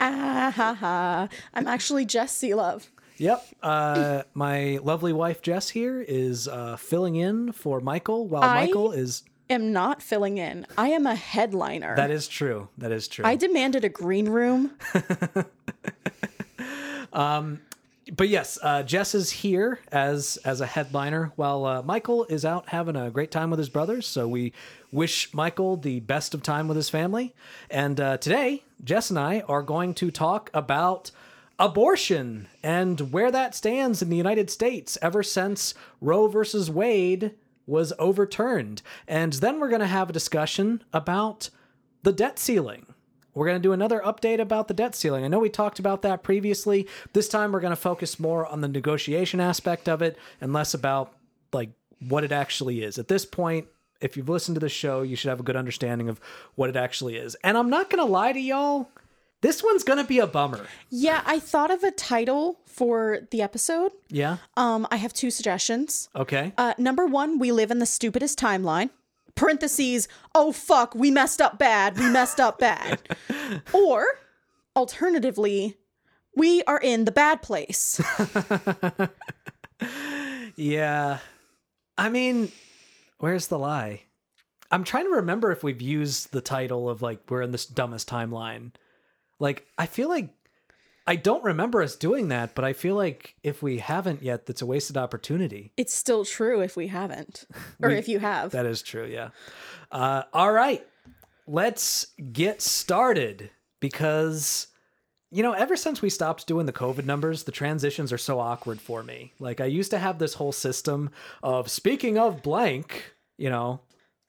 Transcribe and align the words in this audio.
ah 0.00 0.52
ha 0.54 0.74
ha. 0.74 1.28
I'm 1.54 1.66
actually 1.66 2.04
Jess 2.04 2.32
Seelove. 2.32 2.90
Yep. 3.18 3.46
Uh, 3.62 4.22
my 4.34 4.78
lovely 4.82 5.12
wife 5.12 5.42
Jess 5.42 5.70
here 5.70 6.00
is 6.00 6.48
uh, 6.48 6.76
filling 6.76 7.16
in 7.16 7.52
for 7.52 7.80
Michael 7.80 8.26
while 8.26 8.42
I- 8.42 8.66
Michael 8.66 8.92
is. 8.92 9.24
Am 9.50 9.72
not 9.72 10.02
filling 10.02 10.36
in. 10.36 10.66
I 10.76 10.88
am 10.88 11.06
a 11.06 11.14
headliner. 11.14 11.96
That 11.96 12.10
is 12.10 12.28
true. 12.28 12.68
That 12.76 12.92
is 12.92 13.08
true. 13.08 13.24
I 13.24 13.34
demanded 13.34 13.82
a 13.82 13.88
green 13.88 14.28
room. 14.28 14.72
um, 17.14 17.60
but 18.14 18.28
yes, 18.28 18.58
uh, 18.62 18.82
Jess 18.82 19.14
is 19.14 19.30
here 19.30 19.78
as 19.90 20.36
as 20.44 20.60
a 20.60 20.66
headliner, 20.66 21.32
while 21.36 21.64
uh, 21.64 21.80
Michael 21.82 22.26
is 22.26 22.44
out 22.44 22.68
having 22.68 22.94
a 22.96 23.10
great 23.10 23.30
time 23.30 23.48
with 23.48 23.58
his 23.58 23.70
brothers. 23.70 24.06
So 24.06 24.28
we 24.28 24.52
wish 24.90 25.32
Michael 25.34 25.76
the 25.76 26.00
best 26.00 26.34
of 26.34 26.42
time 26.42 26.68
with 26.68 26.76
his 26.76 26.90
family. 26.90 27.34
And 27.70 28.00
uh, 28.00 28.16
today, 28.18 28.64
Jess 28.82 29.10
and 29.10 29.18
I 29.18 29.40
are 29.48 29.62
going 29.62 29.94
to 29.94 30.10
talk 30.10 30.50
about 30.54 31.10
abortion 31.58 32.48
and 32.62 33.12
where 33.12 33.30
that 33.30 33.54
stands 33.54 34.00
in 34.00 34.10
the 34.10 34.16
United 34.16 34.50
States 34.50 34.96
ever 35.02 35.22
since 35.22 35.74
Roe 36.00 36.28
versus 36.28 36.70
Wade 36.70 37.34
was 37.66 37.92
overturned. 37.98 38.80
And 39.06 39.34
then 39.34 39.60
we're 39.60 39.68
going 39.68 39.80
to 39.80 39.86
have 39.86 40.08
a 40.08 40.14
discussion 40.14 40.82
about 40.92 41.50
the 42.02 42.12
debt 42.12 42.38
ceiling. 42.38 42.86
We're 43.34 43.46
going 43.46 43.60
to 43.60 43.68
do 43.68 43.72
another 43.72 44.00
update 44.04 44.40
about 44.40 44.68
the 44.68 44.74
debt 44.74 44.94
ceiling. 44.94 45.24
I 45.24 45.28
know 45.28 45.38
we 45.38 45.50
talked 45.50 45.78
about 45.78 46.02
that 46.02 46.22
previously. 46.22 46.88
This 47.12 47.28
time 47.28 47.52
we're 47.52 47.60
going 47.60 47.70
to 47.70 47.76
focus 47.76 48.18
more 48.18 48.46
on 48.46 48.62
the 48.62 48.68
negotiation 48.68 49.38
aspect 49.38 49.88
of 49.88 50.00
it 50.02 50.16
and 50.40 50.52
less 50.52 50.74
about 50.74 51.12
like 51.52 51.70
what 52.00 52.24
it 52.24 52.32
actually 52.32 52.82
is. 52.82 52.98
At 52.98 53.08
this 53.08 53.24
point, 53.24 53.68
if 54.00 54.16
you've 54.16 54.28
listened 54.28 54.56
to 54.56 54.60
the 54.60 54.68
show, 54.68 55.02
you 55.02 55.16
should 55.16 55.28
have 55.28 55.40
a 55.40 55.42
good 55.42 55.56
understanding 55.56 56.08
of 56.08 56.20
what 56.54 56.70
it 56.70 56.76
actually 56.76 57.16
is. 57.16 57.36
And 57.42 57.56
I'm 57.56 57.70
not 57.70 57.90
going 57.90 58.04
to 58.04 58.10
lie 58.10 58.32
to 58.32 58.40
y'all, 58.40 58.90
this 59.40 59.62
one's 59.62 59.84
going 59.84 59.98
to 59.98 60.04
be 60.04 60.18
a 60.18 60.26
bummer. 60.26 60.66
Yeah, 60.90 61.22
I 61.26 61.38
thought 61.38 61.70
of 61.70 61.82
a 61.84 61.90
title 61.90 62.60
for 62.66 63.20
the 63.30 63.42
episode. 63.42 63.92
Yeah? 64.08 64.38
Um, 64.56 64.86
I 64.90 64.96
have 64.96 65.12
two 65.12 65.30
suggestions. 65.30 66.08
Okay. 66.14 66.52
Uh, 66.58 66.74
number 66.78 67.06
one, 67.06 67.38
we 67.38 67.52
live 67.52 67.70
in 67.70 67.78
the 67.78 67.86
stupidest 67.86 68.38
timeline. 68.38 68.90
Parentheses, 69.34 70.08
oh 70.34 70.50
fuck, 70.50 70.96
we 70.96 71.12
messed 71.12 71.40
up 71.40 71.58
bad, 71.60 71.96
we 71.96 72.10
messed 72.10 72.40
up 72.40 72.58
bad. 72.58 72.98
or 73.72 74.04
alternatively, 74.74 75.76
we 76.34 76.64
are 76.64 76.80
in 76.80 77.04
the 77.04 77.12
bad 77.12 77.40
place. 77.40 78.00
Yeah. 80.58 81.18
I 81.96 82.08
mean, 82.08 82.50
where's 83.18 83.46
the 83.48 83.58
lie? 83.58 84.02
I'm 84.70 84.84
trying 84.84 85.04
to 85.04 85.16
remember 85.16 85.50
if 85.50 85.62
we've 85.62 85.80
used 85.80 86.32
the 86.32 86.40
title 86.40 86.90
of 86.90 87.00
like 87.02 87.20
we're 87.30 87.42
in 87.42 87.52
this 87.52 87.66
dumbest 87.66 88.08
timeline. 88.08 88.72
Like 89.38 89.66
I 89.78 89.86
feel 89.86 90.08
like 90.08 90.30
I 91.06 91.16
don't 91.16 91.42
remember 91.42 91.80
us 91.82 91.96
doing 91.96 92.28
that, 92.28 92.54
but 92.54 92.66
I 92.66 92.74
feel 92.74 92.94
like 92.94 93.34
if 93.42 93.62
we 93.62 93.78
haven't 93.78 94.22
yet, 94.22 94.44
that's 94.44 94.60
a 94.60 94.66
wasted 94.66 94.98
opportunity. 94.98 95.72
It's 95.78 95.94
still 95.94 96.24
true 96.26 96.60
if 96.60 96.76
we 96.76 96.88
haven't, 96.88 97.46
or 97.82 97.88
We- 97.88 97.96
if 97.96 98.08
you 98.08 98.18
have. 98.18 98.50
That 98.50 98.66
is 98.66 98.82
true, 98.82 99.06
yeah. 99.06 99.30
Uh, 99.90 100.24
all 100.34 100.52
right, 100.52 100.86
let's 101.46 102.08
get 102.32 102.60
started 102.60 103.50
because 103.80 104.66
you 105.30 105.42
know, 105.42 105.52
ever 105.52 105.76
since 105.76 106.00
we 106.00 106.08
stopped 106.08 106.46
doing 106.46 106.64
the 106.64 106.72
COVID 106.72 107.04
numbers, 107.04 107.44
the 107.44 107.52
transitions 107.52 108.12
are 108.14 108.18
so 108.18 108.40
awkward 108.40 108.80
for 108.80 109.02
me. 109.02 109.32
Like 109.38 109.60
I 109.60 109.66
used 109.66 109.90
to 109.90 109.98
have 109.98 110.18
this 110.18 110.34
whole 110.34 110.52
system 110.52 111.10
of 111.42 111.70
speaking 111.70 112.16
of 112.18 112.42
blank, 112.42 113.12
you 113.38 113.48
know, 113.48 113.80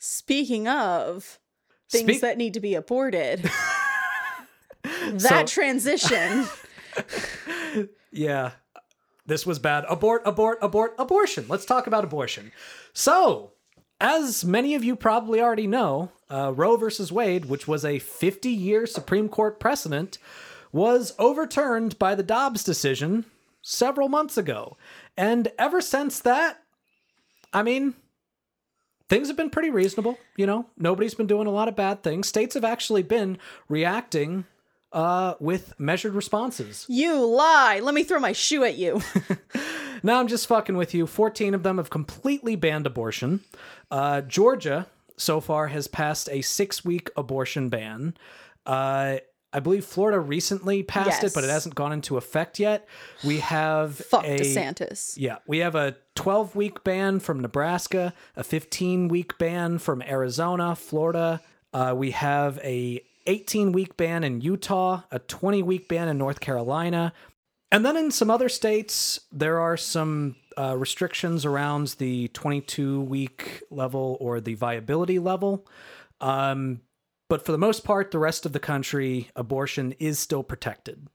Speaking 0.02 0.68
of 0.70 1.40
things 1.90 2.03
Speak- 2.06 2.22
that 2.22 2.38
need 2.38 2.53
to 2.53 2.62
be 2.62 2.75
aborted, 2.75 3.42
that 4.84 5.50
So- 5.50 5.53
transition. 5.53 6.47
Yeah. 8.12 8.52
This 9.25 9.46
was 9.46 9.59
bad. 9.59 9.86
Abort, 9.88 10.24
abort, 10.25 10.58
abort, 10.62 10.96
abortion. 10.98 11.46
Let's 11.48 11.66
talk 11.66 11.86
about 11.86 12.03
abortion. 12.03 12.52
So, 12.94 13.52
as 14.02 14.44
many 14.44 14.74
of 14.74 14.84
you 14.84 14.96
probably 14.96 15.40
already 15.40 15.68
know, 15.68 16.12
uh, 16.31 16.52
Roe 16.56 16.75
versus 16.78 17.12
Wade, 17.12 17.46
which 17.46 17.68
was 17.68 17.86
a 17.86 18.00
50 18.00 18.50
year 18.50 18.88
Supreme 18.88 19.30
Court 19.30 19.59
precedent, 19.59 20.18
was 20.72 21.14
overturned 21.19 22.00
by 22.00 22.16
the 22.16 22.24
Dobbs 22.24 22.64
decision 22.64 23.25
several 23.62 24.09
months 24.09 24.38
ago. 24.38 24.75
And 25.16 25.50
ever 25.59 25.81
since 25.81 26.19
that, 26.22 26.64
I 27.53 27.62
mean, 27.62 27.94
things 29.09 29.28
have 29.28 29.36
been 29.36 29.50
pretty 29.50 29.70
reasonable. 29.70 30.18
You 30.38 30.46
know, 30.46 30.68
nobody's 30.78 31.16
been 31.16 31.28
doing 31.28 31.47
a 31.47 31.52
lot 31.52 31.68
of 31.68 31.75
bad 31.75 32.03
things. 32.03 32.28
States 32.28 32.53
have 32.53 32.64
actually 32.64 33.03
been 33.03 33.38
reacting 33.68 34.46
uh, 34.92 35.36
with 35.40 35.74
measured 35.80 36.14
responses. 36.14 36.86
you 36.88 37.25
lie. 37.25 37.80
Let 37.81 37.94
me 37.94 38.03
throw 38.03 38.19
my 38.19 38.31
shoe 38.31 38.64
at 38.64 38.78
you. 38.78 39.02
now 40.03 40.19
I'm 40.19 40.28
just 40.28 40.48
fucking 40.48 40.78
with 40.78 40.94
you. 40.94 41.06
14 41.06 41.53
of 41.53 41.64
them 41.64 41.78
have 41.78 41.90
completely 41.90 42.56
banned 42.56 42.88
abortion. 42.88 43.42
Uh, 43.92 44.22
Georgia, 44.22 44.88
so 45.18 45.42
far, 45.42 45.68
has 45.68 45.88
passed 45.88 46.30
a 46.31 46.42
six 46.42 46.86
week 46.86 47.09
abortion 47.16 47.69
ban. 47.69 48.16
Uh, 48.66 49.18
I 49.52 49.60
believe 49.60 49.84
Florida 49.84 50.20
recently 50.20 50.84
passed 50.84 51.24
it, 51.24 51.34
but 51.34 51.44
it 51.44 51.50
hasn't 51.50 51.74
gone 51.74 51.92
into 51.92 52.18
effect 52.18 52.60
yet. 52.60 52.88
We 53.24 53.40
have 53.40 53.96
Fuck 53.96 54.26
a, 54.26 54.38
DeSantis. 54.38 55.16
Yeah, 55.18 55.38
we 55.48 55.60
have 55.60 55.76
a 55.76 55.96
12 56.16 56.56
week 56.56 56.84
ban 56.84 57.20
from 57.20 57.40
Nebraska, 57.40 58.14
a 58.36 58.44
15 58.44 59.08
week 59.08 59.38
ban 59.40 59.80
from 59.80 60.04
Arizona, 60.04 60.76
Florida. 60.76 61.42
Uh, 61.74 61.94
we 61.98 62.12
have 62.12 62.60
a 62.64 63.02
18 63.26 63.72
week 63.72 63.98
ban 63.98 64.24
in 64.24 64.42
Utah, 64.42 65.02
a 65.12 65.20
20 65.20 65.64
week 65.64 65.88
ban 65.88 66.08
in 66.08 66.18
North 66.18 66.40
Carolina. 66.40 67.14
And 67.72 67.86
then 67.86 67.98
in 67.98 68.12
some 68.12 68.31
other 68.31 68.50
states, 68.50 69.20
there 69.31 69.60
are 69.60 69.78
some 69.78 70.36
uh, 70.58 70.76
restrictions 70.78 71.46
around 71.46 71.96
the 72.00 72.28
22 72.30 73.02
week 73.02 73.62
level 73.70 74.18
or 74.20 74.42
the 74.42 74.56
viability 74.56 75.20
level. 75.20 75.68
Um, 76.22 76.81
but 77.29 77.45
for 77.45 77.51
the 77.53 77.57
most 77.57 77.84
part, 77.85 78.12
the 78.12 78.19
rest 78.19 78.45
of 78.45 78.51
the 78.53 78.59
country, 78.59 79.29
abortion 79.35 79.94
is 80.00 80.19
still 80.19 80.44
protected. 80.44 81.07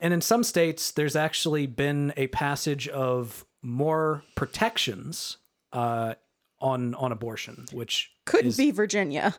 And 0.00 0.12
in 0.12 0.20
some 0.20 0.44
states, 0.44 0.90
there's 0.90 1.16
actually 1.16 1.66
been 1.66 2.12
a 2.16 2.26
passage 2.26 2.88
of 2.88 3.46
more 3.62 4.22
protections 4.34 5.38
uh, 5.72 6.14
on 6.60 6.94
on 6.96 7.10
abortion, 7.12 7.64
which 7.72 8.10
Couldn't 8.26 8.48
is- 8.48 8.56
be 8.56 8.70
Virginia. 8.70 9.34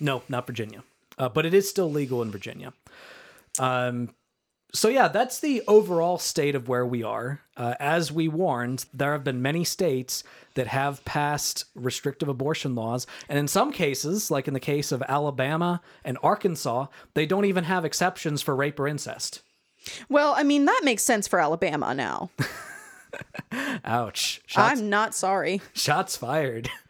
no, 0.00 0.22
not 0.28 0.46
Virginia, 0.46 0.82
uh, 1.18 1.28
but 1.28 1.44
it 1.44 1.52
is 1.52 1.68
still 1.68 1.90
legal 1.90 2.22
in 2.22 2.30
Virginia. 2.30 2.72
Um, 3.58 4.08
so 4.74 4.88
yeah, 4.88 5.08
that's 5.08 5.40
the 5.40 5.62
overall 5.68 6.18
state 6.18 6.54
of 6.54 6.68
where 6.68 6.86
we 6.86 7.02
are. 7.02 7.40
Uh, 7.56 7.74
as 7.78 8.10
we 8.10 8.26
warned, 8.28 8.86
there 8.94 9.12
have 9.12 9.24
been 9.24 9.42
many 9.42 9.64
states 9.64 10.24
that 10.54 10.66
have 10.66 11.04
passed 11.04 11.66
restrictive 11.74 12.28
abortion 12.28 12.74
laws, 12.74 13.06
and 13.28 13.38
in 13.38 13.48
some 13.48 13.72
cases, 13.72 14.30
like 14.30 14.48
in 14.48 14.54
the 14.54 14.60
case 14.60 14.90
of 14.92 15.02
Alabama 15.08 15.80
and 16.04 16.16
Arkansas, 16.22 16.86
they 17.14 17.26
don't 17.26 17.44
even 17.44 17.64
have 17.64 17.84
exceptions 17.84 18.40
for 18.42 18.56
rape 18.56 18.80
or 18.80 18.88
incest. 18.88 19.42
Well, 20.08 20.34
I 20.36 20.42
mean, 20.42 20.64
that 20.66 20.82
makes 20.84 21.02
sense 21.02 21.26
for 21.28 21.40
Alabama 21.40 21.94
now. 21.94 22.30
Ouch! 23.84 24.40
Shots, 24.46 24.80
I'm 24.80 24.88
not 24.88 25.14
sorry. 25.14 25.60
shots 25.74 26.16
fired. 26.16 26.68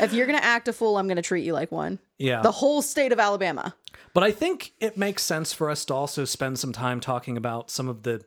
If 0.00 0.12
you're 0.12 0.26
going 0.26 0.38
to 0.40 0.44
act 0.44 0.66
a 0.66 0.72
fool, 0.72 0.98
I'm 0.98 1.06
going 1.06 1.16
to 1.16 1.22
treat 1.22 1.44
you 1.44 1.52
like 1.52 1.70
one. 1.70 2.00
yeah, 2.18 2.42
The 2.42 2.50
whole 2.50 2.82
state 2.82 3.12
of 3.12 3.20
Alabama. 3.20 3.76
But 4.14 4.24
I 4.24 4.30
think 4.30 4.72
it 4.78 4.96
makes 4.96 5.22
sense 5.22 5.52
for 5.52 5.70
us 5.70 5.84
to 5.86 5.94
also 5.94 6.24
spend 6.24 6.58
some 6.58 6.72
time 6.72 7.00
talking 7.00 7.36
about 7.36 7.70
some 7.70 7.88
of 7.88 8.02
the 8.02 8.24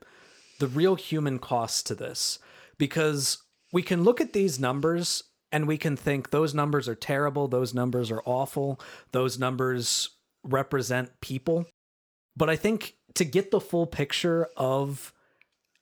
the 0.59 0.67
real 0.67 0.95
human 0.95 1.37
costs 1.37 1.83
to 1.83 1.93
this 1.93 2.39
because 2.77 3.39
we 3.73 3.83
can 3.83 4.03
look 4.03 4.21
at 4.21 4.31
these 4.31 4.57
numbers 4.57 5.23
and 5.51 5.67
we 5.67 5.77
can 5.77 5.97
think 5.97 6.29
those 6.29 6.53
numbers 6.53 6.87
are 6.87 6.95
terrible, 6.95 7.47
those 7.47 7.73
numbers 7.73 8.09
are 8.09 8.21
awful, 8.25 8.79
those 9.11 9.37
numbers 9.37 10.11
represent 10.43 11.19
people. 11.19 11.65
But 12.37 12.49
I 12.49 12.55
think 12.55 12.95
to 13.15 13.25
get 13.25 13.51
the 13.51 13.59
full 13.59 13.85
picture 13.85 14.47
of 14.55 15.13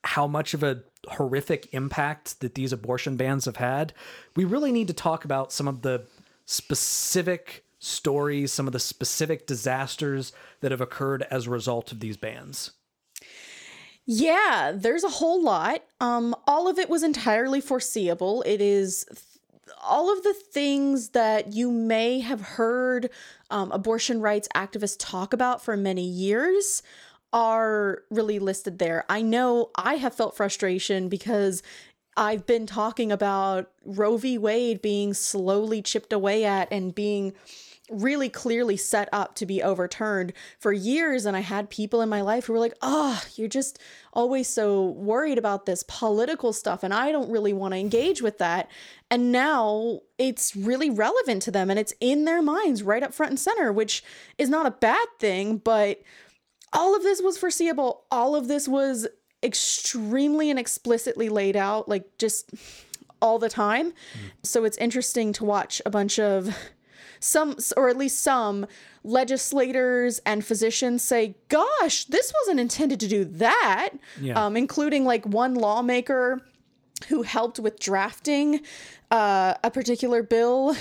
how 0.03 0.27
much 0.27 0.53
of 0.53 0.63
a 0.63 0.83
horrific 1.07 1.69
impact 1.71 2.39
that 2.41 2.55
these 2.55 2.73
abortion 2.73 3.15
bans 3.15 3.45
have 3.45 3.57
had, 3.57 3.93
we 4.35 4.43
really 4.43 4.71
need 4.71 4.87
to 4.87 4.93
talk 4.93 5.25
about 5.25 5.51
some 5.51 5.67
of 5.67 5.81
the 5.81 6.05
specific 6.45 7.63
stories, 7.83 8.53
some 8.53 8.67
of 8.67 8.73
the 8.73 8.79
specific 8.79 9.45
disasters 9.45 10.31
that 10.61 10.71
have 10.71 10.81
occurred 10.81 11.25
as 11.29 11.47
a 11.47 11.51
result 11.51 11.91
of 11.91 11.99
these 11.99 12.17
bans? 12.17 12.71
Yeah, 14.05 14.73
there's 14.75 15.03
a 15.03 15.09
whole 15.09 15.41
lot. 15.41 15.83
Um, 15.99 16.35
all 16.45 16.67
of 16.67 16.77
it 16.77 16.89
was 16.89 17.03
entirely 17.03 17.61
foreseeable. 17.61 18.41
It 18.43 18.61
is 18.61 19.05
th- 19.09 19.19
all 19.81 20.11
of 20.11 20.23
the 20.23 20.33
things 20.33 21.09
that 21.09 21.53
you 21.53 21.71
may 21.71 22.19
have 22.19 22.41
heard 22.41 23.09
um, 23.49 23.71
abortion 23.71 24.21
rights 24.21 24.47
activists 24.55 24.97
talk 24.99 25.33
about 25.33 25.63
for 25.63 25.77
many 25.77 26.05
years 26.05 26.83
are 27.31 28.03
really 28.09 28.39
listed 28.39 28.79
there. 28.79 29.05
I 29.09 29.21
know 29.21 29.71
I 29.75 29.95
have 29.95 30.13
felt 30.13 30.37
frustration 30.37 31.09
because 31.09 31.63
I've 32.15 32.45
been 32.45 32.67
talking 32.67 33.11
about 33.11 33.71
Roe 33.83 34.17
v. 34.17 34.37
Wade 34.37 34.81
being 34.81 35.13
slowly 35.13 35.81
chipped 35.81 36.13
away 36.13 36.45
at 36.45 36.71
and 36.71 36.93
being 36.93 37.33
really 37.89 38.29
clearly 38.29 38.77
set 38.77 39.09
up 39.11 39.35
to 39.35 39.45
be 39.45 39.61
overturned 39.61 40.31
for 40.57 40.71
years. 40.71 41.25
And 41.25 41.35
I 41.35 41.41
had 41.41 41.69
people 41.69 42.01
in 42.01 42.07
my 42.07 42.21
life 42.21 42.45
who 42.45 42.53
were 42.53 42.59
like, 42.59 42.75
oh, 42.81 43.21
you're 43.35 43.49
just 43.49 43.79
always 44.13 44.47
so 44.47 44.85
worried 44.85 45.37
about 45.37 45.65
this 45.65 45.83
political 45.87 46.53
stuff. 46.53 46.83
And 46.83 46.93
I 46.93 47.11
don't 47.11 47.29
really 47.29 47.51
want 47.51 47.73
to 47.73 47.79
engage 47.79 48.21
with 48.21 48.37
that. 48.37 48.69
And 49.11 49.31
now 49.31 49.99
it's 50.17 50.55
really 50.55 50.89
relevant 50.89 51.41
to 51.43 51.51
them 51.51 51.69
and 51.69 51.77
it's 51.77 51.93
in 51.99 52.25
their 52.25 52.41
minds 52.41 52.83
right 52.83 53.03
up 53.03 53.13
front 53.13 53.31
and 53.31 53.39
center, 53.39 53.71
which 53.71 54.03
is 54.37 54.49
not 54.49 54.65
a 54.65 54.71
bad 54.71 55.07
thing. 55.19 55.57
But 55.57 56.01
all 56.71 56.95
of 56.95 57.03
this 57.03 57.21
was 57.21 57.37
foreseeable. 57.37 58.05
All 58.09 58.35
of 58.35 58.47
this 58.47 58.67
was 58.67 59.07
extremely 59.43 60.49
and 60.49 60.57
explicitly 60.57 61.27
laid 61.27 61.57
out, 61.57 61.89
like 61.89 62.17
just 62.17 62.49
all 63.21 63.39
the 63.39 63.49
time. 63.49 63.91
Mm. 63.91 64.31
So 64.43 64.63
it's 64.63 64.77
interesting 64.77 65.33
to 65.33 65.43
watch 65.45 65.81
a 65.85 65.89
bunch 65.89 66.17
of 66.17 66.55
some, 67.23 67.55
or 67.77 67.89
at 67.89 67.97
least 67.97 68.21
some 68.21 68.65
legislators 69.03 70.19
and 70.25 70.45
physicians 70.45 71.01
say, 71.01 71.35
gosh, 71.49 72.05
this 72.05 72.33
wasn't 72.41 72.59
intended 72.59 72.99
to 72.99 73.07
do 73.07 73.25
that, 73.25 73.89
yeah. 74.19 74.45
um, 74.45 74.55
including 74.57 75.05
like 75.05 75.25
one 75.25 75.55
lawmaker 75.55 76.41
who 77.07 77.23
helped 77.23 77.59
with 77.59 77.79
drafting 77.79 78.61
uh, 79.11 79.55
a 79.63 79.71
particular 79.71 80.23
bill 80.23 80.75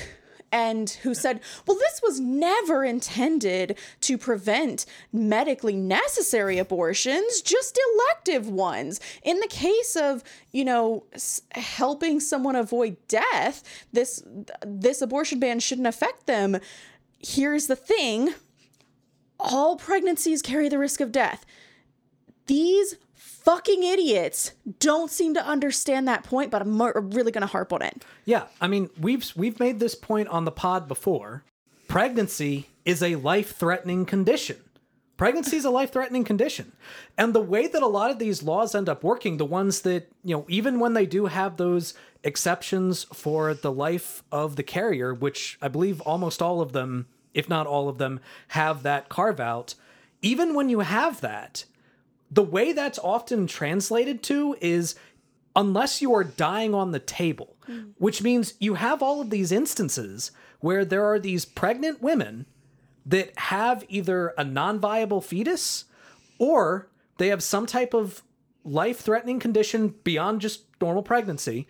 and 0.52 0.90
who 1.02 1.14
said, 1.14 1.40
well, 1.66 1.78
this 1.78 2.00
was 2.02 2.20
never 2.20 2.84
intended 2.84 3.78
to 4.02 4.18
prevent 4.18 4.84
medically 5.12 5.74
necessary 5.74 6.58
abortions, 6.58 7.40
just 7.40 7.80
elective 7.94 8.48
ones. 8.48 9.00
In 9.22 9.40
the 9.40 9.48
case 9.48 9.96
of, 9.96 10.22
you 10.52 10.64
know, 10.64 11.04
helping 11.52 12.20
someone 12.20 12.54
avoid 12.54 12.96
death, 13.08 13.64
this 13.92 14.22
this 14.64 15.00
abortion 15.00 15.40
ban 15.40 15.58
shouldn't 15.58 15.86
affect 15.86 16.26
them. 16.26 16.58
Here's 17.18 17.66
the 17.66 17.76
thing. 17.76 18.34
All 19.40 19.76
pregnancies 19.76 20.42
carry 20.42 20.68
the 20.68 20.78
risk 20.78 21.00
of 21.00 21.10
death. 21.10 21.46
These 22.46 22.96
fucking 23.44 23.82
idiots 23.82 24.52
don't 24.78 25.10
seem 25.10 25.34
to 25.34 25.44
understand 25.44 26.08
that 26.08 26.24
point, 26.24 26.50
but 26.50 26.62
I'm 26.62 26.80
really 26.80 27.32
going 27.32 27.42
to 27.42 27.46
harp 27.46 27.72
on 27.72 27.82
it. 27.82 28.04
Yeah, 28.24 28.44
I 28.60 28.68
mean, 28.68 28.90
we've 29.00 29.30
we've 29.36 29.58
made 29.58 29.80
this 29.80 29.94
point 29.94 30.28
on 30.28 30.44
the 30.44 30.52
pod 30.52 30.88
before. 30.88 31.44
Pregnancy 31.88 32.68
is 32.84 33.02
a 33.02 33.16
life-threatening 33.16 34.06
condition. 34.06 34.56
Pregnancy 35.16 35.56
is 35.56 35.64
a 35.64 35.70
life-threatening 35.70 36.24
condition. 36.24 36.72
And 37.18 37.34
the 37.34 37.40
way 37.40 37.66
that 37.66 37.82
a 37.82 37.86
lot 37.86 38.10
of 38.10 38.18
these 38.18 38.42
laws 38.42 38.74
end 38.74 38.88
up 38.88 39.04
working, 39.04 39.36
the 39.36 39.44
ones 39.44 39.82
that, 39.82 40.08
you 40.24 40.34
know, 40.34 40.46
even 40.48 40.80
when 40.80 40.94
they 40.94 41.06
do 41.06 41.26
have 41.26 41.56
those 41.56 41.94
exceptions 42.24 43.04
for 43.12 43.52
the 43.54 43.70
life 43.70 44.24
of 44.32 44.56
the 44.56 44.62
carrier, 44.62 45.12
which 45.12 45.58
I 45.60 45.68
believe 45.68 46.00
almost 46.00 46.40
all 46.40 46.60
of 46.60 46.72
them, 46.72 47.06
if 47.34 47.48
not 47.48 47.66
all 47.66 47.88
of 47.88 47.98
them, 47.98 48.20
have 48.48 48.82
that 48.84 49.08
carve 49.08 49.38
out, 49.38 49.74
even 50.22 50.54
when 50.54 50.68
you 50.68 50.80
have 50.80 51.20
that, 51.20 51.64
the 52.32 52.42
way 52.42 52.72
that's 52.72 52.98
often 52.98 53.46
translated 53.46 54.22
to 54.24 54.56
is 54.60 54.94
unless 55.54 56.00
you 56.00 56.14
are 56.14 56.24
dying 56.24 56.74
on 56.74 56.92
the 56.92 56.98
table, 56.98 57.56
mm. 57.68 57.90
which 57.98 58.22
means 58.22 58.54
you 58.58 58.74
have 58.74 59.02
all 59.02 59.20
of 59.20 59.28
these 59.28 59.52
instances 59.52 60.30
where 60.60 60.84
there 60.84 61.04
are 61.04 61.18
these 61.18 61.44
pregnant 61.44 62.00
women 62.00 62.46
that 63.04 63.36
have 63.38 63.84
either 63.88 64.32
a 64.38 64.44
non 64.44 64.78
viable 64.78 65.20
fetus 65.20 65.84
or 66.38 66.88
they 67.18 67.28
have 67.28 67.42
some 67.42 67.66
type 67.66 67.92
of 67.92 68.22
life 68.64 69.00
threatening 69.00 69.38
condition 69.38 69.94
beyond 70.02 70.40
just 70.40 70.62
normal 70.80 71.02
pregnancy 71.02 71.66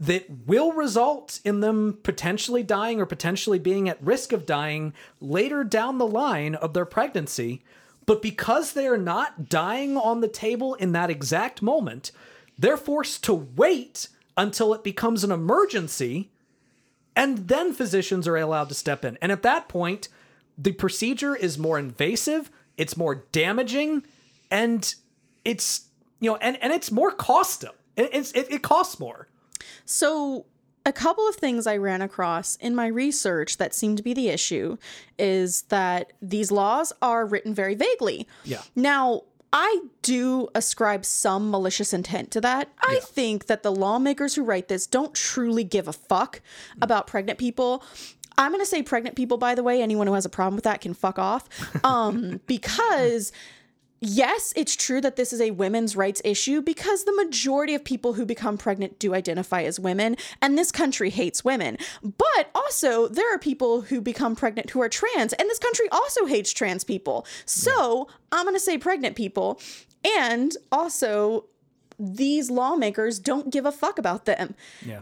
that 0.00 0.24
will 0.46 0.72
result 0.72 1.40
in 1.44 1.60
them 1.60 1.98
potentially 2.04 2.62
dying 2.62 3.00
or 3.00 3.06
potentially 3.06 3.58
being 3.58 3.88
at 3.88 4.00
risk 4.02 4.32
of 4.32 4.46
dying 4.46 4.94
later 5.20 5.64
down 5.64 5.98
the 5.98 6.06
line 6.06 6.54
of 6.54 6.72
their 6.72 6.84
pregnancy 6.84 7.62
but 8.08 8.22
because 8.22 8.72
they 8.72 8.86
are 8.86 8.96
not 8.96 9.50
dying 9.50 9.98
on 9.98 10.22
the 10.22 10.28
table 10.28 10.72
in 10.76 10.92
that 10.92 11.10
exact 11.10 11.60
moment, 11.60 12.10
they're 12.58 12.78
forced 12.78 13.22
to 13.24 13.34
wait 13.34 14.08
until 14.34 14.72
it 14.72 14.82
becomes 14.82 15.24
an 15.24 15.30
emergency, 15.30 16.30
and 17.14 17.48
then 17.48 17.74
physicians 17.74 18.26
are 18.26 18.38
allowed 18.38 18.70
to 18.70 18.74
step 18.74 19.04
in. 19.04 19.18
And 19.20 19.30
at 19.30 19.42
that 19.42 19.68
point, 19.68 20.08
the 20.56 20.72
procedure 20.72 21.36
is 21.36 21.58
more 21.58 21.78
invasive, 21.78 22.50
it's 22.78 22.96
more 22.96 23.26
damaging, 23.30 24.04
and 24.50 24.94
it's 25.44 25.88
you 26.18 26.30
know, 26.30 26.36
and 26.36 26.56
and 26.62 26.72
it's 26.72 26.90
more 26.90 27.10
costly. 27.10 27.68
It, 27.94 28.08
it's 28.14 28.32
it, 28.32 28.50
it 28.50 28.62
costs 28.62 28.98
more. 28.98 29.28
So 29.84 30.46
a 30.88 30.92
couple 30.92 31.28
of 31.28 31.36
things 31.36 31.66
I 31.66 31.76
ran 31.76 32.00
across 32.00 32.56
in 32.56 32.74
my 32.74 32.86
research 32.86 33.58
that 33.58 33.74
seem 33.74 33.94
to 33.96 34.02
be 34.02 34.14
the 34.14 34.30
issue 34.30 34.78
is 35.18 35.62
that 35.68 36.14
these 36.22 36.50
laws 36.50 36.94
are 37.02 37.26
written 37.26 37.52
very 37.52 37.74
vaguely. 37.74 38.26
Yeah. 38.42 38.62
Now, 38.74 39.24
I 39.52 39.80
do 40.00 40.48
ascribe 40.54 41.04
some 41.04 41.50
malicious 41.50 41.92
intent 41.92 42.30
to 42.30 42.40
that. 42.40 42.70
I 42.82 42.94
yeah. 42.94 43.00
think 43.00 43.46
that 43.46 43.62
the 43.62 43.70
lawmakers 43.70 44.34
who 44.34 44.44
write 44.44 44.68
this 44.68 44.86
don't 44.86 45.12
truly 45.12 45.62
give 45.62 45.88
a 45.88 45.92
fuck 45.92 46.40
about 46.80 47.06
pregnant 47.06 47.38
people. 47.38 47.84
I'm 48.38 48.50
going 48.50 48.62
to 48.62 48.66
say 48.66 48.82
pregnant 48.82 49.14
people, 49.14 49.36
by 49.36 49.54
the 49.54 49.62
way. 49.62 49.82
Anyone 49.82 50.06
who 50.06 50.14
has 50.14 50.24
a 50.24 50.30
problem 50.30 50.54
with 50.54 50.64
that 50.64 50.80
can 50.80 50.94
fuck 50.94 51.18
off. 51.18 51.48
Um, 51.84 52.40
because 52.46 53.30
yes, 54.00 54.52
it's 54.56 54.76
true 54.76 55.00
that 55.00 55.16
this 55.16 55.32
is 55.32 55.40
a 55.40 55.50
women's 55.50 55.96
rights 55.96 56.22
issue 56.24 56.62
because 56.62 57.04
the 57.04 57.14
majority 57.14 57.74
of 57.74 57.84
people 57.84 58.14
who 58.14 58.24
become 58.24 58.58
pregnant 58.58 58.98
do 58.98 59.14
identify 59.14 59.62
as 59.62 59.80
women, 59.80 60.16
and 60.40 60.56
this 60.56 60.72
country 60.72 61.10
hates 61.10 61.44
women. 61.44 61.78
But 62.02 62.50
also, 62.54 63.08
there 63.08 63.32
are 63.34 63.38
people 63.38 63.82
who 63.82 64.00
become 64.00 64.36
pregnant 64.36 64.70
who 64.70 64.80
are 64.80 64.88
trans, 64.88 65.32
and 65.32 65.48
this 65.48 65.58
country 65.58 65.88
also 65.90 66.26
hates 66.26 66.52
trans 66.52 66.84
people. 66.84 67.26
So 67.44 68.08
I'm 68.32 68.44
going 68.44 68.54
to 68.54 68.60
say 68.60 68.78
pregnant 68.78 69.16
people. 69.16 69.60
And 70.16 70.56
also, 70.70 71.46
these 71.98 72.50
lawmakers 72.50 73.18
don't 73.18 73.50
give 73.50 73.66
a 73.66 73.72
fuck 73.72 73.98
about 73.98 74.24
them. 74.24 74.54
Yeah. 74.84 75.00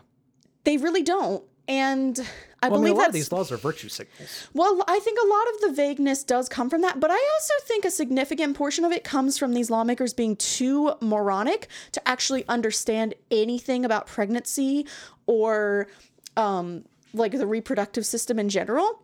They 0.65 0.79
really 0.79 1.03
don't. 1.03 1.45
And 1.69 2.19
I 2.63 2.69
well, 2.69 2.81
believe 2.81 2.93
I 2.93 2.95
mean, 2.95 2.97
a 2.97 3.01
lot 3.01 3.09
of 3.09 3.15
these 3.15 3.33
laws 3.33 3.51
are 3.51 3.57
virtue 3.57 3.89
signals. 3.89 4.49
Well, 4.55 4.85
I 4.87 4.99
think 5.01 5.19
a 5.23 5.27
lot 5.27 5.49
of 5.55 5.61
the 5.63 5.83
vagueness 5.83 6.23
does 6.23 6.49
come 6.49 6.71
from 6.71 6.83
that, 6.83 7.01
but 7.01 7.11
I 7.11 7.15
also 7.15 7.55
think 7.65 7.85
a 7.85 7.91
significant 7.91 8.57
portion 8.57 8.85
of 8.85 8.93
it 8.93 9.05
comes 9.05 9.37
from 9.37 9.53
these 9.53 9.69
lawmakers 9.69 10.15
being 10.15 10.37
too 10.37 10.95
moronic 11.01 11.69
to 11.93 12.09
actually 12.09 12.47
understand 12.49 13.15
anything 13.31 13.85
about 13.85 14.07
pregnancy 14.07 14.87
or 15.27 15.89
um, 16.37 16.85
like 17.13 17.33
the 17.33 17.47
reproductive 17.47 18.07
system 18.07 18.39
in 18.39 18.49
general. 18.49 19.03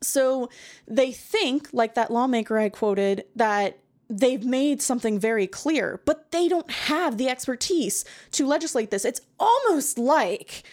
So 0.00 0.48
they 0.88 1.12
think, 1.12 1.68
like 1.72 1.94
that 1.94 2.10
lawmaker 2.10 2.58
I 2.58 2.68
quoted, 2.68 3.24
that 3.36 3.78
they've 4.08 4.44
made 4.44 4.82
something 4.82 5.18
very 5.18 5.46
clear, 5.46 6.00
but 6.04 6.32
they 6.32 6.48
don't 6.48 6.70
have 6.70 7.18
the 7.18 7.28
expertise 7.28 8.04
to 8.32 8.46
legislate 8.46 8.90
this. 8.90 9.04
It's 9.04 9.20
almost 9.38 9.98
like 9.98 10.64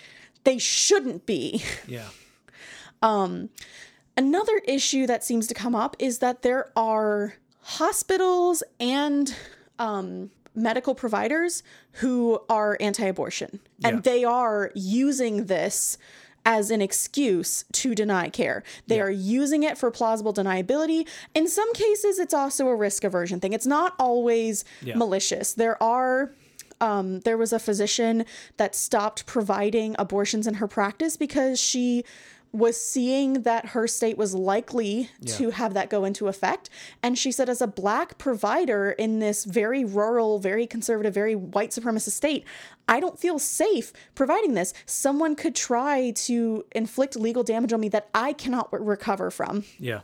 they 0.50 0.58
shouldn't 0.58 1.28
be. 1.28 1.64
Yeah. 1.88 2.10
um, 3.04 3.50
another 4.18 4.60
issue 4.66 5.06
that 5.06 5.24
seems 5.24 5.46
to 5.46 5.54
come 5.54 5.76
up 5.76 5.96
is 6.00 6.20
that 6.20 6.42
there 6.42 6.72
are 6.76 7.36
hospitals 7.62 8.64
and 8.80 9.36
um, 9.78 10.32
medical 10.56 10.96
providers 10.96 11.62
who 11.94 12.40
are 12.50 12.78
anti-abortion, 12.80 13.60
and 13.84 13.98
yeah. 13.98 14.02
they 14.02 14.24
are 14.24 14.72
using 14.74 15.46
this 15.46 16.00
as 16.46 16.72
an 16.72 16.82
excuse 16.82 17.64
to 17.74 17.94
deny 17.94 18.28
care. 18.30 18.64
They 18.88 18.98
yeah. 18.98 19.04
are 19.04 19.12
using 19.12 19.62
it 19.62 19.78
for 19.78 19.92
plausible 19.92 20.34
deniability. 20.34 21.08
In 21.36 21.48
some 21.48 21.72
cases, 21.74 22.18
it's 22.18 22.34
also 22.34 22.70
a 22.70 22.76
risk 22.76 23.04
aversion 23.04 23.40
thing. 23.40 23.54
It's 23.54 23.68
not 23.68 23.94
always 24.00 24.66
yeah. 24.82 24.96
malicious. 24.96 25.54
There 25.54 25.82
are 25.84 26.34
um, 26.82 27.20
there 27.22 27.38
was 27.38 27.54
a 27.54 27.60
physician 27.60 28.26
that 28.58 28.76
stopped 28.76 29.26
providing 29.26 29.96
abortions 30.00 30.48
in 30.48 30.56
her 30.56 30.68
practice 30.68 31.18
because 31.18 31.60
she 31.60 32.04
was 32.52 32.82
seeing 32.82 33.44
that 33.44 33.68
her 33.68 33.88
state 33.88 34.18
was 34.18 34.34
likely 34.34 35.10
to 35.38 35.52
have 35.52 35.76
that 35.76 35.90
go 35.90 36.04
into 36.04 36.28
effect. 36.28 36.70
And 37.04 37.18
she 37.18 37.32
said, 37.32 37.48
as 37.48 37.62
a 37.62 37.68
black 37.68 38.18
provider 38.18 38.92
in 38.92 39.20
this 39.20 39.46
very 39.46 39.86
rural, 39.86 40.40
very 40.40 40.66
conservative, 40.66 41.14
very 41.14 41.36
white 41.36 41.70
supremacist 41.70 42.12
state, 42.12 42.44
I 42.88 43.00
don't 43.00 43.20
feel 43.20 43.38
safe 43.38 43.94
providing 44.16 44.56
this. 44.56 44.74
Someone 44.88 45.36
could 45.36 45.56
try 45.56 46.12
to 46.12 46.66
inflict 46.72 47.16
legal 47.16 47.44
damage 47.44 47.72
on 47.72 47.82
me 47.82 47.90
that 47.90 48.10
I 48.16 48.34
cannot 48.34 48.74
re- 48.74 48.80
recover 48.82 49.30
from. 49.30 49.64
Yeah. 49.78 50.02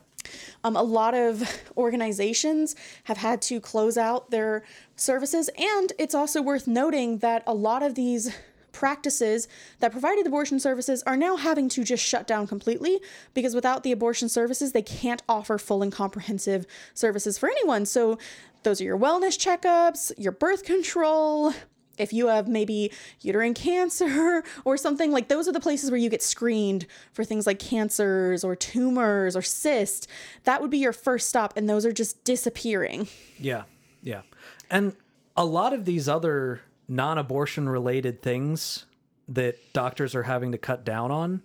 Um, 0.64 0.76
a 0.76 0.82
lot 0.82 1.14
of 1.14 1.42
organizations 1.76 2.76
have 3.04 3.18
had 3.18 3.42
to 3.42 3.60
close 3.60 3.96
out 3.96 4.30
their 4.30 4.64
services. 4.96 5.50
And 5.58 5.92
it's 5.98 6.14
also 6.14 6.42
worth 6.42 6.66
noting 6.66 7.18
that 7.18 7.42
a 7.46 7.54
lot 7.54 7.82
of 7.82 7.94
these 7.94 8.34
practices 8.72 9.48
that 9.80 9.90
provided 9.90 10.26
abortion 10.26 10.60
services 10.60 11.02
are 11.04 11.16
now 11.16 11.36
having 11.36 11.66
to 11.66 11.82
just 11.82 12.04
shut 12.04 12.26
down 12.26 12.46
completely 12.46 13.00
because 13.32 13.54
without 13.54 13.82
the 13.82 13.90
abortion 13.90 14.28
services, 14.28 14.72
they 14.72 14.82
can't 14.82 15.22
offer 15.28 15.56
full 15.56 15.82
and 15.82 15.90
comprehensive 15.90 16.66
services 16.92 17.38
for 17.38 17.48
anyone. 17.48 17.86
So, 17.86 18.18
those 18.64 18.80
are 18.80 18.84
your 18.84 18.98
wellness 18.98 19.38
checkups, 19.38 20.12
your 20.18 20.32
birth 20.32 20.64
control, 20.64 21.54
if 21.98 22.12
you 22.12 22.28
have 22.28 22.48
maybe 22.48 22.90
uterine 23.20 23.54
cancer 23.54 24.42
or 24.64 24.76
something 24.76 25.10
like 25.10 25.28
those 25.28 25.48
are 25.48 25.52
the 25.52 25.60
places 25.60 25.90
where 25.90 25.98
you 25.98 26.10
get 26.10 26.22
screened 26.22 26.86
for 27.12 27.24
things 27.24 27.46
like 27.46 27.58
cancers 27.58 28.44
or 28.44 28.56
tumors 28.56 29.36
or 29.36 29.42
cysts 29.42 30.06
that 30.44 30.60
would 30.60 30.70
be 30.70 30.78
your 30.78 30.92
first 30.92 31.28
stop 31.28 31.56
and 31.56 31.68
those 31.68 31.84
are 31.86 31.92
just 31.92 32.22
disappearing 32.24 33.08
Yeah. 33.38 33.64
Yeah. 34.02 34.22
And 34.70 34.94
a 35.36 35.44
lot 35.44 35.72
of 35.72 35.84
these 35.84 36.08
other 36.08 36.62
non 36.88 37.18
abortion 37.18 37.68
related 37.68 38.22
things 38.22 38.86
that 39.28 39.58
doctors 39.72 40.14
are 40.14 40.22
having 40.22 40.52
to 40.52 40.58
cut 40.58 40.84
down 40.84 41.10
on 41.10 41.42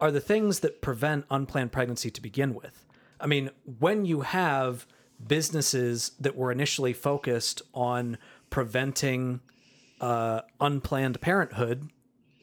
are 0.00 0.10
the 0.10 0.20
things 0.20 0.60
that 0.60 0.82
prevent 0.82 1.24
unplanned 1.30 1.72
pregnancy 1.72 2.10
to 2.10 2.20
begin 2.20 2.54
with. 2.54 2.84
I 3.20 3.26
mean, 3.26 3.50
when 3.78 4.04
you 4.04 4.22
have 4.22 4.86
businesses 5.24 6.12
that 6.20 6.36
were 6.36 6.52
initially 6.52 6.92
focused 6.92 7.62
on 7.74 8.18
preventing 8.50 9.40
uh, 10.00 10.42
unplanned 10.60 11.20
parenthood, 11.20 11.90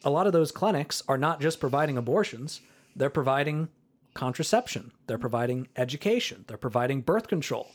a 0.03 0.09
lot 0.09 0.27
of 0.27 0.33
those 0.33 0.51
clinics 0.51 1.01
are 1.07 1.17
not 1.17 1.41
just 1.41 1.59
providing 1.59 1.97
abortions, 1.97 2.61
they're 2.95 3.09
providing 3.09 3.69
contraception, 4.13 4.91
they're 5.07 5.17
providing 5.17 5.67
education, 5.75 6.45
they're 6.47 6.57
providing 6.57 7.01
birth 7.01 7.27
control. 7.27 7.67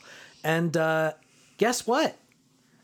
And 0.43 0.75
uh, 0.75 1.13
guess 1.57 1.85
what? 1.85 2.17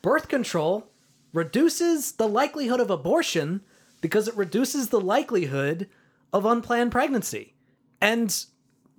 Birth 0.01 0.27
control 0.27 0.88
reduces 1.34 2.13
the 2.13 2.27
likelihood 2.27 2.80
of 2.80 2.89
abortion 2.89 3.62
because 4.01 4.27
it 4.27 4.38
reduces 4.38 4.89
the 4.89 5.01
likelihood 5.01 5.89
of 6.32 6.46
unplanned 6.46 6.92
pregnancy. 6.92 7.54
And 8.00 8.46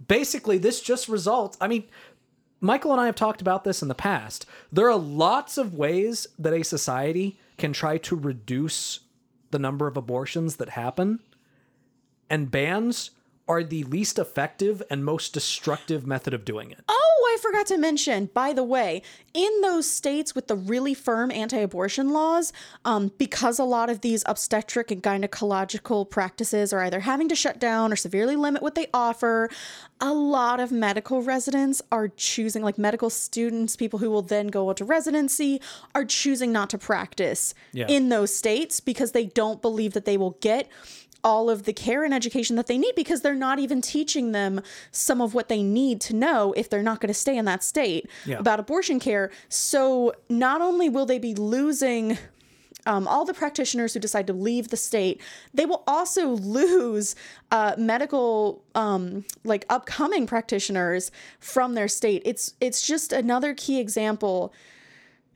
basically, 0.07 0.59
this 0.59 0.81
just 0.81 1.09
results. 1.09 1.57
I 1.61 1.69
mean, 1.69 1.85
Michael 2.61 2.93
and 2.93 3.00
I 3.00 3.07
have 3.07 3.14
talked 3.14 3.40
about 3.40 3.64
this 3.64 3.83
in 3.83 3.88
the 3.88 3.95
past. 3.95 4.45
There 4.73 4.90
are 4.90 4.99
lots 4.99 5.59
of 5.59 5.75
ways 5.75 6.26
that 6.38 6.52
a 6.52 6.64
society 6.64 7.38
can 7.59 7.73
try 7.73 7.99
to 7.99 8.17
reduce 8.17 9.00
the 9.50 9.59
number 9.59 9.87
of 9.87 9.97
abortions 9.97 10.57
that 10.57 10.71
happen, 10.71 11.21
and 12.31 12.50
bans 12.50 13.11
are 13.47 13.65
the 13.65 13.83
least 13.85 14.19
effective 14.19 14.83
and 14.91 15.05
most 15.05 15.33
destructive 15.33 16.07
method 16.07 16.35
of 16.35 16.45
doing 16.45 16.71
it. 16.71 16.81
Oh, 16.88 17.18
I 17.38 17.40
forgot 17.40 17.66
to 17.66 17.78
mention, 17.78 18.30
by 18.35 18.52
the 18.52 18.64
way, 18.64 19.00
in 19.33 19.61
those 19.61 19.88
states 19.88 20.35
with 20.35 20.49
the 20.49 20.57
really 20.57 20.92
firm 20.92 21.30
anti 21.30 21.59
abortion 21.59 22.11
laws, 22.11 22.52
um, 22.85 23.12
because 23.16 23.61
a 23.61 23.64
lot 23.64 23.88
of 23.90 24.00
these 24.00 24.25
obstetric 24.26 24.90
and 24.90 25.00
gynecological 25.00 26.09
practices 26.11 26.73
are 26.73 26.80
either 26.83 27.00
having 27.00 27.28
to 27.28 27.37
shut 27.37 27.61
down 27.61 27.92
or 27.92 27.97
severely 27.97 28.35
limit 28.35 28.61
what 28.61 28.75
they 28.75 28.88
offer, 28.92 29.49
a 30.00 30.12
lot 30.12 30.59
of 30.59 30.73
medical 30.73 31.23
residents 31.23 31.80
are 31.92 32.09
choosing, 32.09 32.64
like 32.64 32.76
medical 32.76 33.09
students, 33.09 33.76
people 33.76 34.00
who 34.00 34.11
will 34.11 34.23
then 34.23 34.49
go 34.49 34.68
into 34.71 34.85
residency, 34.85 35.61
are 35.95 36.04
choosing 36.04 36.50
not 36.50 36.68
to 36.71 36.78
practice 36.78 37.54
Yeah. 37.73 37.87
in 37.88 38.09
those 38.09 38.35
states 38.35 38.80
because 38.80 39.12
they 39.12 39.26
don't 39.26 39.62
believe 39.62 39.92
that 39.92 40.04
they 40.07 40.16
will 40.16 40.37
get 40.40 40.68
all 41.25 41.51
of 41.51 41.65
the 41.65 41.73
care 41.73 42.05
and 42.05 42.15
education 42.15 42.57
that 42.57 42.67
they 42.69 42.79
need 42.79 42.95
because 42.95 43.23
they're 43.23 43.35
not 43.35 43.59
even 43.59 43.81
teaching 43.83 44.33
them 44.33 44.61
some 44.93 45.21
of 45.21 45.35
what 45.35 45.49
they 45.49 45.63
need 45.63 46.01
to 46.01 46.15
know 46.15 46.53
if 46.57 46.71
they're 46.71 46.83
not 46.83 47.01
going 47.01 47.09
to 47.09 47.15
stay 47.15 47.37
in 47.37 47.45
that 47.45 47.63
state 47.65 48.09
Yeah. 48.25 48.39
about 48.39 48.61
abortion 48.61 49.01
care. 49.01 49.31
So 49.49 50.13
not 50.29 50.61
only 50.63 50.89
will 50.89 51.07
they 51.07 51.19
be 51.19 51.35
losing 51.35 52.17
um, 52.87 53.07
all 53.09 53.25
the 53.27 53.35
practitioners 53.35 53.93
who 53.93 54.01
decide 54.01 54.27
to 54.29 54.33
leave 54.33 54.69
the 54.69 54.77
state, 54.77 55.21
they 55.53 55.67
will 55.67 55.83
also 55.87 56.29
lose 56.29 57.17
uh, 57.51 57.75
medical, 57.77 58.63
um, 58.75 59.25
like 59.45 59.67
upcoming 59.69 60.27
practitioners 60.27 61.11
from 61.41 61.75
their 61.75 61.89
state. 61.89 62.23
It's 62.25 62.55
it's 62.61 62.81
just 62.81 63.13
another 63.13 63.53
key 63.55 63.79
example 63.81 64.55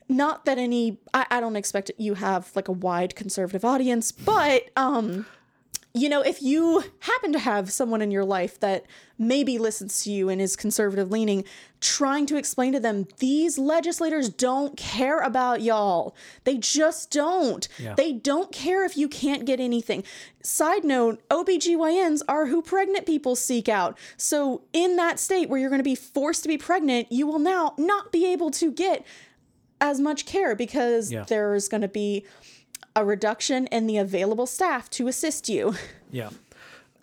not 0.09 0.45
that 0.45 0.57
any 0.57 0.99
I, 1.13 1.25
I 1.31 1.39
don't 1.39 1.55
expect 1.55 1.89
you 1.97 2.15
have 2.15 2.51
like 2.55 2.67
a 2.67 2.73
wide 2.73 3.15
conservative 3.15 3.63
audience 3.63 4.11
but 4.11 4.63
um 4.75 5.25
you 5.95 6.09
know 6.09 6.21
if 6.21 6.41
you 6.41 6.83
happen 7.01 7.31
to 7.33 7.39
have 7.39 7.71
someone 7.71 8.01
in 8.01 8.09
your 8.09 8.25
life 8.25 8.59
that 8.59 8.85
maybe 9.19 9.59
listens 9.59 10.03
to 10.03 10.11
you 10.11 10.27
and 10.27 10.41
is 10.41 10.55
conservative 10.55 11.11
leaning 11.11 11.43
trying 11.79 12.25
to 12.25 12.35
explain 12.35 12.73
to 12.73 12.79
them 12.79 13.07
these 13.19 13.59
legislators 13.59 14.27
don't 14.29 14.75
care 14.75 15.19
about 15.19 15.61
y'all 15.61 16.15
they 16.45 16.57
just 16.57 17.11
don't 17.11 17.67
Yeah. 17.77 17.93
they 17.93 18.11
don't 18.11 18.51
care 18.51 18.83
if 18.85 18.97
you 18.97 19.07
can't 19.07 19.45
get 19.45 19.59
anything 19.59 20.03
side 20.41 20.83
note 20.83 21.21
obgyns 21.29 22.21
are 22.27 22.47
who 22.47 22.61
pregnant 22.63 23.05
people 23.05 23.35
seek 23.35 23.69
out 23.69 23.95
so 24.17 24.63
in 24.73 24.95
that 24.95 25.19
state 25.19 25.47
where 25.47 25.59
you're 25.59 25.69
going 25.69 25.79
to 25.79 25.83
be 25.83 25.95
forced 25.95 26.41
to 26.43 26.49
be 26.49 26.57
pregnant 26.57 27.11
you 27.11 27.27
will 27.27 27.39
now 27.39 27.75
not 27.77 28.11
be 28.11 28.25
able 28.25 28.49
to 28.49 28.71
get 28.71 29.05
as 29.79 29.99
much 29.99 30.25
care 30.25 30.55
because 30.55 31.11
Yeah. 31.11 31.25
there's 31.27 31.67
going 31.67 31.81
to 31.81 31.87
be 31.87 32.25
a 32.95 33.05
reduction 33.05 33.67
in 33.67 33.87
the 33.87 33.97
available 33.97 34.45
staff 34.45 34.89
to 34.91 35.07
assist 35.07 35.49
you. 35.49 35.75
Yeah. 36.11 36.29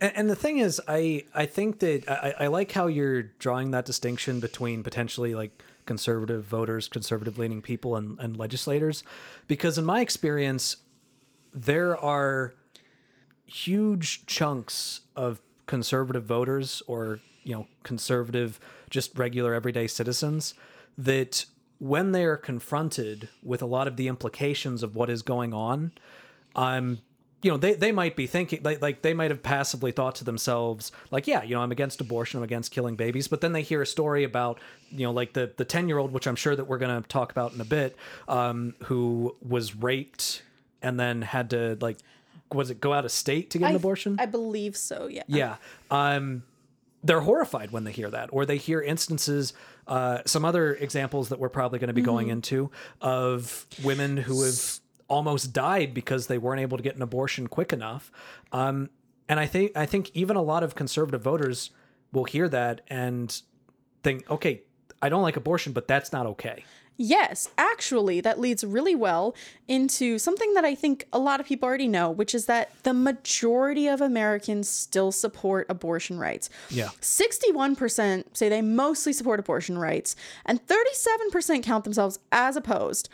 And, 0.01 0.31
the 0.31 0.37
thing 0.37 0.59
is, 0.59 0.81
I 0.87 1.25
I 1.35 1.45
think 1.47 1.81
that 1.81 2.09
I, 2.09 2.45
I 2.45 2.47
like 2.47 2.71
how 2.71 2.87
you're 2.87 3.25
drawing 3.25 3.73
that 3.73 3.85
distinction 3.85 4.39
between 4.39 4.85
potentially 4.85 5.35
like 5.35 5.63
conservative 5.85 6.45
voters, 6.45 6.87
conservative 6.87 7.37
leaning 7.37 7.61
people, 7.61 7.97
and, 7.97 8.19
and 8.21 8.37
legislators, 8.37 9.03
because 9.49 9.77
in 9.79 9.85
my 9.85 10.01
experience, 10.01 10.77
there 11.53 11.99
are 11.99 12.55
huge 13.47 14.25
chunks 14.27 15.01
of 15.17 15.41
conservative 15.67 16.25
voters 16.25 16.83
or 16.87 17.19
you 17.43 17.55
know 17.55 17.67
conservative 17.83 18.61
just 18.91 19.19
regular 19.19 19.55
everyday 19.55 19.87
citizens 19.87 20.55
that 20.97 21.45
when 21.81 22.13
they 22.13 22.25
are 22.25 22.37
confronted 22.37 23.29
with 23.43 23.61
a 23.61 23.67
lot 23.67 23.89
of 23.89 23.97
the 23.97 24.07
implications 24.07 24.83
of 24.83 24.95
what 24.95 25.11
is 25.11 25.23
going 25.23 25.53
on 25.53 25.91
I'm 26.55 27.01
you 27.43 27.51
know 27.51 27.57
they, 27.57 27.75
they 27.75 27.91
might 27.91 28.17
be 28.17 28.27
thinking 28.27 28.61
like, 28.63 28.83
like 28.83 29.03
they 29.03 29.15
might 29.15 29.31
have 29.31 29.43
passively 29.43 29.93
thought 29.93 30.15
to 30.17 30.25
themselves 30.25 30.93
like 31.11 31.27
yeah 31.27 31.43
you 31.43 31.55
know 31.55 31.63
i'm 31.63 31.73
against 31.73 32.01
abortion 32.01 32.39
i'm 32.39 32.45
against 32.45 32.71
killing 32.71 32.97
babies 32.97 33.29
but 33.29 33.41
then 33.41 33.53
they 33.53 33.63
hear 33.63 33.81
a 33.81 33.87
story 33.87 34.25
about 34.25 34.61
you 34.91 35.05
know 35.07 35.11
like 35.11 35.33
the 35.33 35.51
the 35.57 35.65
10 35.65 35.89
year 35.89 35.97
old 35.97 36.13
which 36.13 36.27
i'm 36.27 36.37
sure 36.37 36.55
that 36.55 36.65
we're 36.65 36.77
going 36.79 37.03
to 37.03 37.09
talk 37.09 37.33
about 37.33 37.55
in 37.55 37.61
a 37.61 37.65
bit 37.65 37.97
um 38.29 38.75
who 38.85 39.35
was 39.47 39.75
raped 39.75 40.43
and 40.83 41.01
then 41.01 41.23
had 41.23 41.49
to 41.51 41.79
like 41.81 41.97
was 42.53 42.71
it 42.71 42.81
go 42.81 42.93
out 42.93 43.05
of 43.05 43.13
state 43.13 43.51
to 43.51 43.59
get 43.59 43.67
an 43.67 43.73
I- 43.73 43.77
abortion 43.77 44.17
I 44.19 44.27
believe 44.27 44.77
so, 44.77 45.07
yeah. 45.07 45.23
yeah. 45.29 45.57
Um, 45.91 46.43
they're 47.03 47.21
horrified 47.21 47.71
when 47.71 47.85
they 47.85 47.93
hear 47.93 48.11
that, 48.11 48.29
or 48.33 48.45
they 48.45 48.57
hear 48.57 48.81
instances, 48.81 49.53
uh, 49.87 50.19
some 50.27 50.45
other 50.45 50.75
examples 50.75 51.31
that 51.31 51.39
we're 51.39 51.49
probably 51.49 51.79
going 51.79 51.89
to 51.89 51.95
be 51.95 52.03
going 52.03 52.29
into 52.29 52.71
of 53.01 53.67
women 53.83 54.17
who 54.17 54.43
have 54.45 54.81
almost 55.09 55.53
died 55.53 55.95
because 55.95 56.27
they 56.27 56.39
weren't 56.39 56.61
able 56.61 56.77
to 56.77 56.83
get 56.83 56.97
an 56.97 57.03
abortion 57.03 57.47
quick 57.47 57.73
enough. 57.73 58.13
Um, 58.53 58.91
and 59.29 59.41
I 59.41 59.47
think 59.47 59.77
I 59.77 59.87
think 59.87 60.11
even 60.15 60.37
a 60.37 60.43
lot 60.43 60.63
of 60.63 60.75
conservative 60.75 61.23
voters 61.23 61.71
will 62.13 62.25
hear 62.25 62.49
that 62.49 62.83
and 62.89 63.41
think, 64.03 64.29
okay, 64.31 64.63
I 65.03 65.09
don't 65.09 65.23
like 65.23 65.37
abortion, 65.37 65.73
but 65.73 65.89
that's 65.89 66.13
not 66.13 66.27
okay. 66.27 66.65
Yes, 67.03 67.49
actually, 67.57 68.21
that 68.21 68.39
leads 68.39 68.63
really 68.63 68.95
well 68.95 69.35
into 69.67 70.19
something 70.19 70.53
that 70.53 70.67
I 70.67 70.75
think 70.75 71.07
a 71.15 71.19
lot 71.19 71.41
of 71.41 71.47
people 71.47 71.67
already 71.67 71.89
know, 71.89 72.11
which 72.11 72.35
is 72.35 72.45
that 72.45 72.73
the 72.83 72.93
majority 72.93 73.89
of 73.89 74.03
Americans 74.03 74.69
still 74.69 75.11
support 75.11 75.65
abortion 75.71 76.19
rights. 76.19 76.51
Yeah. 76.69 76.89
61% 77.01 78.37
say 78.37 78.51
they 78.51 78.61
mostly 78.61 79.15
support 79.15 79.41
abortion 79.41 79.79
rights, 79.79 80.15
and 80.45 80.61
37% 80.67 81.63
count 81.63 81.85
themselves 81.85 82.19
as 82.33 82.55
opposed. 82.55 83.09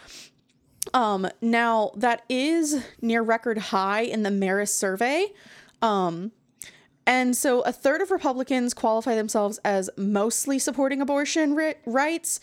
Um, 0.92 1.28
now 1.40 1.92
that 1.94 2.24
is 2.28 2.84
near 3.00 3.22
record 3.22 3.58
high 3.58 4.00
in 4.00 4.24
the 4.24 4.30
Marist 4.30 4.70
survey. 4.70 5.28
Um, 5.80 6.32
and 7.06 7.36
so 7.36 7.60
a 7.60 7.70
third 7.70 8.00
of 8.00 8.10
Republicans 8.10 8.74
qualify 8.74 9.14
themselves 9.14 9.60
as 9.64 9.90
mostly 9.96 10.58
supporting 10.58 11.00
abortion 11.00 11.54
ri- 11.54 11.76
rights. 11.86 12.40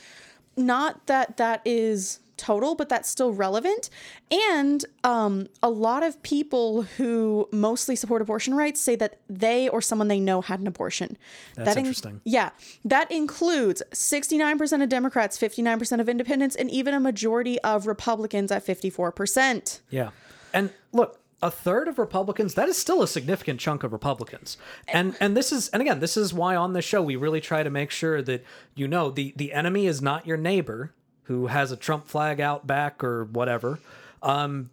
Not 0.56 1.08
that 1.08 1.38
that 1.38 1.62
is 1.66 2.20
total, 2.38 2.76
but 2.76 2.90
that's 2.90 3.10
still 3.10 3.32
relevant. 3.32 3.90
And 4.32 4.84
um, 5.04 5.48
a 5.62 5.70
lot 5.70 6.04
of 6.04 6.22
people 6.24 6.84
who 6.84 7.48
mostly 7.52 7.96
support 7.96 8.22
abortion 8.22 8.54
rights 8.54 8.82
say 8.82 8.96
that 8.98 9.20
they 9.30 9.70
or 9.70 9.82
someone 9.82 10.08
they 10.08 10.20
know 10.20 10.42
had 10.42 10.60
an 10.60 10.68
abortion. 10.68 11.18
That's 11.56 11.70
that 11.70 11.78
in- 11.78 11.86
interesting. 11.86 12.22
yeah, 12.26 12.50
that 12.84 13.12
includes 13.12 13.82
69% 13.92 14.84
of 14.84 14.90
Democrats, 14.90 15.38
59% 15.38 16.00
of 16.00 16.10
independents, 16.10 16.56
and 16.56 16.70
even 16.72 16.94
a 16.94 17.00
majority 17.00 17.60
of 17.62 17.88
Republicans 17.88 18.52
at 18.52 18.66
54%. 18.66 19.80
Yeah. 19.90 20.10
And 20.54 20.72
look, 20.92 21.20
a 21.44 21.52
third 21.52 21.90
of 21.90 22.00
Republicans, 22.00 22.54
that 22.54 22.70
is 22.70 22.78
still 22.78 23.04
a 23.04 23.08
significant 23.08 23.60
chunk 23.60 23.84
of 23.84 23.92
Republicans. 23.92 24.58
And 24.88 25.16
and 25.20 25.36
this 25.36 25.52
is 25.52 25.68
and 25.70 25.82
again, 25.82 26.00
this 26.00 26.16
is 26.16 26.34
why 26.34 26.56
on 26.56 26.72
this 26.72 26.86
show 26.86 27.02
we 27.04 27.18
really 27.18 27.42
try 27.42 27.64
to 27.64 27.70
make 27.70 27.92
sure 27.92 28.22
that 28.22 28.46
you 28.76 28.88
know 28.88 29.12
the 29.12 29.34
the 29.36 29.52
enemy 29.52 29.86
is 29.86 30.02
not 30.02 30.26
your 30.26 30.38
neighbor 30.38 30.94
who 31.24 31.48
has 31.48 31.72
a 31.72 31.78
Trump 31.78 32.08
flag 32.08 32.40
out 32.40 32.66
back 32.66 33.04
or 33.04 33.26
whatever. 33.26 33.80
Um 34.22 34.70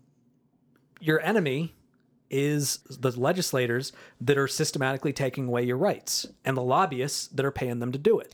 your 1.01 1.21
enemy 1.23 1.75
is 2.31 2.79
the 2.89 3.11
legislators 3.19 3.93
that 4.21 4.39
are 4.39 4.47
systematically 4.47 5.13
taking 5.13 5.49
away 5.49 5.65
your 5.65 5.77
rights 5.77 6.27
and 6.45 6.57
the 6.57 6.63
lobbyists 6.63 7.27
that 7.29 7.45
are 7.45 7.51
paying 7.51 7.81
them 7.81 7.91
to 7.91 7.99
do 7.99 8.21
it. 8.21 8.33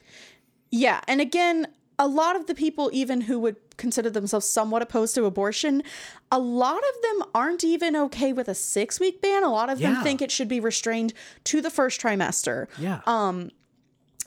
Yeah, 0.71 1.01
and 1.09 1.23
again, 1.23 1.69
a 1.99 2.07
lot 2.07 2.37
of 2.37 2.47
the 2.47 2.55
people, 2.55 2.91
even 2.93 3.23
who 3.23 3.39
would 3.41 3.57
consider 3.77 4.11
themselves 4.11 4.47
somewhat 4.47 4.83
opposed 4.83 5.15
to 5.15 5.25
abortion, 5.25 5.83
a 6.31 6.39
lot 6.39 6.79
of 6.79 7.03
them 7.03 7.29
aren't 7.35 7.65
even 7.65 7.97
okay 7.97 8.33
with 8.33 8.49
a 8.49 8.55
six 8.55 9.01
week 9.01 9.21
ban. 9.21 9.43
A 9.43 9.51
lot 9.51 9.71
of 9.71 9.79
them 9.79 10.03
think 10.03 10.21
it 10.21 10.31
should 10.31 10.49
be 10.49 10.61
restrained 10.61 11.13
to 11.45 11.61
the 11.61 11.71
first 11.71 12.01
trimester. 12.01 12.67
Yeah. 12.79 13.01
Um, 13.07 13.51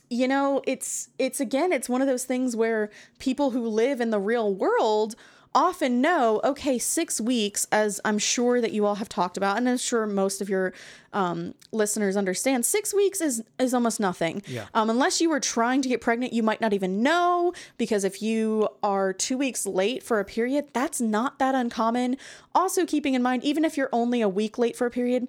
you 0.10 0.28
know 0.28 0.62
it's 0.66 1.10
it's 1.20 1.40
again 1.40 1.72
it's 1.72 1.88
one 1.88 2.02
of 2.02 2.08
those 2.08 2.26
things 2.26 2.56
where 2.56 2.90
people 3.20 3.52
who 3.52 3.68
live 3.68 4.02
in 4.02 4.10
the 4.10 4.20
real 4.20 4.52
world 4.54 5.16
often 5.56 6.00
know 6.00 6.40
okay 6.44 6.78
six 6.78 7.20
weeks 7.20 7.66
as 7.72 8.00
i'm 8.06 8.20
sure 8.20 8.62
that 8.62 8.72
you 8.72 8.86
all 8.86 8.96
have 8.96 9.10
talked 9.10 9.36
about 9.36 9.58
and 9.58 9.68
i'm 9.68 9.78
sure 9.78 10.06
most 10.06 10.42
of 10.42 10.50
your 10.50 10.72
um, 11.12 11.56
listeners 11.72 12.16
understand 12.16 12.64
six 12.64 12.94
weeks 12.94 13.20
is 13.20 13.44
is 13.58 13.74
almost 13.74 14.00
nothing 14.00 14.44
Yeah. 14.46 14.66
um, 14.76 14.92
unless 14.92 15.20
you 15.20 15.30
were 15.30 15.40
trying 15.40 15.82
to 15.82 15.90
get 15.90 16.02
pregnant 16.02 16.34
you 16.34 16.44
might 16.44 16.62
not 16.62 16.72
even 16.74 17.02
know 17.02 17.52
because 17.80 18.04
if 18.04 18.22
you 18.22 18.70
are 18.84 19.12
two 19.12 19.38
weeks 19.40 19.66
late 19.66 20.04
for 20.04 20.20
a 20.20 20.26
period 20.26 20.66
that's 20.72 21.02
not 21.02 21.40
that 21.40 21.56
uncommon 21.56 22.18
also 22.54 22.86
keeping 22.86 23.16
in 23.16 23.24
mind 23.24 23.44
even 23.44 23.66
if 23.66 23.76
you're 23.76 23.90
only 23.92 24.22
a 24.22 24.30
week 24.30 24.60
late 24.60 24.76
for 24.76 24.86
a 24.86 24.92
period 24.92 25.28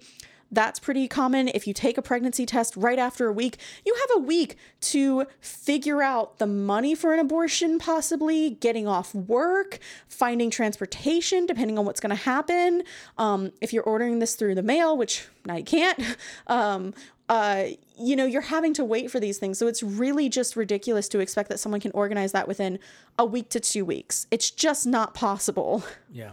that's 0.52 0.78
pretty 0.78 1.06
common. 1.06 1.48
If 1.48 1.66
you 1.66 1.74
take 1.74 1.96
a 1.96 2.02
pregnancy 2.02 2.44
test 2.44 2.76
right 2.76 2.98
after 2.98 3.28
a 3.28 3.32
week, 3.32 3.58
you 3.84 3.94
have 3.94 4.22
a 4.22 4.26
week 4.26 4.56
to 4.80 5.26
figure 5.40 6.02
out 6.02 6.38
the 6.38 6.46
money 6.46 6.94
for 6.94 7.14
an 7.14 7.20
abortion, 7.20 7.78
possibly 7.78 8.50
getting 8.50 8.88
off 8.88 9.14
work, 9.14 9.78
finding 10.08 10.50
transportation, 10.50 11.46
depending 11.46 11.78
on 11.78 11.84
what's 11.84 12.00
going 12.00 12.14
to 12.16 12.22
happen. 12.22 12.82
Um, 13.18 13.52
if 13.60 13.72
you're 13.72 13.84
ordering 13.84 14.18
this 14.18 14.34
through 14.34 14.56
the 14.56 14.62
mail, 14.62 14.96
which 14.96 15.26
now 15.44 15.56
you 15.56 15.64
can't, 15.64 15.98
um, 16.48 16.94
uh, 17.28 17.66
you 17.96 18.16
know, 18.16 18.26
you're 18.26 18.42
having 18.42 18.74
to 18.74 18.84
wait 18.84 19.08
for 19.08 19.20
these 19.20 19.38
things. 19.38 19.56
So 19.56 19.68
it's 19.68 19.84
really 19.84 20.28
just 20.28 20.56
ridiculous 20.56 21.08
to 21.10 21.20
expect 21.20 21.48
that 21.50 21.60
someone 21.60 21.80
can 21.80 21.92
organize 21.92 22.32
that 22.32 22.48
within 22.48 22.80
a 23.18 23.24
week 23.24 23.50
to 23.50 23.60
two 23.60 23.84
weeks. 23.84 24.26
It's 24.32 24.50
just 24.50 24.84
not 24.86 25.14
possible. 25.14 25.84
Yeah. 26.12 26.32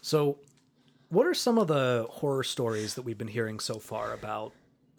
So, 0.00 0.38
what 1.12 1.26
are 1.26 1.34
some 1.34 1.58
of 1.58 1.68
the 1.68 2.06
horror 2.08 2.42
stories 2.42 2.94
that 2.94 3.02
we've 3.02 3.18
been 3.18 3.28
hearing 3.28 3.60
so 3.60 3.74
far 3.74 4.12
about 4.12 4.52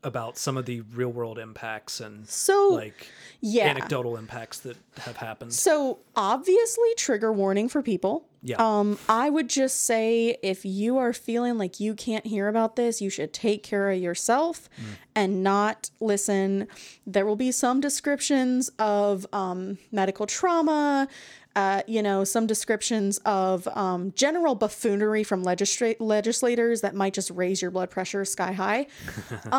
about 0.06 0.38
some 0.38 0.58
of 0.58 0.66
the 0.66 0.82
real 0.82 1.08
world 1.10 1.40
impacts 1.40 2.02
and 2.02 2.28
So, 2.28 2.72
like 2.74 3.08
yeah. 3.40 3.68
anecdotal 3.68 4.18
impacts 4.18 4.60
that 4.60 4.76
have 4.98 5.16
happened? 5.16 5.54
So 5.54 6.00
obviously 6.14 6.90
trigger 6.98 7.32
warning 7.32 7.70
for 7.70 7.82
people. 7.82 8.28
Yeah. 8.42 8.58
Um 8.60 9.00
I 9.08 9.30
would 9.30 9.50
just 9.50 9.86
say 9.86 10.38
if 10.44 10.66
you 10.66 10.98
are 10.98 11.14
feeling 11.14 11.58
like 11.58 11.80
you 11.80 11.94
can't 11.96 12.28
hear 12.28 12.50
about 12.50 12.76
this, 12.76 13.02
you 13.02 13.10
should 13.10 13.32
take 13.32 13.64
care 13.64 13.90
of 13.92 13.98
yourself 13.98 14.70
and 15.16 15.42
not 15.42 15.90
listen. 16.02 16.68
There 17.08 17.26
will 17.26 17.38
be 17.38 17.54
some 17.54 17.80
descriptions 17.80 18.70
of 18.78 19.26
um 19.32 19.78
medical 19.92 20.26
trauma, 20.26 21.08
uh, 21.56 21.84
you 21.88 22.02
know, 22.02 22.24
some 22.24 22.48
descriptions 22.48 23.20
of 23.20 23.68
um, 23.70 24.12
general 24.16 24.56
buffoonery 24.56 25.24
from 25.24 25.44
legisla- 25.44 25.96
legislators 26.00 26.82
that 26.82 26.96
might 26.96 27.14
just 27.14 27.30
raise 27.32 27.62
your 27.62 27.70
blood 27.70 27.92
pressure 27.92 28.26
sky 28.26 28.54
high. 28.54 28.88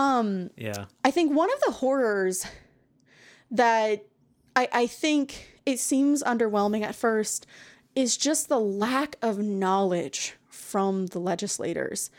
yeah. 0.57 0.87
I 1.05 1.11
think 1.11 1.33
one 1.33 1.53
of 1.53 1.61
the 1.61 1.73
horrors 1.73 2.47
that 3.51 4.07
I, 4.57 4.69
I 4.73 4.87
think 4.87 5.61
it 5.65 5.79
seems 5.79 6.23
underwhelming 6.23 6.83
at 6.83 6.95
first 6.95 7.47
is 7.95 8.17
just 8.17 8.49
the 8.49 8.59
lack 8.59 9.17
of 9.23 9.39
knowledge 9.39 10.35
from 10.49 11.07
the 11.07 11.21
legislators. 11.21 12.11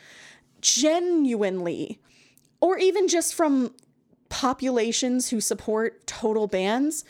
Genuinely, 0.62 2.00
or 2.62 2.78
even 2.78 3.08
just 3.08 3.36
from 3.36 3.76
populations 4.30 5.30
who 5.30 5.42
support 5.42 6.08
total 6.08 6.48
bans, 6.48 7.04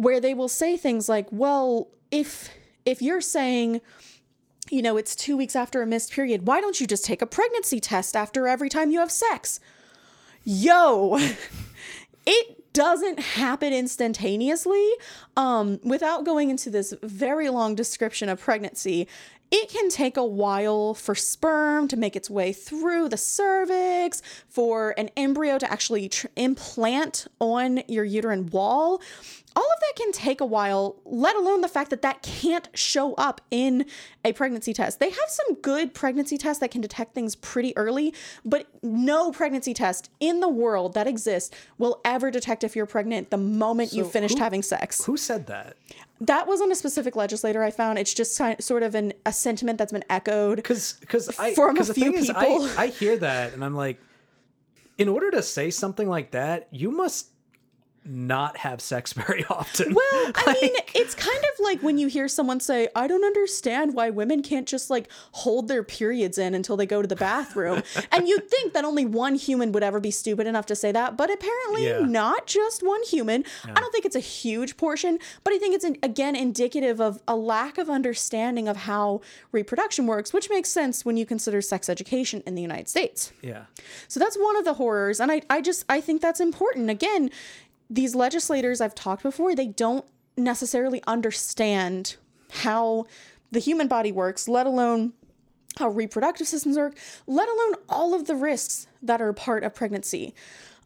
where 0.00 0.20
they 0.20 0.34
will 0.34 0.48
say 0.48 0.76
things 0.76 1.08
like, 1.08 1.26
well, 1.30 1.88
if 2.10 2.50
if 2.84 3.02
you're 3.02 3.20
saying 3.20 3.80
you 4.70 4.82
know, 4.82 4.96
it's 4.96 5.16
two 5.16 5.36
weeks 5.36 5.56
after 5.56 5.82
a 5.82 5.86
missed 5.86 6.12
period. 6.12 6.46
Why 6.46 6.60
don't 6.60 6.80
you 6.80 6.86
just 6.86 7.04
take 7.04 7.20
a 7.22 7.26
pregnancy 7.26 7.80
test 7.80 8.14
after 8.14 8.46
every 8.46 8.68
time 8.68 8.92
you 8.92 9.00
have 9.00 9.10
sex? 9.10 9.58
Yo, 10.44 11.18
it 12.26 12.72
doesn't 12.72 13.18
happen 13.18 13.72
instantaneously. 13.72 14.92
Um, 15.36 15.80
without 15.82 16.24
going 16.24 16.50
into 16.50 16.70
this 16.70 16.94
very 17.02 17.50
long 17.50 17.74
description 17.74 18.28
of 18.28 18.40
pregnancy, 18.40 19.08
it 19.50 19.68
can 19.68 19.88
take 19.88 20.16
a 20.16 20.24
while 20.24 20.94
for 20.94 21.14
sperm 21.14 21.88
to 21.88 21.96
make 21.96 22.14
its 22.16 22.30
way 22.30 22.52
through 22.52 23.08
the 23.08 23.16
cervix, 23.16 24.22
for 24.48 24.94
an 24.96 25.10
embryo 25.16 25.58
to 25.58 25.70
actually 25.70 26.08
tr- 26.08 26.28
implant 26.36 27.26
on 27.40 27.82
your 27.88 28.04
uterine 28.04 28.46
wall. 28.46 29.00
All 29.56 29.64
of 29.64 29.80
that 29.80 29.92
can 29.96 30.12
take 30.12 30.40
a 30.40 30.46
while, 30.46 30.94
let 31.04 31.34
alone 31.34 31.60
the 31.60 31.66
fact 31.68 31.90
that 31.90 32.02
that 32.02 32.22
can't 32.22 32.68
show 32.72 33.14
up 33.14 33.40
in 33.50 33.84
a 34.24 34.32
pregnancy 34.32 34.72
test. 34.72 35.00
They 35.00 35.10
have 35.10 35.28
some 35.28 35.56
good 35.56 35.92
pregnancy 35.92 36.38
tests 36.38 36.60
that 36.60 36.70
can 36.70 36.80
detect 36.80 37.14
things 37.14 37.34
pretty 37.34 37.76
early, 37.76 38.14
but 38.44 38.68
no 38.84 39.32
pregnancy 39.32 39.74
test 39.74 40.08
in 40.20 40.38
the 40.38 40.48
world 40.48 40.94
that 40.94 41.08
exists 41.08 41.54
will 41.78 42.00
ever 42.04 42.30
detect 42.30 42.62
if 42.62 42.76
you're 42.76 42.86
pregnant 42.86 43.30
the 43.30 43.36
moment 43.38 43.92
you 43.92 44.04
So 44.04 44.10
finished 44.10 44.38
who- 44.38 44.44
having 44.44 44.62
sex. 44.62 45.04
Who 45.06 45.16
said 45.16 45.48
that? 45.48 45.76
That 46.20 46.46
wasn't 46.46 46.70
a 46.70 46.74
specific 46.74 47.16
legislator 47.16 47.62
I 47.62 47.70
found. 47.70 47.98
It's 47.98 48.12
just 48.12 48.36
kind 48.36 48.58
of, 48.58 48.64
sort 48.64 48.82
of 48.82 48.94
an, 48.94 49.12
a 49.24 49.32
sentiment 49.32 49.78
that's 49.78 49.92
been 49.92 50.04
echoed. 50.10 50.56
Because 50.56 50.94
because 51.00 51.38
I 51.38 51.54
From 51.54 51.74
a 51.74 51.78
'cause 51.78 51.88
the 51.88 51.94
few 51.94 52.12
thing 52.12 52.14
is, 52.14 52.26
people. 52.26 52.68
I, 52.76 52.84
I 52.84 52.86
hear 52.88 53.16
that 53.16 53.54
and 53.54 53.64
I'm 53.64 53.74
like, 53.74 53.98
in 54.98 55.08
order 55.08 55.30
to 55.30 55.42
say 55.42 55.70
something 55.70 56.08
like 56.08 56.32
that, 56.32 56.68
you 56.70 56.90
must 56.90 57.28
not 58.04 58.56
have 58.58 58.80
sex 58.80 59.12
very 59.26 59.44
often. 59.50 59.92
Well, 59.94 60.32
I 60.34 60.56
mean, 60.62 60.72
it's 60.94 61.14
kind 61.14 61.36
of 61.38 61.64
like 61.64 61.82
when 61.82 61.98
you 61.98 62.08
hear 62.08 62.28
someone 62.28 62.58
say, 62.60 62.88
I 62.96 63.06
don't 63.06 63.24
understand 63.24 63.94
why 63.94 64.08
women 64.10 64.42
can't 64.42 64.66
just 64.66 64.88
like 64.90 65.08
hold 65.32 65.68
their 65.68 65.82
periods 65.82 66.38
in 66.38 66.54
until 66.54 66.76
they 66.76 66.86
go 66.86 67.02
to 67.02 67.08
the 67.08 67.16
bathroom. 67.16 67.82
and 68.12 68.26
you'd 68.26 68.48
think 68.48 68.72
that 68.72 68.84
only 68.84 69.04
one 69.04 69.34
human 69.34 69.72
would 69.72 69.82
ever 69.82 70.00
be 70.00 70.10
stupid 70.10 70.46
enough 70.46 70.66
to 70.66 70.74
say 70.76 70.92
that, 70.92 71.16
but 71.16 71.30
apparently 71.30 71.86
Yeah. 71.86 71.98
not 72.00 72.46
just 72.46 72.82
one 72.82 73.02
human. 73.02 73.44
I 73.64 73.78
don't 73.80 73.92
think 73.92 74.04
it's 74.06 74.16
a 74.16 74.20
huge 74.20 74.76
portion, 74.76 75.18
but 75.44 75.52
I 75.52 75.58
think 75.58 75.74
it's, 75.74 75.84
again, 76.02 76.34
indicative 76.34 77.00
of 77.00 77.22
a 77.28 77.36
lack 77.36 77.76
of 77.78 77.90
understanding 77.90 78.66
of 78.66 78.76
how 78.78 79.20
reproduction 79.52 80.06
works, 80.06 80.32
which 80.32 80.48
makes 80.48 80.70
sense 80.70 81.04
when 81.04 81.16
you 81.16 81.26
consider 81.26 81.60
sex 81.60 81.88
education 81.88 82.42
in 82.46 82.54
the 82.54 82.62
United 82.62 82.88
States. 82.88 83.32
yeah. 83.42 83.64
So 84.08 84.18
that's 84.20 84.36
one 84.38 84.56
of 84.56 84.64
the 84.64 84.74
horrors. 84.74 85.20
And 85.20 85.30
I, 85.30 85.42
I 85.50 85.60
just 85.60 85.84
I 85.88 86.00
think 86.00 86.20
that's 86.22 86.40
important. 86.40 86.90
Again, 86.90 87.30
these 87.90 88.14
legislators 88.14 88.80
I've 88.80 88.94
talked 88.94 89.22
before, 89.22 89.54
they 89.54 89.66
don't 89.66 90.04
necessarily 90.36 91.02
understand 91.06 92.16
how 92.50 93.04
the 93.50 93.58
human 93.58 93.88
body 93.88 94.12
works, 94.12 94.48
let 94.48 94.66
alone 94.66 95.12
how 95.78 95.88
reproductive 95.88 96.46
systems 96.46 96.76
work, 96.76 96.96
let 97.26 97.48
alone 97.48 97.74
all 97.88 98.14
of 98.14 98.26
the 98.26 98.34
risks 98.34 98.86
that 99.02 99.20
are 99.20 99.32
part 99.32 99.64
of 99.64 99.74
pregnancy. 99.74 100.34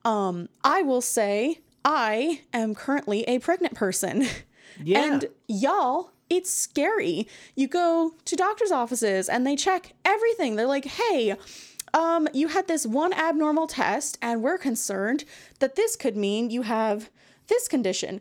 Um, 0.05 0.49
I 0.63 0.83
will 0.83 1.01
say 1.01 1.61
I 1.85 2.41
am 2.53 2.75
currently 2.75 3.23
a 3.25 3.39
pregnant 3.39 3.75
person. 3.75 4.27
Yeah. 4.83 5.05
And 5.05 5.27
y'all, 5.47 6.11
it's 6.29 6.51
scary. 6.51 7.29
You 7.55 7.69
go 7.69 8.15
to 8.25 8.35
doctor's 8.35 8.73
offices 8.73 9.29
and 9.29 9.47
they 9.47 9.55
check 9.55 9.93
everything. 10.05 10.57
They're 10.57 10.67
like, 10.67 10.87
hey, 10.87 11.37
um, 11.95 12.29
you 12.35 12.49
had 12.49 12.67
this 12.67 12.85
one 12.85 13.13
abnormal 13.13 13.69
test, 13.69 14.19
and 14.21 14.43
we're 14.43 14.59
concerned 14.59 15.25
that 15.61 15.77
this 15.77 15.95
could 15.95 16.17
mean 16.17 16.51
you 16.51 16.63
have 16.63 17.09
this 17.47 17.69
condition. 17.69 18.21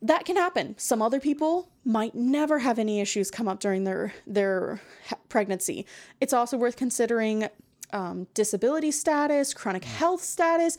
That 0.00 0.24
can 0.24 0.34
happen. 0.34 0.74
Some 0.78 1.02
other 1.02 1.20
people 1.20 1.68
might 1.84 2.14
never 2.14 2.58
have 2.60 2.78
any 2.78 3.00
issues 3.00 3.30
come 3.30 3.46
up 3.46 3.60
during 3.60 3.84
their 3.84 4.14
their 4.26 4.80
pregnancy. 5.28 5.86
It's 6.20 6.32
also 6.32 6.56
worth 6.56 6.74
considering 6.76 7.48
um, 7.92 8.26
disability 8.34 8.90
status, 8.90 9.52
chronic 9.52 9.84
health 9.84 10.22
status. 10.22 10.78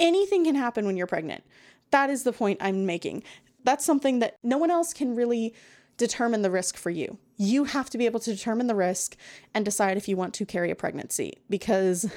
Anything 0.00 0.44
can 0.44 0.54
happen 0.54 0.86
when 0.86 0.96
you're 0.96 1.06
pregnant. 1.06 1.44
That 1.90 2.10
is 2.10 2.24
the 2.24 2.32
point 2.32 2.58
I'm 2.60 2.86
making. 2.86 3.22
That's 3.62 3.84
something 3.84 4.18
that 4.18 4.38
no 4.42 4.58
one 4.58 4.70
else 4.70 4.92
can 4.92 5.14
really 5.14 5.54
determine 5.96 6.42
the 6.42 6.50
risk 6.50 6.76
for 6.76 6.90
you. 6.90 7.18
You 7.36 7.64
have 7.64 7.90
to 7.90 7.98
be 7.98 8.06
able 8.06 8.20
to 8.20 8.34
determine 8.34 8.66
the 8.66 8.74
risk 8.74 9.16
and 9.52 9.64
decide 9.64 9.96
if 9.96 10.08
you 10.08 10.16
want 10.16 10.34
to 10.34 10.46
carry 10.46 10.70
a 10.70 10.74
pregnancy 10.74 11.38
because 11.48 12.10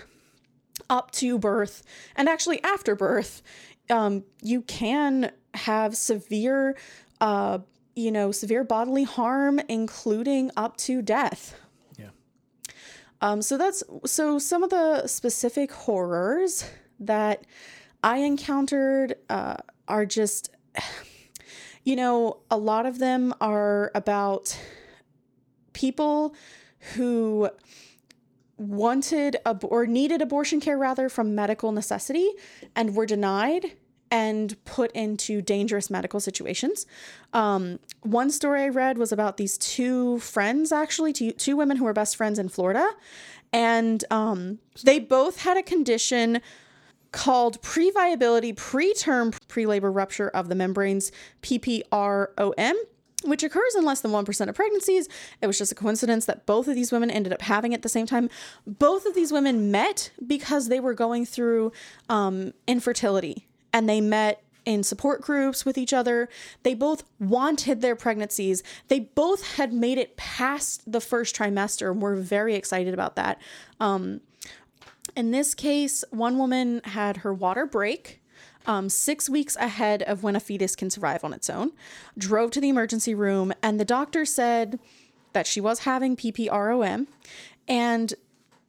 up 0.89 1.11
to 1.11 1.39
birth 1.39 1.83
and 2.15 2.29
actually 2.29 2.63
after 2.63 2.95
birth, 2.95 3.41
um, 3.89 4.23
you 4.41 4.61
can 4.61 5.31
have 5.53 5.95
severe, 5.95 6.77
uh, 7.21 7.59
you 7.95 8.11
know, 8.11 8.31
severe 8.31 8.63
bodily 8.63 9.03
harm, 9.03 9.59
including 9.67 10.51
up 10.55 10.77
to 10.77 11.01
death. 11.01 11.55
Yeah. 11.97 12.09
Um, 13.21 13.41
so 13.41 13.57
that's 13.57 13.83
so 14.05 14.39
some 14.39 14.63
of 14.63 14.69
the 14.69 15.07
specific 15.07 15.71
horrors 15.71 16.69
that 16.99 17.45
I 18.03 18.17
encountered 18.17 19.15
uh, 19.29 19.57
are 19.87 20.05
just, 20.05 20.51
you 21.83 21.95
know, 21.95 22.37
a 22.51 22.57
lot 22.57 22.85
of 22.85 22.99
them 22.99 23.33
are 23.41 23.91
about 23.95 24.57
people 25.77 26.33
who 26.95 27.49
wanted 28.57 29.37
ab- 29.45 29.63
or 29.63 29.85
needed 29.85 30.21
abortion 30.21 30.59
care 30.59 30.77
rather 30.77 31.07
from 31.07 31.35
medical 31.35 31.71
necessity 31.71 32.31
and 32.75 32.95
were 32.95 33.05
denied 33.05 33.73
and 34.09 34.55
put 34.65 34.91
into 34.93 35.39
dangerous 35.41 35.91
medical 35.91 36.19
situations. 36.19 36.87
Um, 37.33 37.77
one 38.01 38.31
story 38.31 38.63
I 38.63 38.69
read 38.69 38.97
was 38.97 39.11
about 39.11 39.37
these 39.37 39.57
two 39.59 40.17
friends, 40.19 40.71
actually, 40.71 41.13
two, 41.13 41.31
two 41.31 41.55
women 41.55 41.77
who 41.77 41.83
were 41.83 41.93
best 41.93 42.15
friends 42.15 42.39
in 42.39 42.49
Florida. 42.49 42.89
And 43.53 44.03
um, 44.09 44.57
they 44.83 44.99
both 44.99 45.41
had 45.41 45.57
a 45.57 45.63
condition 45.63 46.41
called 47.11 47.61
previability 47.61 48.55
preterm 48.55 49.37
pre-labor 49.47 49.91
rupture 49.91 50.29
of 50.29 50.49
the 50.49 50.55
membranes 50.55 51.11
PPROM 51.43 52.73
which 53.23 53.43
occurs 53.43 53.75
in 53.75 53.83
less 53.83 54.01
than 54.01 54.11
1% 54.11 54.47
of 54.47 54.55
pregnancies. 54.55 55.07
It 55.41 55.47
was 55.47 55.57
just 55.57 55.71
a 55.71 55.75
coincidence 55.75 56.25
that 56.25 56.45
both 56.45 56.67
of 56.67 56.75
these 56.75 56.91
women 56.91 57.09
ended 57.09 57.33
up 57.33 57.41
having 57.41 57.71
it 57.71 57.77
at 57.77 57.81
the 57.81 57.89
same 57.89 58.05
time. 58.05 58.29
Both 58.65 59.05
of 59.05 59.15
these 59.15 59.31
women 59.31 59.71
met 59.71 60.11
because 60.25 60.67
they 60.67 60.79
were 60.79 60.93
going 60.93 61.25
through 61.25 61.71
um, 62.09 62.53
infertility 62.67 63.47
and 63.73 63.89
they 63.89 64.01
met 64.01 64.43
in 64.65 64.83
support 64.83 65.21
groups 65.21 65.65
with 65.65 65.77
each 65.77 65.93
other. 65.93 66.27
They 66.63 66.73
both 66.73 67.05
wanted 67.19 67.81
their 67.81 67.95
pregnancies. 67.95 68.61
They 68.89 68.99
both 68.99 69.55
had 69.55 69.71
made 69.71 69.97
it 69.97 70.17
past 70.17 70.91
the 70.91 70.99
first 70.99 71.35
trimester 71.35 71.89
and 71.91 72.01
were 72.01 72.15
very 72.15 72.53
excited 72.53 72.93
about 72.93 73.15
that. 73.15 73.41
Um, 73.79 74.21
in 75.15 75.31
this 75.31 75.55
case, 75.55 76.03
one 76.11 76.37
woman 76.37 76.81
had 76.83 77.17
her 77.17 77.33
water 77.33 77.65
break 77.65 78.21
um, 78.67 78.89
six 78.89 79.29
weeks 79.29 79.55
ahead 79.55 80.03
of 80.03 80.23
when 80.23 80.35
a 80.35 80.39
fetus 80.39 80.75
can 80.75 80.89
survive 80.89 81.23
on 81.23 81.33
its 81.33 81.49
own, 81.49 81.71
drove 82.17 82.51
to 82.51 82.61
the 82.61 82.69
emergency 82.69 83.15
room, 83.15 83.53
and 83.63 83.79
the 83.79 83.85
doctor 83.85 84.25
said 84.25 84.79
that 85.33 85.47
she 85.47 85.61
was 85.61 85.79
having 85.79 86.15
PPROM 86.15 87.07
and 87.67 88.13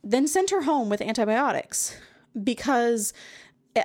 then 0.03 0.27
sent 0.27 0.51
her 0.51 0.63
home 0.63 0.89
with 0.89 1.01
antibiotics 1.01 1.97
because 2.43 3.13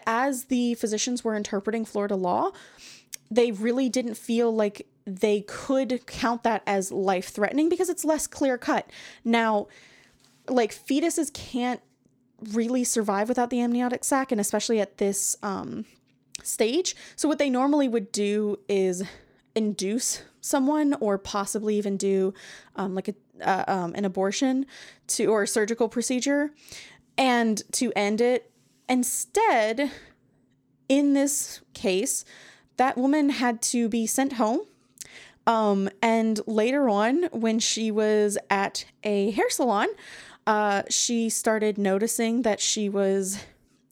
as 0.06 0.46
the 0.46 0.76
physicians 0.76 1.24
were 1.24 1.36
interpreting 1.36 1.86
Florida 1.86 2.16
law, 2.16 2.52
they 3.30 3.52
really 3.52 3.90
didn't 3.90 4.16
feel 4.16 4.54
like 4.54 4.88
they 5.06 5.42
could 5.42 6.06
count 6.06 6.44
that 6.44 6.64
as 6.66 6.92
life 6.92 7.30
threatening 7.30 7.70
because 7.70 7.90
it's 7.90 8.06
less 8.06 8.28
clear 8.28 8.58
cut. 8.58 8.90
Now, 9.26 9.68
like 10.48 10.74
fetuses 10.74 11.34
can't 11.34 11.82
really 12.52 12.84
survive 12.84 13.30
without 13.30 13.50
the 13.50 13.62
amniotic 13.62 14.04
sac, 14.04 14.32
and 14.32 14.40
especially 14.40 14.80
at 14.80 14.98
this 14.98 15.36
um, 15.44 15.86
stage. 16.42 16.96
So, 17.16 17.28
what 17.28 17.40
they 17.40 17.50
normally 17.50 17.88
would 17.88 18.12
do 18.12 18.60
is 18.68 19.04
induce 19.56 20.24
someone 20.42 20.94
or 21.00 21.18
possibly 21.18 21.76
even 21.78 21.98
do 21.98 22.34
um, 22.76 22.96
like 22.96 23.08
a, 23.08 23.16
uh, 23.42 23.64
um, 23.68 23.94
an 23.96 24.06
abortion 24.06 24.66
to 25.08 25.28
or 25.28 25.44
a 25.44 25.48
surgical 25.48 25.88
procedure 25.88 26.52
and 27.18 27.62
to 27.72 27.92
end 27.96 28.20
it. 28.22 28.52
Instead, 28.90 29.92
in 30.90 31.14
this 31.14 31.62
case, 31.74 32.26
that 32.78 32.98
woman 32.98 33.30
had 33.30 33.62
to 33.62 33.88
be 33.88 34.06
sent 34.06 34.34
home. 34.34 34.62
Um, 35.46 35.90
and 36.02 36.40
later 36.48 36.90
on, 36.90 37.24
when 37.32 37.60
she 37.60 37.92
was 37.92 38.38
at 38.50 38.86
a 39.04 39.32
hair 39.32 39.50
salon, 39.50 39.88
uh, 40.48 40.84
she 40.90 41.30
started 41.30 41.78
noticing 41.78 42.42
that 42.42 42.60
she 42.60 42.90
was 42.90 43.40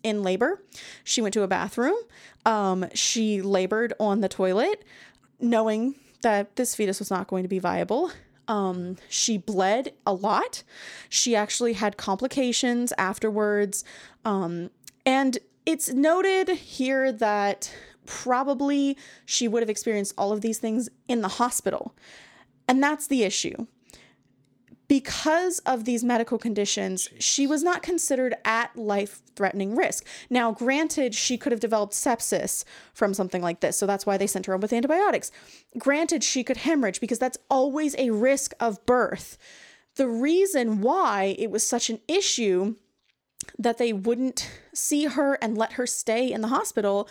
in 0.04 0.24
labor. 0.24 0.64
She 1.04 1.22
went 1.22 1.34
to 1.34 1.44
a 1.44 1.48
bathroom. 1.48 1.98
Um, 2.46 2.86
she 2.94 3.42
labored 3.42 3.94
on 4.00 4.22
the 4.22 4.30
toilet, 4.30 4.84
knowing 5.40 5.96
that 6.22 6.56
this 6.56 6.76
fetus 6.76 7.00
was 7.00 7.12
not 7.12 7.28
going 7.28 7.44
to 7.44 7.50
be 7.50 7.60
viable. 7.60 8.12
Um, 8.48 8.98
she 9.10 9.38
bled 9.38 9.94
a 10.06 10.14
lot. 10.14 10.64
She 11.10 11.36
actually 11.36 11.74
had 11.74 11.98
complications 11.98 12.92
afterwards. 12.98 13.84
Um, 14.26 14.72
and 15.06 15.38
it's 15.66 15.94
noted 15.94 16.50
here 16.50 17.12
that 17.12 17.74
probably 18.06 18.98
she 19.26 19.48
would 19.48 19.62
have 19.62 19.70
experienced 19.70 20.14
all 20.18 20.32
of 20.32 20.42
these 20.42 20.58
things 20.60 20.90
in 21.08 21.22
the 21.22 21.28
hospital. 21.28 21.96
And 22.68 22.82
that's 22.82 23.08
the 23.08 23.24
issue 23.24 23.68
because 24.92 25.60
of 25.60 25.86
these 25.86 26.04
medical 26.04 26.38
conditions, 26.38 27.08
she 27.18 27.48
was 27.48 27.64
not 27.64 27.82
considered 27.82 28.36
at 28.44 28.76
life 28.76 29.22
threatening 29.38 29.74
risk. 29.74 30.06
Now, 30.30 30.52
granted, 30.52 31.16
she 31.16 31.38
could 31.38 31.54
have 31.54 31.62
developed 31.62 31.94
sepsis 31.94 32.66
from 32.94 33.14
something 33.14 33.42
like 33.42 33.62
this, 33.62 33.78
so 33.78 33.86
that's 33.86 34.06
why 34.06 34.18
they 34.18 34.28
sent 34.28 34.48
her 34.48 34.54
home 34.54 34.60
with 34.60 34.74
antibiotics. 34.74 35.32
Granted, 35.78 36.26
she 36.26 36.44
could 36.44 36.58
hemorrhage 36.58 37.00
because 37.00 37.20
that's 37.20 37.38
always 37.50 37.96
a 37.98 38.10
risk 38.10 38.54
of 38.60 38.86
birth. 38.86 39.38
The 39.96 40.10
reason 40.10 40.82
why 40.82 41.38
it 41.40 41.50
was 41.50 41.66
such 41.66 41.90
an 41.90 42.02
issue 42.10 42.76
that 43.58 43.78
they 43.78 43.94
wouldn't 43.94 44.52
see 44.74 45.06
her 45.06 45.36
and 45.36 45.58
let 45.58 45.74
her 45.74 45.88
stay 45.88 46.30
in 46.30 46.42
the 46.42 46.50
hospital 46.50 47.08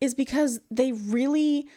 is 0.00 0.16
because 0.16 0.58
they 0.68 0.90
really 0.90 1.68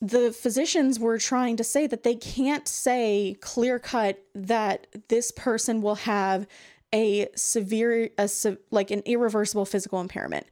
the 0.00 0.32
physicians 0.32 0.98
were 0.98 1.18
trying 1.18 1.56
to 1.56 1.64
say 1.64 1.86
that 1.86 2.02
they 2.04 2.14
can't 2.14 2.68
say 2.68 3.36
clear 3.40 3.78
cut 3.78 4.22
that 4.34 4.86
this 5.08 5.32
person 5.32 5.82
will 5.82 5.96
have 5.96 6.46
a 6.94 7.28
severe 7.34 8.10
a 8.16 8.28
like 8.70 8.90
an 8.90 9.02
irreversible 9.04 9.64
physical 9.64 10.00
impairment. 10.00 10.46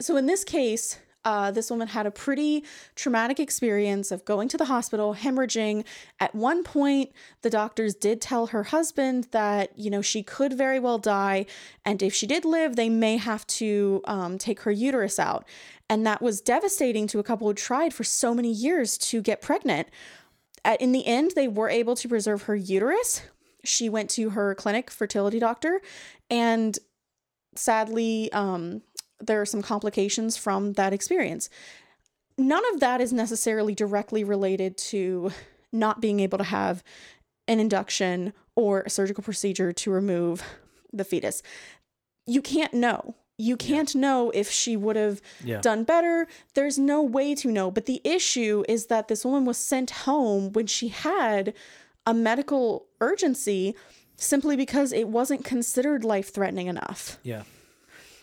So 0.00 0.16
in 0.16 0.26
this 0.26 0.44
case, 0.44 0.98
uh, 1.26 1.50
this 1.50 1.70
woman 1.72 1.88
had 1.88 2.06
a 2.06 2.10
pretty 2.12 2.64
traumatic 2.94 3.40
experience 3.40 4.12
of 4.12 4.24
going 4.24 4.46
to 4.48 4.56
the 4.56 4.66
hospital, 4.66 5.16
hemorrhaging. 5.16 5.84
At 6.20 6.32
one 6.36 6.62
point, 6.62 7.10
the 7.42 7.50
doctors 7.50 7.96
did 7.96 8.20
tell 8.20 8.46
her 8.46 8.62
husband 8.62 9.26
that, 9.32 9.76
you 9.76 9.90
know, 9.90 10.00
she 10.00 10.22
could 10.22 10.52
very 10.52 10.78
well 10.78 10.98
die. 10.98 11.46
And 11.84 12.00
if 12.00 12.14
she 12.14 12.28
did 12.28 12.44
live, 12.44 12.76
they 12.76 12.88
may 12.88 13.16
have 13.16 13.44
to 13.48 14.02
um, 14.04 14.38
take 14.38 14.60
her 14.60 14.70
uterus 14.70 15.18
out. 15.18 15.44
And 15.90 16.06
that 16.06 16.22
was 16.22 16.40
devastating 16.40 17.08
to 17.08 17.18
a 17.18 17.24
couple 17.24 17.48
who 17.48 17.54
tried 17.54 17.92
for 17.92 18.04
so 18.04 18.32
many 18.32 18.52
years 18.52 18.96
to 18.98 19.20
get 19.20 19.42
pregnant. 19.42 19.88
At, 20.64 20.80
in 20.80 20.92
the 20.92 21.06
end, 21.06 21.32
they 21.34 21.48
were 21.48 21.68
able 21.68 21.96
to 21.96 22.08
preserve 22.08 22.42
her 22.42 22.54
uterus. 22.54 23.22
She 23.64 23.88
went 23.88 24.10
to 24.10 24.30
her 24.30 24.54
clinic 24.54 24.92
fertility 24.92 25.40
doctor, 25.40 25.80
and 26.30 26.78
sadly, 27.56 28.30
um, 28.32 28.82
there 29.20 29.40
are 29.40 29.46
some 29.46 29.62
complications 29.62 30.36
from 30.36 30.74
that 30.74 30.92
experience. 30.92 31.48
None 32.38 32.62
of 32.74 32.80
that 32.80 33.00
is 33.00 33.12
necessarily 33.12 33.74
directly 33.74 34.24
related 34.24 34.76
to 34.78 35.32
not 35.72 36.00
being 36.00 36.20
able 36.20 36.38
to 36.38 36.44
have 36.44 36.82
an 37.48 37.60
induction 37.60 38.32
or 38.54 38.82
a 38.82 38.90
surgical 38.90 39.24
procedure 39.24 39.72
to 39.72 39.90
remove 39.90 40.42
the 40.92 41.04
fetus. 41.04 41.42
You 42.26 42.42
can't 42.42 42.74
know 42.74 43.14
you 43.38 43.56
can't 43.56 43.94
yeah. 43.94 44.00
know 44.00 44.30
if 44.30 44.50
she 44.50 44.76
would 44.76 44.96
have 44.96 45.20
yeah. 45.44 45.60
done 45.60 45.84
better. 45.84 46.26
There's 46.54 46.78
no 46.78 47.02
way 47.02 47.34
to 47.36 47.50
know. 47.50 47.70
But 47.70 47.86
the 47.86 48.00
issue 48.04 48.64
is 48.68 48.86
that 48.86 49.08
this 49.08 49.24
woman 49.24 49.44
was 49.44 49.58
sent 49.58 49.90
home 49.90 50.52
when 50.52 50.66
she 50.66 50.88
had 50.88 51.52
a 52.06 52.14
medical 52.14 52.86
urgency 53.00 53.74
simply 54.16 54.56
because 54.56 54.92
it 54.92 55.08
wasn't 55.08 55.44
considered 55.44 56.02
life 56.02 56.32
threatening 56.32 56.68
enough. 56.68 57.18
Yeah. 57.22 57.42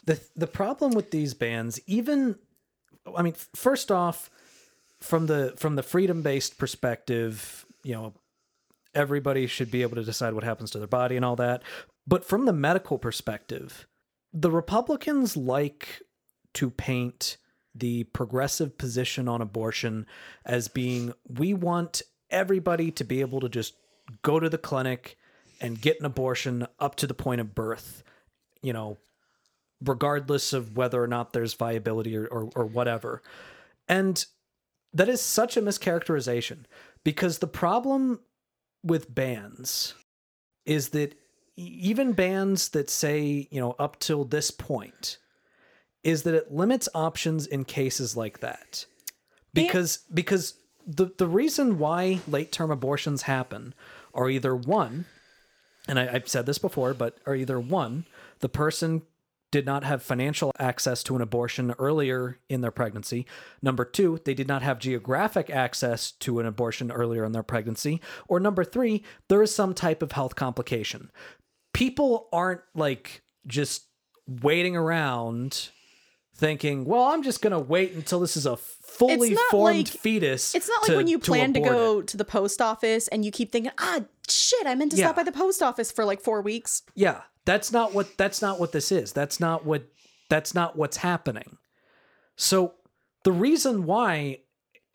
The 0.05 0.19
the 0.35 0.47
problem 0.47 0.93
with 0.93 1.11
these 1.11 1.33
bans 1.33 1.79
even 1.87 2.35
I 3.15 3.21
mean 3.21 3.35
first 3.55 3.91
off 3.91 4.29
from 4.99 5.27
the 5.27 5.53
from 5.57 5.75
the 5.75 5.83
freedom-based 5.83 6.57
perspective, 6.57 7.65
you 7.83 7.93
know, 7.93 8.13
everybody 8.95 9.47
should 9.47 9.69
be 9.69 9.81
able 9.81 9.95
to 9.95 10.03
decide 10.03 10.33
what 10.33 10.43
happens 10.43 10.71
to 10.71 10.79
their 10.79 10.87
body 10.87 11.15
and 11.15 11.25
all 11.25 11.35
that. 11.35 11.61
But 12.07 12.25
from 12.25 12.45
the 12.45 12.53
medical 12.53 12.97
perspective, 12.97 13.87
the 14.31 14.51
Republicans 14.51 15.35
like 15.35 16.01
to 16.55 16.69
paint 16.69 17.37
the 17.75 18.03
progressive 18.05 18.77
position 18.77 19.27
on 19.27 19.41
abortion 19.41 20.05
as 20.45 20.67
being 20.67 21.13
we 21.27 21.53
want 21.53 22.01
everybody 22.29 22.91
to 22.91 23.03
be 23.03 23.21
able 23.21 23.39
to 23.39 23.49
just 23.49 23.75
go 24.21 24.39
to 24.39 24.49
the 24.49 24.57
clinic 24.57 25.17
and 25.59 25.81
get 25.81 25.99
an 25.99 26.05
abortion 26.05 26.67
up 26.79 26.95
to 26.95 27.07
the 27.07 27.13
point 27.13 27.41
of 27.41 27.55
birth, 27.55 28.03
you 28.61 28.73
know, 28.73 28.97
regardless 29.83 30.53
of 30.53 30.77
whether 30.77 31.01
or 31.01 31.07
not 31.07 31.33
there's 31.33 31.53
viability 31.53 32.15
or, 32.15 32.25
or, 32.27 32.49
or 32.55 32.65
whatever. 32.65 33.21
And 33.87 34.25
that 34.93 35.09
is 35.09 35.21
such 35.21 35.57
a 35.57 35.61
mischaracterization 35.61 36.65
because 37.03 37.39
the 37.39 37.47
problem 37.47 38.19
with 38.83 39.13
bans 39.13 39.95
is 40.65 40.89
that 40.89 41.15
even 41.55 42.13
bans 42.13 42.69
that 42.69 42.89
say, 42.89 43.47
you 43.51 43.59
know, 43.59 43.75
up 43.79 43.99
till 43.99 44.25
this 44.25 44.51
point, 44.51 45.17
is 46.03 46.23
that 46.23 46.33
it 46.33 46.51
limits 46.51 46.89
options 46.93 47.47
in 47.47 47.63
cases 47.63 48.17
like 48.17 48.39
that. 48.39 48.85
Because 49.53 49.99
because 50.13 50.55
the 50.85 51.11
the 51.17 51.27
reason 51.27 51.77
why 51.77 52.19
late 52.27 52.51
term 52.51 52.71
abortions 52.71 53.23
happen 53.23 53.73
are 54.13 54.29
either 54.29 54.55
one, 54.55 55.05
and 55.87 55.99
I, 55.99 56.09
I've 56.13 56.27
said 56.27 56.45
this 56.45 56.57
before, 56.57 56.93
but 56.93 57.17
are 57.25 57.35
either 57.35 57.59
one, 57.59 58.05
the 58.39 58.49
person 58.49 59.03
did 59.53 59.65
not 59.67 59.83
have 59.83 60.01
financial 60.01 60.51
access 60.57 61.03
to 61.03 61.15
an 61.15 61.21
abortion 61.21 61.75
earlier 61.77 62.39
in 62.49 62.61
their 62.61 62.71
pregnancy. 62.71 63.27
Number 63.61 63.85
two, 63.85 64.19
they 64.25 64.33
did 64.33 64.47
not 64.47 64.63
have 64.63 64.79
geographic 64.79 65.51
access 65.51 66.11
to 66.13 66.39
an 66.39 66.47
abortion 66.47 66.91
earlier 66.91 67.23
in 67.23 67.33
their 67.33 67.43
pregnancy. 67.43 68.01
Or 68.27 68.39
number 68.39 68.63
three, 68.63 69.03
there 69.29 69.43
is 69.43 69.53
some 69.53 69.75
type 69.75 70.01
of 70.01 70.13
health 70.13 70.33
complication. 70.33 71.11
People 71.71 72.29
aren't 72.33 72.61
like 72.73 73.21
just 73.45 73.89
waiting 74.27 74.75
around 74.75 75.69
thinking, 76.35 76.85
well, 76.85 77.03
I'm 77.03 77.23
just 77.23 77.41
going 77.41 77.51
to 77.51 77.59
wait 77.59 77.93
until 77.93 78.19
this 78.19 78.35
is 78.35 78.45
a 78.45 78.57
fully 78.57 79.35
formed 79.51 79.77
like- 79.77 79.87
fetus. 79.87 80.53
It's 80.55 80.67
not 80.67 80.87
like 80.87 80.97
when 80.97 81.07
you 81.07 81.19
plan 81.19 81.53
to, 81.53 81.59
it. 81.59 81.63
go 81.63 82.01
to 82.01 82.17
the 82.17 82.25
post 82.25 82.61
office 82.61 83.07
and 83.07 83.23
you 83.23 83.31
keep 83.31 83.51
thinking, 83.51 83.71
ah, 83.77 84.01
shit, 84.27 84.65
I 84.65 84.75
meant 84.75 84.91
to 84.91 84.97
Yeah. 84.97 85.05
stop 85.07 85.15
by 85.17 85.23
the 85.23 85.31
post 85.31 85.61
office 85.61 85.91
for 85.91 86.05
like 86.05 86.21
four 86.21 86.41
weeks. 86.41 86.81
Yeah, 86.95 87.21
that's 87.45 87.71
not 87.71 87.93
what 87.93 88.17
that's 88.17 88.41
not 88.41 88.59
what 88.59 88.71
this 88.71 88.91
is. 88.91 89.11
That's 89.13 89.39
not 89.39 89.65
what 89.65 89.83
that's 90.29 90.53
not 90.55 90.75
what's 90.75 90.97
happening. 90.97 91.57
So 92.35 92.73
the 93.23 93.31
reason 93.31 93.85
why 93.85 94.39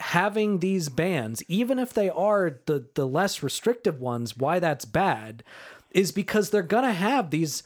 having 0.01 0.59
these 0.59 0.89
bans, 0.89 1.43
even 1.49 1.79
if 1.79 1.93
they 1.93 2.09
are 2.11 2.61
the 2.67 2.87
the 2.95 3.07
less 3.07 3.43
restrictive 3.43 4.01
ones, 4.01 4.37
why 4.37 4.59
that's 4.59 4.85
bad 4.85 5.45
is 5.93 6.11
because 6.13 6.51
they're 6.51 6.63
going 6.63 6.85
to 6.85 6.93
have 6.93 7.31
these 7.31 7.63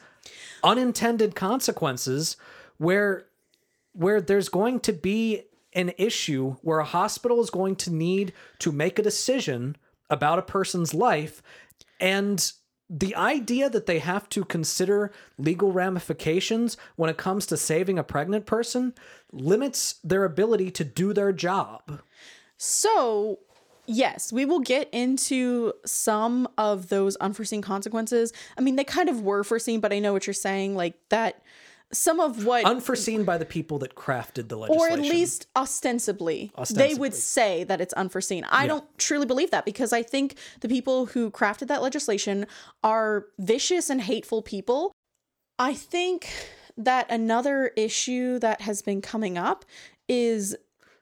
unintended 0.63 1.35
consequences 1.35 2.37
where 2.77 3.25
where 3.93 4.21
there's 4.21 4.49
going 4.49 4.79
to 4.81 4.93
be 4.93 5.43
an 5.73 5.91
issue 5.97 6.55
where 6.61 6.79
a 6.79 6.85
hospital 6.85 7.41
is 7.41 7.49
going 7.49 7.75
to 7.75 7.91
need 7.91 8.33
to 8.59 8.71
make 8.71 8.99
a 8.99 9.03
decision 9.03 9.75
about 10.09 10.39
a 10.39 10.43
person's 10.43 10.93
life 10.93 11.41
and 11.99 12.53
the 12.89 13.15
idea 13.15 13.69
that 13.69 13.85
they 13.85 13.99
have 13.99 14.29
to 14.29 14.43
consider 14.45 15.11
legal 15.37 15.71
ramifications 15.71 16.77
when 16.95 17.09
it 17.09 17.17
comes 17.17 17.45
to 17.47 17.57
saving 17.57 17.97
a 17.97 18.03
pregnant 18.03 18.45
person 18.45 18.93
limits 19.31 19.95
their 20.03 20.25
ability 20.25 20.69
to 20.69 20.83
do 20.83 21.13
their 21.13 21.31
job. 21.31 22.01
So, 22.57 23.39
yes, 23.87 24.31
we 24.31 24.45
will 24.45 24.59
get 24.59 24.89
into 24.91 25.73
some 25.85 26.47
of 26.57 26.89
those 26.89 27.15
unforeseen 27.15 27.61
consequences. 27.61 28.31
I 28.57 28.61
mean, 28.61 28.75
they 28.75 28.83
kind 28.83 29.09
of 29.09 29.21
were 29.21 29.43
foreseen, 29.43 29.79
but 29.79 29.91
I 29.91 29.99
know 29.99 30.13
what 30.13 30.27
you're 30.27 30.33
saying. 30.33 30.75
Like 30.75 30.95
that, 31.09 31.41
some 31.93 32.19
of 32.19 32.45
what, 32.45 32.65
Unforeseen 32.65 33.23
by 33.23 33.37
the 33.37 33.45
people 33.45 33.79
that 33.79 33.95
crafted 33.95 34.49
the 34.49 34.57
legislation, 34.57 34.99
or 34.99 34.99
at 34.99 34.99
least 34.99 35.47
ostensibly, 35.55 36.51
they 36.71 36.95
would 36.95 37.13
say 37.13 37.63
that 37.63 37.79
it's 37.79 37.93
unforeseen. 37.93 38.45
I 38.49 38.67
don't 38.67 38.85
truly 38.97 39.25
believe 39.25 39.51
that 39.51 39.65
because 39.65 39.93
I 39.93 40.03
think 40.03 40.35
the 40.61 40.67
people 40.67 41.07
who 41.07 41.31
crafted 41.31 41.67
that 41.67 41.81
legislation 41.81 42.47
are 42.83 43.27
vicious 43.39 43.89
and 43.89 44.01
hateful 44.01 44.41
people. 44.41 44.91
I 45.59 45.73
think 45.73 46.29
that 46.75 47.09
another 47.11 47.67
issue 47.77 48.39
that 48.39 48.61
has 48.61 48.81
been 48.81 49.01
coming 49.01 49.37
up 49.37 49.63
is 50.09 50.55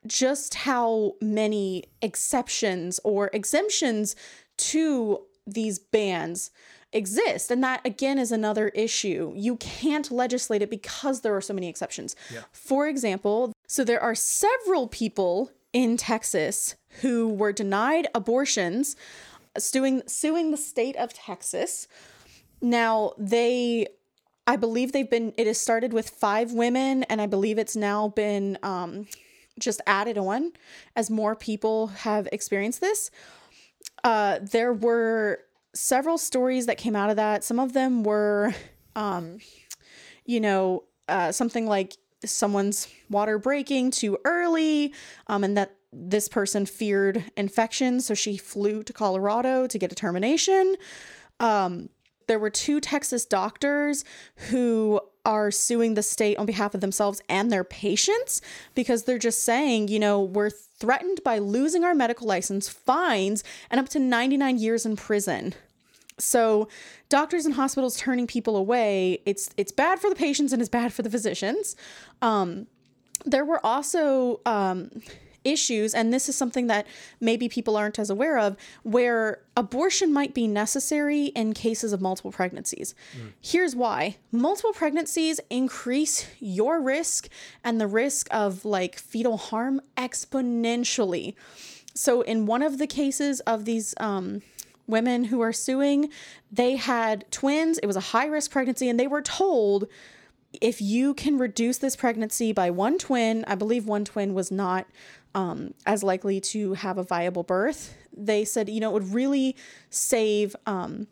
just 0.06 0.56
how 0.56 1.14
many 1.22 1.86
exceptions 2.02 3.00
or 3.04 3.30
exemptions 3.34 4.16
to 4.58 5.22
these 5.48 5.80
bans 5.80 6.52
exist. 6.94 7.52
And 7.52 7.64
that, 7.64 7.82
again, 7.86 8.20
is 8.20 8.32
another 8.32 8.70
issue. 8.70 9.34
You 9.36 9.56
can't 9.58 10.12
legislate 10.12 10.62
it 10.62 10.70
because 10.70 11.22
there 11.22 11.36
are 11.36 11.42
so 11.42 11.54
many 11.54 11.68
exceptions. 11.70 12.16
Yeah. 12.34 12.42
For 12.52 12.88
example, 12.88 13.54
so 13.68 13.84
there 13.84 14.02
are 14.02 14.16
several 14.16 14.88
people 14.88 15.52
in 15.74 15.98
Texas 15.98 16.76
who 17.02 17.30
were 17.30 17.54
denied 17.54 18.08
abortions 18.14 18.96
suing 19.58 20.02
suing 20.08 20.52
the 20.52 20.58
state 20.58 20.96
of 20.96 21.14
Texas. 21.14 21.88
Now, 22.62 23.14
they 23.18 23.88
I 24.48 24.56
believe 24.56 24.92
they've 24.92 25.10
been 25.10 25.34
it 25.38 25.48
has 25.48 25.60
started 25.60 25.94
with 25.94 26.10
5 26.10 26.54
women 26.54 27.04
and 27.04 27.22
I 27.22 27.28
believe 27.28 27.58
it's 27.58 27.76
now 27.76 28.10
been 28.10 28.58
um 28.64 29.08
just 29.60 29.82
added 29.86 30.18
on 30.18 30.54
as 30.96 31.10
more 31.10 31.36
people 31.36 31.88
have 31.88 32.28
experienced 32.32 32.82
this. 32.82 33.12
Uh 34.04 34.40
there 34.42 34.74
were 34.74 35.40
several 35.74 36.18
stories 36.18 36.66
that 36.66 36.78
came 36.78 36.96
out 36.96 37.10
of 37.10 37.16
that. 37.16 37.44
Some 37.44 37.60
of 37.60 37.74
them 37.74 38.04
were 38.04 38.54
um 38.96 39.40
you 40.26 40.40
know, 40.40 40.84
uh 41.08 41.32
something 41.32 41.66
like 41.66 41.94
someone's 42.24 42.88
water 43.10 43.40
breaking 43.40 43.90
too 43.92 44.18
early 44.26 44.94
um 45.28 45.44
and 45.44 45.58
that 45.58 45.76
this 45.92 46.28
person 46.30 46.66
feared 46.66 47.24
infection 47.36 48.00
so 48.00 48.14
she 48.14 48.38
flew 48.38 48.84
to 48.84 48.94
Colorado 48.94 49.66
to 49.68 49.78
get 49.80 49.92
a 49.92 49.96
termination 49.96 50.76
there 52.28 52.40
were 52.40 52.50
two 52.50 52.80
Texas 52.80 53.26
doctors 53.26 54.06
who 54.50 55.02
are 55.26 55.52
suing 55.52 55.94
the 55.94 56.04
state 56.04 56.38
on 56.38 56.46
behalf 56.46 56.74
of 56.74 56.82
themselves 56.82 57.22
and 57.30 57.52
their 57.52 57.64
patients 57.64 58.42
because 58.76 59.04
they're 59.04 59.18
just 59.18 59.44
saying, 59.44 59.88
you 59.88 60.00
know, 60.00 60.22
we're 60.22 60.50
threatened 60.50 61.22
by 61.24 61.38
losing 61.38 61.84
our 61.84 61.94
medical 61.94 62.28
license, 62.28 62.68
fines, 62.68 63.44
and 63.70 63.80
up 63.80 63.90
to 63.90 64.00
99 64.00 64.58
years 64.58 64.86
in 64.86 64.96
prison. 64.96 65.54
So, 66.18 66.68
doctors 67.10 67.46
and 67.46 67.56
hospitals 67.56 67.98
turning 67.98 68.28
people 68.28 68.56
away, 68.56 69.22
it's 69.26 69.50
it's 69.58 69.72
bad 69.72 70.00
for 70.00 70.10
the 70.10 70.16
patients 70.16 70.54
and 70.54 70.62
it's 70.62 70.70
bad 70.70 70.94
for 70.94 71.02
the 71.02 71.10
physicians. 71.10 71.76
Um, 72.22 72.68
there 73.26 73.46
were 73.46 73.64
also 73.66 74.42
um, 74.46 74.92
issues, 75.44 75.94
and 75.94 76.14
this 76.14 76.30
is 76.30 76.36
something 76.36 76.68
that 76.68 76.86
maybe 77.20 77.50
people 77.50 77.76
aren't 77.78 78.00
as 78.00 78.10
aware 78.10 78.38
of, 78.38 78.56
where 78.84 79.42
abortion 79.58 80.14
might 80.14 80.34
be 80.34 80.48
necessary 80.48 81.26
in 81.28 81.54
cases 81.54 81.94
of 81.94 82.02
multiple 82.02 82.32
pregnancies. 82.32 82.94
Here's 83.40 83.76
why 83.76 84.18
multiple 84.32 84.74
pregnancies 84.74 85.40
increase 85.50 86.28
your 86.40 86.82
risk 86.82 87.30
and 87.64 87.80
the 87.80 87.88
risk 87.88 88.28
of 88.32 88.66
like 88.66 88.98
fetal 88.98 89.38
harm 89.38 89.82
exponentially. 89.98 91.36
So, 91.94 92.22
in 92.22 92.46
one 92.46 92.62
of 92.62 92.78
the 92.78 92.88
cases 92.88 93.42
of 93.42 93.66
these 93.66 93.94
um, 94.00 94.42
women 94.88 95.26
who 95.26 95.42
are 95.42 95.54
suing, 95.54 96.10
they 96.52 96.76
had 96.76 97.30
twins. 97.32 97.78
It 97.80 97.88
was 97.88 97.96
a 97.96 98.02
high 98.02 98.28
risk 98.28 98.52
pregnancy, 98.52 98.90
and 98.90 99.00
they 99.00 99.08
were 99.08 99.22
told 99.22 99.88
if 100.60 100.82
you 100.82 101.14
can 101.14 101.38
reduce 101.38 101.78
this 101.78 101.96
pregnancy 101.96 102.52
by 102.52 102.70
one 102.70 102.98
twin, 102.98 103.46
I 103.48 103.56
believe 103.56 103.86
one 103.86 104.04
twin 104.04 104.34
was 104.34 104.52
not 104.52 104.86
um, 105.34 105.74
as 105.86 106.04
likely 106.04 106.40
to 106.42 106.74
have 106.74 106.98
a 106.98 107.04
viable 107.04 107.44
birth. 107.44 107.96
They 108.16 108.44
said, 108.46 108.70
you 108.70 108.80
know, 108.80 108.90
it 108.90 108.94
would 108.94 109.14
really 109.14 109.56
save 109.90 110.56
um, 110.66 111.08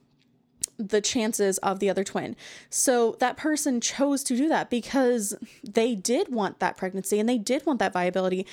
the 0.78 1.02
chances 1.02 1.58
of 1.60 1.80
the 1.80 1.90
other 1.90 2.04
twin. 2.04 2.36
So 2.70 3.18
that 3.20 3.38
person 3.38 3.82
chose 3.82 4.24
to 4.24 4.36
do 4.36 4.48
that 4.50 4.70
because 4.70 5.36
they 5.64 5.96
did 5.96 6.30
want 6.30 6.60
that 6.60 6.78
pregnancy 6.78 7.20
and 7.20 7.28
they 7.28 7.38
did 7.38 7.66
want 7.66 7.80
that 7.80 7.94
viability. 7.94 8.46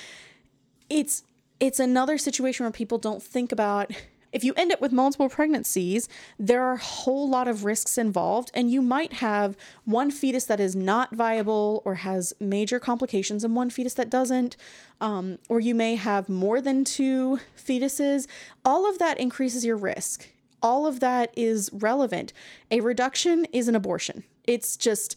It's 0.89 1.23
it's 1.59 1.79
another 1.79 2.19
situation 2.19 2.65
where 2.65 2.71
people 2.71 2.99
don't 2.99 3.23
think 3.23 3.51
about 3.51 3.91
if 4.31 4.43
you 4.43 4.53
end 4.55 4.71
up 4.71 4.81
with 4.81 4.91
multiple 4.91 5.29
pregnancies, 5.29 6.09
there 6.37 6.63
are 6.63 6.73
a 6.73 6.77
whole 6.77 7.29
lot 7.29 7.47
of 7.47 7.63
risks 7.63 7.97
involved, 7.97 8.51
and 8.53 8.69
you 8.71 8.81
might 8.81 9.13
have 9.13 9.55
one 9.85 10.11
fetus 10.11 10.45
that 10.45 10.59
is 10.59 10.75
not 10.75 11.15
viable 11.15 11.81
or 11.85 11.95
has 11.95 12.33
major 12.39 12.79
complications, 12.79 13.43
and 13.43 13.55
one 13.55 13.69
fetus 13.69 13.93
that 13.95 14.09
doesn't. 14.09 14.57
Um, 14.99 15.39
or 15.47 15.59
you 15.59 15.75
may 15.75 15.95
have 15.95 16.27
more 16.27 16.59
than 16.59 16.83
two 16.83 17.39
fetuses. 17.57 18.27
All 18.65 18.89
of 18.89 18.99
that 18.99 19.19
increases 19.19 19.63
your 19.63 19.77
risk. 19.77 20.27
All 20.61 20.87
of 20.87 20.99
that 21.01 21.31
is 21.35 21.69
relevant. 21.71 22.33
A 22.71 22.81
reduction 22.81 23.45
is 23.53 23.67
an 23.67 23.75
abortion. 23.75 24.23
It's 24.45 24.75
just 24.75 25.15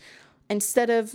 instead 0.49 0.91
of 0.91 1.15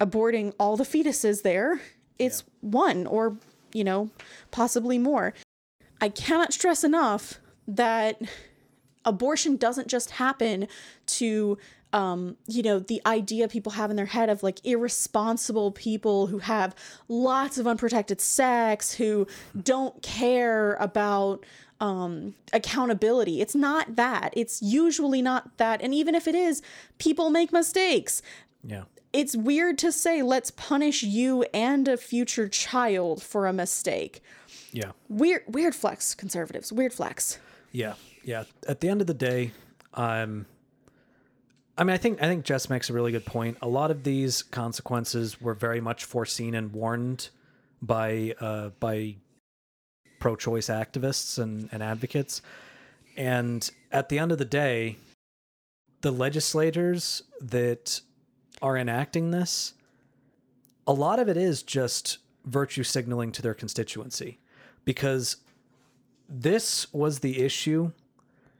aborting 0.00 0.52
all 0.58 0.76
the 0.76 0.84
fetuses 0.84 1.42
there, 1.42 1.80
it's 2.18 2.44
one 2.60 3.06
or, 3.06 3.36
you 3.72 3.84
know, 3.84 4.10
possibly 4.50 4.98
more. 4.98 5.34
I 6.04 6.10
cannot 6.10 6.52
stress 6.52 6.84
enough 6.84 7.40
that 7.66 8.20
abortion 9.06 9.56
doesn't 9.56 9.88
just 9.88 10.10
happen 10.10 10.68
to 11.06 11.56
um, 11.94 12.36
you 12.48 12.62
know, 12.62 12.80
the 12.80 13.00
idea 13.06 13.46
people 13.46 13.72
have 13.72 13.88
in 13.88 13.96
their 13.96 14.04
head 14.06 14.28
of 14.28 14.42
like 14.42 14.58
irresponsible 14.66 15.70
people 15.70 16.26
who 16.26 16.38
have 16.40 16.74
lots 17.08 17.56
of 17.56 17.66
unprotected 17.68 18.20
sex, 18.20 18.92
who 18.94 19.28
don't 19.62 20.02
care 20.02 20.74
about 20.74 21.44
um, 21.80 22.34
accountability. 22.52 23.40
It's 23.40 23.54
not 23.54 23.94
that. 23.96 24.34
It's 24.36 24.60
usually 24.60 25.22
not 25.22 25.56
that. 25.58 25.80
And 25.82 25.94
even 25.94 26.16
if 26.16 26.26
it 26.26 26.34
is, 26.34 26.60
people 26.98 27.30
make 27.30 27.52
mistakes 27.52 28.20
Yeah. 28.62 28.84
it's 29.12 29.36
weird 29.36 29.78
to 29.78 29.92
say 29.92 30.20
let's 30.22 30.50
punish 30.50 31.02
you 31.04 31.44
and 31.54 31.86
a 31.86 31.96
future 31.96 32.48
child 32.48 33.22
for 33.22 33.46
a 33.46 33.52
mistake. 33.52 34.20
Yeah. 34.74 34.90
Weird, 35.08 35.44
weird 35.46 35.74
flex, 35.74 36.14
conservatives. 36.14 36.72
Weird 36.72 36.92
flex. 36.92 37.38
Yeah, 37.70 37.94
yeah. 38.24 38.44
At 38.68 38.80
the 38.80 38.88
end 38.88 39.00
of 39.00 39.06
the 39.06 39.14
day, 39.14 39.52
um, 39.94 40.46
I 41.78 41.84
mean, 41.84 41.94
I 41.94 41.96
think 41.96 42.20
I 42.20 42.26
think 42.26 42.44
Jess 42.44 42.68
makes 42.68 42.90
a 42.90 42.92
really 42.92 43.12
good 43.12 43.24
point. 43.24 43.56
A 43.62 43.68
lot 43.68 43.90
of 43.92 44.02
these 44.02 44.42
consequences 44.42 45.40
were 45.40 45.54
very 45.54 45.80
much 45.80 46.04
foreseen 46.04 46.54
and 46.56 46.72
warned 46.72 47.30
by 47.80 48.34
uh, 48.40 48.70
by 48.80 49.14
pro-choice 50.18 50.66
activists 50.66 51.38
and, 51.38 51.68
and 51.70 51.82
advocates. 51.82 52.42
And 53.16 53.70
at 53.92 54.08
the 54.08 54.18
end 54.18 54.32
of 54.32 54.38
the 54.38 54.44
day, 54.44 54.96
the 56.00 56.10
legislators 56.10 57.22
that 57.40 58.00
are 58.60 58.76
enacting 58.76 59.30
this, 59.30 59.74
a 60.86 60.92
lot 60.92 61.20
of 61.20 61.28
it 61.28 61.36
is 61.36 61.62
just 61.62 62.18
virtue 62.44 62.82
signaling 62.82 63.32
to 63.32 63.42
their 63.42 63.54
constituency, 63.54 64.38
because 64.84 65.36
this 66.28 66.92
was 66.92 67.20
the 67.20 67.40
issue 67.42 67.92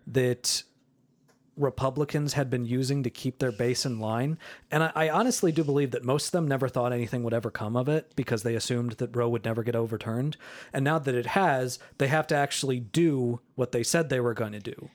that 0.06 0.62
Republicans 1.56 2.32
had 2.32 2.50
been 2.50 2.64
using 2.64 3.02
to 3.04 3.10
keep 3.10 3.38
their 3.38 3.52
base 3.52 3.86
in 3.86 4.00
line. 4.00 4.38
And 4.70 4.82
I, 4.82 4.92
I, 4.94 5.10
honestly 5.10 5.52
do 5.52 5.62
believe 5.62 5.92
that 5.92 6.04
most 6.04 6.26
of 6.26 6.32
them 6.32 6.48
never 6.48 6.68
thought 6.68 6.92
anything 6.92 7.22
would 7.22 7.34
ever 7.34 7.50
come 7.50 7.76
of 7.76 7.88
it 7.88 8.10
because 8.16 8.42
they 8.42 8.56
assumed 8.56 8.92
that 8.92 9.14
Roe 9.14 9.28
would 9.28 9.44
never 9.44 9.62
get 9.62 9.76
overturned. 9.76 10.36
And 10.72 10.84
now 10.84 10.98
that 10.98 11.14
it 11.14 11.26
has, 11.26 11.78
they 11.98 12.08
have 12.08 12.26
to 12.28 12.34
actually 12.34 12.80
do 12.80 13.40
what 13.54 13.70
they 13.72 13.84
said 13.84 14.08
they 14.08 14.20
were 14.20 14.34
going 14.34 14.52
to 14.52 14.60
do. 14.60 14.90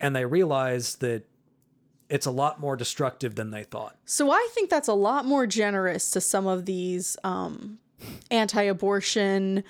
And 0.00 0.16
they 0.16 0.24
realize 0.24 0.96
that 0.96 1.24
it's 2.08 2.26
a 2.26 2.30
lot 2.30 2.58
more 2.58 2.76
destructive 2.76 3.34
than 3.34 3.50
they 3.50 3.64
thought. 3.64 3.96
So 4.06 4.30
I 4.30 4.48
think 4.52 4.70
that's 4.70 4.88
a 4.88 4.94
lot 4.94 5.26
more 5.26 5.46
generous 5.46 6.10
to 6.12 6.20
some 6.20 6.46
of 6.46 6.64
these 6.64 7.16
um, 7.24 7.78
anti 8.30 8.62
abortion 8.62 9.64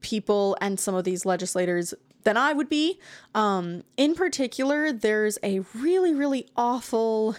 people 0.00 0.56
and 0.60 0.78
some 0.78 0.94
of 0.94 1.04
these 1.04 1.24
legislators 1.26 1.94
than 2.24 2.36
I 2.36 2.52
would 2.52 2.68
be. 2.68 2.98
Um, 3.34 3.84
in 3.96 4.14
particular, 4.14 4.92
there's 4.92 5.38
a 5.42 5.60
really, 5.74 6.14
really 6.14 6.48
awful 6.56 7.36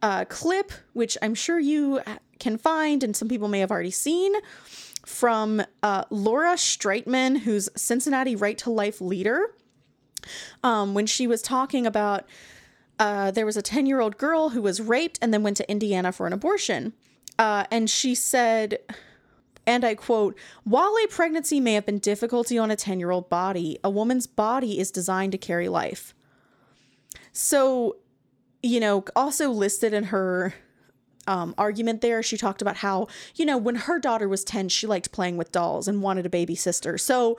uh, 0.00 0.24
clip, 0.28 0.72
which 0.92 1.16
I'm 1.22 1.34
sure 1.34 1.58
you 1.58 2.00
can 2.38 2.58
find, 2.58 3.04
and 3.04 3.16
some 3.16 3.28
people 3.28 3.48
may 3.48 3.60
have 3.60 3.70
already 3.70 3.90
seen, 3.90 4.34
from 5.06 5.62
uh, 5.82 6.04
Laura 6.10 6.54
Strietmann, 6.54 7.40
who's 7.40 7.68
Cincinnati 7.76 8.36
Right 8.36 8.58
to 8.58 8.70
Life 8.70 9.00
leader, 9.00 9.54
um, 10.62 10.94
when 10.94 11.06
she 11.06 11.26
was 11.26 11.42
talking 11.42 11.86
about. 11.86 12.26
Uh, 12.98 13.30
there 13.32 13.46
was 13.46 13.56
a 13.56 13.62
10 13.62 13.86
year 13.86 14.00
old 14.00 14.16
girl 14.16 14.50
who 14.50 14.62
was 14.62 14.80
raped 14.80 15.18
and 15.20 15.34
then 15.34 15.42
went 15.42 15.56
to 15.56 15.68
Indiana 15.68 16.12
for 16.12 16.26
an 16.26 16.32
abortion. 16.32 16.92
Uh, 17.38 17.64
and 17.70 17.90
she 17.90 18.14
said, 18.14 18.78
and 19.66 19.84
I 19.84 19.94
quote, 19.94 20.36
while 20.64 20.94
a 21.04 21.06
pregnancy 21.06 21.60
may 21.60 21.74
have 21.74 21.86
been 21.86 21.98
difficulty 21.98 22.58
on 22.58 22.70
a 22.70 22.76
10 22.76 22.98
year 22.98 23.10
old 23.10 23.28
body, 23.28 23.78
a 23.84 23.90
woman's 23.90 24.26
body 24.26 24.78
is 24.78 24.90
designed 24.90 25.32
to 25.32 25.38
carry 25.38 25.68
life. 25.68 26.14
So, 27.32 27.96
you 28.62 28.80
know, 28.80 29.04
also 29.14 29.50
listed 29.50 29.92
in 29.92 30.04
her 30.04 30.54
um, 31.26 31.54
argument 31.56 32.00
there, 32.00 32.22
she 32.22 32.36
talked 32.36 32.62
about 32.62 32.76
how, 32.76 33.06
you 33.36 33.46
know, 33.46 33.56
when 33.56 33.76
her 33.76 33.98
daughter 33.98 34.28
was 34.28 34.44
10, 34.44 34.68
she 34.68 34.86
liked 34.86 35.12
playing 35.12 35.36
with 35.36 35.52
dolls 35.52 35.86
and 35.86 36.02
wanted 36.02 36.26
a 36.26 36.30
baby 36.30 36.54
sister. 36.54 36.98
So, 36.98 37.38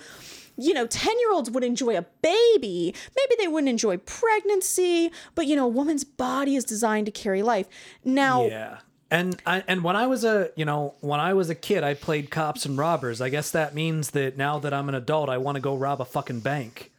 you 0.57 0.73
know, 0.73 0.87
10 0.87 1.19
year 1.19 1.31
olds 1.33 1.51
would 1.51 1.63
enjoy 1.63 1.97
a 1.97 2.05
baby. 2.21 2.95
Maybe 3.15 3.35
they 3.37 3.47
wouldn't 3.47 3.69
enjoy 3.69 3.97
pregnancy, 3.97 5.11
but, 5.35 5.47
you 5.47 5.55
know, 5.55 5.65
a 5.65 5.69
woman's 5.69 6.03
body 6.03 6.55
is 6.55 6.63
designed 6.63 7.07
to 7.07 7.11
carry 7.11 7.43
life. 7.43 7.67
Now, 8.05 8.45
yeah. 8.45 8.77
And 9.11 9.39
I, 9.45 9.63
and 9.67 9.83
when 9.83 9.95
I 9.95 10.07
was 10.07 10.23
a 10.23 10.49
you 10.55 10.65
know 10.65 10.95
when 11.01 11.19
I 11.19 11.33
was 11.33 11.49
a 11.49 11.55
kid, 11.55 11.83
I 11.83 11.93
played 11.93 12.31
cops 12.31 12.65
and 12.65 12.77
robbers. 12.77 13.21
I 13.21 13.29
guess 13.29 13.51
that 13.51 13.75
means 13.75 14.11
that 14.11 14.37
now 14.37 14.59
that 14.59 14.73
I'm 14.73 14.89
an 14.89 14.95
adult, 14.95 15.29
I 15.29 15.37
want 15.37 15.55
to 15.55 15.61
go 15.61 15.75
rob 15.75 16.01
a 16.01 16.05
fucking 16.05 16.39
bank. 16.39 16.91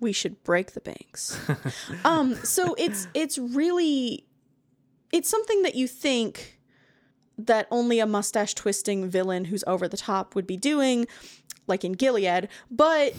We 0.00 0.12
should 0.12 0.42
break 0.42 0.72
the 0.72 0.80
banks. 0.80 1.38
um, 2.04 2.34
so 2.36 2.74
it's 2.78 3.06
it's 3.14 3.38
really 3.38 4.24
it's 5.12 5.28
something 5.28 5.62
that 5.62 5.74
you 5.74 5.86
think 5.86 6.58
that 7.38 7.66
only 7.70 7.98
a 7.98 8.06
mustache 8.06 8.54
twisting 8.54 9.08
villain 9.08 9.46
who's 9.46 9.64
over 9.66 9.88
the 9.88 9.96
top 9.96 10.34
would 10.34 10.46
be 10.46 10.56
doing, 10.56 11.06
like 11.66 11.84
in 11.84 11.92
Gilead. 11.92 12.48
But 12.70 13.14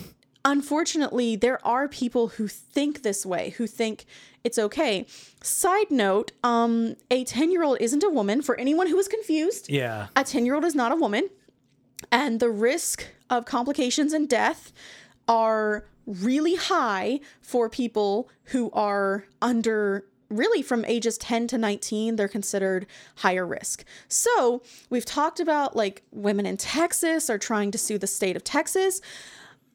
unfortunately, 0.45 1.35
there 1.35 1.65
are 1.65 1.87
people 1.87 2.29
who 2.29 2.47
think 2.47 3.01
this 3.03 3.25
way, 3.25 3.51
who 3.51 3.67
think 3.67 4.05
it's 4.43 4.59
okay. 4.59 5.05
Side 5.41 5.89
note, 5.89 6.31
um, 6.43 6.95
a 7.09 7.23
10 7.23 7.51
year 7.51 7.63
old 7.63 7.77
isn't 7.79 8.03
a 8.03 8.09
woman. 8.09 8.41
For 8.41 8.59
anyone 8.59 8.87
who 8.87 8.97
is 8.97 9.07
confused, 9.07 9.69
Yeah. 9.69 10.07
a 10.15 10.23
10 10.23 10.45
year 10.45 10.55
old 10.55 10.65
is 10.65 10.75
not 10.75 10.91
a 10.91 10.95
woman. 10.95 11.29
And 12.11 12.39
the 12.39 12.49
risk 12.49 13.05
of 13.29 13.45
complications 13.45 14.11
and 14.13 14.27
death 14.27 14.73
are 15.27 15.85
really 16.05 16.55
high 16.55 17.21
for 17.41 17.69
people 17.69 18.29
who 18.45 18.69
are 18.71 19.25
under 19.41 20.05
really 20.29 20.61
from 20.61 20.83
ages 20.85 21.17
10 21.19 21.47
to 21.47 21.57
19 21.59 22.15
they're 22.15 22.27
considered 22.27 22.87
higher 23.17 23.45
risk 23.45 23.85
so 24.07 24.63
we've 24.89 25.05
talked 25.05 25.39
about 25.39 25.75
like 25.75 26.01
women 26.11 26.45
in 26.45 26.57
texas 26.57 27.29
are 27.29 27.37
trying 27.37 27.69
to 27.69 27.77
sue 27.77 27.97
the 27.99 28.07
state 28.07 28.35
of 28.35 28.43
texas 28.43 28.99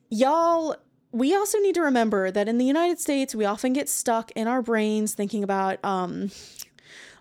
y'all 0.08 0.76
we 1.10 1.34
also 1.34 1.58
need 1.58 1.74
to 1.74 1.80
remember 1.82 2.30
that 2.30 2.48
in 2.48 2.58
the 2.58 2.64
United 2.64 3.00
States, 3.00 3.34
we 3.34 3.44
often 3.44 3.72
get 3.72 3.88
stuck 3.88 4.30
in 4.32 4.46
our 4.46 4.60
brains 4.60 5.14
thinking 5.14 5.42
about, 5.42 5.82
um, 5.84 6.30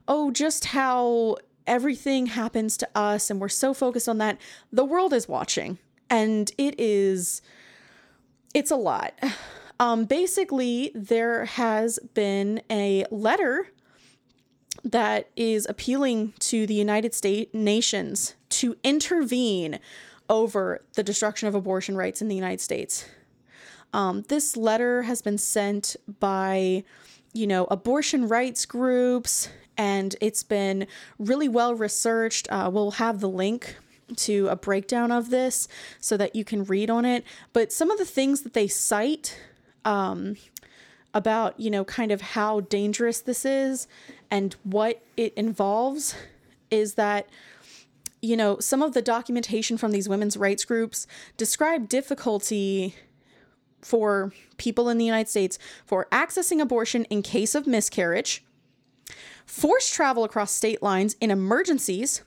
oh, 0.07 0.31
just 0.31 0.65
how 0.65 1.37
everything 1.65 2.27
happens 2.27 2.77
to 2.77 2.89
us, 2.95 3.29
and 3.29 3.39
we're 3.39 3.49
so 3.49 3.73
focused 3.73 4.09
on 4.09 4.17
that. 4.17 4.37
The 4.71 4.85
world 4.85 5.13
is 5.13 5.27
watching, 5.27 5.77
and 6.09 6.51
it 6.57 6.75
is, 6.77 7.41
it's 8.53 8.71
a 8.71 8.75
lot. 8.75 9.13
Um, 9.79 10.05
basically, 10.05 10.91
there 10.95 11.45
has 11.45 11.99
been 12.15 12.63
a 12.67 13.05
letter 13.11 13.67
that 14.83 15.29
is 15.35 15.67
appealing 15.69 16.33
to 16.39 16.65
the 16.65 16.73
United 16.73 17.13
States 17.13 17.53
nations 17.53 18.33
to 18.49 18.75
intervene 18.83 19.77
over 20.29 20.81
the 20.93 21.03
destruction 21.03 21.47
of 21.47 21.55
abortion 21.55 21.95
rights 21.95 22.21
in 22.21 22.27
the 22.27 22.35
United 22.35 22.61
States. 22.61 23.05
Um, 23.93 24.23
this 24.27 24.57
letter 24.57 25.03
has 25.03 25.21
been 25.21 25.37
sent 25.37 25.95
by, 26.19 26.83
you 27.33 27.47
know, 27.47 27.65
abortion 27.71 28.27
rights 28.27 28.65
groups, 28.65 29.49
and 29.77 30.15
it's 30.19 30.43
been 30.43 30.87
really 31.17 31.47
well 31.47 31.73
researched. 31.73 32.47
Uh, 32.51 32.69
we'll 32.71 32.91
have 32.91 33.19
the 33.19 33.29
link 33.29 33.77
to 34.15 34.47
a 34.47 34.55
breakdown 34.55 35.11
of 35.11 35.29
this 35.29 35.67
so 35.99 36.17
that 36.17 36.35
you 36.35 36.43
can 36.43 36.63
read 36.63 36.89
on 36.89 37.05
it. 37.05 37.23
But 37.53 37.71
some 37.71 37.91
of 37.91 37.97
the 37.97 38.05
things 38.05 38.41
that 38.41 38.53
they 38.53 38.67
cite 38.67 39.39
um, 39.85 40.37
about, 41.13 41.59
you 41.59 41.69
know, 41.69 41.83
kind 41.83 42.11
of 42.11 42.21
how 42.21 42.61
dangerous 42.61 43.21
this 43.21 43.45
is 43.45 43.87
and 44.29 44.55
what 44.63 45.01
it 45.15 45.33
involves 45.35 46.15
is 46.69 46.95
that 46.95 47.27
you 48.21 48.35
know, 48.35 48.59
some 48.59 48.81
of 48.81 48.93
the 48.93 49.01
documentation 49.01 49.77
from 49.77 49.91
these 49.91 50.09
women's 50.09 50.37
rights 50.37 50.65
groups 50.65 51.07
describe 51.37 51.89
difficulty 51.89 52.95
for 53.81 54.33
people 54.57 54.89
in 54.89 54.97
the 54.97 55.05
United 55.05 55.29
States 55.29 55.59
for 55.85 56.07
accessing 56.11 56.59
abortion 56.59 57.05
in 57.05 57.21
case 57.21 57.55
of 57.55 57.67
miscarriage, 57.67 58.43
forced 59.45 59.93
travel 59.93 60.23
across 60.23 60.51
state 60.51 60.81
lines 60.81 61.15
in 61.21 61.31
emergencies, 61.31 62.23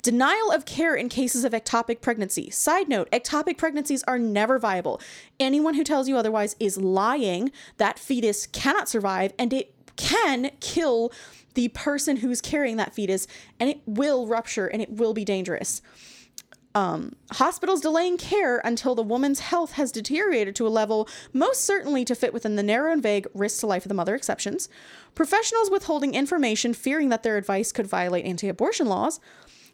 denial 0.00 0.52
of 0.52 0.64
care 0.64 0.94
in 0.94 1.08
cases 1.08 1.44
of 1.44 1.52
ectopic 1.52 2.00
pregnancy. 2.00 2.50
Side 2.50 2.88
note 2.88 3.10
ectopic 3.10 3.58
pregnancies 3.58 4.04
are 4.04 4.18
never 4.18 4.58
viable. 4.58 5.00
Anyone 5.40 5.74
who 5.74 5.84
tells 5.84 6.08
you 6.08 6.16
otherwise 6.16 6.54
is 6.60 6.78
lying. 6.78 7.50
That 7.78 7.98
fetus 7.98 8.46
cannot 8.46 8.88
survive 8.88 9.32
and 9.38 9.52
it 9.52 9.74
can 9.96 10.50
kill 10.60 11.10
the 11.56 11.68
person 11.68 12.18
who's 12.18 12.40
carrying 12.40 12.76
that 12.76 12.94
fetus 12.94 13.26
and 13.58 13.68
it 13.68 13.80
will 13.86 14.26
rupture 14.26 14.66
and 14.68 14.80
it 14.80 14.90
will 14.90 15.12
be 15.12 15.24
dangerous. 15.24 15.82
Um, 16.74 17.16
hospitals 17.32 17.80
delaying 17.80 18.18
care 18.18 18.60
until 18.62 18.94
the 18.94 19.02
woman's 19.02 19.40
health 19.40 19.72
has 19.72 19.90
deteriorated 19.90 20.54
to 20.56 20.66
a 20.66 20.68
level 20.68 21.08
most 21.32 21.64
certainly 21.64 22.04
to 22.04 22.14
fit 22.14 22.34
within 22.34 22.56
the 22.56 22.62
narrow 22.62 22.92
and 22.92 23.02
vague 23.02 23.26
risk 23.32 23.60
to 23.60 23.66
life 23.66 23.86
of 23.86 23.88
the 23.88 23.94
mother 23.94 24.14
exceptions. 24.14 24.68
Professionals 25.14 25.70
withholding 25.70 26.14
information, 26.14 26.74
fearing 26.74 27.08
that 27.08 27.22
their 27.22 27.38
advice 27.38 27.72
could 27.72 27.86
violate 27.86 28.26
anti 28.26 28.46
abortion 28.46 28.86
laws. 28.86 29.18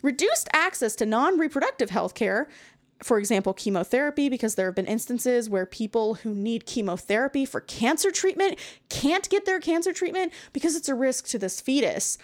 Reduced 0.01 0.49
access 0.53 0.95
to 0.97 1.07
non 1.07 1.39
reproductive 1.39 1.91
health 1.91 2.15
care, 2.15 2.49
for 3.03 3.19
example, 3.19 3.53
chemotherapy, 3.53 4.29
because 4.29 4.55
there 4.55 4.67
have 4.67 4.75
been 4.75 4.87
instances 4.87 5.51
where 5.51 5.67
people 5.67 6.15
who 6.15 6.35
need 6.35 6.67
chemotherapy 6.67 7.45
for 7.45 7.61
cancer 7.61 8.11
treatment 8.11 8.59
can't 8.89 9.29
get 9.29 9.45
their 9.45 9.61
cancer 9.61 9.93
treatment 9.93 10.33
because 10.53 10.77
it's 10.77 10.89
a 10.89 10.95
risk 10.95 11.27
to 11.27 11.39
this 11.39 11.61
fetus 11.61 12.17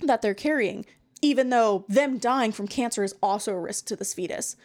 that 0.00 0.22
they're 0.22 0.34
carrying 0.34 0.84
even 1.24 1.48
though 1.48 1.86
them 1.88 2.18
dying 2.18 2.52
from 2.52 2.68
cancer 2.68 3.02
is 3.02 3.14
also 3.22 3.54
a 3.54 3.60
risk 3.60 3.86
to 3.86 3.96
this 3.96 4.12
fetus. 4.12 4.56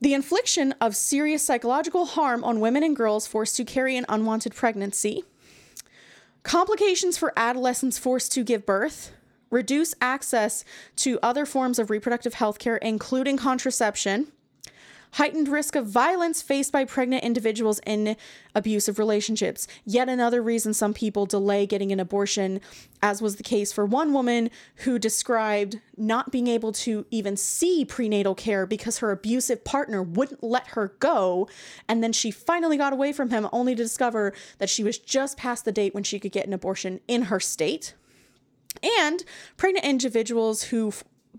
The 0.00 0.14
infliction 0.14 0.72
of 0.80 0.96
serious 0.96 1.44
psychological 1.44 2.06
harm 2.06 2.42
on 2.42 2.60
women 2.60 2.82
and 2.82 2.96
girls 2.96 3.26
forced 3.26 3.56
to 3.56 3.64
carry 3.64 3.94
an 3.96 4.06
unwanted 4.08 4.54
pregnancy. 4.54 5.24
Complications 6.42 7.18
for 7.18 7.34
adolescents 7.36 7.98
forced 7.98 8.32
to 8.32 8.44
give 8.44 8.64
birth. 8.64 9.12
Reduce 9.50 9.94
access 10.00 10.64
to 10.96 11.18
other 11.22 11.44
forms 11.44 11.78
of 11.78 11.90
reproductive 11.90 12.34
health 12.34 12.58
care, 12.58 12.76
including 12.76 13.36
contraception. 13.36 14.28
Heightened 15.12 15.48
risk 15.48 15.74
of 15.74 15.86
violence 15.86 16.42
faced 16.42 16.72
by 16.72 16.84
pregnant 16.84 17.24
individuals 17.24 17.80
in 17.86 18.16
abusive 18.54 18.98
relationships. 18.98 19.66
Yet 19.84 20.08
another 20.08 20.42
reason 20.42 20.74
some 20.74 20.94
people 20.94 21.26
delay 21.26 21.66
getting 21.66 21.92
an 21.92 22.00
abortion, 22.00 22.60
as 23.02 23.22
was 23.22 23.36
the 23.36 23.42
case 23.42 23.72
for 23.72 23.84
one 23.86 24.12
woman 24.12 24.50
who 24.76 24.98
described 24.98 25.80
not 25.96 26.30
being 26.30 26.46
able 26.46 26.72
to 26.72 27.06
even 27.10 27.36
see 27.36 27.84
prenatal 27.84 28.34
care 28.34 28.66
because 28.66 28.98
her 28.98 29.10
abusive 29.10 29.64
partner 29.64 30.02
wouldn't 30.02 30.42
let 30.42 30.68
her 30.68 30.94
go. 30.98 31.48
And 31.88 32.02
then 32.02 32.12
she 32.12 32.30
finally 32.30 32.76
got 32.76 32.92
away 32.92 33.12
from 33.12 33.30
him 33.30 33.48
only 33.52 33.74
to 33.74 33.82
discover 33.82 34.32
that 34.58 34.70
she 34.70 34.84
was 34.84 34.98
just 34.98 35.36
past 35.36 35.64
the 35.64 35.72
date 35.72 35.94
when 35.94 36.04
she 36.04 36.18
could 36.18 36.32
get 36.32 36.46
an 36.46 36.52
abortion 36.52 37.00
in 37.08 37.22
her 37.22 37.40
state. 37.40 37.94
And 39.00 39.24
pregnant 39.56 39.86
individuals 39.86 40.64
who 40.64 40.92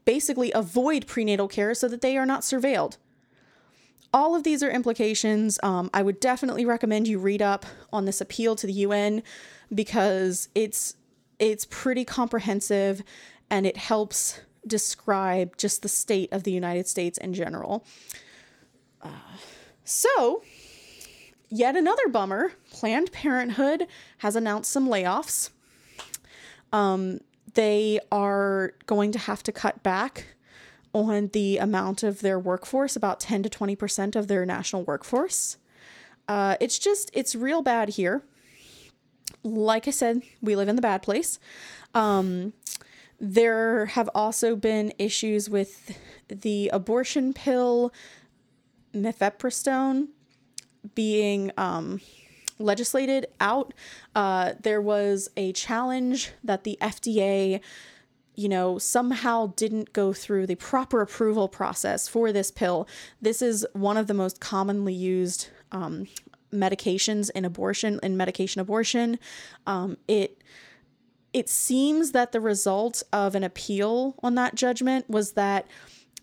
basically 0.05 0.51
avoid 0.51 1.07
prenatal 1.07 1.47
care 1.47 1.73
so 1.73 1.87
that 1.87 2.01
they 2.01 2.17
are 2.17 2.25
not 2.25 2.41
surveilled 2.41 2.97
all 4.13 4.35
of 4.35 4.43
these 4.43 4.63
are 4.63 4.69
implications. 4.69 5.59
Um, 5.63 5.89
I 5.93 6.01
would 6.01 6.19
definitely 6.19 6.65
recommend 6.65 7.07
you 7.07 7.19
read 7.19 7.41
up 7.41 7.65
on 7.93 8.05
this 8.05 8.21
appeal 8.21 8.55
to 8.55 8.67
the 8.67 8.73
UN 8.73 9.23
because 9.73 10.49
it's 10.55 10.95
it's 11.37 11.65
pretty 11.65 12.03
comprehensive 12.03 13.01
and 13.49 13.65
it 13.65 13.77
helps 13.77 14.41
describe 14.67 15.57
just 15.57 15.81
the 15.81 15.89
state 15.89 16.31
of 16.33 16.43
the 16.43 16.51
United 16.51 16.87
States 16.87 17.17
in 17.17 17.33
general. 17.33 17.85
Uh, 19.01 19.37
so, 19.85 20.43
yet 21.47 21.77
another 21.77 22.09
bummer 22.09 22.53
Planned 22.71 23.11
Parenthood 23.11 23.87
has 24.17 24.35
announced 24.35 24.69
some 24.69 24.87
layoffs. 24.87 25.49
Um, 26.73 27.21
they 27.53 27.99
are 28.11 28.73
going 28.85 29.11
to 29.13 29.19
have 29.19 29.41
to 29.43 29.51
cut 29.51 29.81
back 29.81 30.25
on 30.93 31.27
the 31.33 31.57
amount 31.57 32.03
of 32.03 32.21
their 32.21 32.39
workforce, 32.39 32.95
about 32.95 33.19
10 33.19 33.43
to 33.43 33.49
20% 33.49 34.15
of 34.15 34.27
their 34.27 34.45
national 34.45 34.83
workforce. 34.83 35.57
Uh, 36.27 36.55
it's 36.59 36.79
just, 36.79 37.09
it's 37.13 37.35
real 37.35 37.61
bad 37.61 37.89
here. 37.89 38.23
Like 39.43 39.87
I 39.87 39.91
said, 39.91 40.21
we 40.41 40.55
live 40.55 40.67
in 40.67 40.75
the 40.75 40.81
bad 40.81 41.01
place. 41.01 41.39
Um, 41.93 42.53
there 43.19 43.87
have 43.87 44.09
also 44.15 44.55
been 44.55 44.93
issues 44.97 45.49
with 45.49 45.97
the 46.27 46.69
abortion 46.69 47.33
pill 47.33 47.93
mifepristone 48.93 50.07
being 50.95 51.51
um, 51.57 52.01
legislated 52.57 53.27
out. 53.39 53.73
Uh, 54.15 54.53
there 54.61 54.81
was 54.81 55.29
a 55.35 55.51
challenge 55.53 56.31
that 56.43 56.63
the 56.63 56.77
FDA 56.81 57.61
you 58.35 58.47
know, 58.47 58.77
somehow 58.77 59.53
didn't 59.55 59.93
go 59.93 60.13
through 60.13 60.47
the 60.47 60.55
proper 60.55 61.01
approval 61.01 61.47
process 61.47 62.07
for 62.07 62.31
this 62.31 62.51
pill. 62.51 62.87
This 63.21 63.41
is 63.41 63.65
one 63.73 63.97
of 63.97 64.07
the 64.07 64.13
most 64.13 64.39
commonly 64.39 64.93
used 64.93 65.49
um, 65.71 66.07
medications 66.53 67.29
in 67.31 67.45
abortion, 67.45 67.99
in 68.01 68.17
medication 68.17 68.61
abortion. 68.61 69.19
Um, 69.67 69.97
it 70.07 70.41
it 71.31 71.47
seems 71.47 72.11
that 72.11 72.31
the 72.31 72.41
result 72.41 73.03
of 73.13 73.35
an 73.35 73.43
appeal 73.43 74.15
on 74.23 74.33
that 74.35 74.55
judgment 74.55 75.07
was 75.09 75.33
that 75.33 75.67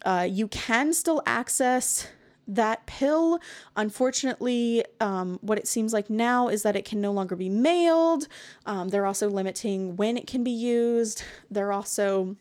uh, 0.05 0.27
you 0.29 0.49
can 0.49 0.93
still 0.93 1.23
access 1.27 2.09
that 2.49 2.87
pill, 2.87 3.41
unfortunately, 3.77 4.85
um, 5.01 5.39
what 5.41 5.59
it 5.59 5.67
seems 5.67 5.93
like 5.93 6.09
now 6.09 6.49
is 6.49 6.63
that 6.63 6.77
it 6.77 6.85
can 6.85 7.01
no 7.01 7.13
longer 7.13 7.37
be 7.37 7.49
mailed. 7.49 8.29
Um, 8.67 8.89
they're 8.89 9.07
also 9.07 9.29
limiting 9.29 9.97
when 9.97 10.17
it 10.17 10.27
can 10.27 10.45
be 10.45 10.51
used. 10.51 11.23
They're 11.51 11.73
also 11.73 12.37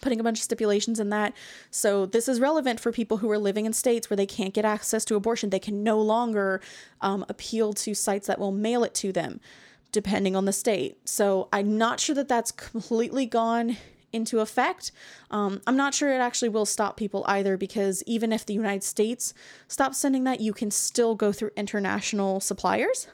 putting 0.00 0.20
a 0.20 0.22
bunch 0.22 0.38
of 0.38 0.44
stipulations 0.44 1.00
in 1.00 1.10
that. 1.10 1.34
So 1.70 2.06
this 2.06 2.28
is 2.28 2.40
relevant 2.40 2.80
for 2.80 2.92
people 2.92 3.18
who 3.18 3.30
are 3.30 3.38
living 3.38 3.66
in 3.66 3.72
states 3.72 4.08
where 4.08 4.16
they 4.16 4.26
can't 4.26 4.54
get 4.54 4.64
access 4.64 5.04
to 5.06 5.14
abortion. 5.14 5.50
They 5.50 5.58
can 5.58 5.82
no 5.82 6.00
longer 6.00 6.60
um, 7.00 7.24
appeal 7.28 7.72
to 7.74 7.94
sites 7.94 8.26
that 8.26 8.38
will 8.38 8.52
mail 8.52 8.84
it 8.84 8.94
to 8.94 9.12
them, 9.12 9.40
depending 9.92 10.36
on 10.36 10.44
the 10.44 10.52
state. 10.52 11.08
So 11.08 11.48
I'm 11.52 11.76
not 11.76 12.00
sure 12.00 12.14
that 12.14 12.28
that's 12.28 12.52
completely 12.52 13.26
gone 13.26 13.76
into 14.12 14.40
effect. 14.40 14.92
Um, 15.30 15.60
I'm 15.66 15.76
not 15.76 15.94
sure 15.94 16.12
it 16.12 16.18
actually 16.18 16.48
will 16.48 16.66
stop 16.66 16.96
people 16.96 17.24
either 17.28 17.56
because 17.56 18.02
even 18.06 18.32
if 18.32 18.44
the 18.44 18.54
United 18.54 18.84
States 18.84 19.34
stops 19.68 19.98
sending 19.98 20.24
that, 20.24 20.40
you 20.40 20.52
can 20.52 20.70
still 20.70 21.14
go 21.14 21.32
through 21.32 21.50
international 21.56 22.40
suppliers. 22.40 23.06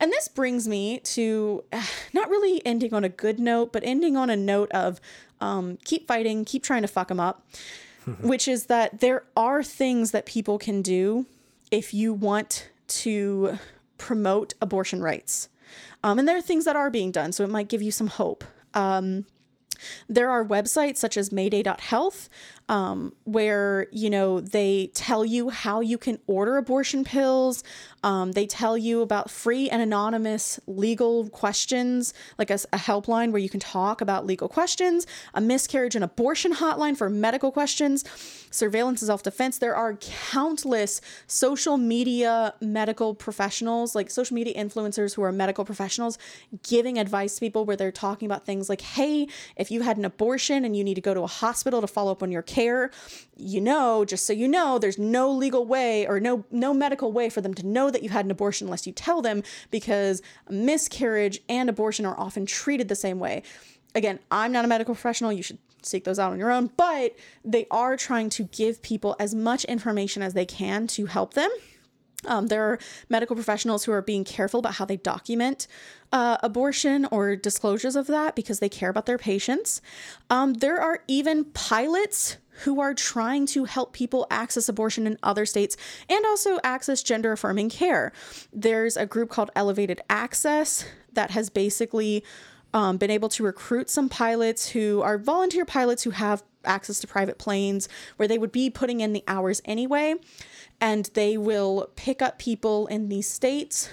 And 0.00 0.10
this 0.10 0.28
brings 0.28 0.66
me 0.66 0.98
to 1.00 1.64
not 2.12 2.28
really 2.28 2.64
ending 2.66 2.92
on 2.94 3.04
a 3.04 3.08
good 3.08 3.38
note, 3.38 3.72
but 3.72 3.82
ending 3.84 4.16
on 4.16 4.30
a 4.30 4.36
note 4.36 4.70
of 4.72 5.00
um, 5.40 5.78
keep 5.84 6.06
fighting, 6.06 6.44
keep 6.44 6.62
trying 6.62 6.82
to 6.82 6.88
fuck 6.88 7.08
them 7.08 7.20
up, 7.20 7.46
which 8.20 8.48
is 8.48 8.66
that 8.66 9.00
there 9.00 9.24
are 9.36 9.62
things 9.62 10.10
that 10.10 10.26
people 10.26 10.58
can 10.58 10.82
do 10.82 11.26
if 11.70 11.94
you 11.94 12.12
want 12.12 12.68
to 12.86 13.58
promote 13.96 14.54
abortion 14.60 15.02
rights. 15.02 15.48
Um, 16.04 16.18
and 16.18 16.28
there 16.28 16.36
are 16.36 16.42
things 16.42 16.64
that 16.64 16.76
are 16.76 16.90
being 16.90 17.12
done, 17.12 17.32
so 17.32 17.44
it 17.44 17.50
might 17.50 17.68
give 17.68 17.80
you 17.80 17.92
some 17.92 18.08
hope. 18.08 18.44
Um, 18.74 19.24
there 20.08 20.30
are 20.30 20.44
websites 20.44 20.98
such 20.98 21.16
as 21.16 21.32
mayday.health 21.32 22.28
um, 22.68 23.12
where, 23.24 23.86
you 23.90 24.10
know, 24.10 24.40
they 24.40 24.90
tell 24.94 25.24
you 25.24 25.50
how 25.50 25.80
you 25.80 25.98
can 25.98 26.18
order 26.26 26.56
abortion 26.56 27.04
pills. 27.04 27.62
Um, 28.04 28.32
they 28.32 28.46
tell 28.46 28.76
you 28.76 29.02
about 29.02 29.30
free 29.30 29.68
and 29.70 29.80
anonymous 29.82 30.58
legal 30.66 31.28
questions, 31.30 32.14
like 32.38 32.50
a, 32.50 32.58
a 32.72 32.78
helpline 32.78 33.30
where 33.30 33.40
you 33.40 33.48
can 33.48 33.60
talk 33.60 34.00
about 34.00 34.26
legal 34.26 34.48
questions, 34.48 35.06
a 35.34 35.40
miscarriage 35.40 35.94
and 35.94 36.04
abortion 36.04 36.54
hotline 36.54 36.96
for 36.96 37.08
medical 37.08 37.52
questions, 37.52 38.04
surveillance 38.50 39.02
and 39.02 39.06
self 39.06 39.22
defense. 39.22 39.58
There 39.58 39.76
are 39.76 39.94
countless 40.00 41.00
social 41.26 41.76
media 41.78 42.54
medical 42.60 43.14
professionals, 43.14 43.94
like 43.94 44.10
social 44.10 44.34
media 44.34 44.54
influencers 44.54 45.14
who 45.14 45.22
are 45.22 45.32
medical 45.32 45.64
professionals, 45.64 46.18
giving 46.62 46.98
advice 46.98 47.34
to 47.34 47.40
people 47.40 47.64
where 47.64 47.76
they're 47.76 47.92
talking 47.92 48.26
about 48.26 48.44
things 48.44 48.68
like, 48.68 48.80
hey, 48.80 49.28
if 49.56 49.70
you 49.70 49.82
had 49.82 49.96
an 49.96 50.04
abortion 50.04 50.64
and 50.64 50.76
you 50.76 50.82
need 50.82 50.94
to 50.94 51.00
go 51.00 51.14
to 51.14 51.22
a 51.22 51.26
hospital 51.26 51.80
to 51.80 51.86
follow 51.86 52.12
up 52.12 52.22
on 52.22 52.32
your 52.32 52.42
care, 52.62 52.90
you 53.36 53.60
know, 53.60 54.04
just 54.04 54.26
so 54.26 54.32
you 54.32 54.48
know, 54.48 54.78
there's 54.78 54.98
no 54.98 55.30
legal 55.30 55.64
way 55.64 56.06
or 56.06 56.20
no 56.20 56.44
no 56.50 56.72
medical 56.72 57.12
way 57.12 57.28
for 57.28 57.40
them 57.40 57.54
to 57.54 57.66
know 57.66 57.90
that 57.90 58.02
you 58.02 58.08
had 58.10 58.24
an 58.24 58.30
abortion 58.30 58.66
unless 58.66 58.86
you 58.86 58.92
tell 58.92 59.22
them 59.22 59.42
because 59.70 60.22
miscarriage 60.48 61.40
and 61.48 61.68
abortion 61.68 62.06
are 62.06 62.18
often 62.18 62.46
treated 62.46 62.88
the 62.88 62.94
same 62.94 63.18
way. 63.18 63.42
Again, 63.94 64.18
I'm 64.30 64.52
not 64.52 64.64
a 64.64 64.68
medical 64.68 64.94
professional. 64.94 65.32
You 65.32 65.42
should 65.42 65.58
seek 65.82 66.04
those 66.04 66.18
out 66.18 66.32
on 66.32 66.38
your 66.38 66.50
own, 66.50 66.70
but 66.76 67.16
they 67.44 67.66
are 67.70 67.96
trying 67.96 68.30
to 68.30 68.44
give 68.44 68.82
people 68.82 69.16
as 69.18 69.34
much 69.34 69.64
information 69.64 70.22
as 70.22 70.34
they 70.34 70.46
can 70.46 70.86
to 70.88 71.06
help 71.06 71.34
them. 71.34 71.50
Um, 72.26 72.46
there 72.46 72.64
are 72.64 72.78
medical 73.08 73.34
professionals 73.34 73.84
who 73.84 73.92
are 73.92 74.02
being 74.02 74.24
careful 74.24 74.60
about 74.60 74.74
how 74.74 74.84
they 74.84 74.96
document 74.96 75.66
uh, 76.12 76.36
abortion 76.42 77.06
or 77.10 77.34
disclosures 77.36 77.96
of 77.96 78.06
that 78.06 78.36
because 78.36 78.60
they 78.60 78.68
care 78.68 78.90
about 78.90 79.06
their 79.06 79.18
patients. 79.18 79.80
Um, 80.30 80.54
there 80.54 80.80
are 80.80 81.02
even 81.08 81.44
pilots 81.46 82.38
who 82.64 82.80
are 82.80 82.94
trying 82.94 83.46
to 83.46 83.64
help 83.64 83.92
people 83.92 84.26
access 84.30 84.68
abortion 84.68 85.06
in 85.06 85.18
other 85.22 85.46
states 85.46 85.76
and 86.08 86.24
also 86.26 86.58
access 86.62 87.02
gender 87.02 87.32
affirming 87.32 87.70
care. 87.70 88.12
There's 88.52 88.96
a 88.96 89.06
group 89.06 89.30
called 89.30 89.50
Elevated 89.56 90.00
Access 90.10 90.84
that 91.14 91.30
has 91.30 91.50
basically 91.50 92.22
um, 92.74 92.96
been 92.96 93.10
able 93.10 93.28
to 93.30 93.42
recruit 93.42 93.90
some 93.90 94.08
pilots 94.08 94.70
who 94.70 95.02
are 95.02 95.18
volunteer 95.18 95.64
pilots 95.64 96.02
who 96.02 96.10
have 96.10 96.42
access 96.64 97.00
to 97.00 97.06
private 97.06 97.38
planes 97.38 97.88
where 98.16 98.28
they 98.28 98.38
would 98.38 98.52
be 98.52 98.70
putting 98.70 99.00
in 99.00 99.12
the 99.12 99.24
hours 99.26 99.60
anyway. 99.64 100.14
And 100.80 101.10
they 101.14 101.36
will 101.36 101.90
pick 101.96 102.22
up 102.22 102.38
people 102.38 102.86
in 102.86 103.08
these 103.08 103.28
states 103.28 103.88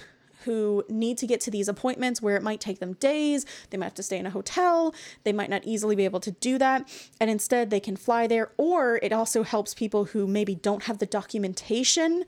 who 0.45 0.85
need 0.87 1.17
to 1.17 1.27
get 1.27 1.41
to 1.41 1.51
these 1.51 1.67
appointments 1.67 2.21
where 2.21 2.37
it 2.37 2.43
might 2.43 2.61
take 2.61 2.79
them 2.79 2.93
days. 2.93 3.45
They 3.69 3.77
might 3.77 3.87
have 3.87 3.93
to 3.95 4.03
stay 4.03 4.17
in 4.17 4.25
a 4.25 4.29
hotel. 4.29 4.93
They 5.23 5.33
might 5.33 5.49
not 5.49 5.65
easily 5.65 5.95
be 5.95 6.05
able 6.05 6.21
to 6.21 6.31
do 6.31 6.57
that. 6.57 6.89
And 7.19 7.29
instead, 7.29 7.69
they 7.69 7.79
can 7.79 7.97
fly 7.97 8.25
there. 8.25 8.51
Or 8.57 8.99
it 9.03 9.11
also 9.11 9.43
helps 9.43 9.73
people 9.73 10.05
who 10.05 10.27
maybe 10.27 10.55
don't 10.55 10.83
have 10.83 10.99
the 10.99 11.05
documentation 11.05 12.23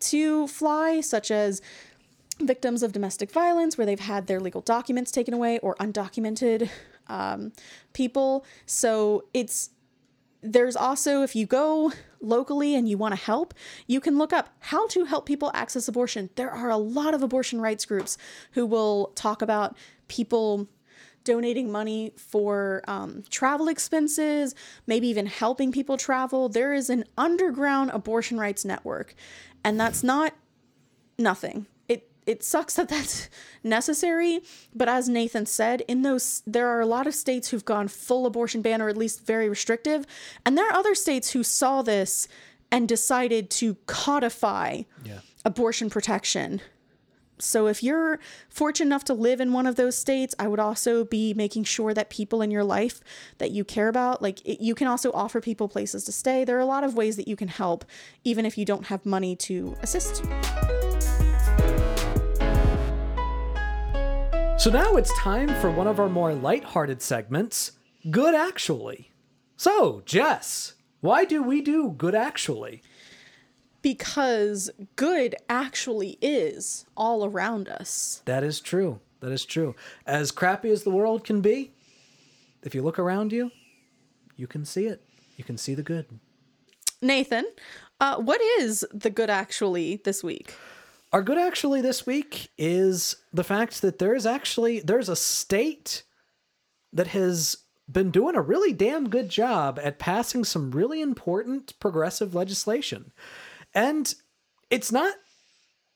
to 0.00 0.46
fly, 0.48 1.00
such 1.00 1.30
as 1.30 1.62
victims 2.40 2.82
of 2.82 2.92
domestic 2.92 3.30
violence 3.30 3.78
where 3.78 3.86
they've 3.86 4.00
had 4.00 4.26
their 4.26 4.40
legal 4.40 4.60
documents 4.60 5.10
taken 5.10 5.34
away 5.34 5.58
or 5.60 5.74
undocumented 5.76 6.68
um, 7.06 7.52
people. 7.92 8.44
So 8.66 9.24
it's 9.32 9.70
there's 10.46 10.76
also, 10.76 11.22
if 11.22 11.34
you 11.34 11.46
go 11.46 11.90
locally 12.20 12.74
and 12.74 12.86
you 12.86 12.98
want 12.98 13.14
to 13.14 13.20
help, 13.20 13.54
you 13.86 13.98
can 13.98 14.18
look 14.18 14.30
up 14.30 14.50
how 14.60 14.86
to 14.88 15.06
help 15.06 15.24
people 15.24 15.50
access 15.54 15.88
abortion. 15.88 16.28
There 16.34 16.50
are 16.50 16.68
a 16.68 16.76
lot 16.76 17.14
of 17.14 17.22
abortion 17.22 17.62
rights 17.62 17.86
groups 17.86 18.18
who 18.52 18.66
will 18.66 19.12
talk 19.14 19.40
about 19.40 19.74
people 20.08 20.68
donating 21.24 21.72
money 21.72 22.12
for 22.18 22.82
um, 22.86 23.24
travel 23.30 23.68
expenses, 23.68 24.54
maybe 24.86 25.08
even 25.08 25.24
helping 25.24 25.72
people 25.72 25.96
travel. 25.96 26.50
There 26.50 26.74
is 26.74 26.90
an 26.90 27.04
underground 27.16 27.90
abortion 27.94 28.38
rights 28.38 28.66
network, 28.66 29.14
and 29.64 29.80
that's 29.80 30.02
not 30.02 30.34
nothing 31.18 31.64
it 32.26 32.42
sucks 32.42 32.74
that 32.74 32.88
that's 32.88 33.28
necessary 33.62 34.40
but 34.74 34.88
as 34.88 35.08
nathan 35.08 35.44
said 35.46 35.82
in 35.88 36.02
those 36.02 36.42
there 36.46 36.68
are 36.68 36.80
a 36.80 36.86
lot 36.86 37.06
of 37.06 37.14
states 37.14 37.48
who've 37.48 37.64
gone 37.64 37.88
full 37.88 38.24
abortion 38.26 38.62
ban 38.62 38.80
or 38.80 38.88
at 38.88 38.96
least 38.96 39.26
very 39.26 39.48
restrictive 39.48 40.06
and 40.44 40.56
there 40.56 40.66
are 40.68 40.74
other 40.74 40.94
states 40.94 41.32
who 41.32 41.42
saw 41.42 41.82
this 41.82 42.26
and 42.72 42.88
decided 42.88 43.50
to 43.50 43.76
codify 43.86 44.82
Yeah. 45.04 45.20
abortion 45.44 45.90
protection. 45.90 46.60
So 47.38 47.66
if 47.68 47.82
you're 47.82 48.18
fortunate 48.48 48.86
enough 48.86 49.04
to 49.04 49.14
live 49.14 49.40
in 49.40 49.52
one 49.52 49.66
of 49.66 49.76
those 49.76 49.96
states, 49.96 50.34
I 50.38 50.46
would 50.48 50.58
also 50.60 51.04
be 51.04 51.34
making 51.34 51.64
sure 51.64 51.92
that 51.94 52.08
people 52.10 52.42
in 52.42 52.50
your 52.50 52.64
life 52.64 53.00
that 53.38 53.50
you 53.50 53.64
care 53.64 53.88
about, 53.88 54.22
like 54.22 54.40
it, 54.44 54.60
you 54.60 54.74
can 54.74 54.86
also 54.88 55.10
offer 55.12 55.40
people 55.40 55.68
places 55.68 56.04
to 56.04 56.12
stay. 56.12 56.44
There 56.44 56.56
are 56.56 56.60
a 56.60 56.66
lot 56.66 56.84
of 56.84 56.94
ways 56.94 57.16
that 57.16 57.28
you 57.28 57.36
can 57.36 57.48
help 57.48 57.84
even 58.24 58.46
if 58.46 58.56
you 58.58 58.64
don't 58.64 58.86
have 58.86 59.04
money 59.04 59.36
to 59.36 59.76
assist. 59.82 60.22
So 64.64 64.70
now 64.70 64.96
it's 64.96 65.12
time 65.18 65.54
for 65.60 65.70
one 65.70 65.86
of 65.86 66.00
our 66.00 66.08
more 66.08 66.32
lighthearted 66.32 67.02
segments, 67.02 67.72
Good 68.10 68.34
Actually. 68.34 69.10
So, 69.58 70.00
Jess, 70.06 70.72
why 71.02 71.26
do 71.26 71.42
we 71.42 71.60
do 71.60 71.90
Good 71.90 72.14
Actually? 72.14 72.80
Because 73.82 74.70
good 74.96 75.34
actually 75.50 76.16
is 76.22 76.86
all 76.96 77.26
around 77.26 77.68
us. 77.68 78.22
That 78.24 78.42
is 78.42 78.58
true. 78.58 79.00
That 79.20 79.32
is 79.32 79.44
true. 79.44 79.74
As 80.06 80.30
crappy 80.30 80.70
as 80.70 80.82
the 80.82 80.88
world 80.88 81.24
can 81.24 81.42
be, 81.42 81.74
if 82.62 82.74
you 82.74 82.80
look 82.80 82.98
around 82.98 83.34
you, 83.34 83.50
you 84.34 84.46
can 84.46 84.64
see 84.64 84.86
it. 84.86 85.02
You 85.36 85.44
can 85.44 85.58
see 85.58 85.74
the 85.74 85.82
good. 85.82 86.06
Nathan, 87.02 87.44
uh, 88.00 88.16
what 88.16 88.40
is 88.58 88.82
the 88.94 89.10
good 89.10 89.28
actually 89.28 90.00
this 90.04 90.24
week? 90.24 90.54
Our 91.14 91.22
good 91.22 91.38
actually 91.38 91.80
this 91.80 92.04
week 92.04 92.50
is 92.58 93.14
the 93.32 93.44
fact 93.44 93.82
that 93.82 94.00
there 94.00 94.16
is 94.16 94.26
actually 94.26 94.80
there's 94.80 95.08
a 95.08 95.14
state 95.14 96.02
that 96.92 97.06
has 97.06 97.58
been 97.88 98.10
doing 98.10 98.34
a 98.34 98.42
really 98.42 98.72
damn 98.72 99.08
good 99.08 99.28
job 99.28 99.78
at 99.80 100.00
passing 100.00 100.42
some 100.42 100.72
really 100.72 101.00
important 101.00 101.78
progressive 101.78 102.34
legislation. 102.34 103.12
And 103.72 104.12
it's 104.70 104.90
not 104.90 105.14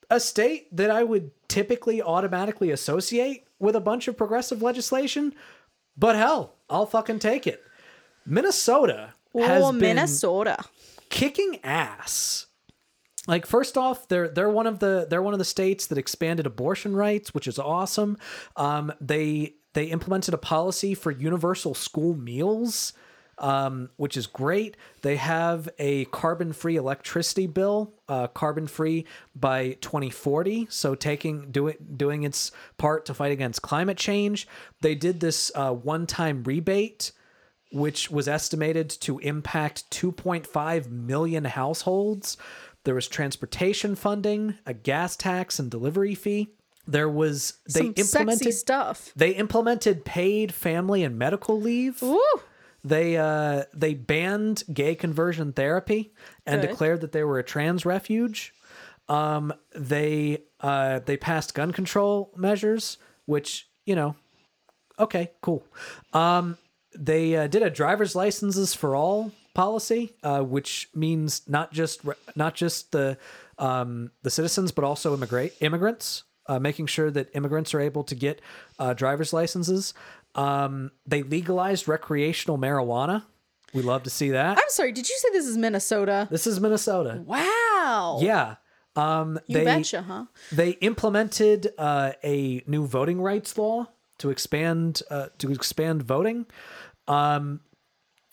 a 0.08 0.20
state 0.20 0.68
that 0.76 0.92
I 0.92 1.02
would 1.02 1.32
typically 1.48 2.00
automatically 2.00 2.70
associate 2.70 3.44
with 3.58 3.74
a 3.74 3.80
bunch 3.80 4.06
of 4.06 4.16
progressive 4.16 4.62
legislation, 4.62 5.34
but 5.96 6.14
hell, 6.14 6.54
I'll 6.70 6.86
fucking 6.86 7.18
take 7.18 7.48
it. 7.48 7.60
Minnesota 8.24 9.14
has 9.34 9.66
been 9.72 9.80
Minnesota. 9.80 10.64
kicking 11.10 11.58
ass. 11.64 12.46
Like 13.28 13.44
first 13.44 13.76
off, 13.76 14.08
they're 14.08 14.28
they're 14.28 14.48
one 14.48 14.66
of 14.66 14.78
the 14.78 15.06
they're 15.08 15.22
one 15.22 15.34
of 15.34 15.38
the 15.38 15.44
states 15.44 15.86
that 15.88 15.98
expanded 15.98 16.46
abortion 16.46 16.96
rights, 16.96 17.34
which 17.34 17.46
is 17.46 17.58
awesome. 17.58 18.16
Um, 18.56 18.90
they 19.02 19.54
they 19.74 19.84
implemented 19.84 20.32
a 20.32 20.38
policy 20.38 20.94
for 20.94 21.10
universal 21.10 21.74
school 21.74 22.14
meals, 22.14 22.94
um, 23.36 23.90
which 23.96 24.16
is 24.16 24.26
great. 24.26 24.78
They 25.02 25.16
have 25.16 25.68
a 25.78 26.06
carbon 26.06 26.54
free 26.54 26.76
electricity 26.76 27.46
bill, 27.46 27.92
uh, 28.08 28.28
carbon 28.28 28.66
free 28.66 29.04
by 29.36 29.76
2040. 29.82 30.66
So 30.70 30.94
taking 30.94 31.50
doing 31.50 31.76
doing 31.98 32.22
its 32.22 32.50
part 32.78 33.04
to 33.06 33.14
fight 33.14 33.30
against 33.30 33.60
climate 33.60 33.98
change. 33.98 34.48
They 34.80 34.94
did 34.94 35.20
this 35.20 35.52
uh, 35.54 35.74
one 35.74 36.06
time 36.06 36.44
rebate 36.44 37.12
which 37.70 38.10
was 38.10 38.28
estimated 38.28 38.88
to 38.88 39.18
impact 39.18 39.90
2.5 39.90 40.90
million 40.90 41.44
households. 41.44 42.36
There 42.88 42.94
was 42.94 43.06
transportation 43.06 43.96
funding, 43.96 44.54
a 44.64 44.72
gas 44.72 45.14
tax 45.14 45.58
and 45.58 45.70
delivery 45.70 46.14
fee. 46.14 46.54
There 46.86 47.06
was 47.06 47.58
they 47.70 47.80
Some 47.80 47.94
implemented 47.98 48.44
sexy 48.44 48.52
stuff. 48.52 49.12
they 49.14 49.32
implemented 49.32 50.06
paid 50.06 50.54
family 50.54 51.04
and 51.04 51.18
medical 51.18 51.60
leave. 51.60 52.00
Woo! 52.00 52.18
They 52.82 53.18
uh 53.18 53.64
they 53.74 53.92
banned 53.92 54.62
gay 54.72 54.94
conversion 54.94 55.52
therapy 55.52 56.14
and 56.46 56.62
Good. 56.62 56.68
declared 56.68 57.02
that 57.02 57.12
they 57.12 57.24
were 57.24 57.38
a 57.38 57.44
trans 57.44 57.84
refuge. 57.84 58.54
Um 59.06 59.52
they 59.74 60.44
uh 60.60 61.00
they 61.00 61.18
passed 61.18 61.52
gun 61.54 61.72
control 61.72 62.32
measures 62.38 62.96
which, 63.26 63.68
you 63.84 63.94
know, 63.96 64.16
okay, 64.98 65.32
cool. 65.42 65.62
Um 66.14 66.56
they 66.98 67.36
uh, 67.36 67.48
did 67.48 67.62
a 67.62 67.68
driver's 67.68 68.16
licenses 68.16 68.72
for 68.72 68.96
all 68.96 69.30
policy, 69.58 70.14
uh, 70.22 70.40
which 70.40 70.88
means 70.94 71.42
not 71.48 71.72
just 71.72 72.02
not 72.36 72.54
just 72.54 72.92
the 72.92 73.18
um, 73.58 74.12
the 74.22 74.30
citizens, 74.30 74.70
but 74.70 74.84
also 74.84 75.12
immigrate 75.14 75.52
immigrants, 75.60 76.22
uh, 76.46 76.60
making 76.60 76.86
sure 76.86 77.10
that 77.10 77.28
immigrants 77.34 77.74
are 77.74 77.80
able 77.80 78.04
to 78.04 78.14
get 78.14 78.40
uh, 78.78 78.94
driver's 78.94 79.32
licenses. 79.32 79.94
Um, 80.36 80.92
they 81.06 81.22
legalized 81.24 81.88
recreational 81.88 82.56
marijuana. 82.56 83.24
We 83.74 83.82
love 83.82 84.04
to 84.04 84.10
see 84.10 84.30
that. 84.30 84.56
I'm 84.58 84.68
sorry, 84.68 84.92
did 84.92 85.08
you 85.08 85.16
say 85.18 85.28
this 85.32 85.46
is 85.46 85.56
Minnesota? 85.56 86.28
This 86.30 86.46
is 86.46 86.60
Minnesota. 86.60 87.20
Wow. 87.26 88.20
Yeah. 88.22 88.54
Um, 88.94 89.40
You 89.48 89.58
they, 89.58 89.64
betcha, 89.64 90.02
huh? 90.02 90.24
they 90.52 90.70
implemented 90.90 91.72
uh, 91.78 92.12
a 92.22 92.62
new 92.68 92.86
voting 92.86 93.20
rights 93.20 93.58
law 93.58 93.88
to 94.18 94.30
expand 94.30 95.02
uh, 95.10 95.26
to 95.38 95.50
expand 95.50 96.02
voting. 96.04 96.46
Um, 97.08 97.60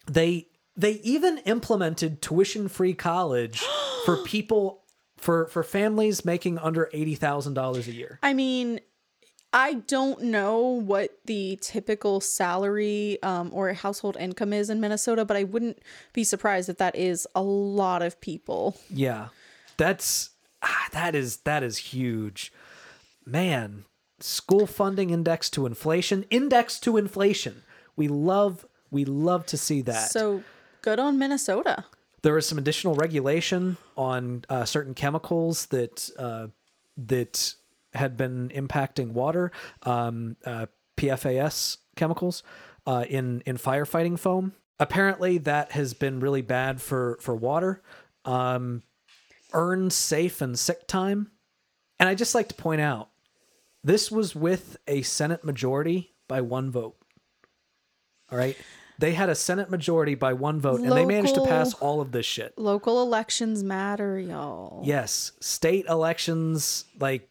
they 0.08 0.48
they 0.78 0.94
even 1.04 1.40
implemented 1.40 2.22
tuition 2.22 2.68
free 2.68 2.94
college 2.94 3.64
for 4.06 4.18
people 4.26 4.84
for 5.18 5.48
for 5.48 5.64
families 5.64 6.26
making 6.26 6.58
under 6.60 6.90
eighty 6.94 7.16
thousand 7.16 7.54
dollars 7.54 7.88
a 7.88 7.92
year. 7.92 8.20
I 8.22 8.34
mean, 8.34 8.80
I 9.54 9.76
don't 9.76 10.22
know 10.24 10.60
what 10.60 11.18
the 11.26 11.58
typical 11.62 12.20
salary 12.20 13.22
um, 13.24 13.52
or 13.54 13.72
household 13.74 14.18
income 14.20 14.52
is 14.52 14.70
in 14.70 14.82
Minnesota, 14.82 15.24
but 15.24 15.38
I 15.38 15.44
wouldn't 15.44 15.80
be 16.12 16.26
surprised 16.26 16.68
if 16.68 16.78
that 16.78 16.96
is 16.96 17.26
a 17.34 17.42
lot 17.42 18.02
of 18.02 18.20
people. 18.20 18.78
Yeah, 18.90 19.30
that's 19.78 20.32
ah, 20.62 20.88
that 20.92 21.16
is 21.16 21.38
that 21.38 21.64
is 21.64 21.78
huge, 21.78 22.52
man. 23.26 23.86
School 24.20 24.66
funding 24.68 25.10
index 25.10 25.50
to 25.52 25.66
inflation, 25.66 26.26
index 26.30 26.80
to 26.82 26.98
inflation. 26.98 27.64
We 27.96 28.10
love 28.10 28.66
we 28.92 29.06
love 29.06 29.46
to 29.48 29.58
see 29.58 29.82
that. 29.84 30.10
So 30.10 30.44
good 30.86 31.00
on 31.00 31.18
Minnesota. 31.18 31.86
there 32.22 32.34
was 32.34 32.48
some 32.48 32.58
additional 32.58 32.96
regulation 32.96 33.78
on 33.98 34.46
uh, 34.50 34.66
certain 34.66 34.94
chemicals 34.94 35.66
that 35.68 36.10
uh, 36.18 36.48
that 36.96 37.56
had 37.94 38.16
been 38.18 38.50
impacting 38.50 39.12
water, 39.12 39.52
um, 39.84 40.38
uh, 40.46 40.68
PFAS 40.98 41.78
chemicals 41.96 42.44
uh, 42.86 43.04
in 43.10 43.42
in 43.46 43.58
firefighting 43.58 44.18
foam. 44.18 44.54
Apparently, 44.80 45.38
that 45.40 45.72
has 45.72 45.94
been 45.94 46.20
really 46.20 46.42
bad 46.42 46.82
for 46.82 47.18
for 47.20 47.36
water. 47.36 47.82
Um, 48.24 48.84
earned 49.54 49.92
safe 49.94 50.42
and 50.42 50.58
sick 50.58 50.88
time, 50.88 51.32
and 52.00 52.08
I 52.10 52.16
just 52.16 52.36
like 52.36 52.48
to 52.50 52.56
point 52.56 52.82
out 52.82 53.10
this 53.84 54.12
was 54.12 54.36
with 54.36 54.78
a 54.88 55.02
Senate 55.02 55.44
majority 55.44 56.16
by 56.28 56.42
one 56.42 56.70
vote. 56.72 56.96
All 58.32 58.38
right. 58.38 58.58
They 59.00 59.14
had 59.14 59.30
a 59.30 59.36
Senate 59.36 59.70
majority 59.70 60.16
by 60.16 60.34
one 60.34 60.60
vote, 60.60 60.80
and 60.82 60.92
they 60.92 61.06
managed 61.06 61.36
to 61.36 61.46
pass 61.46 61.74
all 61.76 62.02
of 62.02 62.12
this 62.12 62.26
shit. 62.26 62.58
Local 62.58 63.02
elections 63.02 63.64
matter, 63.64 64.20
y'all. 64.20 64.82
Yes, 64.84 65.32
state 65.40 65.86
elections 65.88 66.86
like 67.00 67.30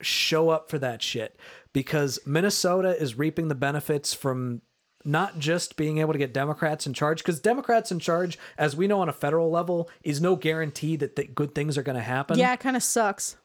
show 0.00 0.50
up 0.50 0.70
for 0.70 0.78
that 0.78 1.02
shit 1.02 1.38
because 1.72 2.18
Minnesota 2.26 3.00
is 3.00 3.16
reaping 3.18 3.48
the 3.48 3.54
benefits 3.54 4.14
from 4.14 4.62
not 5.04 5.38
just 5.38 5.76
being 5.76 5.98
able 5.98 6.12
to 6.12 6.18
get 6.18 6.34
Democrats 6.34 6.86
in 6.86 6.92
charge 6.92 7.18
because 7.18 7.40
Democrats 7.40 7.90
in 7.90 7.98
charge, 7.98 8.38
as 8.58 8.76
we 8.76 8.86
know 8.86 9.00
on 9.00 9.08
a 9.08 9.12
federal 9.12 9.50
level, 9.50 9.88
is 10.02 10.20
no 10.20 10.36
guarantee 10.36 10.96
that 10.96 11.16
th- 11.16 11.34
good 11.34 11.54
things 11.54 11.78
are 11.78 11.82
going 11.82 11.96
to 11.96 12.02
happen. 12.02 12.38
Yeah, 12.38 12.52
it 12.52 12.60
kind 12.60 12.76
of 12.76 12.82
sucks. 12.82 13.36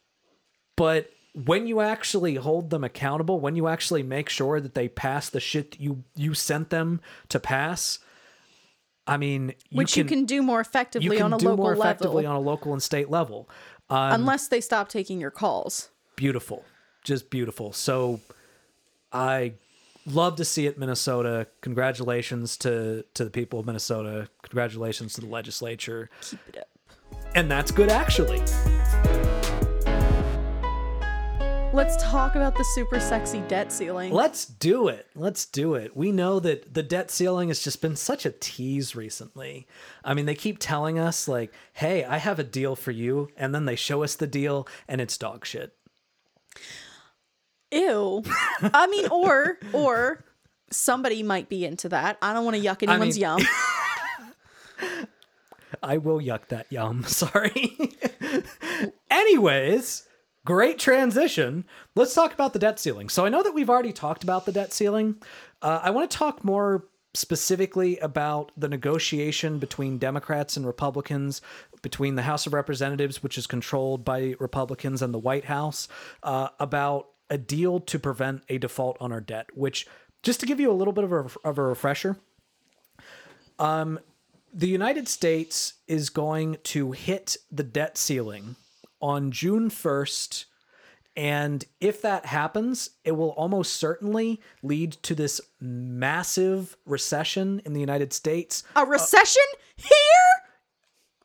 But 0.75 1.09
when 1.33 1.65
you 1.67 1.79
actually 1.81 2.35
hold 2.35 2.69
them 2.69 2.83
accountable, 2.83 3.39
when 3.39 3.55
you 3.55 3.67
actually 3.67 4.03
make 4.03 4.29
sure 4.29 4.59
that 4.59 4.73
they 4.75 4.87
pass 4.87 5.29
the 5.29 5.39
shit 5.39 5.71
that 5.71 5.79
you 5.79 6.03
you 6.15 6.33
sent 6.33 6.69
them 6.69 7.01
to 7.29 7.39
pass, 7.39 7.99
I 9.07 9.17
mean, 9.17 9.53
you 9.69 9.77
Which 9.79 9.93
can, 9.93 10.03
you 10.03 10.09
can 10.09 10.25
do 10.25 10.41
more 10.41 10.61
effectively 10.61 11.05
you 11.09 11.11
can 11.17 11.23
on 11.23 11.33
a 11.33 11.37
do 11.37 11.49
local 11.49 11.63
more 11.63 11.73
effectively 11.73 12.23
level. 12.23 12.37
on 12.37 12.43
a 12.43 12.45
local 12.45 12.73
and 12.73 12.81
state 12.83 13.09
level. 13.09 13.49
Um, 13.89 14.13
unless 14.21 14.47
they 14.47 14.61
stop 14.61 14.87
taking 14.89 15.19
your 15.19 15.31
calls. 15.31 15.89
beautiful 16.15 16.63
just 17.03 17.29
beautiful 17.29 17.73
so 17.73 18.21
i 19.11 19.51
love 20.05 20.37
to 20.37 20.45
see 20.45 20.65
it 20.67 20.79
minnesota 20.79 21.47
congratulations 21.59 22.55
to 22.55 23.03
to 23.13 23.25
the 23.25 23.29
people 23.29 23.59
of 23.59 23.65
minnesota 23.65 24.29
congratulations 24.41 25.13
to 25.13 25.19
the 25.21 25.27
legislature 25.27 26.09
Keep 26.21 26.39
it 26.47 26.57
up. 26.59 26.67
and 27.35 27.51
that's 27.51 27.71
good 27.71 27.89
actually 27.89 28.41
Let's 31.73 31.97
talk 32.01 32.35
about 32.35 32.55
the 32.55 32.63
super 32.63 32.99
sexy 32.99 33.39
debt 33.47 33.71
ceiling. 33.71 34.13
let's 34.13 34.45
do 34.45 34.87
it 34.87 35.07
let's 35.15 35.45
do 35.45 35.73
it 35.73 35.97
we 35.97 36.11
know 36.11 36.39
that 36.39 36.71
the 36.75 36.83
debt 36.83 37.09
ceiling 37.09 37.47
has 37.47 37.63
just 37.63 37.81
been 37.81 37.95
such 37.95 38.25
a 38.27 38.31
tease 38.31 38.95
recently 38.95 39.67
i 40.05 40.13
mean 40.13 40.25
they 40.27 40.35
keep 40.35 40.59
telling 40.59 40.99
us 40.99 41.27
like 41.27 41.51
hey 41.73 42.03
i 42.05 42.17
have 42.17 42.37
a 42.37 42.43
deal 42.43 42.75
for 42.75 42.91
you 42.91 43.27
and 43.35 43.55
then 43.55 43.65
they 43.65 43.75
show 43.75 44.03
us 44.03 44.15
the 44.15 44.27
deal 44.27 44.67
and 44.87 45.01
it's 45.01 45.17
dog 45.17 45.45
shit 45.45 45.75
Ew. 47.71 48.21
I 48.61 48.85
mean, 48.85 49.07
or 49.07 49.57
or 49.73 50.23
somebody 50.69 51.23
might 51.23 51.49
be 51.49 51.65
into 51.65 51.89
that. 51.89 52.19
I 52.21 52.31
don't 52.33 52.45
want 52.45 52.55
to 52.55 52.61
yuck 52.61 52.83
anyone's 52.87 53.15
mean- 53.15 53.21
yum. 53.23 53.41
I 55.81 55.97
will 55.97 56.19
yuck 56.21 56.49
that 56.49 56.67
yum. 56.71 57.03
Sorry. 57.07 57.75
Anyways, 59.09 60.03
great 60.45 60.79
transition. 60.79 61.65
Let's 61.95 62.13
talk 62.13 62.33
about 62.33 62.53
the 62.53 62.59
debt 62.59 62.79
ceiling. 62.79 63.09
So 63.09 63.25
I 63.25 63.29
know 63.29 63.43
that 63.43 63.53
we've 63.53 63.69
already 63.69 63.93
talked 63.93 64.23
about 64.23 64.45
the 64.45 64.51
debt 64.51 64.73
ceiling. 64.73 65.15
Uh, 65.61 65.79
I 65.83 65.91
want 65.91 66.09
to 66.09 66.17
talk 66.17 66.43
more 66.43 66.85
specifically 67.13 67.97
about 67.99 68.51
the 68.57 68.67
negotiation 68.67 69.59
between 69.59 69.99
Democrats 69.99 70.57
and 70.57 70.65
Republicans, 70.65 71.41
between 71.81 72.15
the 72.15 72.23
House 72.23 72.47
of 72.47 72.53
Representatives, 72.53 73.21
which 73.21 73.37
is 73.37 73.45
controlled 73.45 74.03
by 74.03 74.35
Republicans, 74.39 75.01
and 75.01 75.13
the 75.13 75.19
White 75.19 75.45
House, 75.45 75.87
uh, 76.23 76.49
about 76.59 77.09
a 77.29 77.37
deal 77.37 77.79
to 77.79 77.99
prevent 77.99 78.43
a 78.49 78.57
default 78.57 78.97
on 78.99 79.11
our 79.11 79.21
debt. 79.21 79.47
Which, 79.53 79.87
just 80.23 80.39
to 80.39 80.45
give 80.45 80.59
you 80.59 80.71
a 80.71 80.73
little 80.73 80.93
bit 80.93 81.03
of 81.03 81.11
a, 81.11 81.47
of 81.47 81.57
a 81.57 81.63
refresher, 81.63 82.17
um, 83.59 83.99
the 84.51 84.67
United 84.67 85.07
States 85.07 85.73
is 85.87 86.09
going 86.09 86.57
to 86.63 86.91
hit 86.91 87.37
the 87.51 87.63
debt 87.63 87.97
ceiling 87.97 88.55
on 89.03 89.29
June 89.31 89.69
1st. 89.69 90.45
And 91.15 91.63
if 91.79 92.01
that 92.01 92.25
happens, 92.25 92.89
it 93.03 93.11
will 93.11 93.31
almost 93.31 93.73
certainly 93.73 94.41
lead 94.63 94.93
to 95.03 95.13
this 95.13 95.39
massive 95.61 96.75
recession 96.85 97.61
in 97.65 97.73
the 97.73 97.79
United 97.79 98.13
States. 98.13 98.63
A 98.75 98.85
recession 98.85 99.43
here 99.77 99.87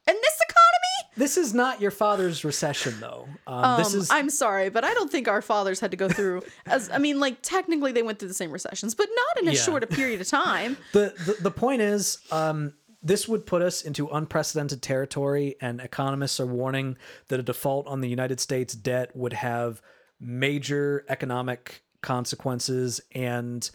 in 0.06 0.14
this 0.14 0.40
economy? 0.48 1.14
This 1.16 1.36
is 1.36 1.54
not 1.54 1.80
your 1.80 1.90
father's 1.90 2.44
recession, 2.44 2.94
though. 3.00 3.28
Um, 3.46 3.78
this 3.78 3.94
Um, 3.94 4.00
is 4.00 4.10
I'm 4.10 4.30
sorry, 4.30 4.68
but 4.68 4.84
I 4.84 4.92
don't 4.94 5.10
think 5.10 5.26
our 5.26 5.40
fathers 5.42 5.80
had 5.80 5.90
to 5.92 5.96
go 5.96 6.08
through 6.08 6.42
as 6.66 6.90
I 6.90 6.98
mean, 6.98 7.18
like 7.18 7.38
technically 7.42 7.92
they 7.92 8.02
went 8.02 8.18
through 8.18 8.28
the 8.28 8.34
same 8.34 8.52
recessions, 8.52 8.94
but 8.94 9.08
not 9.14 9.42
in 9.42 9.48
a 9.48 9.52
Yeah. 9.52 9.60
short 9.62 9.82
a 9.82 9.86
period 9.86 10.20
of 10.20 10.26
time. 10.28 10.76
the, 10.92 11.14
the 11.26 11.36
the 11.44 11.50
point 11.50 11.80
is 11.82 12.18
um 12.30 12.74
this 13.02 13.28
would 13.28 13.46
put 13.46 13.62
us 13.62 13.82
into 13.82 14.08
unprecedented 14.08 14.82
territory 14.82 15.56
and 15.60 15.80
economists 15.80 16.40
are 16.40 16.46
warning 16.46 16.96
that 17.28 17.40
a 17.40 17.44
default 17.44 17.86
on 17.86 18.00
the 18.00 18.08
United 18.08 18.40
States 18.40 18.74
debt 18.74 19.14
would 19.14 19.34
have 19.34 19.80
major 20.20 21.04
economic 21.08 21.84
consequences 22.02 23.00
and 23.12 23.70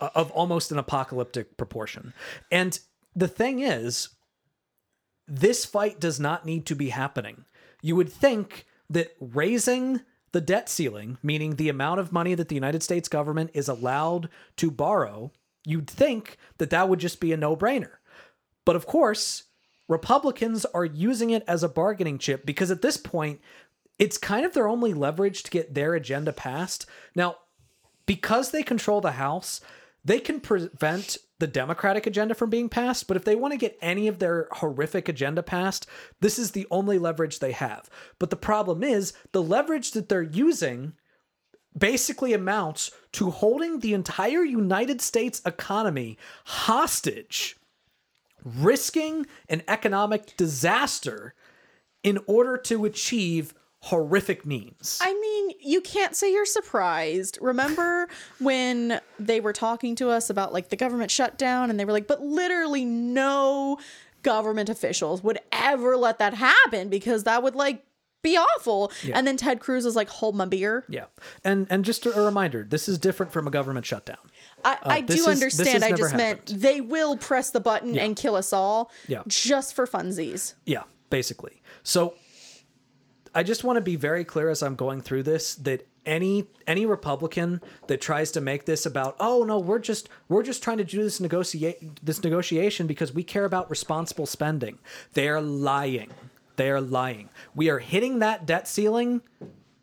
uh, 0.00 0.10
of 0.14 0.30
almost 0.32 0.70
an 0.70 0.78
apocalyptic 0.78 1.56
proportion. 1.56 2.12
And 2.50 2.78
the 3.16 3.28
thing 3.28 3.60
is 3.60 4.10
this 5.26 5.64
fight 5.64 5.98
does 6.00 6.20
not 6.20 6.44
need 6.44 6.66
to 6.66 6.76
be 6.76 6.90
happening. 6.90 7.44
You 7.80 7.96
would 7.96 8.12
think 8.12 8.66
that 8.90 9.12
raising 9.20 10.02
the 10.32 10.40
debt 10.40 10.68
ceiling, 10.68 11.18
meaning 11.22 11.56
the 11.56 11.68
amount 11.68 12.00
of 12.00 12.12
money 12.12 12.34
that 12.34 12.48
the 12.48 12.54
United 12.54 12.82
States 12.82 13.08
government 13.08 13.50
is 13.54 13.68
allowed 13.68 14.28
to 14.56 14.70
borrow, 14.70 15.32
you'd 15.64 15.88
think 15.88 16.36
that 16.58 16.70
that 16.70 16.88
would 16.88 16.98
just 16.98 17.20
be 17.20 17.32
a 17.32 17.36
no 17.36 17.56
brainer. 17.56 17.92
But 18.64 18.76
of 18.76 18.86
course, 18.86 19.44
Republicans 19.88 20.64
are 20.66 20.84
using 20.84 21.30
it 21.30 21.44
as 21.46 21.62
a 21.62 21.68
bargaining 21.68 22.18
chip 22.18 22.46
because 22.46 22.70
at 22.70 22.82
this 22.82 22.96
point, 22.96 23.40
it's 23.98 24.18
kind 24.18 24.44
of 24.44 24.54
their 24.54 24.68
only 24.68 24.94
leverage 24.94 25.42
to 25.42 25.50
get 25.50 25.74
their 25.74 25.94
agenda 25.94 26.32
passed. 26.32 26.86
Now, 27.14 27.36
because 28.06 28.50
they 28.50 28.62
control 28.62 29.00
the 29.00 29.12
House, 29.12 29.60
they 30.04 30.18
can 30.18 30.40
prevent 30.40 31.18
the 31.38 31.46
Democratic 31.46 32.06
agenda 32.06 32.34
from 32.34 32.50
being 32.50 32.68
passed. 32.68 33.06
But 33.06 33.16
if 33.16 33.24
they 33.24 33.36
want 33.36 33.52
to 33.52 33.58
get 33.58 33.78
any 33.80 34.08
of 34.08 34.18
their 34.18 34.48
horrific 34.52 35.08
agenda 35.08 35.42
passed, 35.42 35.86
this 36.20 36.38
is 36.38 36.52
the 36.52 36.66
only 36.70 36.98
leverage 36.98 37.38
they 37.38 37.52
have. 37.52 37.90
But 38.18 38.30
the 38.30 38.36
problem 38.36 38.82
is 38.82 39.12
the 39.32 39.42
leverage 39.42 39.92
that 39.92 40.08
they're 40.08 40.22
using 40.22 40.94
basically 41.76 42.32
amounts 42.32 42.90
to 43.12 43.30
holding 43.30 43.80
the 43.80 43.94
entire 43.94 44.44
United 44.44 45.00
States 45.00 45.40
economy 45.46 46.18
hostage, 46.44 47.56
risking 48.44 49.26
an 49.48 49.62
economic 49.68 50.36
disaster 50.36 51.34
in 52.02 52.18
order 52.26 52.56
to 52.56 52.84
achieve 52.84 53.54
horrific 53.82 54.46
means. 54.46 54.98
I 55.02 55.12
mean, 55.12 55.56
you 55.60 55.80
can't 55.80 56.14
say 56.14 56.32
you're 56.32 56.46
surprised. 56.46 57.38
Remember 57.40 58.08
when 58.38 59.00
they 59.18 59.40
were 59.40 59.52
talking 59.52 59.96
to 59.96 60.10
us 60.10 60.30
about 60.30 60.52
like 60.52 60.68
the 60.68 60.76
government 60.76 61.10
shutdown 61.10 61.68
and 61.68 61.78
they 61.78 61.84
were 61.84 61.92
like, 61.92 62.06
but 62.06 62.22
literally 62.22 62.84
no 62.84 63.78
government 64.22 64.68
officials 64.68 65.22
would 65.24 65.40
ever 65.50 65.96
let 65.96 66.20
that 66.20 66.34
happen 66.34 66.88
because 66.88 67.24
that 67.24 67.42
would 67.42 67.56
like 67.56 67.84
be 68.22 68.36
awful. 68.36 68.92
And 69.12 69.26
then 69.26 69.36
Ted 69.36 69.58
Cruz 69.58 69.84
was 69.84 69.96
like, 69.96 70.08
hold 70.08 70.36
my 70.36 70.44
beer. 70.44 70.84
Yeah, 70.88 71.06
and 71.42 71.66
and 71.70 71.84
just 71.84 72.06
a 72.06 72.12
reminder, 72.12 72.62
this 72.62 72.88
is 72.88 72.96
different 72.98 73.32
from 73.32 73.48
a 73.48 73.50
government 73.50 73.84
shutdown. 73.84 74.18
I, 74.64 74.78
I 74.82 74.98
Uh, 74.98 75.02
this 75.06 75.16
do 75.24 75.30
is- 75.30 75.42
understand. 75.42 75.84
I 75.84 75.92
just 75.92 76.14
meant 76.14 76.46
they 76.46 76.80
will 76.80 77.16
press 77.16 77.50
the 77.50 77.60
button 77.60 77.98
and 77.98 78.16
kill 78.16 78.34
us 78.36 78.52
all 78.52 78.90
Yeah. 79.08 79.22
just 79.26 79.74
for 79.74 79.86
funsies. 79.86 80.54
Yeah, 80.66 80.82
basically. 81.10 81.62
So 81.82 82.14
I 83.34 83.42
just 83.42 83.64
want 83.64 83.76
to 83.76 83.80
be 83.80 83.96
very 83.96 84.24
clear 84.24 84.50
as 84.50 84.62
I'm 84.62 84.74
going 84.76 85.00
through 85.00 85.22
this 85.24 85.54
that 85.56 85.86
any 86.04 86.46
any 86.66 86.84
Republican 86.84 87.60
that 87.86 88.00
tries 88.00 88.32
to 88.32 88.40
make 88.40 88.64
this 88.66 88.84
about 88.84 89.14
oh 89.20 89.44
no 89.44 89.58
we're 89.60 89.78
just 89.78 90.08
we're 90.28 90.42
just 90.42 90.60
trying 90.60 90.78
to 90.78 90.84
do 90.84 91.00
this 91.02 91.20
negotiate 91.20 92.04
this 92.04 92.24
negotiation 92.24 92.88
because 92.88 93.12
we 93.12 93.22
care 93.22 93.44
about 93.44 93.70
responsible 93.70 94.26
spending 94.26 94.80
they 95.12 95.28
are 95.28 95.40
lying 95.40 96.10
they 96.56 96.68
are 96.70 96.80
lying 96.80 97.28
we 97.54 97.70
are 97.70 97.78
hitting 97.78 98.18
that 98.18 98.44
debt 98.46 98.66
ceiling 98.66 99.22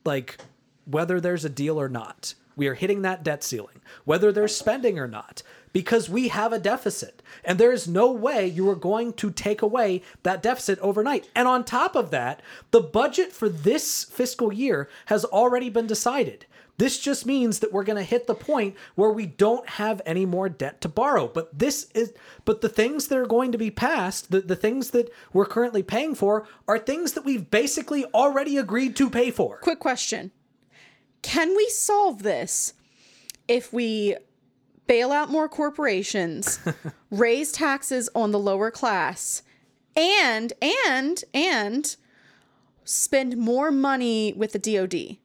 like 0.03 0.37
whether 0.85 1.21
there's 1.21 1.45
a 1.45 1.49
deal 1.49 1.79
or 1.79 1.87
not. 1.87 2.33
We 2.59 2.67
are 2.67 2.73
hitting 2.73 3.03
that 3.03 3.23
debt 3.23 3.41
ceiling, 3.41 3.79
whether 4.03 4.33
they're 4.33 4.49
spending 4.49 4.99
or 4.99 5.07
not, 5.07 5.43
because 5.71 6.09
we 6.09 6.27
have 6.27 6.51
a 6.51 6.59
deficit. 6.59 7.23
And 7.45 7.57
there 7.57 7.71
is 7.71 7.87
no 7.87 8.11
way 8.11 8.47
you 8.47 8.69
are 8.69 8.75
going 8.75 9.13
to 9.13 9.31
take 9.31 9.61
away 9.61 10.01
that 10.23 10.43
deficit 10.43 10.77
overnight. 10.79 11.29
And 11.33 11.47
on 11.47 11.63
top 11.63 11.95
of 11.95 12.11
that, 12.11 12.41
the 12.71 12.81
budget 12.81 13.31
for 13.31 13.47
this 13.47 14.03
fiscal 14.03 14.51
year 14.51 14.89
has 15.05 15.23
already 15.23 15.69
been 15.69 15.87
decided. 15.87 16.47
This 16.75 16.99
just 16.99 17.25
means 17.25 17.59
that 17.59 17.71
we're 17.71 17.85
going 17.85 17.95
to 17.95 18.03
hit 18.03 18.27
the 18.27 18.35
point 18.35 18.75
where 18.95 19.11
we 19.11 19.25
don't 19.25 19.67
have 19.69 20.01
any 20.05 20.25
more 20.25 20.49
debt 20.49 20.81
to 20.81 20.89
borrow. 20.89 21.29
But 21.29 21.57
this 21.57 21.89
is 21.95 22.13
but 22.43 22.59
the 22.59 22.67
things 22.67 23.07
that 23.07 23.17
are 23.17 23.25
going 23.25 23.53
to 23.53 23.57
be 23.57 23.71
passed, 23.71 24.31
the, 24.31 24.41
the 24.41 24.57
things 24.57 24.89
that 24.89 25.09
we're 25.31 25.45
currently 25.45 25.81
paying 25.81 26.13
for 26.13 26.45
are 26.67 26.77
things 26.77 27.13
that 27.13 27.23
we've 27.23 27.49
basically 27.49 28.03
already 28.07 28.57
agreed 28.57 28.97
to 28.97 29.09
pay 29.09 29.31
for. 29.31 29.59
Quick 29.59 29.79
question. 29.79 30.31
Can 31.21 31.55
we 31.55 31.69
solve 31.69 32.23
this 32.23 32.73
if 33.47 33.73
we 33.73 34.15
bail 34.87 35.11
out 35.11 35.29
more 35.29 35.47
corporations, 35.49 36.59
raise 37.11 37.51
taxes 37.51 38.09
on 38.15 38.31
the 38.31 38.39
lower 38.39 38.71
class, 38.71 39.43
and 39.95 40.53
and 40.61 41.23
and 41.33 41.95
spend 42.83 43.37
more 43.37 43.71
money 43.71 44.33
with 44.33 44.53
the 44.53 44.59
DoD? 44.59 45.17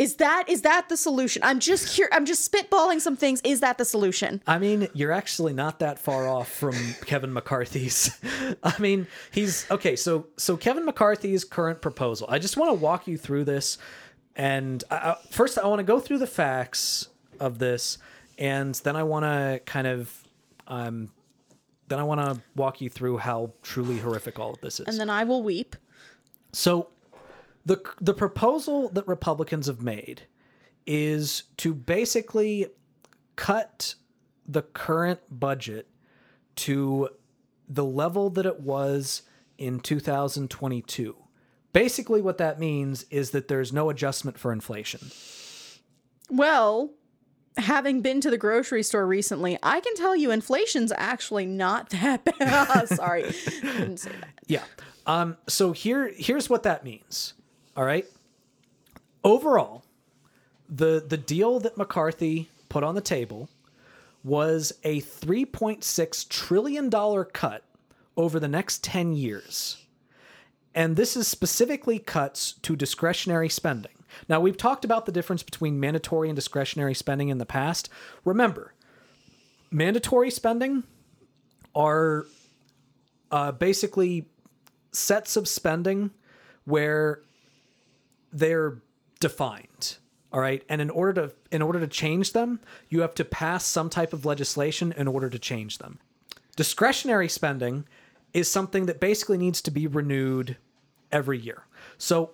Is 0.00 0.14
that 0.16 0.48
is 0.48 0.62
that 0.62 0.88
the 0.88 0.96
solution? 0.96 1.42
I'm 1.44 1.60
just 1.60 1.94
here. 1.94 2.08
I'm 2.10 2.24
just 2.24 2.50
spitballing 2.50 3.02
some 3.02 3.16
things. 3.16 3.42
Is 3.44 3.60
that 3.60 3.76
the 3.76 3.84
solution? 3.84 4.42
I 4.46 4.58
mean, 4.58 4.88
you're 4.94 5.12
actually 5.12 5.52
not 5.52 5.80
that 5.80 5.98
far 5.98 6.26
off 6.26 6.50
from 6.50 6.74
Kevin 7.04 7.34
McCarthy's. 7.34 8.18
I 8.62 8.78
mean, 8.78 9.06
he's 9.30 9.70
okay. 9.70 9.96
So, 9.96 10.28
so 10.38 10.56
Kevin 10.56 10.86
McCarthy's 10.86 11.44
current 11.44 11.82
proposal. 11.82 12.26
I 12.30 12.38
just 12.38 12.56
want 12.56 12.70
to 12.70 12.74
walk 12.82 13.06
you 13.06 13.18
through 13.18 13.44
this, 13.44 13.76
and 14.40 14.82
I, 14.90 14.94
I, 14.94 15.16
first, 15.30 15.58
I 15.58 15.66
want 15.66 15.80
to 15.80 15.84
go 15.84 16.00
through 16.00 16.16
the 16.16 16.26
facts 16.26 17.08
of 17.38 17.58
this, 17.58 17.98
and 18.38 18.74
then 18.76 18.96
I 18.96 19.02
want 19.02 19.24
to 19.24 19.60
kind 19.66 19.86
of, 19.86 20.24
um, 20.66 21.10
then 21.88 21.98
I 21.98 22.04
want 22.04 22.22
to 22.22 22.40
walk 22.56 22.80
you 22.80 22.88
through 22.88 23.18
how 23.18 23.52
truly 23.60 23.98
horrific 23.98 24.38
all 24.38 24.54
of 24.54 24.60
this 24.62 24.80
is. 24.80 24.86
And 24.88 24.98
then 24.98 25.10
I 25.10 25.24
will 25.24 25.42
weep. 25.42 25.76
So 26.52 26.88
the 27.66 27.82
the 28.00 28.14
proposal 28.14 28.88
that 28.90 29.06
Republicans 29.06 29.66
have 29.66 29.82
made 29.82 30.22
is 30.86 31.42
to 31.58 31.74
basically 31.74 32.68
cut 33.36 33.94
the 34.48 34.62
current 34.62 35.20
budget 35.28 35.86
to 36.56 37.10
the 37.68 37.84
level 37.84 38.30
that 38.30 38.46
it 38.46 38.60
was 38.60 39.20
in 39.58 39.80
2022. 39.80 41.14
Basically 41.72 42.20
what 42.20 42.38
that 42.38 42.58
means 42.58 43.04
is 43.10 43.30
that 43.30 43.48
there's 43.48 43.72
no 43.72 43.90
adjustment 43.90 44.38
for 44.38 44.52
inflation. 44.52 45.10
Well, 46.28 46.90
having 47.56 48.00
been 48.00 48.20
to 48.22 48.30
the 48.30 48.38
grocery 48.38 48.82
store 48.82 49.06
recently, 49.06 49.58
I 49.62 49.80
can 49.80 49.94
tell 49.94 50.16
you 50.16 50.30
inflation's 50.30 50.92
actually 50.96 51.46
not 51.46 51.90
that 51.90 52.24
bad. 52.24 52.88
Sorry. 52.88 53.24
I 53.24 53.60
didn't 53.62 53.98
say 53.98 54.12
that. 54.20 54.40
Yeah. 54.46 54.64
Um 55.06 55.36
so 55.48 55.72
here 55.72 56.12
here's 56.16 56.50
what 56.50 56.62
that 56.64 56.84
means. 56.84 57.34
All 57.76 57.84
right? 57.84 58.06
Overall, 59.22 59.84
the 60.68 61.04
the 61.06 61.16
deal 61.16 61.60
that 61.60 61.76
McCarthy 61.76 62.48
put 62.68 62.82
on 62.84 62.94
the 62.94 63.00
table 63.00 63.48
was 64.22 64.72
a 64.84 65.00
3.6 65.00 66.28
trillion 66.28 66.88
dollar 66.90 67.24
cut 67.24 67.64
over 68.16 68.38
the 68.38 68.48
next 68.48 68.84
10 68.84 69.14
years. 69.14 69.79
And 70.74 70.96
this 70.96 71.16
is 71.16 71.26
specifically 71.26 71.98
cuts 71.98 72.52
to 72.62 72.76
discretionary 72.76 73.48
spending. 73.48 73.92
Now, 74.28 74.40
we've 74.40 74.56
talked 74.56 74.84
about 74.84 75.06
the 75.06 75.12
difference 75.12 75.42
between 75.42 75.80
mandatory 75.80 76.28
and 76.28 76.36
discretionary 76.36 76.94
spending 76.94 77.28
in 77.28 77.38
the 77.38 77.46
past. 77.46 77.88
Remember, 78.24 78.74
mandatory 79.70 80.30
spending 80.30 80.84
are 81.74 82.26
uh, 83.30 83.52
basically 83.52 84.26
sets 84.92 85.36
of 85.36 85.48
spending 85.48 86.10
where 86.64 87.22
they're 88.32 88.78
defined. 89.20 89.96
All 90.32 90.40
right, 90.40 90.62
and 90.68 90.80
in 90.80 90.90
order 90.90 91.26
to 91.26 91.34
in 91.50 91.60
order 91.60 91.80
to 91.80 91.88
change 91.88 92.32
them, 92.32 92.60
you 92.88 93.00
have 93.00 93.14
to 93.14 93.24
pass 93.24 93.64
some 93.64 93.90
type 93.90 94.12
of 94.12 94.24
legislation 94.24 94.92
in 94.96 95.08
order 95.08 95.28
to 95.28 95.40
change 95.40 95.78
them. 95.78 95.98
Discretionary 96.54 97.28
spending 97.28 97.84
is 98.32 98.50
something 98.50 98.86
that 98.86 99.00
basically 99.00 99.38
needs 99.38 99.60
to 99.62 99.70
be 99.70 99.86
renewed 99.86 100.56
every 101.10 101.38
year. 101.38 101.64
So 101.98 102.32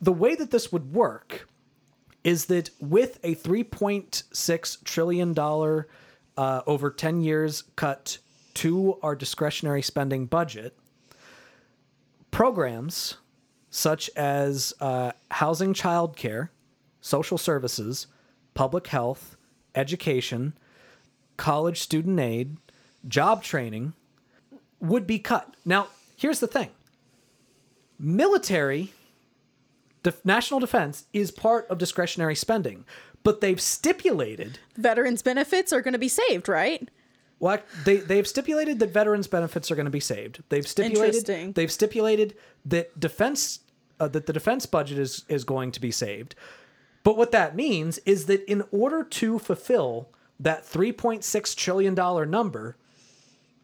the 0.00 0.12
way 0.12 0.34
that 0.34 0.50
this 0.50 0.72
would 0.72 0.92
work 0.92 1.48
is 2.24 2.46
that 2.46 2.70
with 2.80 3.18
a 3.22 3.34
3.6 3.34 4.84
trillion 4.84 5.32
dollar 5.32 5.88
uh, 6.36 6.62
over 6.66 6.90
10 6.90 7.20
years 7.20 7.64
cut 7.76 8.18
to 8.54 8.98
our 9.02 9.14
discretionary 9.14 9.82
spending 9.82 10.26
budget, 10.26 10.76
programs 12.30 13.16
such 13.70 14.10
as 14.16 14.74
uh, 14.80 15.12
housing, 15.30 15.72
childcare, 15.72 16.50
social 17.00 17.38
services, 17.38 18.06
public 18.54 18.86
health, 18.88 19.36
education, 19.74 20.52
college 21.36 21.80
student 21.80 22.20
aid, 22.20 22.56
job 23.08 23.42
training 23.42 23.94
would 24.82 25.06
be 25.06 25.18
cut. 25.18 25.56
Now, 25.64 25.88
here's 26.16 26.40
the 26.40 26.46
thing 26.46 26.70
military, 27.98 28.92
def- 30.02 30.24
national 30.24 30.60
defense 30.60 31.06
is 31.12 31.30
part 31.30 31.66
of 31.68 31.78
discretionary 31.78 32.34
spending, 32.34 32.84
but 33.22 33.40
they've 33.40 33.60
stipulated 33.60 34.58
Veterans 34.76 35.22
benefits 35.22 35.72
are 35.72 35.80
going 35.80 35.92
to 35.92 35.98
be 35.98 36.08
saved, 36.08 36.48
right? 36.48 36.88
well, 37.42 37.58
they 37.84 37.96
they've 37.96 38.28
stipulated 38.28 38.78
that 38.78 38.90
veterans 38.90 39.26
benefits 39.26 39.68
are 39.68 39.74
going 39.74 39.86
to 39.86 39.90
be 39.90 39.98
saved. 39.98 40.44
They've 40.48 40.66
stipulated 40.66 41.54
they've 41.56 41.72
stipulated 41.72 42.36
that 42.66 42.98
defense 42.98 43.58
uh, 43.98 44.06
that 44.08 44.26
the 44.26 44.32
defense 44.32 44.64
budget 44.64 44.96
is 44.96 45.24
is 45.28 45.42
going 45.42 45.72
to 45.72 45.80
be 45.80 45.90
saved. 45.90 46.36
But 47.02 47.16
what 47.16 47.32
that 47.32 47.56
means 47.56 47.98
is 48.06 48.26
that 48.26 48.44
in 48.48 48.62
order 48.70 49.02
to 49.02 49.40
fulfill 49.40 50.08
that 50.38 50.64
3.6 50.64 51.56
trillion 51.56 51.96
dollar 51.96 52.26
number, 52.26 52.76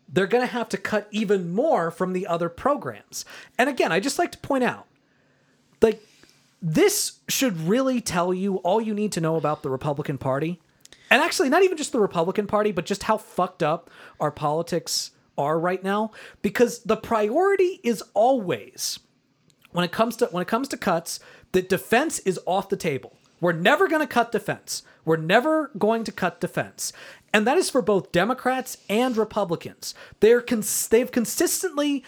they're 0.09 0.27
going 0.27 0.47
to 0.47 0.53
have 0.53 0.69
to 0.71 0.79
cut 0.79 1.07
even 1.11 1.53
more 1.53 1.91
from 1.91 2.13
the 2.13 2.27
other 2.27 2.49
programs. 2.49 3.25
And 3.59 3.69
again, 3.69 3.93
I 3.93 4.01
just 4.01 4.19
like 4.19 4.33
to 4.33 4.39
point 4.39 4.65
out 4.65 4.87
like 5.83 6.03
this 6.61 7.19
should 7.29 7.61
really 7.61 8.01
tell 8.01 8.35
you 8.35 8.57
all 8.57 8.81
you 8.81 8.95
need 8.95 9.13
to 9.13 9.21
know 9.21 9.37
about 9.37 9.63
the 9.63 9.71
Republican 9.71 10.19
Party. 10.19 10.61
And 11.11 11.23
actually, 11.23 11.49
not 11.49 11.63
even 11.63 11.77
just 11.77 11.93
the 11.93 12.01
Republican 12.01 12.47
Party, 12.47 12.73
but 12.73 12.85
just 12.85 13.05
how 13.05 13.17
fucked 13.17 13.63
up 13.63 13.91
our 14.21 14.31
politics 14.31 15.13
are 15.39 15.59
right 15.59 15.83
now. 15.83 16.11
Because 16.43 16.81
the 16.81 16.97
priority 16.97 17.81
is 17.83 18.03
always, 18.13 18.99
when 19.71 19.85
it 19.85 19.93
comes 19.93 20.17
to 20.17 20.27
when 20.27 20.43
it 20.43 20.49
comes 20.49 20.69
to 20.69 20.77
cuts, 20.77 21.21
that 21.53 21.69
defense 21.69 22.19
is 22.21 22.41
off 22.45 22.69
the 22.69 22.77
table. 22.77 23.15
We're 23.41 23.53
never 23.53 23.89
going 23.89 24.01
to 24.01 24.13
cut 24.13 24.33
defense. 24.33 24.83
We're 25.05 25.17
never 25.17 25.71
going 25.79 26.05
to 26.05 26.13
cut 26.13 26.41
defense. 26.41 26.93
And 27.39 27.47
that 27.47 27.57
is 27.57 27.71
for 27.71 27.83
both 27.83 28.11
Democrats 28.11 28.79
and 28.89 29.17
Republicans. 29.17 29.95
They're 30.19 30.41
cons- 30.41 30.89
they've 30.89 31.13
consistently 31.13 32.03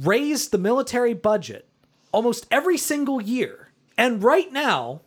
raised 0.00 0.50
the 0.50 0.56
military 0.56 1.12
budget 1.12 1.68
almost 2.10 2.46
every 2.50 2.78
single 2.78 3.20
year. 3.20 3.68
And 3.98 4.24
right 4.24 4.50
now, 4.50 5.02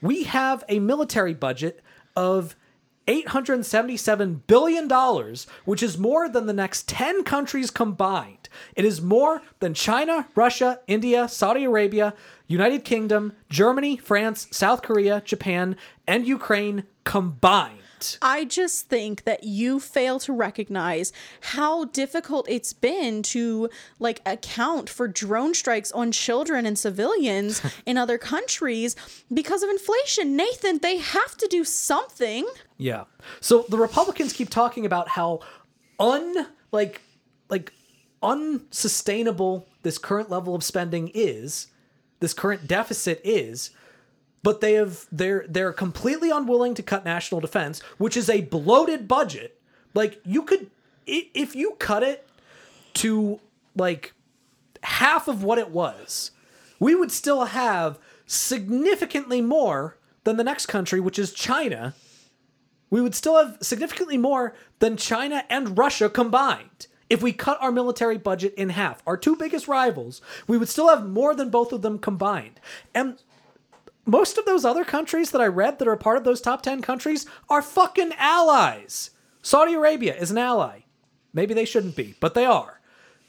we 0.00 0.22
have 0.22 0.62
a 0.68 0.78
military 0.78 1.34
budget 1.34 1.82
of 2.14 2.54
$877 3.08 4.42
billion, 4.46 4.88
which 5.64 5.82
is 5.82 5.98
more 5.98 6.28
than 6.28 6.46
the 6.46 6.52
next 6.52 6.88
10 6.88 7.24
countries 7.24 7.72
combined. 7.72 8.48
It 8.76 8.84
is 8.84 9.02
more 9.02 9.42
than 9.58 9.74
China, 9.74 10.28
Russia, 10.36 10.78
India, 10.86 11.26
Saudi 11.26 11.64
Arabia, 11.64 12.14
United 12.46 12.84
Kingdom, 12.84 13.32
Germany, 13.50 13.96
France, 13.96 14.46
South 14.52 14.82
Korea, 14.82 15.22
Japan, 15.24 15.74
and 16.06 16.24
Ukraine 16.24 16.84
combined. 17.02 17.81
I 18.22 18.44
just 18.44 18.88
think 18.88 19.24
that 19.24 19.44
you 19.44 19.80
fail 19.80 20.18
to 20.20 20.32
recognize 20.32 21.12
how 21.40 21.84
difficult 21.86 22.48
it's 22.48 22.72
been 22.72 23.22
to 23.24 23.68
like 23.98 24.20
account 24.26 24.88
for 24.88 25.08
drone 25.08 25.54
strikes 25.54 25.92
on 25.92 26.12
children 26.12 26.66
and 26.66 26.78
civilians 26.78 27.62
in 27.86 27.96
other 27.96 28.18
countries 28.18 28.96
because 29.32 29.62
of 29.62 29.70
inflation. 29.70 30.36
Nathan, 30.36 30.78
they 30.78 30.98
have 30.98 31.36
to 31.38 31.46
do 31.48 31.64
something. 31.64 32.46
Yeah. 32.78 33.04
So 33.40 33.64
the 33.68 33.78
Republicans 33.78 34.32
keep 34.32 34.50
talking 34.50 34.86
about 34.86 35.08
how 35.08 35.40
un 35.98 36.46
like 36.72 37.00
like 37.48 37.72
unsustainable 38.22 39.68
this 39.82 39.98
current 39.98 40.30
level 40.30 40.54
of 40.54 40.62
spending 40.64 41.10
is, 41.12 41.68
this 42.20 42.32
current 42.32 42.66
deficit 42.66 43.20
is, 43.24 43.70
but 44.42 44.60
they 44.60 44.74
have 44.74 45.06
they're 45.12 45.44
they're 45.48 45.72
completely 45.72 46.30
unwilling 46.30 46.74
to 46.74 46.82
cut 46.82 47.04
national 47.04 47.40
defense, 47.40 47.80
which 47.98 48.16
is 48.16 48.28
a 48.28 48.42
bloated 48.42 49.06
budget. 49.06 49.60
Like 49.94 50.20
you 50.24 50.42
could 50.42 50.70
if 51.06 51.54
you 51.54 51.76
cut 51.78 52.02
it 52.02 52.26
to 52.94 53.40
like 53.76 54.12
half 54.82 55.28
of 55.28 55.42
what 55.42 55.58
it 55.58 55.70
was, 55.70 56.32
we 56.78 56.94
would 56.94 57.12
still 57.12 57.46
have 57.46 57.98
significantly 58.26 59.40
more 59.40 59.98
than 60.24 60.36
the 60.36 60.44
next 60.44 60.66
country, 60.66 61.00
which 61.00 61.18
is 61.18 61.32
China. 61.32 61.94
We 62.90 63.00
would 63.00 63.14
still 63.14 63.36
have 63.36 63.58
significantly 63.62 64.18
more 64.18 64.54
than 64.78 64.96
China 64.96 65.44
and 65.48 65.78
Russia 65.78 66.08
combined. 66.10 66.86
If 67.08 67.22
we 67.22 67.32
cut 67.32 67.58
our 67.60 67.72
military 67.72 68.16
budget 68.16 68.54
in 68.54 68.70
half, 68.70 69.02
our 69.06 69.16
two 69.16 69.36
biggest 69.36 69.68
rivals, 69.68 70.22
we 70.46 70.56
would 70.56 70.68
still 70.68 70.88
have 70.88 71.08
more 71.08 71.34
than 71.34 71.50
both 71.50 71.72
of 71.72 71.82
them 71.82 71.98
combined. 71.98 72.60
And 72.94 73.18
most 74.04 74.38
of 74.38 74.44
those 74.44 74.64
other 74.64 74.84
countries 74.84 75.30
that 75.30 75.40
I 75.40 75.46
read 75.46 75.78
that 75.78 75.88
are 75.88 75.96
part 75.96 76.16
of 76.16 76.24
those 76.24 76.40
top 76.40 76.62
10 76.62 76.82
countries 76.82 77.26
are 77.48 77.62
fucking 77.62 78.12
allies. 78.18 79.10
Saudi 79.42 79.74
Arabia 79.74 80.14
is 80.16 80.30
an 80.30 80.38
ally. 80.38 80.80
Maybe 81.32 81.54
they 81.54 81.64
shouldn't 81.64 81.96
be, 81.96 82.14
but 82.20 82.34
they 82.34 82.44
are. 82.44 82.80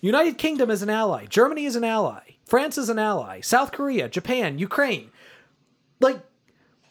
United 0.01 0.37
Kingdom 0.37 0.69
is 0.69 0.81
an 0.81 0.89
ally. 0.89 1.25
Germany 1.25 1.65
is 1.65 1.75
an 1.75 1.83
ally. 1.83 2.35
France 2.45 2.77
is 2.77 2.89
an 2.89 2.99
ally. 2.99 3.39
South 3.41 3.71
Korea, 3.71 4.09
Japan, 4.09 4.59
Ukraine. 4.59 5.11
Like, 5.99 6.19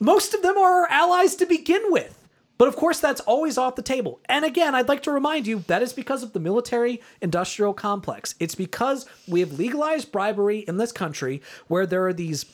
most 0.01 0.33
of 0.33 0.43
them 0.43 0.57
are 0.57 0.89
allies 0.89 1.37
to 1.37 1.47
begin 1.47 1.83
with. 1.87 2.18
But 2.59 2.68
of 2.68 2.76
course, 2.76 3.01
that's 3.01 3.20
always 3.22 3.59
off 3.59 3.74
the 3.74 3.83
table. 3.83 4.20
And 4.26 4.45
again, 4.45 4.74
I'd 4.74 4.89
like 4.89 5.03
to 5.03 5.11
remind 5.11 5.47
you 5.47 5.64
that 5.66 5.83
is 5.83 5.93
because 5.93 6.22
of 6.22 6.33
the 6.33 6.41
military 6.41 7.03
industrial 7.20 7.74
complex. 7.74 8.35
It's 8.39 8.55
because 8.55 9.07
we 9.26 9.41
have 9.41 9.59
legalized 9.59 10.12
bribery 10.12 10.61
in 10.61 10.76
this 10.76 10.93
country 10.93 11.43
where 11.66 11.87
there 11.87 12.07
are 12.07 12.12
these 12.12 12.45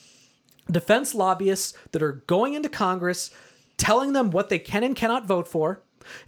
defense 0.69 1.13
lobbyists 1.15 1.73
that 1.91 2.01
are 2.03 2.23
going 2.27 2.53
into 2.53 2.69
Congress 2.69 3.31
telling 3.77 4.13
them 4.13 4.29
what 4.29 4.49
they 4.49 4.59
can 4.59 4.83
and 4.83 4.95
cannot 4.95 5.25
vote 5.25 5.47
for. 5.47 5.81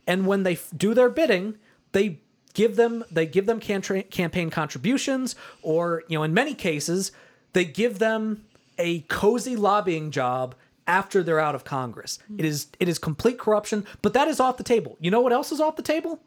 And 0.08 0.26
when 0.26 0.44
they 0.44 0.54
f- 0.54 0.72
do 0.76 0.94
their 0.94 1.10
bidding, 1.10 1.58
they 1.92 2.20
give 2.54 2.76
them 2.76 3.04
they 3.12 3.26
give 3.26 3.46
them 3.46 3.60
cantra- 3.60 4.10
campaign 4.10 4.50
contributions 4.50 5.36
or 5.62 6.04
you 6.08 6.18
know 6.18 6.24
in 6.24 6.34
many 6.34 6.54
cases 6.54 7.12
they 7.54 7.64
give 7.66 8.00
them 8.00 8.44
a 8.78 9.00
cozy 9.02 9.56
lobbying 9.56 10.12
job 10.12 10.56
after 10.88 11.24
they're 11.24 11.40
out 11.40 11.56
of 11.56 11.64
Congress. 11.64 12.20
Mm-hmm. 12.24 12.40
It 12.40 12.46
is 12.46 12.68
it 12.80 12.88
is 12.90 13.00
complete 13.00 13.40
corruption, 13.40 13.86
but 14.02 14.14
that 14.14 14.28
is 14.28 14.40
off 14.40 14.58
the 14.58 14.64
table. 14.64 14.98
You 15.00 15.12
know 15.12 15.22
what 15.22 15.34
else 15.34 15.52
is 15.52 15.60
off 15.60 15.76
the 15.76 15.82
table? 15.82 16.20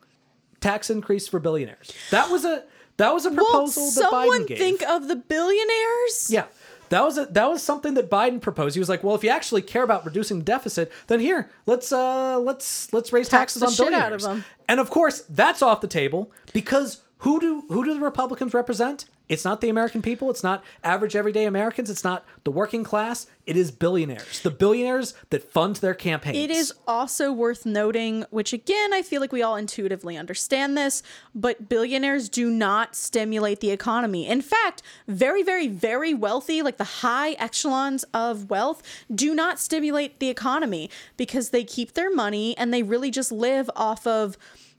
Tax 0.60 0.88
increase 0.90 1.28
for 1.28 1.38
billionaires. 1.38 1.92
That 2.10 2.30
was 2.30 2.44
a 2.44 2.64
that 2.96 3.12
was 3.12 3.26
a 3.26 3.30
proposal 3.30 3.84
that 3.86 3.92
someone 3.92 4.42
Biden 4.42 4.46
gave. 4.46 4.58
think 4.58 4.82
of 4.82 5.08
the 5.08 5.16
billionaires? 5.16 6.30
Yeah. 6.30 6.46
That 6.94 7.02
was 7.02 7.18
a, 7.18 7.26
that 7.26 7.50
was 7.50 7.60
something 7.60 7.94
that 7.94 8.08
Biden 8.08 8.40
proposed. 8.40 8.76
He 8.76 8.78
was 8.78 8.88
like, 8.88 9.02
"Well, 9.02 9.16
if 9.16 9.24
you 9.24 9.30
actually 9.30 9.62
care 9.62 9.82
about 9.82 10.06
reducing 10.06 10.38
the 10.38 10.44
deficit, 10.44 10.92
then 11.08 11.18
here, 11.18 11.50
let's 11.66 11.90
uh 11.90 12.38
let's 12.38 12.92
let's 12.92 13.12
raise 13.12 13.28
Tax 13.28 13.54
taxes 13.54 13.62
on 13.64 13.70
of 13.70 13.76
billionaires." 13.76 14.22
them. 14.22 14.44
And 14.68 14.78
of 14.78 14.90
course, 14.90 15.24
that's 15.28 15.60
off 15.60 15.80
the 15.80 15.88
table 15.88 16.30
because 16.52 17.02
who 17.18 17.40
do 17.40 17.64
who 17.68 17.84
do 17.84 17.94
the 17.94 18.00
Republicans 18.00 18.54
represent? 18.54 19.06
It's 19.26 19.44
not 19.44 19.62
the 19.62 19.70
American 19.70 20.02
people, 20.02 20.28
it's 20.28 20.42
not 20.42 20.62
average 20.82 21.16
everyday 21.16 21.46
Americans, 21.46 21.88
it's 21.88 22.04
not 22.04 22.26
the 22.44 22.50
working 22.50 22.84
class, 22.84 23.26
it 23.46 23.56
is 23.56 23.70
billionaires. 23.70 24.40
The 24.40 24.50
billionaires 24.50 25.14
that 25.30 25.50
fund 25.50 25.76
their 25.76 25.94
campaigns. 25.94 26.36
It 26.36 26.50
is 26.50 26.74
also 26.86 27.32
worth 27.32 27.64
noting, 27.64 28.26
which 28.28 28.52
again, 28.52 28.92
I 28.92 29.00
feel 29.00 29.22
like 29.22 29.32
we 29.32 29.42
all 29.42 29.56
intuitively 29.56 30.18
understand 30.18 30.76
this, 30.76 31.02
but 31.34 31.70
billionaires 31.70 32.28
do 32.28 32.50
not 32.50 32.94
stimulate 32.94 33.60
the 33.60 33.70
economy. 33.70 34.26
In 34.26 34.42
fact, 34.42 34.82
very, 35.08 35.42
very, 35.42 35.68
very 35.68 36.12
wealthy, 36.12 36.60
like 36.60 36.76
the 36.76 36.84
high 36.84 37.32
echelons 37.32 38.04
of 38.12 38.50
wealth, 38.50 38.82
do 39.14 39.34
not 39.34 39.58
stimulate 39.58 40.20
the 40.20 40.28
economy 40.28 40.90
because 41.16 41.48
they 41.48 41.64
keep 41.64 41.94
their 41.94 42.14
money 42.14 42.56
and 42.58 42.74
they 42.74 42.82
really 42.82 43.10
just 43.10 43.32
live 43.32 43.70
off 43.74 44.06
of 44.06 44.36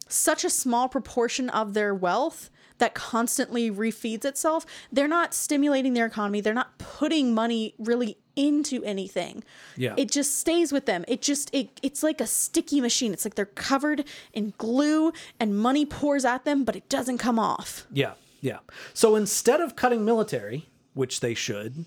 such 0.07 0.43
a 0.45 0.51
small 0.51 0.87
proportion 0.87 1.49
of 1.49 1.73
their 1.73 1.93
wealth 1.93 2.51
that 2.77 2.93
constantly 2.93 3.71
refeeds 3.71 4.25
itself, 4.25 4.65
they're 4.91 5.07
not 5.07 5.33
stimulating 5.33 5.93
their 5.93 6.05
economy. 6.05 6.41
They're 6.41 6.53
not 6.53 6.77
putting 6.77 7.33
money 7.33 7.73
really 7.77 8.17
into 8.35 8.83
anything. 8.83 9.43
Yeah. 9.77 9.93
It 9.97 10.11
just 10.11 10.37
stays 10.37 10.71
with 10.71 10.85
them. 10.85 11.05
It 11.07 11.21
just 11.21 11.53
it 11.53 11.79
it's 11.81 12.03
like 12.03 12.19
a 12.21 12.27
sticky 12.27 12.81
machine. 12.81 13.13
It's 13.13 13.25
like 13.25 13.35
they're 13.35 13.45
covered 13.45 14.05
in 14.33 14.53
glue 14.57 15.13
and 15.39 15.57
money 15.57 15.85
pours 15.85 16.25
at 16.25 16.45
them, 16.45 16.63
but 16.63 16.75
it 16.75 16.89
doesn't 16.89 17.17
come 17.17 17.39
off. 17.39 17.85
Yeah, 17.91 18.13
yeah. 18.41 18.59
So 18.93 19.15
instead 19.15 19.61
of 19.61 19.75
cutting 19.75 20.03
military, 20.03 20.67
which 20.93 21.19
they 21.19 21.33
should, 21.33 21.85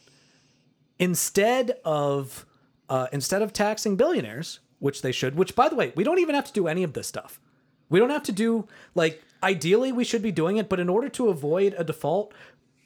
instead 0.99 1.79
of 1.85 2.47
uh, 2.89 3.09
instead 3.13 3.43
of 3.43 3.53
taxing 3.53 3.97
billionaires, 3.97 4.61
which 4.79 5.03
they 5.03 5.13
should, 5.13 5.35
which 5.35 5.55
by 5.55 5.69
the 5.69 5.77
way, 5.77 5.93
we 5.95 6.05
don't 6.05 6.19
even 6.19 6.35
have 6.35 6.47
to 6.47 6.53
do 6.53 6.67
any 6.67 6.83
of 6.83 6.95
this 6.95 7.07
stuff. 7.07 7.41
We 7.89 7.99
don't 7.99 8.11
have 8.11 8.23
to 8.25 8.33
do 8.33 8.67
like 8.95 9.23
ideally 9.43 9.93
we 9.93 10.05
should 10.05 10.23
be 10.23 10.33
doing 10.33 10.57
it, 10.57 10.69
but 10.69 10.81
in 10.81 10.89
order 10.89 11.09
to 11.11 11.29
avoid 11.29 11.75
a 11.79 11.85
default, 11.85 12.33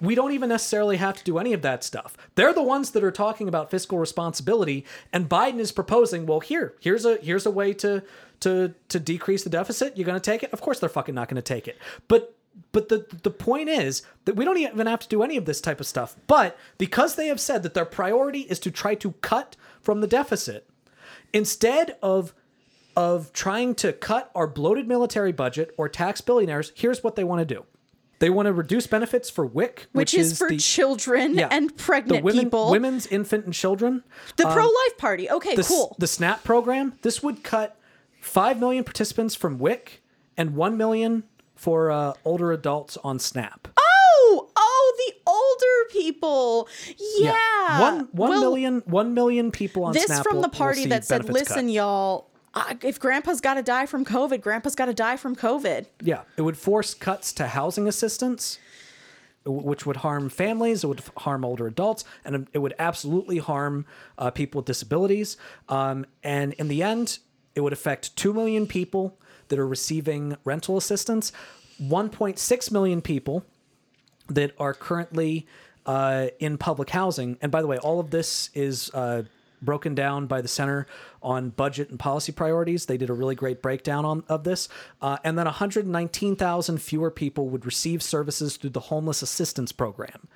we 0.01 0.17
don't 0.17 0.33
even 0.33 0.49
necessarily 0.49 0.97
have 0.97 1.17
to 1.17 1.25
do 1.25 1.39
any 1.39 1.53
of 1.53 1.63
that 1.63 1.85
stuff. 1.85 2.17
They're 2.35 2.53
the 2.53 2.63
ones 2.63 2.91
that 2.91 3.05
are 3.05 3.13
talking 3.13 3.49
about 3.49 3.71
fiscal 3.71 3.99
responsibility, 3.99 4.85
and 5.13 5.29
Biden 5.29 5.61
is 5.61 5.71
proposing, 5.71 6.27
well, 6.27 6.41
here, 6.41 6.75
here's 6.81 7.05
a 7.05 7.17
here's 7.17 7.47
a 7.47 7.51
way 7.51 7.73
to 7.75 8.03
to 8.41 8.75
to 8.89 9.01
decrease 9.01 9.45
the 9.45 9.51
deficit. 9.51 9.97
You're 9.97 10.07
going 10.07 10.21
to 10.21 10.31
take 10.31 10.43
it? 10.43 10.53
Of 10.53 10.61
course, 10.61 10.81
they're 10.81 10.89
fucking 10.89 11.15
not 11.15 11.29
going 11.29 11.37
to 11.37 11.43
take 11.43 11.69
it. 11.69 11.79
But 12.09 12.37
but 12.73 12.89
the 12.89 13.07
the 13.23 13.31
point 13.31 13.69
is 13.69 14.03
that 14.25 14.35
we 14.35 14.45
don't 14.45 14.59
even 14.59 14.87
have 14.89 15.01
to 15.01 15.09
do 15.09 15.23
any 15.23 15.37
of 15.37 15.45
this 15.45 15.61
type 15.61 15.81
of 15.81 15.87
stuff. 15.87 16.17
But 16.27 16.59
because 16.79 17.15
they 17.15 17.29
have 17.29 17.41
said 17.41 17.63
that 17.63 17.75
their 17.75 17.85
priority 17.85 18.41
is 18.41 18.59
to 18.61 18.73
try 18.73 18.97
to 18.97 19.13
cut 19.23 19.57
from 19.81 20.01
the 20.01 20.09
deficit, 20.09 20.69
instead 21.33 21.97
of 22.03 22.35
of 22.97 23.33
trying 23.33 23.75
to 23.77 23.93
cut 23.93 24.31
our 24.35 24.47
bloated 24.47 24.87
military 24.89 25.33
budget 25.33 25.75
or 25.77 25.89
tax 25.89 26.21
billionaires, 26.21 26.73
here's 26.75 27.03
what 27.03 27.17
they 27.17 27.25
want 27.25 27.47
to 27.47 27.55
do. 27.55 27.65
They 28.19 28.31
want 28.31 28.47
to 28.47 28.53
reduce 28.53 28.87
benefits 28.87 29.29
for 29.29 29.45
WIC, 29.45 29.87
Which, 29.93 30.15
is, 30.15 30.39
for 30.39 30.49
the, 30.49 30.57
children 30.57 31.35
yeah, 31.35 31.49
and 31.51 31.77
pregnant 31.77 32.23
women, 32.23 32.45
people. 32.45 32.71
women's, 32.71 33.07
infant, 33.09 33.47
and 33.47 33.53
children. 33.55 34.05
the 34.37 34.45
pro 34.45 34.63
life 34.65 34.97
party. 34.99 35.29
Okay, 35.29 35.57
The, 35.57 35.65
cool. 35.65 35.97
the 35.99 36.07
SNAP 36.07 36.45
program. 36.45 36.93
This 37.03 37.21
would 37.23 37.43
cut 37.43 37.77
five 38.21 38.61
million 38.61 38.85
participants 38.85 39.35
from 39.35 39.59
WIC 39.59 40.03
and 40.37 40.55
one 40.55 40.77
million 40.77 41.25
for 41.57 41.91
uh, 41.91 42.13
older 42.25 42.53
adults 42.53 42.97
on 43.03 43.19
SNAP. 43.19 43.67
Oh, 43.77 44.49
oh, 44.55 44.95
the 45.09 45.15
older 45.29 45.91
people. 45.91 46.69
Yeah. 47.19 47.81
one 47.81 48.09
one 48.13 48.31
Well, 48.31 48.41
million- 48.41 48.83
one 48.87 49.15
million 49.15 49.51
people 49.51 49.83
on 49.85 49.95
This 49.95 50.05
SNAP. 50.05 50.19
This 50.19 50.23
from 50.27 50.37
will- 50.37 50.43
the 50.43 50.49
party 50.51 50.87
that 50.87 51.05
said, 51.05 51.23
benefits 51.23 51.49
cut. 51.49 51.55
"Listen, 51.57 51.69
y'all, 51.71 52.29
uh, 52.55 52.75
if 52.83 52.99
Grandpa's 53.01 53.41
got 53.41 53.55
to 53.55 53.63
die 53.63 53.87
from 53.87 54.05
COVID, 54.05 54.41
Grandpa's 54.41 54.75
got 54.75 54.87
to 54.87 54.95
die 54.95 55.17
from 55.17 55.37
COVID." 55.37 55.87
Yeah, 56.01 56.23
it 56.37 56.43
would 56.43 56.57
force 56.57 56.95
cuts 56.95 57.33
to 57.35 57.49
housing 57.49 57.89
assistance, 57.89 58.59
which 59.45 59.87
would 59.87 59.99
harm 59.99 60.29
families, 60.29 60.85
it 60.85 60.87
would 60.87 61.03
harm 61.19 61.45
older 61.45 61.67
adults, 61.67 62.05
and 62.25 62.49
it 62.53 62.59
would 62.59 62.75
absolutely 62.79 63.39
harm 63.39 63.87
uh, 64.19 64.31
people 64.31 64.61
with 64.61 64.67
disabilities. 64.67 65.37
Um, 65.69 66.07
and 66.23 66.53
in 66.55 66.69
the 66.69 66.83
end, 66.83 67.19
it 67.55 67.61
would 67.61 67.73
affect 67.73 68.17
2 68.17 68.33
million 68.33 68.67
people 68.67 69.19
that 69.49 69.59
are 69.59 69.67
receiving 69.67 70.37
rental 70.45 70.77
assistance, 70.77 71.33
1.6 71.81 72.71
million 72.71 73.03
people 73.03 73.45
that 74.29 74.53
are 74.59 74.73
currently 74.73 75.47
uh, 75.85 76.29
in 76.39 76.59
public 76.59 76.91
housing. 76.91 77.39
And 77.43 77.51
by 77.51 77.61
the 77.61 77.67
way, 77.67 77.79
all 77.79 78.01
of 78.01 78.11
this 78.11 78.51
is 78.55 78.91
uh, 78.95 79.25
broken 79.63 79.95
down 79.95 80.27
by 80.27 80.41
the 80.41 80.49
Center 80.49 80.87
on 81.23 81.51
Budget 81.51 81.89
and 81.91 81.99
Policy 81.99 82.33
Priorities. 82.33 82.87
They 82.87 82.97
did 82.97 83.09
a 83.09 83.15
really 83.15 83.35
great 83.35 83.63
breakdown 83.63 84.05
on 84.05 84.25
of 84.29 84.45
this. 84.45 84.69
Uh, 85.01 85.19
and 85.25 85.39
then 85.39 85.47
119,000 85.47 86.79
fewer 86.83 87.11
people 87.11 87.49
would 87.49 87.65
receive 87.65 88.03
services 88.03 88.57
through 88.57 88.71
the 88.71 88.81
Homeless 88.81 89.23
Assistance 89.23 89.73
Program. 89.73 90.29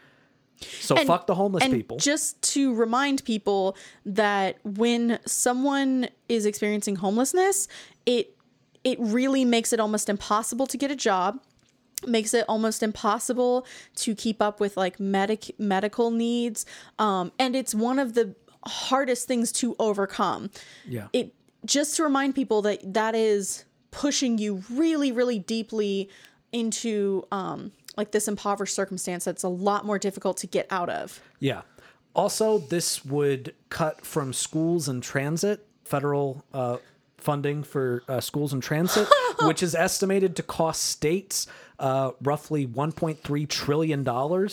So 0.80 0.96
And- 0.96 1.06
fuck 1.06 1.26
the 1.26 1.34
homeless 1.34 1.64
and 1.64 1.72
people. 1.72 1.98
Just 1.98 2.40
to 2.54 2.74
remind 2.74 3.24
people 3.24 3.76
that 4.06 4.56
when 4.64 5.18
someone 5.26 6.08
is 6.28 6.46
experiencing 6.46 6.96
homelessness, 6.96 7.68
it 8.06 8.32
it 8.84 8.98
really 9.00 9.44
makes 9.44 9.72
it 9.72 9.80
almost 9.80 10.08
impossible 10.08 10.64
to 10.68 10.78
get 10.78 10.92
a 10.92 10.96
job. 10.96 11.40
Makes 12.06 12.34
it 12.34 12.44
almost 12.48 12.84
impossible 12.84 13.66
to 13.96 14.14
keep 14.14 14.40
up 14.40 14.60
with 14.60 14.76
like 14.76 15.00
medic 15.00 15.50
medical 15.58 16.10
needs, 16.12 16.64
um, 16.98 17.32
and 17.38 17.56
it's 17.56 17.74
one 17.74 17.98
of 17.98 18.14
the 18.14 18.36
hardest 18.66 19.26
things 19.28 19.52
to 19.52 19.76
overcome. 19.78 20.50
Yeah. 20.86 21.08
It 21.12 21.34
just 21.64 21.96
to 21.96 22.02
remind 22.02 22.34
people 22.34 22.62
that 22.62 22.94
that 22.94 23.14
is 23.14 23.64
pushing 23.90 24.38
you 24.38 24.62
really, 24.70 25.12
really 25.12 25.38
deeply 25.38 26.08
into 26.52 27.26
um, 27.32 27.72
like 27.96 28.12
this 28.12 28.28
impoverished 28.28 28.74
circumstance 28.74 29.24
that's 29.24 29.42
a 29.42 29.48
lot 29.48 29.84
more 29.84 29.98
difficult 29.98 30.36
to 30.38 30.46
get 30.46 30.66
out 30.70 30.88
of. 30.88 31.20
Yeah. 31.40 31.62
Also, 32.14 32.58
this 32.58 33.04
would 33.04 33.54
cut 33.68 34.04
from 34.04 34.32
schools 34.32 34.88
and 34.88 35.02
transit, 35.02 35.66
federal 35.84 36.44
uh, 36.54 36.78
funding 37.18 37.62
for 37.62 38.02
uh, 38.08 38.20
schools 38.20 38.52
and 38.52 38.62
transit, 38.62 39.08
which 39.42 39.62
is 39.62 39.74
estimated 39.74 40.36
to 40.36 40.42
cost 40.42 40.84
states 40.84 41.46
uh, 41.78 42.12
roughly 42.22 42.66
$1.3 42.66 43.48
trillion. 43.48 44.48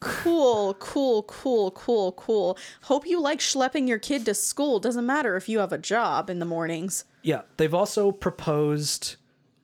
Cool, 0.00 0.74
cool, 0.74 1.24
cool, 1.24 1.72
cool, 1.72 2.12
cool. 2.12 2.58
Hope 2.82 3.06
you 3.06 3.20
like 3.20 3.40
schlepping 3.40 3.88
your 3.88 3.98
kid 3.98 4.24
to 4.26 4.34
school. 4.34 4.78
Doesn't 4.78 5.06
matter 5.06 5.36
if 5.36 5.48
you 5.48 5.58
have 5.58 5.72
a 5.72 5.78
job 5.78 6.30
in 6.30 6.38
the 6.38 6.44
mornings. 6.44 7.04
Yeah. 7.22 7.42
They've 7.56 7.74
also 7.74 8.12
proposed 8.12 9.16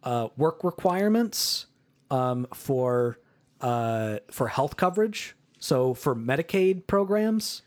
uh, 0.02 0.28
work 0.36 0.64
requirements 0.64 1.66
um, 2.10 2.46
for, 2.52 3.20
uh, 3.60 4.18
for 4.30 4.48
health 4.48 4.76
coverage. 4.76 5.36
So 5.58 5.94
for 5.94 6.16
Medicaid 6.16 6.86
programs, 6.86 7.62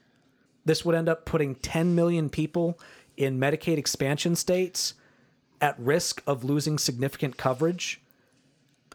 this 0.65 0.83
would 0.83 0.95
end 0.95 1.07
up 1.07 1.25
putting 1.25 1.55
10 1.55 1.95
million 1.95 2.29
people 2.29 2.77
in 3.15 3.39
Medicaid 3.39 3.77
expansion 3.77 4.35
states 4.35 4.93
at 5.61 5.79
risk 5.79 6.21
of 6.27 6.43
losing 6.43 6.77
significant 6.77 7.37
coverage. 7.37 8.01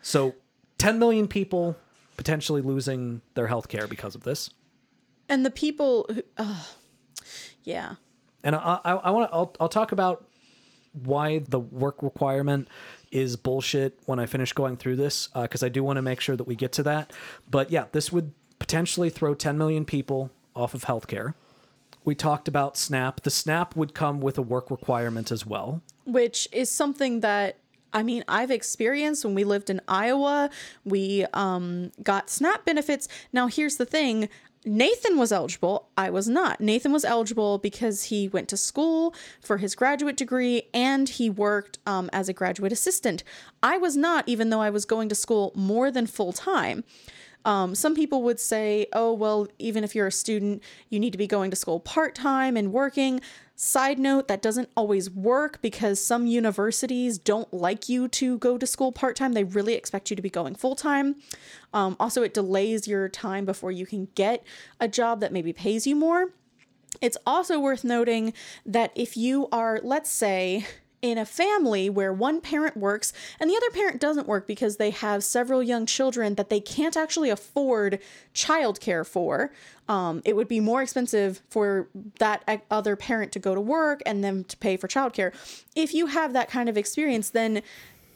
So 0.03 0.35
10 0.79 0.99
million 0.99 1.27
people 1.27 1.77
potentially 2.17 2.63
losing 2.63 3.23
their 3.35 3.47
health 3.47 3.69
care 3.69 3.87
because 3.87 4.15
of 4.15 4.23
this. 4.23 4.51
And 5.29 5.45
the 5.47 5.51
people 5.51 6.07
who, 6.13 6.23
uh, 6.37 6.63
yeah. 7.65 7.95
And 8.45 8.55
I, 8.55 8.81
I, 8.85 8.93
I 8.93 9.11
want 9.11 9.31
to, 9.31 9.35
I'll, 9.35 9.55
I'll 9.61 9.69
talk 9.69 9.93
about 9.93 10.27
why 10.93 11.39
the 11.39 11.61
work 11.61 12.03
requirement 12.03 12.69
is 13.11 13.37
bullshit 13.37 13.99
when 14.07 14.19
I 14.19 14.27
finish 14.27 14.53
going 14.53 14.77
through 14.77 14.97
this, 14.97 15.29
because 15.29 15.63
I 15.63 15.69
do 15.69 15.83
want 15.83 15.97
to 15.97 16.03
make 16.03 16.21
sure 16.21 16.37
that 16.37 16.45
we 16.45 16.55
get 16.55 16.73
to 16.73 16.83
that. 16.85 17.13
But 17.51 17.71
yeah, 17.71 17.87
this 17.93 18.13
would 18.13 18.33
potentially 18.59 19.11
throw 19.11 19.35
10 19.35 19.57
million 19.57 19.85
people 19.85 20.31
off 20.55 20.75
of 20.75 20.85
healthcare. 20.85 21.35
We 22.05 22.15
talked 22.15 22.49
about 22.49 22.77
SNAP. 22.77 23.23
The 23.23 23.31
SNAP 23.31 23.77
would 23.77 23.95
come 23.95 24.21
with 24.21 24.37
a 24.37 24.43
work 24.43 24.71
requirement 24.71 25.31
as 25.31 25.47
well. 25.47 25.83
which 26.05 26.49
is 26.53 26.71
something 26.71 27.21
that 27.21 27.59
I 27.93 28.03
mean, 28.03 28.25
I've 28.29 28.51
experienced 28.51 29.25
when 29.25 29.35
we 29.35 29.45
lived 29.45 29.71
in 29.71 29.81
Iowa. 29.87 30.51
We 30.85 31.27
um, 31.35 31.93
got 32.03 32.31
SNAP 32.31 32.65
benefits. 32.65 33.09
Now, 33.33 33.47
here's 33.47 33.77
the 33.77 33.87
thing 33.87 34.29
Nathan 34.65 35.19
was 35.19 35.33
eligible. 35.33 35.89
I 35.97 36.11
was 36.11 36.29
not. 36.29 36.61
Nathan 36.61 36.93
was 36.93 37.05
eligible 37.05 37.59
because 37.59 38.05
he 38.05 38.29
went 38.29 38.49
to 38.51 38.57
school 38.57 39.13
for 39.41 39.59
his 39.59 39.75
graduate 39.75 40.17
degree 40.17 40.63
and 40.73 41.09
he 41.09 41.29
worked 41.29 41.79
um, 41.85 42.09
as 42.13 42.29
a 42.29 42.33
graduate 42.33 42.73
assistant. 42.73 43.25
I 43.63 43.77
was 43.77 43.97
not, 43.97 44.29
even 44.29 44.51
though 44.51 44.61
I 44.61 44.71
was 44.71 44.85
going 44.85 45.09
to 45.09 45.17
school 45.17 45.53
more 45.57 45.91
than 45.91 46.07
full 46.07 46.33
time. 46.33 46.85
Um, 47.45 47.75
some 47.75 47.97
people 47.97 48.23
would 48.23 48.39
say, 48.39 48.87
oh, 48.93 49.13
well, 49.13 49.49
even 49.59 49.83
if 49.83 49.97
you're 49.97 50.07
a 50.07 50.13
student, 50.13 50.63
you 50.91 51.01
need 51.01 51.11
to 51.11 51.19
be 51.19 51.27
going 51.27 51.51
to 51.51 51.57
school 51.57 51.81
part 51.81 52.15
time 52.15 52.57
and 52.57 52.73
working. 52.73 53.21
Side 53.65 54.01
note, 54.01 54.27
that 54.27 54.43
doesn't 54.43 54.71
always 54.77 55.09
work 55.09 55.63
because 55.63 56.05
some 56.05 56.27
universities 56.27 57.17
don't 57.17 57.55
like 57.55 57.89
you 57.89 58.09
to 58.09 58.37
go 58.39 58.59
to 58.59 58.67
school 58.67 58.91
part 58.91 59.15
time. 59.15 59.35
They 59.35 59.45
really 59.45 59.75
expect 59.75 60.11
you 60.11 60.17
to 60.17 60.21
be 60.21 60.29
going 60.29 60.57
full 60.57 60.75
time. 60.75 61.15
Um, 61.73 61.95
also, 62.01 62.25
it 62.25 62.35
delays 62.35 62.89
your 62.89 63.09
time 63.09 63.45
before 63.45 63.71
you 63.71 63.87
can 63.87 64.09
get 64.17 64.45
a 64.81 64.89
job 64.89 65.21
that 65.21 65.33
maybe 65.33 65.53
pays 65.53 65.87
you 65.87 65.95
more. 65.95 66.31
It's 67.01 67.17
also 67.25 67.61
worth 67.61 67.85
noting 67.85 68.33
that 68.67 68.91
if 68.97 69.17
you 69.17 69.47
are, 69.53 69.79
let's 69.81 70.11
say, 70.11 70.67
in 71.03 71.19
a 71.19 71.27
family 71.27 71.91
where 71.91 72.13
one 72.13 72.41
parent 72.41 72.77
works 72.77 73.13
and 73.41 73.51
the 73.51 73.57
other 73.57 73.71
parent 73.71 74.01
doesn't 74.01 74.29
work 74.29 74.47
because 74.47 74.77
they 74.77 74.91
have 74.91 75.25
several 75.25 75.63
young 75.63 75.85
children 75.85 76.37
that 76.37 76.49
they 76.49 76.61
can't 76.61 76.97
actually 76.97 77.29
afford 77.29 77.99
childcare 78.35 79.05
for, 79.05 79.53
um, 79.89 80.23
it 80.25 80.37
would 80.37 80.47
be 80.47 80.61
more 80.61 80.81
expensive 80.81 81.43
for 81.51 81.89
that 82.21 82.63
other 82.71 82.95
parent 82.95 83.33
to 83.33 83.41
go 83.41 83.55
to 83.55 83.61
work 83.61 84.01
and 84.07 84.23
them 84.23 84.45
to 84.45 84.57
pay 84.57 84.77
for 84.77 84.87
childcare. 84.87 85.35
If 85.75 85.93
you 85.93 86.07
have 86.07 86.33
that 86.35 86.49
kind 86.49 86.69
of 86.69 86.79
experience, 86.79 87.31
then 87.31 87.63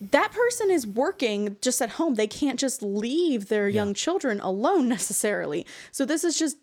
that 0.00 0.30
person 0.32 0.70
is 0.70 0.86
working 0.86 1.56
just 1.60 1.82
at 1.82 1.90
home. 1.90 2.14
They 2.14 2.26
can't 2.26 2.60
just 2.60 2.82
leave 2.82 3.48
their 3.48 3.68
young 3.68 3.94
children 3.94 4.40
alone 4.40 4.88
necessarily. 4.96 5.66
So 5.90 6.04
this 6.04 6.22
is 6.22 6.38
just 6.38 6.56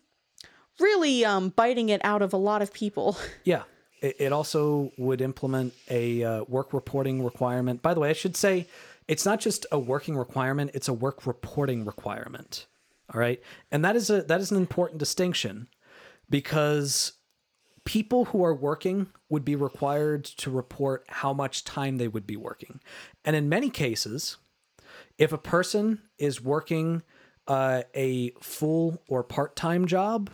really 0.80 1.24
um, 1.24 1.50
biting 1.50 1.90
it 1.90 2.00
out 2.02 2.22
of 2.22 2.32
a 2.32 2.38
lot 2.38 2.62
of 2.62 2.72
people. 2.72 3.16
Yeah. 3.44 3.64
It, 4.04 4.16
it 4.18 4.32
also 4.32 4.92
would 4.98 5.22
implement 5.22 5.72
a 5.88 6.22
uh, 6.22 6.44
work 6.44 6.74
reporting 6.74 7.24
requirement. 7.24 7.80
By 7.80 7.94
the 7.94 8.00
way, 8.00 8.10
I 8.10 8.12
should 8.12 8.36
say 8.36 8.66
it's 9.08 9.24
not 9.24 9.40
just 9.40 9.64
a 9.72 9.78
working 9.78 10.14
requirement, 10.14 10.72
it's 10.74 10.88
a 10.88 10.92
work 10.92 11.26
reporting 11.26 11.86
requirement. 11.86 12.66
All 13.12 13.18
right? 13.18 13.40
And 13.72 13.82
that 13.82 13.96
is 13.96 14.10
a 14.10 14.22
that 14.22 14.40
is 14.42 14.50
an 14.50 14.58
important 14.58 14.98
distinction 14.98 15.68
because 16.28 17.12
people 17.84 18.26
who 18.26 18.44
are 18.44 18.54
working 18.54 19.06
would 19.30 19.44
be 19.44 19.56
required 19.56 20.24
to 20.24 20.50
report 20.50 21.04
how 21.08 21.32
much 21.32 21.64
time 21.64 21.96
they 21.96 22.08
would 22.08 22.26
be 22.26 22.36
working. 22.36 22.80
And 23.24 23.34
in 23.34 23.48
many 23.48 23.70
cases, 23.70 24.36
if 25.16 25.32
a 25.32 25.38
person 25.38 26.02
is 26.18 26.42
working 26.42 27.02
uh, 27.46 27.82
a 27.94 28.30
full 28.42 29.02
or 29.08 29.22
part 29.22 29.56
time 29.56 29.86
job, 29.86 30.30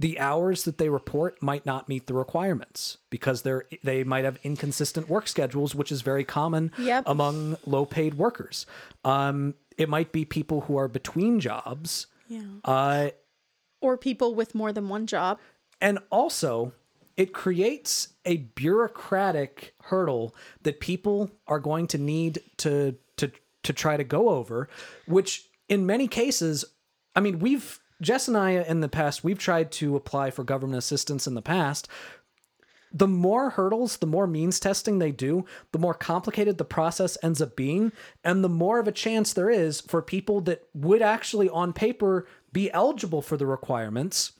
the 0.00 0.18
hours 0.18 0.64
that 0.64 0.78
they 0.78 0.88
report 0.88 1.42
might 1.42 1.64
not 1.66 1.88
meet 1.88 2.06
the 2.06 2.14
requirements 2.14 2.98
because 3.10 3.42
they're 3.42 3.64
they 3.84 4.02
might 4.04 4.24
have 4.24 4.38
inconsistent 4.42 5.08
work 5.08 5.28
schedules, 5.28 5.74
which 5.74 5.92
is 5.92 6.00
very 6.02 6.24
common 6.24 6.72
Yep. 6.78 7.04
among 7.06 7.56
low 7.66 7.84
paid 7.84 8.14
workers. 8.14 8.66
Um, 9.04 9.54
it 9.76 9.88
might 9.88 10.10
be 10.12 10.24
people 10.24 10.62
who 10.62 10.76
are 10.76 10.88
between 10.88 11.38
jobs. 11.40 12.06
Yeah. 12.28 12.42
Uh, 12.64 13.10
Or 13.82 13.96
people 13.96 14.34
with 14.34 14.54
more 14.54 14.72
than 14.72 14.88
one 14.88 15.06
job. 15.06 15.38
and 15.80 15.98
also, 16.10 16.72
it 17.16 17.32
creates 17.32 18.08
a 18.24 18.36
bureaucratic 18.90 19.74
hurdle 19.84 20.34
that 20.62 20.80
people 20.80 21.30
are 21.46 21.58
going 21.60 21.86
to 21.88 21.98
need 21.98 22.40
to 22.58 22.96
to 23.16 23.30
to 23.62 23.72
try 23.72 23.96
to 23.96 24.04
go 24.04 24.30
over, 24.30 24.68
which 25.06 25.46
in 25.68 25.84
many 25.86 26.08
cases, 26.08 26.64
I 27.14 27.20
mean, 27.20 27.38
we've 27.38 27.78
Jess 28.00 28.28
and 28.28 28.36
I 28.36 28.52
in 28.52 28.80
the 28.80 28.88
past, 28.88 29.22
we've 29.24 29.38
tried 29.38 29.70
to 29.72 29.96
apply 29.96 30.30
for 30.30 30.44
government 30.44 30.78
assistance 30.78 31.26
in 31.26 31.34
the 31.34 31.42
past. 31.42 31.88
The 32.92 33.06
more 33.06 33.50
hurdles, 33.50 33.98
the 33.98 34.06
more 34.06 34.26
means 34.26 34.58
testing 34.58 34.98
they 34.98 35.12
do, 35.12 35.44
the 35.70 35.78
more 35.78 35.94
complicated 35.94 36.58
the 36.58 36.64
process 36.64 37.16
ends 37.22 37.40
up 37.40 37.54
being, 37.54 37.92
and 38.24 38.42
the 38.42 38.48
more 38.48 38.80
of 38.80 38.88
a 38.88 38.92
chance 38.92 39.32
there 39.32 39.50
is 39.50 39.80
for 39.80 40.02
people 40.02 40.40
that 40.42 40.64
would 40.74 41.00
actually 41.00 41.48
on 41.48 41.72
paper 41.72 42.26
be 42.52 42.70
eligible 42.72 43.22
for 43.22 43.36
the 43.36 43.46
requirements 43.46 44.32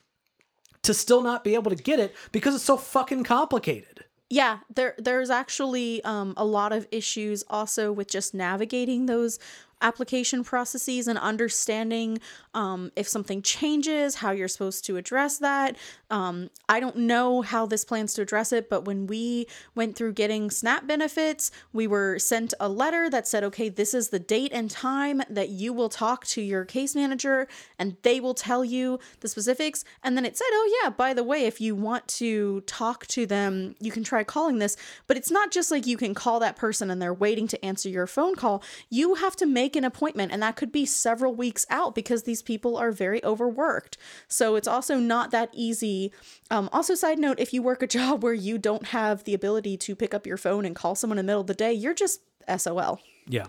to 0.83 0.95
still 0.95 1.23
not 1.23 1.45
be 1.45 1.55
able 1.55 1.71
to 1.71 1.81
get 1.81 2.01
it 2.01 2.15
because 2.33 2.55
it's 2.55 2.65
so 2.65 2.77
fucking 2.77 3.23
complicated. 3.23 4.05
Yeah, 4.33 4.59
there 4.73 4.95
there's 4.97 5.29
actually 5.29 6.03
um, 6.05 6.35
a 6.37 6.45
lot 6.45 6.73
of 6.73 6.87
issues 6.93 7.43
also 7.51 7.91
with 7.91 8.09
just 8.09 8.33
navigating 8.33 9.07
those 9.07 9.41
application 9.83 10.45
processes 10.45 11.09
and 11.09 11.19
understanding 11.19 12.19
um, 12.55 12.91
if 12.97 13.09
something 13.09 13.43
changes, 13.43 14.17
how 14.17 14.31
you're 14.31 14.49
supposed 14.49 14.85
to 14.87 14.97
address 14.97 15.39
that. 15.39 15.77
Um, 16.11 16.51
I 16.69 16.81
don't 16.81 16.97
know 16.97 17.43
how 17.43 17.67
this 17.67 17.85
plans 17.85 18.15
to 18.15 18.23
address 18.23 18.53
it, 18.53 18.69
but 18.69 18.85
when 18.85 19.07
we 19.07 19.47
went 19.75 19.97
through 19.97 20.15
getting 20.15 20.51
SNAP 20.51 20.87
benefits, 20.87 21.51
we 21.73 21.87
were 21.87 22.19
sent 22.19 22.53
a 22.59 22.69
letter 22.69 23.09
that 23.11 23.29
said, 23.29 23.45
okay, 23.45 23.69
this 23.69 23.95
is 23.95 24.09
the 24.09 24.19
date 24.19 24.53
and 24.53 24.71
time 24.71 25.23
that 25.31 25.51
you 25.51 25.73
will 25.73 25.89
talk 25.89 26.27
to 26.27 26.43
your 26.43 26.65
case 26.65 26.95
manager 26.95 27.47
and 27.79 27.97
they 28.03 28.21
will 28.21 28.35
tell 28.35 28.65
you 28.65 28.99
the 29.21 29.29
specifics. 29.29 29.85
And 30.03 30.17
then 30.17 30.25
it 30.25 30.37
said, 30.37 30.47
oh, 30.51 30.81
yeah, 30.83 30.91
by 30.91 31.15
the 31.15 31.25
way, 31.25 31.45
if 31.45 31.61
you 31.61 31.75
want 31.75 32.09
to 32.09 32.61
talk 32.63 33.07
to 33.09 33.27
them, 33.27 33.75
you 33.81 33.93
can 33.93 34.03
try 34.03 34.25
calling 34.25 34.59
this. 34.59 34.77
But 35.07 35.17
it's 35.17 35.31
not 35.31 35.51
just 35.51 35.71
like 35.71 35.87
you 35.87 35.97
can 35.97 36.15
call 36.15 36.41
that 36.41 36.57
person 36.57 36.91
and 36.91 37.01
they're 37.01 37.15
waiting 37.15 37.47
to 37.49 37.65
answer 37.65 37.89
your 37.89 38.07
phone 38.07 38.35
call. 38.35 38.63
You 38.89 39.15
have 39.15 39.37
to 39.37 39.47
make 39.47 39.70
an 39.77 39.85
appointment, 39.85 40.33
and 40.33 40.43
that 40.43 40.57
could 40.57 40.73
be 40.73 40.87
several 40.87 41.35
weeks 41.35 41.67
out 41.71 41.95
because 41.95 42.23
these 42.23 42.43
people 42.43 42.77
are 42.77 42.93
very 42.93 43.23
overworked. 43.25 43.97
So 44.29 44.57
it's 44.57 44.69
also 44.69 44.99
not 44.99 45.31
that 45.31 45.51
easy. 45.53 46.13
Um, 46.51 46.69
also, 46.73 46.95
side 46.95 47.19
note 47.19 47.39
if 47.41 47.53
you 47.53 47.63
work 47.63 47.83
a 47.83 47.87
job 47.99 48.23
where 48.23 48.35
you 48.35 48.59
don't 48.59 48.89
have 48.89 49.25
the 49.25 49.35
ability 49.35 49.77
to 49.79 49.95
pick 49.95 50.15
up 50.15 50.27
your 50.27 50.37
phone 50.37 50.65
and 50.65 50.75
call 50.75 50.95
someone 50.95 51.19
in 51.19 51.27
the 51.27 51.31
middle 51.31 51.43
of 51.43 51.47
the 51.47 51.55
day, 51.55 51.73
you're 51.73 51.95
just 51.95 52.21
SOL. 52.57 53.01
Yeah. 53.27 53.47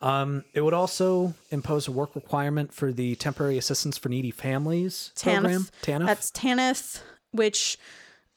Um, 0.00 0.44
it 0.54 0.60
would 0.60 0.74
also 0.74 1.34
impose 1.50 1.88
a 1.88 1.92
work 1.92 2.14
requirement 2.14 2.72
for 2.72 2.92
the 2.92 3.16
temporary 3.16 3.58
assistance 3.58 3.98
for 3.98 4.08
needy 4.08 4.30
families 4.30 5.12
program. 5.20 5.66
TANF. 5.82 6.06
That's 6.06 6.30
TANF, 6.30 7.00
which, 7.32 7.78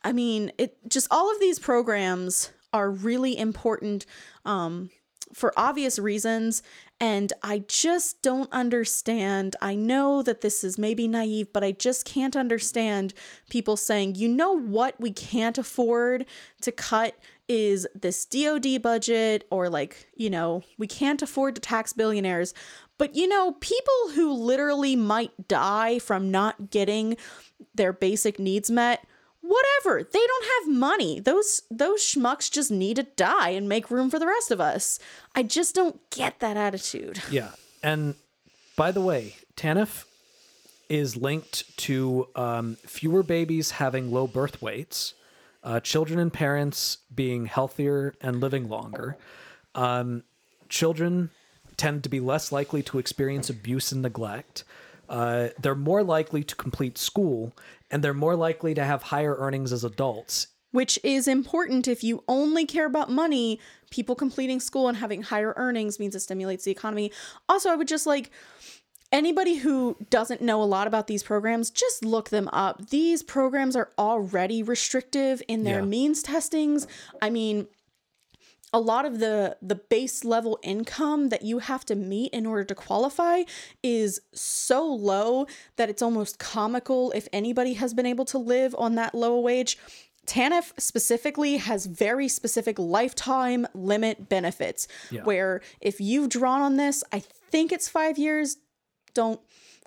I 0.03 0.11
mean, 0.11 0.51
it 0.57 0.77
just 0.87 1.07
all 1.11 1.31
of 1.31 1.39
these 1.39 1.59
programs 1.59 2.51
are 2.73 2.89
really 2.89 3.37
important 3.37 4.05
um, 4.45 4.89
for 5.33 5.53
obvious 5.57 5.97
reasons. 5.97 6.61
And 6.99 7.33
I 7.41 7.63
just 7.67 8.21
don't 8.21 8.51
understand. 8.51 9.55
I 9.61 9.75
know 9.75 10.21
that 10.21 10.41
this 10.41 10.63
is 10.63 10.77
maybe 10.77 11.07
naive, 11.07 11.51
but 11.51 11.63
I 11.63 11.71
just 11.71 12.05
can't 12.05 12.35
understand 12.35 13.13
people 13.49 13.75
saying, 13.75 14.15
you 14.15 14.27
know 14.27 14.51
what, 14.57 14.99
we 14.99 15.11
can't 15.11 15.57
afford 15.57 16.25
to 16.61 16.71
cut 16.71 17.15
is 17.47 17.87
this 17.93 18.25
DoD 18.25 18.81
budget, 18.81 19.45
or 19.49 19.67
like, 19.67 20.07
you 20.15 20.29
know, 20.29 20.63
we 20.77 20.87
can't 20.87 21.21
afford 21.21 21.55
to 21.55 21.61
tax 21.61 21.91
billionaires. 21.91 22.53
But 22.97 23.15
you 23.15 23.27
know, 23.27 23.53
people 23.59 24.11
who 24.13 24.31
literally 24.31 24.95
might 24.95 25.47
die 25.47 25.99
from 25.99 26.31
not 26.31 26.69
getting 26.69 27.17
their 27.73 27.91
basic 27.91 28.39
needs 28.39 28.71
met, 28.71 29.05
whatever. 29.51 30.03
They 30.03 30.25
don't 30.25 30.45
have 30.45 30.75
money. 30.75 31.19
Those 31.19 31.63
those 31.69 32.01
schmucks 32.01 32.49
just 32.49 32.71
need 32.71 32.95
to 32.95 33.03
die 33.03 33.49
and 33.49 33.67
make 33.67 33.91
room 33.91 34.09
for 34.09 34.19
the 34.19 34.27
rest 34.27 34.51
of 34.51 34.61
us. 34.61 34.99
I 35.35 35.43
just 35.43 35.75
don't 35.75 35.99
get 36.09 36.39
that 36.39 36.57
attitude. 36.57 37.21
Yeah. 37.31 37.51
And 37.81 38.15
by 38.75 38.91
the 38.91 39.01
way, 39.01 39.35
TANF 39.55 40.05
is 40.89 41.15
linked 41.15 41.77
to 41.77 42.27
um, 42.35 42.75
fewer 42.85 43.23
babies 43.23 43.71
having 43.71 44.11
low 44.11 44.27
birth 44.27 44.61
weights, 44.61 45.13
uh, 45.63 45.79
children 45.79 46.19
and 46.19 46.31
parents 46.31 46.97
being 47.13 47.45
healthier 47.45 48.13
and 48.21 48.41
living 48.41 48.67
longer. 48.69 49.17
Um, 49.73 50.23
children 50.67 51.29
tend 51.77 52.03
to 52.03 52.09
be 52.09 52.19
less 52.19 52.51
likely 52.51 52.83
to 52.83 52.99
experience 52.99 53.49
abuse 53.49 53.91
and 53.91 54.01
neglect. 54.01 54.63
Uh, 55.11 55.49
they're 55.61 55.75
more 55.75 56.03
likely 56.03 56.43
to 56.43 56.55
complete 56.55 56.97
school, 56.97 57.53
and 57.91 58.03
they're 58.03 58.13
more 58.13 58.35
likely 58.35 58.73
to 58.73 58.83
have 58.83 59.03
higher 59.03 59.35
earnings 59.37 59.73
as 59.73 59.83
adults. 59.83 60.47
Which 60.71 60.97
is 61.03 61.27
important 61.27 61.87
if 61.89 62.01
you 62.01 62.23
only 62.29 62.65
care 62.65 62.85
about 62.85 63.11
money. 63.11 63.59
People 63.89 64.15
completing 64.15 64.61
school 64.61 64.87
and 64.87 64.97
having 64.97 65.21
higher 65.23 65.53
earnings 65.57 65.99
means 65.99 66.15
it 66.15 66.21
stimulates 66.21 66.63
the 66.63 66.71
economy. 66.71 67.11
Also, 67.49 67.69
I 67.69 67.75
would 67.75 67.89
just 67.89 68.05
like 68.07 68.31
anybody 69.11 69.55
who 69.55 69.97
doesn't 70.09 70.41
know 70.41 70.63
a 70.63 70.65
lot 70.65 70.87
about 70.87 71.07
these 71.07 71.23
programs, 71.23 71.69
just 71.69 72.05
look 72.05 72.29
them 72.29 72.47
up. 72.53 72.89
These 72.89 73.21
programs 73.23 73.75
are 73.75 73.89
already 73.99 74.63
restrictive 74.63 75.43
in 75.49 75.65
their 75.65 75.79
Yeah. 75.79 75.85
means 75.85 76.23
testings. 76.23 76.87
I 77.21 77.29
mean, 77.29 77.67
a 78.73 78.79
lot 78.79 79.05
of 79.05 79.19
the 79.19 79.57
the 79.61 79.75
base 79.75 80.23
level 80.23 80.57
income 80.63 81.29
that 81.29 81.43
you 81.43 81.59
have 81.59 81.83
to 81.85 81.95
meet 81.95 82.31
in 82.33 82.45
order 82.45 82.63
to 82.63 82.75
qualify 82.75 83.43
is 83.83 84.21
so 84.33 84.85
low 84.85 85.45
that 85.75 85.89
it's 85.89 86.01
almost 86.01 86.39
comical 86.39 87.11
if 87.11 87.27
anybody 87.33 87.73
has 87.73 87.93
been 87.93 88.05
able 88.05 88.25
to 88.25 88.37
live 88.37 88.73
on 88.77 88.95
that 88.95 89.13
low 89.13 89.39
wage. 89.39 89.77
TANF 90.27 90.71
specifically 90.79 91.57
has 91.57 91.87
very 91.87 92.27
specific 92.27 92.77
lifetime 92.77 93.67
limit 93.73 94.29
benefits 94.29 94.87
Yeah. 95.09 95.23
where 95.23 95.61
if 95.81 95.99
you've 95.99 96.29
drawn 96.29 96.61
on 96.61 96.77
this, 96.77 97.03
I 97.11 97.19
think 97.19 97.71
it's 97.71 97.89
5 97.89 98.17
years, 98.19 98.57
don't 99.15 99.41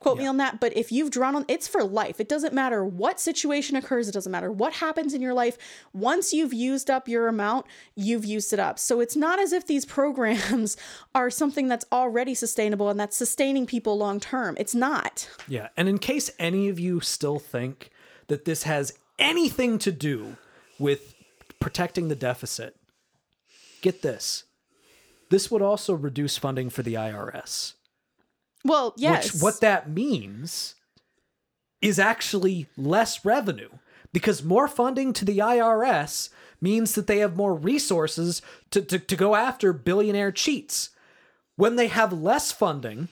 quote 0.05 0.19
me 0.19 0.27
on 0.27 0.37
that, 0.37 0.61
but 0.61 0.77
if 0.77 0.93
you've 0.93 1.11
drawn 1.11 1.35
on 1.35 1.47
it's 1.49 1.67
for 1.67 1.83
life. 1.83 2.21
It 2.21 2.29
doesn't 2.29 2.53
matter 2.53 2.85
what 2.85 3.19
situation 3.19 3.75
occurs, 3.75 4.07
it 4.07 4.13
doesn't 4.13 4.31
matter 4.31 4.53
what 4.53 4.75
happens 4.75 5.15
in 5.15 5.23
your 5.23 5.33
life. 5.33 5.57
Once 5.95 6.33
you've 6.33 6.53
used 6.53 6.91
up 6.91 7.09
your 7.09 7.27
amount, 7.27 7.65
you've 7.95 8.27
used 8.27 8.53
it 8.53 8.59
up. 8.59 8.79
So 8.79 9.01
it's 9.01 9.17
not 9.17 9.41
as 9.41 9.53
if 9.53 9.67
these 9.67 9.85
programs 9.99 10.77
are 11.15 11.31
something 11.31 11.69
that's 11.69 11.87
already 11.91 12.35
sustainable 12.35 12.91
and 12.91 13.01
that's 13.01 13.17
sustaining 13.17 13.65
people 13.65 13.97
long 13.97 14.21
term. 14.21 14.57
It's 14.59 14.75
not. 14.75 15.29
Yeah. 15.49 15.69
And 15.75 15.89
in 15.89 15.99
case 15.99 16.31
any 16.39 16.69
of 16.69 16.79
you 16.79 17.01
still 17.01 17.39
think 17.39 17.91
that 18.29 18.45
this 18.45 18.65
has 18.65 18.93
anything 19.19 19.79
to 19.79 19.91
do 19.91 20.37
with 20.79 21.15
protecting 21.61 22.09
the 22.09 22.17
deficit, 22.17 22.77
get 23.81 24.03
this. 24.03 24.45
This 25.31 25.51
would 25.51 25.63
also 25.63 25.95
reduce 25.95 26.37
funding 26.37 26.69
for 26.69 26.83
the 26.83 26.95
IRS. 26.95 27.73
Well, 28.65 28.95
yes. 28.97 29.35
Which 29.35 29.43
what 29.43 29.61
that 29.61 29.91
means 29.91 30.75
is 31.83 31.99
actually 31.99 32.67
less 32.77 33.25
revenue 33.25 33.69
because 34.13 34.43
more 34.43 34.69
funding 34.69 35.13
to 35.13 35.25
the 35.25 35.39
IRS 35.39 36.31
means 36.61 36.95
that 36.95 37.07
they 37.07 37.19
have 37.19 37.37
more 37.37 37.55
resources 37.55 38.41
to, 38.71 38.81
to, 38.81 38.99
to 38.99 39.17
go 39.17 39.35
after 39.35 39.73
billionaire 39.73 40.33
cheats. 40.33 40.91
When 41.57 41.77
they 41.77 41.89
have 41.89 42.13
less 42.13 42.51
funding, 42.51 43.09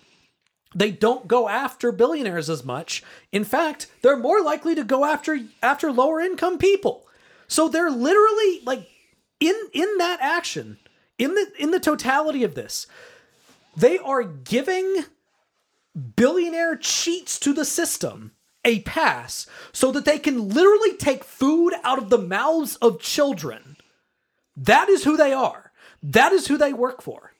they 0.74 0.90
don't 0.90 1.28
go 1.28 1.48
after 1.48 1.92
billionaires 1.92 2.48
as 2.48 2.64
much. 2.64 3.02
In 3.30 3.44
fact, 3.44 3.88
they're 4.00 4.16
more 4.16 4.42
likely 4.42 4.74
to 4.74 4.84
go 4.84 5.04
after 5.04 5.40
after 5.62 5.92
lower 5.92 6.20
income 6.20 6.56
people. 6.56 7.06
So 7.46 7.68
they're 7.68 7.90
literally 7.90 8.60
like 8.64 8.88
in 9.38 9.54
in 9.72 9.98
that 9.98 10.18
action, 10.20 10.78
in 11.18 11.34
the 11.34 11.52
in 11.58 11.72
the 11.72 11.80
totality 11.80 12.42
of 12.42 12.54
this, 12.54 12.86
they 13.76 13.98
are 13.98 14.22
giving 14.22 15.04
billionaire 16.16 16.76
cheats 16.76 17.38
to 17.40 17.52
the 17.52 17.64
system 17.64 18.32
a 18.64 18.80
pass 18.80 19.46
so 19.72 19.90
that 19.92 20.04
they 20.04 20.18
can 20.18 20.48
literally 20.48 20.96
take 20.96 21.24
food 21.24 21.72
out 21.82 21.98
of 21.98 22.10
the 22.10 22.18
mouths 22.18 22.76
of 22.76 23.00
children. 23.00 23.76
That 24.56 24.88
is 24.88 25.04
who 25.04 25.16
they 25.16 25.32
are. 25.32 25.72
That 26.02 26.32
is 26.32 26.46
who 26.46 26.56
they 26.56 26.72
work 26.72 27.02
for. 27.02 27.32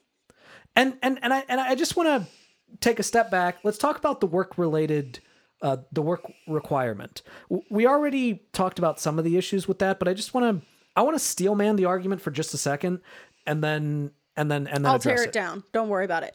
And 0.74 0.96
and 1.02 1.18
and 1.22 1.32
I 1.32 1.44
and 1.48 1.60
I 1.60 1.74
just 1.74 1.96
want 1.96 2.08
to 2.08 2.78
take 2.80 2.98
a 2.98 3.02
step 3.02 3.30
back. 3.30 3.58
Let's 3.62 3.78
talk 3.78 3.98
about 3.98 4.20
the 4.20 4.26
work 4.26 4.56
related 4.56 5.20
uh, 5.60 5.76
the 5.92 6.02
work 6.02 6.32
requirement. 6.48 7.22
We 7.70 7.86
already 7.86 8.42
talked 8.52 8.78
about 8.78 8.98
some 8.98 9.18
of 9.18 9.24
the 9.24 9.36
issues 9.36 9.68
with 9.68 9.78
that, 9.78 9.98
but 9.98 10.08
I 10.08 10.14
just 10.14 10.34
want 10.34 10.60
to 10.60 10.66
I 10.96 11.02
want 11.02 11.14
to 11.14 11.24
steel 11.24 11.54
man 11.54 11.76
the 11.76 11.84
argument 11.84 12.20
for 12.20 12.30
just 12.30 12.52
a 12.54 12.58
second, 12.58 13.00
and 13.46 13.62
then 13.62 14.10
and 14.36 14.50
then 14.50 14.66
and 14.66 14.84
then 14.84 14.92
I'll 14.92 14.98
tear 14.98 15.22
it 15.22 15.32
down. 15.32 15.62
Don't 15.72 15.88
worry 15.88 16.04
about 16.04 16.22
it. 16.24 16.34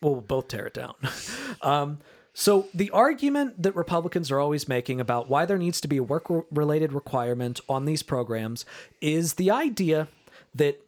Well, 0.00 0.12
we'll 0.12 0.20
both 0.22 0.48
tear 0.48 0.66
it 0.66 0.74
down. 0.74 0.94
um, 1.62 1.98
so 2.32 2.68
the 2.72 2.90
argument 2.90 3.60
that 3.62 3.74
Republicans 3.74 4.30
are 4.30 4.38
always 4.38 4.68
making 4.68 5.00
about 5.00 5.28
why 5.28 5.44
there 5.44 5.58
needs 5.58 5.80
to 5.80 5.88
be 5.88 5.96
a 5.96 6.02
work-related 6.04 6.92
requirement 6.92 7.60
on 7.68 7.84
these 7.84 8.02
programs 8.04 8.64
is 9.00 9.34
the 9.34 9.50
idea 9.50 10.06
that 10.54 10.80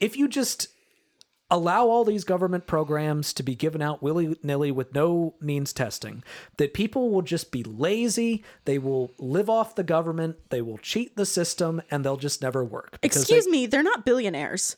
if 0.00 0.16
you 0.16 0.28
just 0.28 0.68
allow 1.50 1.86
all 1.88 2.04
these 2.04 2.24
government 2.24 2.66
programs 2.66 3.34
to 3.34 3.42
be 3.42 3.54
given 3.54 3.82
out 3.82 4.02
willy-nilly 4.02 4.72
with 4.72 4.94
no 4.94 5.34
means 5.42 5.74
testing 5.74 6.24
that 6.56 6.72
people 6.72 7.10
will 7.10 7.20
just 7.22 7.52
be 7.52 7.62
lazy 7.62 8.42
they 8.64 8.78
will 8.78 9.12
live 9.18 9.50
off 9.50 9.74
the 9.74 9.84
government 9.84 10.36
they 10.48 10.62
will 10.62 10.78
cheat 10.78 11.14
the 11.16 11.26
system 11.26 11.82
and 11.90 12.02
they'll 12.02 12.16
just 12.16 12.40
never 12.40 12.64
work 12.64 12.98
because 13.02 13.26
they- 13.26 13.36
Excuse 13.36 13.46
me, 13.52 13.66
they're 13.66 13.82
not 13.82 14.06
billionaires. 14.06 14.76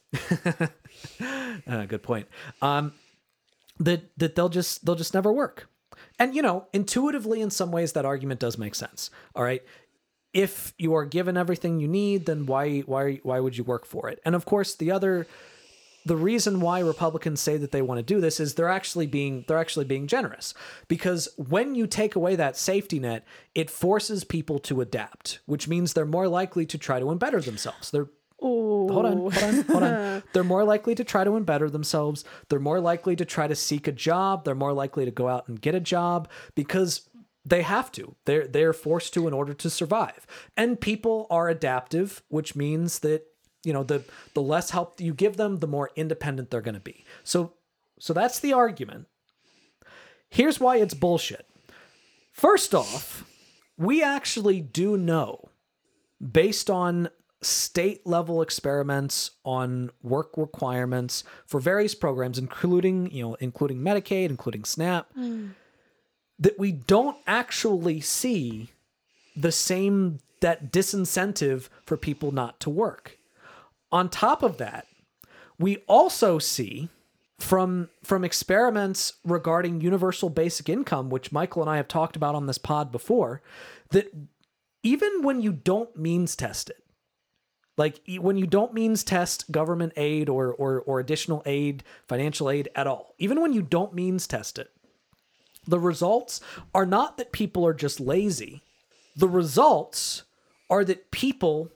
Uh, 1.69 1.87
good 1.87 2.03
point. 2.03 2.27
Um, 2.61 2.93
that 3.79 4.11
that 4.19 4.35
they'll 4.35 4.49
just 4.49 4.85
they'll 4.85 4.95
just 4.95 5.15
never 5.15 5.33
work. 5.33 5.69
And 6.19 6.35
you 6.35 6.43
know, 6.43 6.67
intuitively, 6.73 7.41
in 7.41 7.51
some 7.51 7.71
ways, 7.71 7.93
that 7.93 8.05
argument 8.05 8.41
does 8.41 8.59
make 8.59 8.75
sense. 8.75 9.11
All 9.35 9.43
right, 9.43 9.63
if 10.33 10.75
you 10.79 10.95
are 10.95 11.05
given 11.05 11.37
everything 11.37 11.81
you 11.81 11.89
need, 11.89 12.27
then 12.27 12.47
why 12.47 12.81
why 12.81 13.21
why 13.23 13.41
would 13.41 13.57
you 13.57 13.65
work 13.65 13.87
for 13.87 14.09
it? 14.09 14.21
And 14.25 14.35
of 14.35 14.45
course, 14.45 14.75
the 14.75 14.91
other 14.91 15.27
the 16.07 16.17
reason 16.17 16.61
why 16.61 16.79
Republicans 16.81 17.41
say 17.41 17.57
that 17.57 17.73
they 17.73 17.83
want 17.83 17.99
to 17.99 18.03
do 18.03 18.21
this 18.21 18.39
is 18.39 18.55
they're 18.55 18.69
actually 18.69 19.09
being 19.09 19.45
they're 19.49 19.59
actually 19.59 19.87
being 19.87 20.07
generous 20.07 20.55
because 20.87 21.29
when 21.37 21.75
you 21.75 21.87
take 21.87 22.15
away 22.15 22.37
that 22.37 22.57
safety 22.57 23.01
net, 23.01 23.27
it 23.55 23.69
forces 23.69 24.23
people 24.23 24.61
to 24.61 24.81
adapt, 24.81 25.41
which 25.47 25.67
means 25.67 25.93
they're 25.93 26.07
more 26.07 26.29
likely 26.29 26.65
to 26.67 26.79
try 26.79 27.01
to 27.01 27.11
embetter 27.11 27.41
themselves. 27.41 27.91
They're 27.91 28.09
hold 28.41 29.07
on, 29.07 29.17
hold 29.19 29.37
on, 29.39 29.63
hold 29.63 29.83
on. 29.83 30.23
They're 30.33 30.45
more 30.45 30.65
likely 30.65 30.95
to 30.95 31.05
try 31.05 31.25
to 31.25 31.37
embetter 31.37 31.71
themselves. 31.71 32.25
They're 32.49 32.61
more 32.61 32.81
likely 32.81 33.17
to 33.17 33.25
try 33.25 33.47
to 33.47 33.55
seek 33.55 33.87
a 33.87 33.93
job. 33.93 34.45
They're 34.45 34.55
more 34.55 34.73
likely 34.73 35.05
to 35.05 35.11
go 35.11 35.29
out 35.29 35.49
and 35.49 35.61
get 35.61 35.75
a 35.75 35.81
job 35.81 36.29
because 36.55 37.09
they 37.45 37.63
have 37.63 37.93
to. 37.93 38.15
They're 38.25 38.47
they're 38.47 38.73
forced 38.73 39.15
to 39.15 39.29
in 39.29 39.33
order 39.33 39.55
to 39.55 39.71
survive. 39.71 40.27
And 40.57 40.81
people 40.81 41.27
are 41.31 41.49
adaptive, 41.49 42.23
which 42.29 42.57
means 42.57 42.99
that 43.01 43.23
you 43.65 43.73
know 43.73 43.83
the 43.83 44.05
the 44.35 44.43
less 44.43 44.71
help 44.71 45.01
you 45.01 45.15
give 45.15 45.37
them, 45.37 45.59
the 45.59 45.69
more 45.69 45.91
independent 45.97 46.51
they're 46.51 46.61
going 46.61 46.75
to 46.75 46.81
be. 46.81 47.05
So 47.25 47.55
so 47.99 48.13
that's 48.13 48.41
the 48.41 48.53
argument. 48.53 49.07
Here's 50.29 50.61
why 50.61 50.77
it's 50.77 50.95
bullshit. 50.95 51.47
First 52.33 52.75
off, 52.75 53.25
we 53.79 54.03
actually 54.03 54.61
do 54.61 54.97
know 54.97 55.49
based 56.21 56.69
on 56.69 57.09
state 57.43 58.07
level 58.07 58.41
experiments 58.43 59.33
on 59.45 59.91
work 60.03 60.31
requirements 60.37 61.23
for 61.47 61.61
various 61.61 61.95
programs 61.95 62.39
including 62.39 63.11
you 63.11 63.23
know 63.23 63.35
including 63.41 63.79
medicaid 63.79 64.31
including 64.31 64.65
snap 64.65 65.09
that 66.39 66.59
we 66.59 66.73
don't 66.73 67.17
actually 67.27 68.01
see 68.01 68.71
the 69.37 69.53
same 69.53 70.19
that 70.41 70.71
disincentive 70.73 71.69
for 71.85 71.97
people 71.97 72.31
not 72.31 72.61
to 72.61 72.69
work. 72.69 73.19
On 73.91 74.09
top 74.09 74.43
of 74.43 74.59
that 74.59 74.87
we 75.59 75.79
also 75.87 76.39
see 76.39 76.89
from 77.39 77.89
from 78.03 78.25
experiments 78.25 79.15
regarding 79.25 79.81
universal 79.81 80.31
basic 80.31 80.71
income 80.71 81.11
which 81.11 81.33
michael 81.33 81.61
and 81.61 81.71
i 81.71 81.77
have 81.77 81.87
talked 81.87 82.17
about 82.17 82.35
on 82.35 82.47
this 82.47 82.57
pod 82.57 82.91
before 82.91 83.43
that 83.91 84.11
even 84.83 85.23
when 85.23 85.43
you 85.43 85.53
don't 85.53 85.95
means 85.97 86.35
test 86.35 86.71
it 86.71 86.83
like 87.77 88.01
when 88.21 88.37
you 88.37 88.47
don't 88.47 88.73
means 88.73 89.05
test 89.05 89.51
government 89.53 89.93
aid 89.97 90.29
or, 90.29 90.53
or 90.53 90.81
or 90.81 91.01
additional 91.01 91.43
aid 91.47 91.85
financial 92.07 92.51
aid 92.51 92.69
at 92.75 92.87
all 92.87 93.15
even 93.19 93.41
when 93.41 93.53
you 93.53 93.63
don't 93.63 93.95
means 93.95 94.27
test 94.27 94.59
it 94.59 94.71
the 95.67 95.81
results 95.81 96.41
are 96.75 96.87
not 96.87 97.19
that 97.19 97.33
people 97.33 97.67
are 97.67 97.75
just 97.75 98.01
lazy. 98.01 98.63
The 99.17 99.29
results 99.29 100.23
are 100.71 100.85
that 100.85 101.11
people 101.11 101.71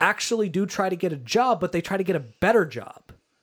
actually 0.00 0.48
do 0.48 0.66
try 0.66 0.88
to 0.88 0.96
get 0.96 1.12
a 1.12 1.16
job 1.16 1.60
but 1.60 1.72
they 1.72 1.80
try 1.80 1.96
to 1.96 2.04
get 2.04 2.16
a 2.16 2.20
better 2.20 2.64
job. 2.64 3.02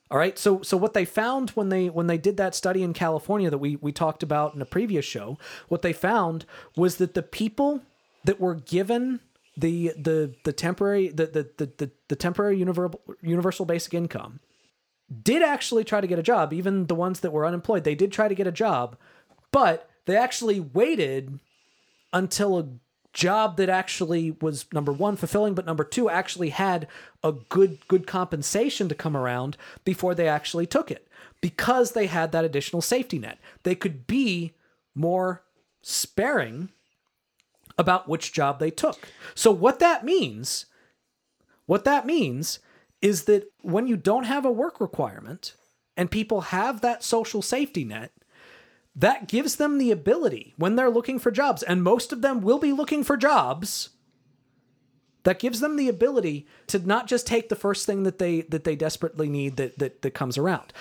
All 0.09 0.18
right? 0.18 0.38
So 0.38 0.62
so 0.62 0.76
what 0.76 0.93
they 0.93 1.05
found 1.05 1.51
when 1.51 1.70
they 1.70 1.89
when 1.89 2.07
they 2.07 2.18
did 2.18 2.38
that 2.38 2.55
study 2.55 2.84
in 2.84 2.93
california 2.93 3.49
that 3.49 3.57
we 3.57 3.78
we 3.78 3.91
talked 3.91 4.24
about 4.24 4.53
in 4.53 4.62
a 4.62 4.66
previous 4.66 5.05
show 5.05 5.38
what 5.70 5.82
they 5.82 5.93
found 5.93 6.45
was 6.76 6.97
that 6.97 7.14
the 7.14 7.24
people 7.24 7.82
that 8.26 8.39
were 8.39 8.55
given 8.55 9.22
the 9.57 9.93
the 9.97 10.33
the 10.43 10.53
temporary 10.53 11.09
the 11.09 11.25
the 11.25 11.49
the, 11.57 11.71
the, 11.77 11.91
the 12.07 12.15
temporary 12.15 12.57
universal 12.57 13.01
universal 13.21 13.65
basic 13.65 13.93
income 13.93 14.39
did 15.23 15.43
actually 15.43 15.83
try 15.83 15.99
to 15.99 16.07
get 16.07 16.19
a 16.19 16.23
job 16.23 16.53
even 16.53 16.87
the 16.87 16.95
ones 16.95 17.19
that 17.19 17.31
were 17.31 17.45
unemployed. 17.45 17.83
They 17.83 17.95
did 17.95 18.11
try 18.11 18.27
to 18.27 18.35
get 18.35 18.47
a 18.47 18.51
job 18.51 18.97
but 19.51 19.89
they 20.05 20.15
actually 20.15 20.59
waited 20.59 21.39
until 22.13 22.57
a 22.57 22.67
job 23.13 23.57
that 23.57 23.67
actually 23.67 24.31
was 24.41 24.65
number 24.71 24.93
one 24.93 25.17
fulfilling 25.17 25.53
but 25.53 25.65
number 25.65 25.83
two 25.83 26.09
actually 26.09 26.49
had 26.49 26.87
a 27.23 27.33
good 27.33 27.85
good 27.89 28.07
compensation 28.07 28.87
to 28.87 28.95
come 28.95 29.17
around 29.17 29.57
before 29.83 30.15
they 30.15 30.29
actually 30.29 30.65
took 30.65 30.89
it 30.89 31.09
because 31.41 31.91
they 31.91 32.05
had 32.05 32.31
that 32.31 32.45
additional 32.45 32.81
safety 32.81 33.19
net. 33.19 33.39
They 33.63 33.75
could 33.75 34.07
be 34.07 34.53
more 34.95 35.43
sparing 35.81 36.69
about 37.82 38.07
which 38.07 38.32
job 38.32 38.59
they 38.59 38.71
took 38.71 39.09
so 39.36 39.51
what 39.51 39.79
that 39.79 40.05
means 40.05 40.67
what 41.65 41.84
that 41.84 42.05
means 42.05 42.59
is 43.01 43.23
that 43.23 43.51
when 43.61 43.88
you 43.88 43.97
don't 43.97 44.25
have 44.25 44.45
a 44.45 44.51
work 44.51 44.79
requirement 44.79 45.55
and 45.97 46.11
people 46.11 46.41
have 46.41 46.82
that 46.82 47.03
social 47.03 47.41
safety 47.41 47.84
net 47.84 48.11
that 48.95 49.27
gives 49.27 49.55
them 49.55 49.77
the 49.77 49.91
ability 49.91 50.53
when 50.57 50.75
they're 50.75 50.89
looking 50.89 51.19
for 51.19 51.32
jobs, 51.32 51.63
and 51.63 51.84
most 51.84 52.11
of 52.11 52.21
them 52.21 52.41
will 52.41 52.59
be 52.59 52.73
looking 52.73 53.03
for 53.03 53.15
jobs. 53.17 53.89
That 55.23 55.39
gives 55.39 55.59
them 55.59 55.75
the 55.75 55.88
ability 55.88 56.47
to 56.67 56.79
not 56.79 57.07
just 57.07 57.27
take 57.27 57.49
the 57.49 57.55
first 57.55 57.86
thing 57.86 58.03
that 58.03 58.17
they 58.17 58.41
that 58.41 58.63
they 58.63 58.75
desperately 58.75 59.29
need 59.29 59.57
that 59.57 59.77
that, 59.77 60.01
that 60.01 60.11
comes 60.11 60.38
around. 60.38 60.73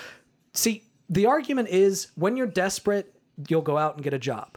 See, 0.54 0.84
the 1.10 1.26
argument 1.26 1.68
is 1.68 2.08
when 2.14 2.36
you're 2.36 2.46
desperate, 2.46 3.14
you'll 3.48 3.60
go 3.60 3.76
out 3.76 3.96
and 3.96 4.02
get 4.02 4.14
a 4.14 4.18
job. 4.18 4.56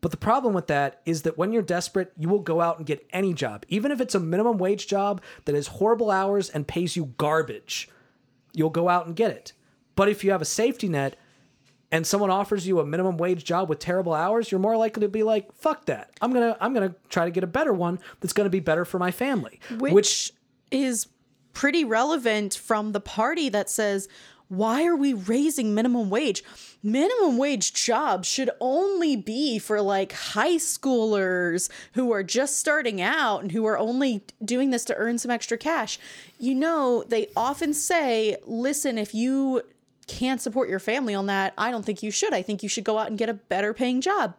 But 0.00 0.12
the 0.12 0.16
problem 0.16 0.54
with 0.54 0.68
that 0.68 1.00
is 1.04 1.22
that 1.22 1.36
when 1.36 1.52
you're 1.52 1.62
desperate, 1.62 2.12
you 2.16 2.28
will 2.28 2.38
go 2.38 2.60
out 2.60 2.78
and 2.78 2.86
get 2.86 3.06
any 3.12 3.34
job, 3.34 3.64
even 3.68 3.90
if 3.90 4.00
it's 4.00 4.14
a 4.14 4.20
minimum 4.20 4.58
wage 4.58 4.86
job 4.86 5.20
that 5.44 5.54
has 5.54 5.66
horrible 5.66 6.10
hours 6.10 6.48
and 6.50 6.68
pays 6.68 6.96
you 6.96 7.14
garbage. 7.18 7.88
You'll 8.52 8.70
go 8.70 8.88
out 8.88 9.06
and 9.06 9.16
get 9.16 9.32
it. 9.32 9.52
But 9.96 10.08
if 10.08 10.22
you 10.22 10.30
have 10.30 10.42
a 10.42 10.46
safety 10.46 10.88
net, 10.88 11.16
and 11.90 12.06
someone 12.06 12.30
offers 12.30 12.66
you 12.66 12.80
a 12.80 12.86
minimum 12.86 13.16
wage 13.16 13.44
job 13.44 13.68
with 13.68 13.78
terrible 13.78 14.12
hours, 14.12 14.52
you're 14.52 14.60
more 14.60 14.76
likely 14.76 15.00
to 15.00 15.08
be 15.08 15.22
like, 15.22 15.50
"Fuck 15.54 15.86
that! 15.86 16.10
I'm 16.20 16.32
gonna 16.32 16.56
I'm 16.60 16.74
gonna 16.74 16.94
try 17.08 17.24
to 17.24 17.30
get 17.30 17.44
a 17.44 17.48
better 17.48 17.72
one 17.72 17.98
that's 18.20 18.34
gonna 18.34 18.50
be 18.50 18.60
better 18.60 18.84
for 18.84 18.98
my 18.98 19.10
family." 19.10 19.58
which, 19.94 20.32
is 20.70 21.08
pretty 21.54 21.84
relevant 21.84 22.54
from 22.54 22.92
the 22.92 23.00
party 23.00 23.48
that 23.48 23.70
says 23.70 24.06
why 24.48 24.86
are 24.86 24.96
we 24.96 25.12
raising 25.12 25.74
minimum 25.74 26.10
wage? 26.10 26.42
Minimum 26.82 27.36
wage 27.36 27.72
jobs 27.72 28.26
should 28.26 28.50
only 28.60 29.16
be 29.16 29.58
for 29.58 29.80
like 29.82 30.12
high 30.12 30.56
schoolers 30.56 31.70
who 31.92 32.12
are 32.12 32.22
just 32.22 32.58
starting 32.58 33.00
out 33.00 33.42
and 33.42 33.52
who 33.52 33.66
are 33.66 33.78
only 33.78 34.24
doing 34.44 34.70
this 34.70 34.84
to 34.86 34.96
earn 34.96 35.18
some 35.18 35.30
extra 35.30 35.58
cash. 35.58 35.98
You 36.38 36.54
know 36.54 37.04
they 37.08 37.28
often 37.36 37.74
say 37.74 38.36
listen 38.46 38.96
if 38.96 39.14
you 39.14 39.62
can't 40.06 40.40
support 40.40 40.70
your 40.70 40.78
family 40.78 41.14
on 41.14 41.26
that 41.26 41.52
i 41.58 41.70
don't 41.70 41.84
think 41.84 42.02
you 42.02 42.10
should. 42.10 42.32
I 42.32 42.40
think 42.40 42.62
you 42.62 42.68
should 42.68 42.84
go 42.84 42.96
out 42.96 43.08
and 43.08 43.18
get 43.18 43.28
a 43.28 43.34
better 43.34 43.74
paying 43.74 44.00
job 44.00 44.34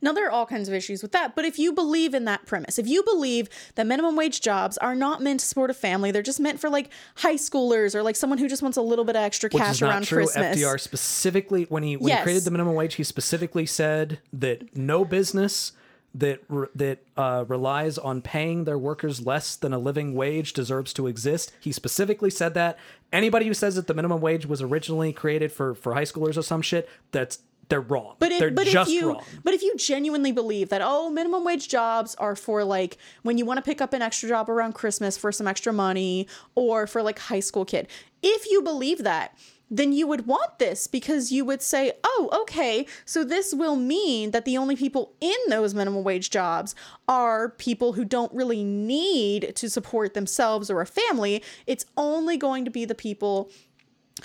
now, 0.00 0.12
there 0.12 0.26
are 0.26 0.30
all 0.30 0.46
kinds 0.46 0.68
of 0.68 0.74
issues 0.74 1.02
with 1.02 1.12
that, 1.12 1.34
but 1.34 1.44
if 1.44 1.58
you 1.58 1.72
believe 1.72 2.14
in 2.14 2.24
that 2.26 2.46
premise, 2.46 2.78
if 2.78 2.86
you 2.86 3.02
believe 3.02 3.48
that 3.74 3.86
minimum 3.86 4.14
wage 4.16 4.40
jobs 4.40 4.78
are 4.78 4.94
not 4.94 5.22
meant 5.22 5.40
to 5.40 5.46
support 5.46 5.70
a 5.70 5.74
family, 5.74 6.10
they're 6.10 6.22
just 6.22 6.40
meant 6.40 6.60
for 6.60 6.68
like 6.70 6.90
high 7.16 7.34
schoolers 7.34 7.94
or 7.94 8.02
like 8.02 8.16
someone 8.16 8.38
who 8.38 8.48
just 8.48 8.62
wants 8.62 8.76
a 8.76 8.82
little 8.82 9.04
bit 9.04 9.16
of 9.16 9.22
extra 9.22 9.48
Which 9.52 9.62
cash 9.62 9.76
is 9.76 9.80
not 9.80 9.90
around 9.90 10.04
true. 10.04 10.24
Christmas. 10.24 10.58
FDR 10.58 10.78
specifically, 10.80 11.64
when 11.64 11.82
he 11.82 11.96
when 11.96 12.08
Yes. 12.08 12.18
he 12.20 12.22
created 12.24 12.44
the 12.44 12.50
minimum 12.50 12.74
wage, 12.74 12.94
he 12.94 13.04
specifically 13.04 13.66
said 13.66 14.20
that 14.32 14.76
no 14.76 15.04
business 15.04 15.72
that 16.14 16.40
that 16.76 16.98
uh, 17.16 17.44
relies 17.48 17.98
on 17.98 18.22
paying 18.22 18.64
their 18.64 18.78
workers 18.78 19.26
less 19.26 19.56
than 19.56 19.72
a 19.72 19.78
living 19.78 20.14
wage 20.14 20.52
deserves 20.52 20.92
to 20.92 21.08
exist. 21.08 21.52
He 21.60 21.72
specifically 21.72 22.30
said 22.30 22.54
that. 22.54 22.78
Anybody 23.12 23.46
who 23.46 23.54
says 23.54 23.74
that 23.76 23.86
the 23.88 23.94
minimum 23.94 24.20
wage 24.20 24.46
was 24.46 24.62
originally 24.62 25.12
created 25.12 25.50
for 25.50 25.74
for 25.74 25.94
high 25.94 26.02
schoolers 26.04 26.36
or 26.36 26.42
some 26.42 26.62
shit, 26.62 26.88
that's 27.10 27.40
they're 27.68 27.80
wrong. 27.80 28.16
But, 28.18 28.32
it, 28.32 28.40
they're 28.40 28.50
but 28.50 28.66
just 28.66 28.90
if 28.90 28.94
you 28.94 29.12
wrong. 29.12 29.22
but 29.42 29.54
if 29.54 29.62
you 29.62 29.76
genuinely 29.76 30.32
believe 30.32 30.68
that 30.70 30.80
oh 30.84 31.10
minimum 31.10 31.44
wage 31.44 31.68
jobs 31.68 32.14
are 32.16 32.36
for 32.36 32.64
like 32.64 32.98
when 33.22 33.38
you 33.38 33.44
want 33.44 33.58
to 33.58 33.62
pick 33.62 33.80
up 33.80 33.92
an 33.92 34.02
extra 34.02 34.28
job 34.28 34.50
around 34.50 34.74
Christmas 34.74 35.16
for 35.16 35.32
some 35.32 35.46
extra 35.46 35.72
money 35.72 36.26
or 36.54 36.86
for 36.86 37.02
like 37.02 37.18
high 37.18 37.40
school 37.40 37.64
kid 37.64 37.88
if 38.22 38.50
you 38.50 38.62
believe 38.62 39.04
that 39.04 39.36
then 39.70 39.92
you 39.92 40.06
would 40.06 40.26
want 40.26 40.58
this 40.58 40.86
because 40.86 41.32
you 41.32 41.44
would 41.44 41.62
say, 41.62 41.92
oh, 42.04 42.28
okay, 42.42 42.86
so 43.04 43.24
this 43.24 43.54
will 43.54 43.76
mean 43.76 44.30
that 44.30 44.44
the 44.44 44.56
only 44.56 44.76
people 44.76 45.14
in 45.20 45.36
those 45.48 45.74
minimum 45.74 46.04
wage 46.04 46.30
jobs 46.30 46.74
are 47.08 47.48
people 47.48 47.94
who 47.94 48.04
don't 48.04 48.32
really 48.32 48.62
need 48.62 49.56
to 49.56 49.70
support 49.70 50.14
themselves 50.14 50.70
or 50.70 50.80
a 50.80 50.86
family. 50.86 51.42
It's 51.66 51.86
only 51.96 52.36
going 52.36 52.64
to 52.64 52.70
be 52.70 52.84
the 52.84 52.94
people 52.94 53.50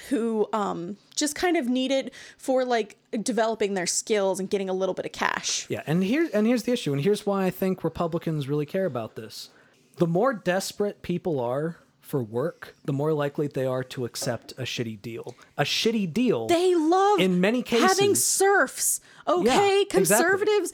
who 0.10 0.48
um, 0.54 0.98
just 1.16 1.36
kind 1.36 1.58
of 1.58 1.68
need 1.68 1.92
it 1.92 2.14
for 2.38 2.64
like 2.64 2.98
developing 3.24 3.74
their 3.74 3.88
skills 3.88 4.40
and 4.40 4.50
getting 4.50 4.70
a 4.70 4.74
little 4.74 4.94
bit 4.94 5.06
of 5.06 5.12
cash. 5.12 5.66
Yeah, 5.70 5.82
and 5.88 6.04
here 6.04 6.30
and 6.34 6.46
here's 6.46 6.64
the 6.64 6.72
issue, 6.72 6.94
and 6.94 7.02
here's 7.02 7.26
why 7.26 7.46
I 7.46 7.50
think 7.50 7.84
Republicans 7.84 8.48
really 8.48 8.66
care 8.66 8.86
about 8.86 9.16
this. 9.16 9.50
The 9.98 10.08
more 10.08 10.34
desperate 10.34 11.02
people 11.02 11.40
are 11.40 11.78
for 12.02 12.24
work, 12.24 12.76
the 12.86 12.94
more 12.94 13.14
likely 13.14 13.48
they 13.48 13.66
are 13.66 13.84
to 13.84 14.04
accept 14.06 14.52
a 14.54 14.64
shitty 14.64 15.00
deal. 15.02 15.36
A 15.58 15.64
shitty 15.64 16.12
deal. 16.12 16.48
They 16.48 16.74
love 16.74 17.20
In 17.20 17.40
many 17.40 17.62
cases 17.62 17.88
having 17.88 18.16
serfs. 18.16 19.00
Okay, 19.28 19.80
Yeah, 19.80 19.84
conservatives 19.90 20.74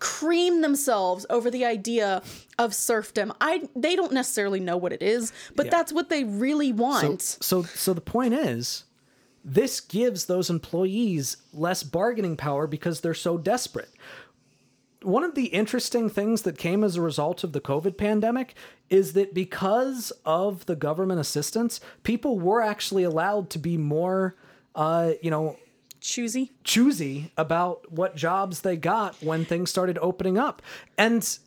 cream 0.00 0.62
themselves 0.62 1.24
over 1.30 1.50
the 1.50 1.64
idea 1.64 2.22
of 2.58 2.74
serfdom. 2.74 3.32
I 3.40 3.68
they 3.76 3.94
don't 3.94 4.12
necessarily 4.12 4.58
know 4.60 4.76
what 4.76 4.92
it 4.92 5.02
is, 5.02 5.32
but 5.54 5.66
Yeah. 5.66 5.70
that's 5.70 5.92
what 5.92 6.08
they 6.08 6.24
really 6.24 6.72
want. 6.72 7.22
So, 7.22 7.62
so 7.62 7.92
the 7.92 8.00
point 8.00 8.34
is, 8.34 8.84
this 9.44 9.80
gives 9.80 10.26
those 10.26 10.50
employees 10.50 11.36
less 11.52 11.82
bargaining 11.82 12.36
power 12.36 12.66
because 12.66 13.00
they're 13.00 13.14
so 13.14 13.38
desperate. 13.38 13.90
One 15.02 15.24
of 15.24 15.34
the 15.34 15.46
interesting 15.46 16.10
things 16.10 16.42
that 16.42 16.58
came 16.58 16.84
as 16.84 16.96
a 16.96 17.00
result 17.00 17.42
of 17.42 17.52
the 17.52 17.60
COVID 17.60 17.96
pandemic 17.96 18.54
is 18.90 19.14
that 19.14 19.32
because 19.32 20.12
of 20.26 20.66
the 20.66 20.76
government 20.76 21.20
assistance, 21.20 21.80
people 22.02 22.38
were 22.38 22.60
actually 22.60 23.04
allowed 23.04 23.48
to 23.50 23.58
be 23.58 23.78
more, 23.78 24.34
uh, 24.74 25.12
you 25.22 25.30
know, 25.30 25.56
Choosy. 26.00 26.50
choosy 26.64 27.30
about 27.36 27.90
what 27.92 28.16
jobs 28.16 28.62
they 28.62 28.76
got 28.76 29.14
when 29.22 29.44
things 29.44 29.70
started 29.70 29.98
opening 30.00 30.38
up 30.38 30.62
and 30.96 31.38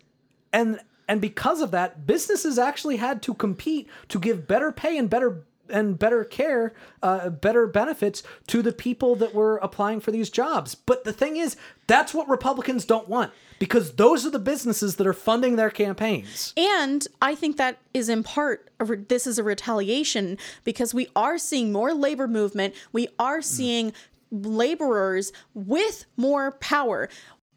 and 0.52 0.80
and 1.08 1.20
because 1.20 1.60
of 1.62 1.72
that 1.72 2.06
businesses 2.06 2.58
actually 2.60 2.98
had 2.98 3.22
to 3.24 3.34
compete 3.34 3.90
to 4.10 4.20
give 4.20 4.48
better 4.48 4.72
pay 4.72 4.98
and 4.98 5.10
better 5.10 5.44
and 5.70 5.98
better 5.98 6.24
care 6.24 6.74
uh, 7.02 7.30
better 7.30 7.66
benefits 7.66 8.22
to 8.48 8.62
the 8.62 8.74
people 8.74 9.16
that 9.16 9.34
were 9.34 9.58
applying 9.58 10.00
for 10.00 10.12
these 10.12 10.30
jobs 10.30 10.76
but 10.76 11.04
the 11.04 11.14
thing 11.14 11.38
is 11.38 11.56
that's 11.88 12.14
what 12.14 12.28
republicans 12.30 12.86
don't 12.86 13.08
want 13.10 13.32
because 13.60 13.94
those 13.94 14.26
are 14.26 14.30
the 14.30 14.40
businesses 14.40 14.98
that 14.98 15.08
are 15.08 15.14
funding 15.14 15.56
their 15.56 15.70
campaigns 15.70 16.54
And 16.58 17.08
I 17.22 17.34
think 17.34 17.56
that 17.58 17.78
is 17.94 18.10
in 18.10 18.24
part, 18.24 18.70
a 18.80 18.86
re- 18.86 19.06
this 19.08 19.26
is 19.26 19.40
a 19.40 19.44
retaliation 19.44 20.38
because 20.66 20.94
we 20.94 21.08
are 21.16 21.38
seeing 21.38 21.72
more 21.72 21.94
labor 21.94 22.28
movement. 22.28 22.74
We 22.92 23.08
are 23.18 23.42
seeing 23.42 23.94
laborers 24.34 25.32
with 25.54 26.06
more 26.18 26.52
power. 26.54 27.08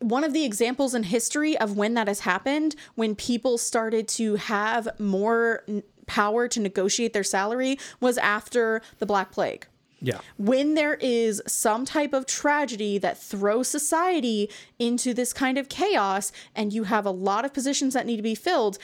One 0.00 0.24
of 0.24 0.32
the 0.32 0.44
examples 0.44 0.94
in 0.94 1.04
history 1.04 1.56
of 1.56 1.76
when 1.76 1.94
that 1.94 2.06
has 2.06 2.20
happened, 2.20 2.76
when 2.94 3.14
people 3.14 3.56
started 3.56 4.06
to 4.08 4.36
have 4.36 4.88
more 4.98 5.64
power 6.06 6.46
to 6.48 6.60
negotiate 6.60 7.14
their 7.14 7.24
salary, 7.24 7.78
was 8.00 8.18
after 8.18 8.82
the 8.98 9.06
Black 9.06 9.32
Plague 9.32 9.66
yeah 10.00 10.18
when 10.36 10.74
there 10.74 10.94
is 11.00 11.42
some 11.46 11.84
type 11.84 12.12
of 12.12 12.26
tragedy 12.26 12.98
that 12.98 13.18
throws 13.18 13.68
society 13.68 14.50
into 14.78 15.14
this 15.14 15.32
kind 15.32 15.56
of 15.56 15.68
chaos 15.68 16.32
and 16.54 16.72
you 16.72 16.84
have 16.84 17.06
a 17.06 17.10
lot 17.10 17.44
of 17.44 17.54
positions 17.54 17.94
that 17.94 18.06
need 18.06 18.16
to 18.16 18.22
be 18.22 18.34
filled 18.34 18.78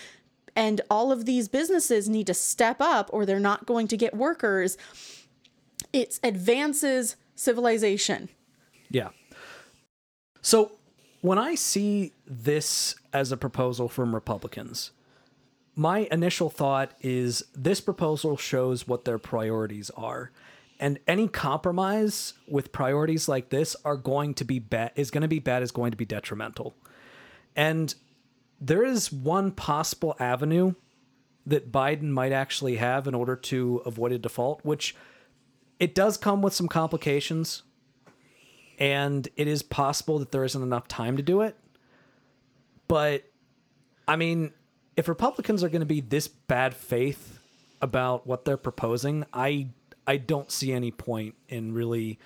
and 0.56 0.80
all 0.90 1.12
of 1.12 1.24
these 1.24 1.48
businesses 1.48 2.08
need 2.08 2.26
to 2.26 2.34
step 2.34 2.80
up 2.80 3.10
or 3.12 3.26
they're 3.26 3.38
not 3.38 3.66
going 3.66 3.86
to 3.86 3.96
get 3.96 4.14
workers 4.14 4.78
it 5.92 6.18
advances 6.22 7.16
civilization 7.42 8.28
Yeah. 8.90 9.08
So 10.42 10.72
when 11.22 11.38
I 11.38 11.54
see 11.54 12.12
this 12.26 12.96
as 13.12 13.32
a 13.32 13.36
proposal 13.36 13.88
from 13.88 14.14
Republicans, 14.14 14.90
my 15.74 16.08
initial 16.10 16.50
thought 16.50 16.92
is 17.00 17.44
this 17.54 17.80
proposal 17.80 18.36
shows 18.36 18.86
what 18.86 19.04
their 19.04 19.18
priorities 19.18 19.90
are. 19.90 20.30
And 20.78 20.98
any 21.06 21.28
compromise 21.28 22.34
with 22.48 22.72
priorities 22.72 23.28
like 23.28 23.50
this 23.50 23.76
are 23.84 23.96
going 23.96 24.34
to 24.34 24.44
be 24.44 24.58
bad 24.58 24.90
is 24.96 25.10
going 25.10 25.22
to 25.22 25.28
be 25.28 25.38
bad 25.38 25.62
is 25.62 25.70
going 25.70 25.92
to 25.92 25.96
be 25.96 26.04
detrimental. 26.04 26.74
And 27.54 27.94
there 28.60 28.84
is 28.84 29.12
one 29.12 29.52
possible 29.52 30.16
avenue 30.18 30.74
that 31.46 31.72
Biden 31.72 32.10
might 32.10 32.32
actually 32.32 32.76
have 32.76 33.06
in 33.06 33.14
order 33.14 33.36
to 33.36 33.82
avoid 33.86 34.12
a 34.12 34.18
default, 34.18 34.64
which 34.64 34.94
it 35.82 35.96
does 35.96 36.16
come 36.16 36.42
with 36.42 36.54
some 36.54 36.68
complications 36.68 37.64
and 38.78 39.26
it 39.36 39.48
is 39.48 39.64
possible 39.64 40.20
that 40.20 40.30
there 40.30 40.44
isn't 40.44 40.62
enough 40.62 40.86
time 40.86 41.16
to 41.16 41.24
do 41.24 41.40
it. 41.40 41.56
But 42.86 43.24
I 44.06 44.14
mean, 44.14 44.52
if 44.96 45.08
Republicans 45.08 45.64
are 45.64 45.68
going 45.68 45.80
to 45.80 45.86
be 45.86 46.00
this 46.00 46.28
bad 46.28 46.76
faith 46.76 47.40
about 47.80 48.28
what 48.28 48.44
they're 48.44 48.56
proposing, 48.56 49.26
I 49.32 49.70
I 50.06 50.18
don't 50.18 50.52
see 50.52 50.72
any 50.72 50.92
point 50.92 51.34
in 51.48 51.74
really 51.74 52.20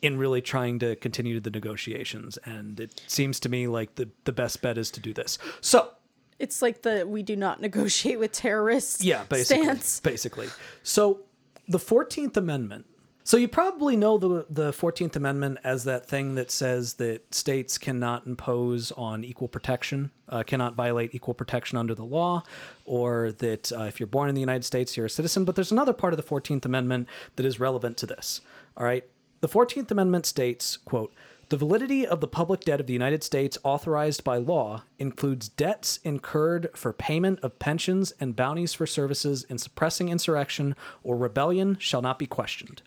in 0.00 0.16
really 0.16 0.40
trying 0.40 0.78
to 0.78 0.94
continue 0.94 1.40
the 1.40 1.50
negotiations 1.50 2.38
and 2.44 2.78
it 2.78 3.02
seems 3.08 3.40
to 3.40 3.48
me 3.48 3.66
like 3.66 3.96
the 3.96 4.08
the 4.22 4.32
best 4.32 4.62
bet 4.62 4.78
is 4.78 4.92
to 4.92 5.00
do 5.00 5.12
this. 5.12 5.36
So, 5.60 5.90
it's 6.38 6.62
like 6.62 6.82
the 6.82 7.08
we 7.08 7.24
do 7.24 7.34
not 7.34 7.60
negotiate 7.60 8.20
with 8.20 8.30
terrorists 8.30 9.02
yeah, 9.02 9.24
basically. 9.24 9.64
stance 9.64 9.98
Basically. 9.98 10.48
So 10.84 11.22
the 11.68 11.78
14th 11.78 12.36
Amendment. 12.36 12.86
So 13.24 13.36
you 13.36 13.46
probably 13.46 13.96
know 13.96 14.18
the 14.18 14.46
the 14.50 14.72
14th 14.72 15.14
Amendment 15.14 15.58
as 15.62 15.84
that 15.84 16.06
thing 16.06 16.34
that 16.34 16.50
says 16.50 16.94
that 16.94 17.32
states 17.32 17.78
cannot 17.78 18.26
impose 18.26 18.90
on 18.92 19.22
equal 19.22 19.46
protection, 19.46 20.10
uh, 20.28 20.42
cannot 20.42 20.74
violate 20.74 21.14
equal 21.14 21.34
protection 21.34 21.78
under 21.78 21.94
the 21.94 22.04
law, 22.04 22.42
or 22.84 23.30
that 23.38 23.70
uh, 23.72 23.82
if 23.82 24.00
you're 24.00 24.08
born 24.08 24.28
in 24.28 24.34
the 24.34 24.40
United 24.40 24.64
States, 24.64 24.96
you're 24.96 25.06
a 25.06 25.10
citizen. 25.10 25.44
But 25.44 25.54
there's 25.54 25.70
another 25.70 25.92
part 25.92 26.12
of 26.12 26.16
the 26.16 26.24
14th 26.24 26.64
Amendment 26.64 27.08
that 27.36 27.46
is 27.46 27.60
relevant 27.60 27.96
to 27.98 28.06
this. 28.06 28.40
All 28.76 28.84
right. 28.84 29.04
The 29.40 29.48
14th 29.48 29.90
Amendment 29.90 30.26
states, 30.26 30.76
quote, 30.76 31.12
the 31.52 31.58
validity 31.58 32.06
of 32.06 32.22
the 32.22 32.26
public 32.26 32.62
debt 32.62 32.80
of 32.80 32.86
the 32.86 32.94
United 32.94 33.22
States 33.22 33.58
authorized 33.62 34.24
by 34.24 34.38
law 34.38 34.84
includes 34.98 35.50
debts 35.50 35.98
incurred 36.02 36.70
for 36.74 36.94
payment 36.94 37.38
of 37.40 37.58
pensions 37.58 38.10
and 38.18 38.34
bounties 38.34 38.72
for 38.72 38.86
services 38.86 39.44
in 39.50 39.58
suppressing 39.58 40.08
insurrection 40.08 40.74
or 41.02 41.14
rebellion 41.14 41.76
shall 41.78 42.00
not 42.00 42.18
be 42.18 42.26
questioned. 42.26 42.80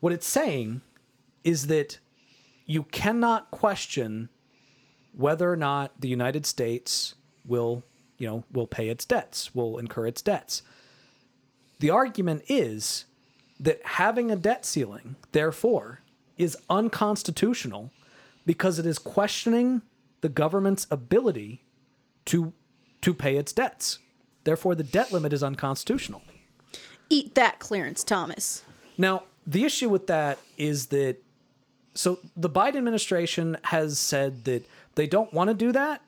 What 0.00 0.14
it's 0.14 0.26
saying 0.26 0.80
is 1.44 1.66
that 1.66 1.98
you 2.64 2.84
cannot 2.84 3.50
question 3.50 4.30
whether 5.12 5.52
or 5.52 5.56
not 5.56 5.92
the 6.00 6.08
United 6.08 6.46
States 6.46 7.16
will, 7.44 7.84
you 8.16 8.26
know, 8.26 8.44
will 8.50 8.66
pay 8.66 8.88
its 8.88 9.04
debts, 9.04 9.54
will 9.54 9.76
incur 9.76 10.06
its 10.06 10.22
debts. 10.22 10.62
The 11.80 11.90
argument 11.90 12.44
is 12.48 13.04
that 13.60 13.84
having 13.84 14.30
a 14.30 14.36
debt 14.36 14.64
ceiling, 14.64 15.16
therefore, 15.32 16.00
is 16.38 16.56
unconstitutional 16.70 17.90
because 18.46 18.78
it 18.78 18.86
is 18.86 18.98
questioning 18.98 19.82
the 20.20 20.28
government's 20.28 20.86
ability 20.90 21.64
to 22.26 22.52
to 23.00 23.14
pay 23.14 23.36
its 23.36 23.52
debts. 23.52 23.98
Therefore, 24.44 24.74
the 24.74 24.82
debt 24.82 25.12
limit 25.12 25.32
is 25.32 25.42
unconstitutional. 25.42 26.22
eat 27.10 27.34
that 27.34 27.58
clarence 27.58 28.02
thomas 28.04 28.62
Now, 28.96 29.24
the 29.46 29.64
issue 29.64 29.88
with 29.88 30.06
that 30.08 30.38
is 30.56 30.86
that 30.86 31.16
so 31.94 32.18
the 32.36 32.50
Biden 32.50 32.76
administration 32.76 33.56
has 33.64 33.98
said 33.98 34.44
that 34.44 34.64
they 34.94 35.06
don't 35.06 35.32
want 35.32 35.48
to 35.48 35.54
do 35.54 35.72
that, 35.72 36.02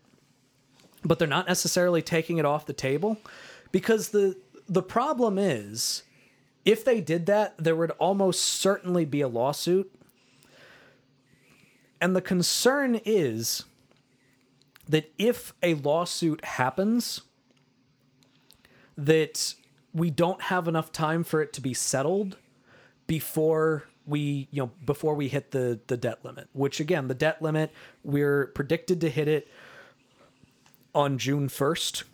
but 1.05 1.19
they're 1.19 1.27
not 1.27 1.49
necessarily 1.49 2.03
taking 2.03 2.39
it 2.39 2.45
off 2.45 2.67
the 2.67 2.73
table 2.73 3.19
because 3.73 4.11
the 4.11 4.37
the 4.69 4.83
problem 4.83 5.39
is 5.39 6.05
if 6.65 6.85
they 6.85 7.01
did 7.01 7.27
that, 7.27 7.57
there 7.59 7.75
would 7.75 7.91
almost 7.93 8.43
certainly 8.43 9.05
be 9.05 9.21
a 9.21 9.29
lawsuit. 9.29 9.93
And 12.01 12.17
the 12.17 12.23
concern 12.23 13.01
is 13.05 13.65
that 14.89 15.13
if 15.19 15.53
a 15.63 15.75
lawsuit 15.75 16.45
happens, 16.45 17.21
that 18.97 19.55
we 19.93 20.11
don't 20.11 20.43
have 20.43 20.67
enough 20.67 20.93
time 20.93 21.25
for 21.25 21.43
it 21.43 21.53
to 21.55 21.61
be 21.61 21.75
settled 21.75 22.37
before 23.07 23.85
we 24.07 24.49
you 24.51 24.63
know 24.63 24.71
before 24.85 25.15
we 25.15 25.29
hit 25.29 25.51
the 25.51 25.79
the 25.89 25.97
debt 25.97 26.25
limit 26.25 26.49
which 26.53 26.81
again 26.81 27.07
the 27.09 27.15
debt 27.15 27.43
limit 27.43 27.71
we're 28.03 28.47
predicted 28.49 29.01
to 29.01 29.11
hit 29.11 29.29
it 29.29 29.49
on 30.95 31.19
June 31.19 31.49
1st 31.49 32.05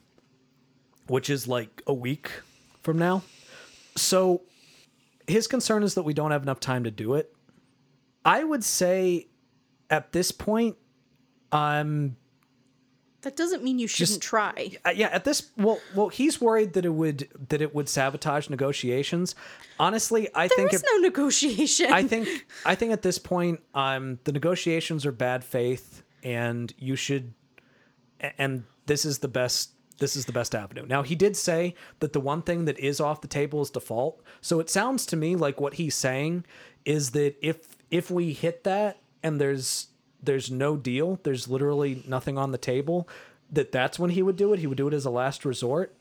which 1.06 1.30
is 1.30 1.46
like 1.46 1.82
a 1.86 1.94
week 1.94 2.30
from 2.82 2.98
now. 2.98 3.22
So 3.96 4.42
his 5.26 5.46
concern 5.46 5.82
is 5.82 5.94
that 5.94 6.02
we 6.02 6.14
don't 6.14 6.30
have 6.30 6.42
enough 6.42 6.60
time 6.60 6.84
to 6.84 6.90
do 6.90 7.14
it. 7.14 7.34
I 8.24 8.44
would 8.44 8.64
say 8.64 9.28
at 9.90 10.12
this 10.12 10.32
point 10.32 10.76
i'm 11.52 12.16
That 13.22 13.36
doesn't 13.36 13.64
mean 13.64 13.78
you 13.78 13.88
shouldn't 13.88 14.22
try. 14.22 14.76
Uh, 14.84 14.90
yeah, 14.94 15.08
at 15.08 15.24
this 15.24 15.50
well, 15.56 15.80
well, 15.96 16.08
he's 16.08 16.40
worried 16.40 16.74
that 16.74 16.84
it 16.84 16.94
would 16.94 17.28
that 17.48 17.60
it 17.60 17.74
would 17.74 17.88
sabotage 17.88 18.48
negotiations. 18.48 19.34
Honestly, 19.80 20.28
I 20.32 20.46
There 20.46 20.56
think 20.56 20.70
there 20.70 20.76
is 20.76 20.84
no 20.92 20.98
negotiation. 20.98 21.92
I 21.92 22.04
think 22.04 22.28
I 22.64 22.74
think 22.76 22.92
at 22.92 23.02
this 23.02 23.18
point, 23.18 23.60
um, 23.74 24.20
the 24.24 24.32
negotiations 24.32 25.04
are 25.04 25.12
bad 25.12 25.42
faith, 25.42 26.02
and 26.22 26.72
you 26.78 26.94
should, 26.94 27.34
and 28.38 28.64
this 28.86 29.04
is 29.04 29.18
the 29.18 29.28
best. 29.28 29.70
This 29.98 30.14
is 30.14 30.26
the 30.26 30.32
best 30.32 30.54
avenue. 30.54 30.84
Now 30.86 31.02
he 31.02 31.14
did 31.16 31.36
say 31.36 31.74
that 32.00 32.12
the 32.12 32.20
one 32.20 32.42
thing 32.42 32.66
that 32.66 32.78
is 32.78 33.00
off 33.00 33.22
the 33.22 33.28
table 33.28 33.60
is 33.62 33.70
default. 33.70 34.22
So 34.40 34.60
it 34.60 34.68
sounds 34.70 35.06
to 35.06 35.16
me 35.16 35.36
like 35.36 35.58
what 35.60 35.74
he's 35.74 35.94
saying 35.94 36.44
is 36.84 37.10
that 37.12 37.34
if 37.40 37.76
if 37.90 38.10
we 38.10 38.32
hit 38.34 38.62
that 38.64 38.98
and 39.26 39.40
there's 39.40 39.88
there's 40.22 40.50
no 40.50 40.76
deal, 40.76 41.18
there's 41.24 41.48
literally 41.48 42.02
nothing 42.06 42.38
on 42.38 42.52
the 42.52 42.58
table, 42.58 43.08
that 43.50 43.72
that's 43.72 43.98
when 43.98 44.10
he 44.10 44.22
would 44.22 44.36
do 44.36 44.52
it. 44.52 44.60
He 44.60 44.66
would 44.66 44.78
do 44.78 44.88
it 44.88 44.94
as 44.94 45.04
a 45.04 45.10
last 45.10 45.44
resort. 45.44 45.94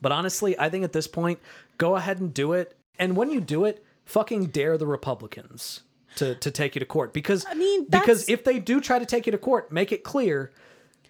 But 0.00 0.12
honestly, 0.12 0.58
I 0.58 0.68
think 0.68 0.84
at 0.84 0.92
this 0.92 1.06
point, 1.06 1.38
go 1.76 1.96
ahead 1.96 2.20
and 2.20 2.32
do 2.32 2.52
it. 2.52 2.76
And 2.98 3.16
when 3.16 3.30
you 3.30 3.40
do 3.40 3.64
it, 3.64 3.84
fucking 4.04 4.46
dare 4.46 4.78
the 4.78 4.86
Republicans 4.86 5.82
to 6.16 6.34
to 6.36 6.50
take 6.50 6.74
you 6.74 6.80
to 6.80 6.86
court 6.86 7.12
because 7.12 7.44
I 7.48 7.54
mean, 7.54 7.84
because 7.84 8.28
if 8.28 8.44
they 8.44 8.58
do 8.58 8.80
try 8.80 8.98
to 8.98 9.06
take 9.06 9.26
you 9.26 9.32
to 9.32 9.38
court, 9.38 9.70
make 9.70 9.92
it 9.92 10.02
clear 10.02 10.50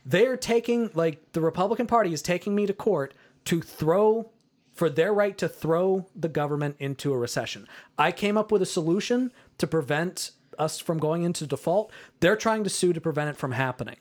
they're 0.05 0.36
taking 0.36 0.90
like 0.94 1.32
the 1.32 1.40
Republican 1.40 1.86
Party 1.86 2.12
is 2.12 2.23
taking 2.23 2.55
me 2.55 2.66
to 2.66 2.73
court 2.73 3.15
to 3.44 3.60
throw 3.60 4.31
for 4.73 4.89
their 4.89 5.12
right 5.12 5.36
to 5.39 5.48
throw 5.48 6.06
the 6.15 6.28
government 6.28 6.77
into 6.78 7.12
a 7.12 7.19
recession. 7.19 7.66
I 7.98 8.12
came 8.12 8.39
up 8.39 8.52
with 8.52 8.62
a 8.62 8.66
solution 8.66 9.32
to 9.59 9.66
prevent 9.66 10.31
us 10.59 10.78
from 10.78 10.98
going 10.98 11.22
into 11.22 11.47
default. 11.47 11.93
They're 12.20 12.36
trying 12.36 12.64
to 12.64 12.70
sue 12.70 12.93
to 12.93 13.01
prevent 13.01 13.30
it 13.30 13.36
from 13.36 13.52
happening. 13.52 13.97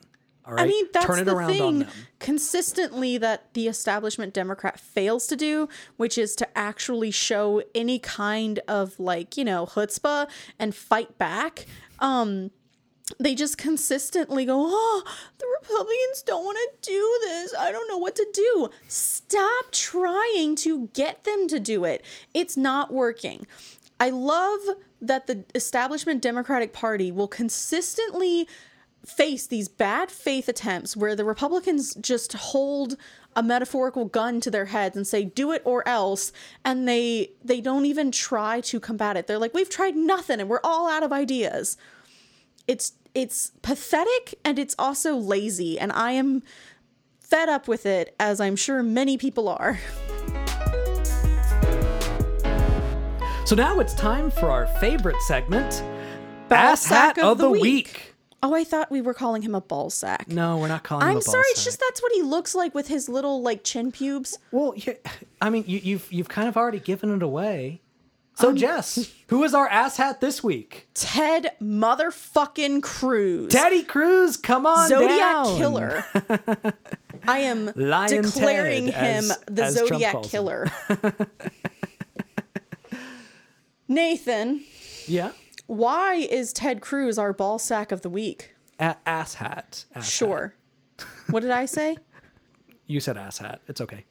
All 0.46 0.54
right, 0.54 0.62
I 0.62 0.66
mean, 0.66 0.86
that's 0.94 1.04
turn 1.04 1.18
it 1.18 1.24
the 1.24 1.34
around 1.36 1.50
thing 1.50 1.78
them. 1.80 1.88
consistently 2.20 3.18
that 3.18 3.52
the 3.52 3.68
establishment 3.68 4.32
Democrat 4.32 4.80
fails 4.80 5.26
to 5.26 5.36
do, 5.36 5.68
which 5.98 6.16
is 6.16 6.34
to 6.36 6.58
actually 6.58 7.10
show 7.10 7.62
any 7.74 7.98
kind 7.98 8.58
of 8.66 8.98
like, 8.98 9.36
you 9.36 9.44
know, 9.44 9.66
chutzpah 9.66 10.26
and 10.58 10.74
fight 10.74 11.18
back. 11.18 11.66
Um, 11.98 12.50
they 13.20 13.34
just 13.34 13.58
consistently 13.58 14.46
go, 14.46 14.54
oh, 14.56 15.02
the 15.38 15.46
Republicans 15.60 16.22
don't 16.22 16.44
want 16.44 16.58
to 16.58 16.90
do 16.90 17.18
this. 17.22 17.54
I 17.58 17.70
don't 17.70 17.88
know 17.88 17.98
what 17.98 18.16
to 18.16 18.26
do. 18.32 18.70
Stop 18.86 19.70
trying 19.70 20.56
to 20.56 20.88
get 20.94 21.24
them 21.24 21.46
to 21.48 21.60
do 21.60 21.84
it. 21.84 22.04
It's 22.32 22.56
not 22.56 22.90
working. 22.90 23.46
I 24.00 24.10
love 24.10 24.60
that 25.00 25.26
the 25.26 25.44
establishment 25.54 26.22
Democratic 26.22 26.72
Party 26.72 27.12
will 27.12 27.28
consistently 27.28 28.48
face 29.06 29.46
these 29.46 29.68
bad 29.68 30.10
faith 30.10 30.48
attempts 30.48 30.96
where 30.96 31.14
the 31.14 31.24
Republicans 31.24 31.94
just 31.94 32.32
hold 32.32 32.96
a 33.36 33.42
metaphorical 33.42 34.04
gun 34.04 34.40
to 34.40 34.50
their 34.50 34.66
heads 34.66 34.96
and 34.96 35.06
say 35.06 35.24
do 35.24 35.52
it 35.52 35.62
or 35.64 35.86
else 35.86 36.32
and 36.64 36.88
they 36.88 37.30
they 37.44 37.60
don't 37.60 37.86
even 37.86 38.10
try 38.10 38.60
to 38.60 38.80
combat 38.80 39.16
it. 39.16 39.26
They're 39.26 39.38
like 39.38 39.54
we've 39.54 39.70
tried 39.70 39.96
nothing 39.96 40.40
and 40.40 40.48
we're 40.48 40.60
all 40.64 40.90
out 40.90 41.02
of 41.02 41.12
ideas. 41.12 41.76
It's 42.66 42.94
it's 43.14 43.52
pathetic 43.62 44.38
and 44.44 44.58
it's 44.58 44.74
also 44.78 45.14
lazy 45.14 45.78
and 45.78 45.92
I 45.92 46.12
am 46.12 46.42
fed 47.20 47.48
up 47.48 47.68
with 47.68 47.86
it 47.86 48.14
as 48.18 48.40
I'm 48.40 48.56
sure 48.56 48.82
many 48.82 49.16
people 49.16 49.48
are. 49.48 49.78
So 53.48 53.56
now 53.56 53.80
it's 53.80 53.94
time 53.94 54.30
for 54.30 54.50
our 54.50 54.66
favorite 54.78 55.16
segment, 55.22 55.82
Ball 56.50 56.58
Ass 56.58 56.84
Hat 56.84 57.16
of, 57.16 57.38
the 57.38 57.48
week. 57.48 58.14
Oh, 58.42 58.54
I 58.54 58.62
thought 58.62 58.90
we 58.90 59.00
were 59.00 59.14
calling 59.14 59.40
him 59.40 59.54
a 59.54 59.60
ball 59.62 59.88
sack. 59.88 60.28
No, 60.28 60.58
we're 60.58 60.68
not 60.68 60.82
calling 60.82 61.00
him 61.00 61.08
a 61.08 61.10
I'm 61.12 61.14
ball 61.14 61.22
sorry, 61.22 61.44
it's 61.46 61.60
sack. 61.60 61.64
just 61.64 61.80
that's 61.80 62.02
what 62.02 62.12
he 62.12 62.20
looks 62.20 62.54
like 62.54 62.74
with 62.74 62.88
his 62.88 63.08
little 63.08 63.40
like 63.40 63.64
chin 63.64 63.90
pubes. 63.90 64.38
Well, 64.52 64.74
yeah, 64.76 64.92
I 65.40 65.48
mean, 65.48 65.64
you, 65.66 65.80
you've 65.82 66.12
you've 66.12 66.28
kind 66.28 66.46
of 66.46 66.58
already 66.58 66.78
given 66.78 67.10
it 67.16 67.22
away. 67.22 67.80
So, 68.34 68.50
um, 68.50 68.56
Jess, 68.56 69.10
who 69.28 69.42
is 69.44 69.54
our 69.54 69.66
ass 69.66 69.96
hat 69.96 70.20
this 70.20 70.44
week? 70.44 70.90
Ted 70.92 71.52
motherfucking 71.58 72.82
Cruz. 72.82 73.50
Teddy 73.50 73.82
Cruz, 73.82 74.36
come 74.36 74.66
on 74.66 74.90
Zodiac 74.90 75.18
down. 75.18 75.56
Killer. 75.56 76.04
I 77.26 77.38
am 77.38 77.72
Lion 77.74 78.24
declaring 78.24 78.90
Ted, 78.90 79.24
him 79.24 79.30
as- 79.30 79.38
the 79.46 79.64
as 79.64 79.74
Trump 79.74 79.88
Zodiac 79.88 80.12
calls 80.12 80.26
him. 80.26 80.30
Killer. 80.30 80.66
Nathan, 83.88 84.62
Yeah, 85.06 85.32
why 85.66 86.14
is 86.16 86.52
Ted 86.52 86.80
Cruz 86.80 87.18
our 87.18 87.32
ball 87.32 87.58
sack 87.58 87.90
of 87.92 88.02
the 88.02 88.10
week? 88.10 88.54
A- 88.78 88.96
ass 89.06 89.34
hat. 89.34 89.84
Ass 89.94 90.04
hat. 90.04 90.04
Sure. 90.04 90.54
What 91.30 91.40
did 91.40 91.50
I 91.50 91.64
say? 91.66 91.96
You 92.90 93.00
said 93.00 93.18
ass 93.18 93.36
hat. 93.36 93.60
It's 93.68 93.82
okay. 93.82 94.06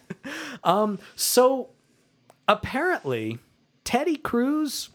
um, 0.64 0.98
so 1.14 1.68
apparently, 2.48 3.38
Teddy 3.84 4.16
Cruz 4.16 4.88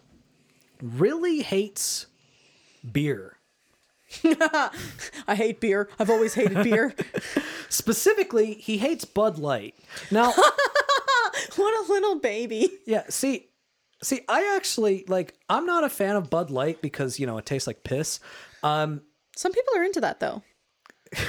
really 0.81 1.39
hates 1.41 2.07
beer. 2.91 3.37
I 4.25 5.35
hate 5.35 5.61
beer. 5.61 5.87
I've 5.97 6.09
always 6.09 6.33
hated 6.33 6.63
beer. 6.65 6.93
Specifically, 7.69 8.55
he 8.55 8.77
hates 8.77 9.05
Bud 9.05 9.37
Light. 9.37 9.75
Now, 10.11 10.33
what 11.55 11.87
a 11.89 11.93
little 11.93 12.19
baby. 12.19 12.69
yeah, 12.85 13.03
see, 13.07 13.47
see, 14.03 14.21
I 14.29 14.55
actually 14.55 15.05
like. 15.07 15.33
I'm 15.49 15.65
not 15.65 15.83
a 15.83 15.89
fan 15.89 16.15
of 16.15 16.29
Bud 16.29 16.51
Light 16.51 16.81
because 16.81 17.19
you 17.19 17.25
know 17.25 17.37
it 17.37 17.45
tastes 17.45 17.65
like 17.67 17.83
piss. 17.83 18.19
Um, 18.61 19.01
Some 19.35 19.51
people 19.51 19.73
are 19.75 19.83
into 19.83 20.01
that 20.01 20.19
though. 20.19 20.43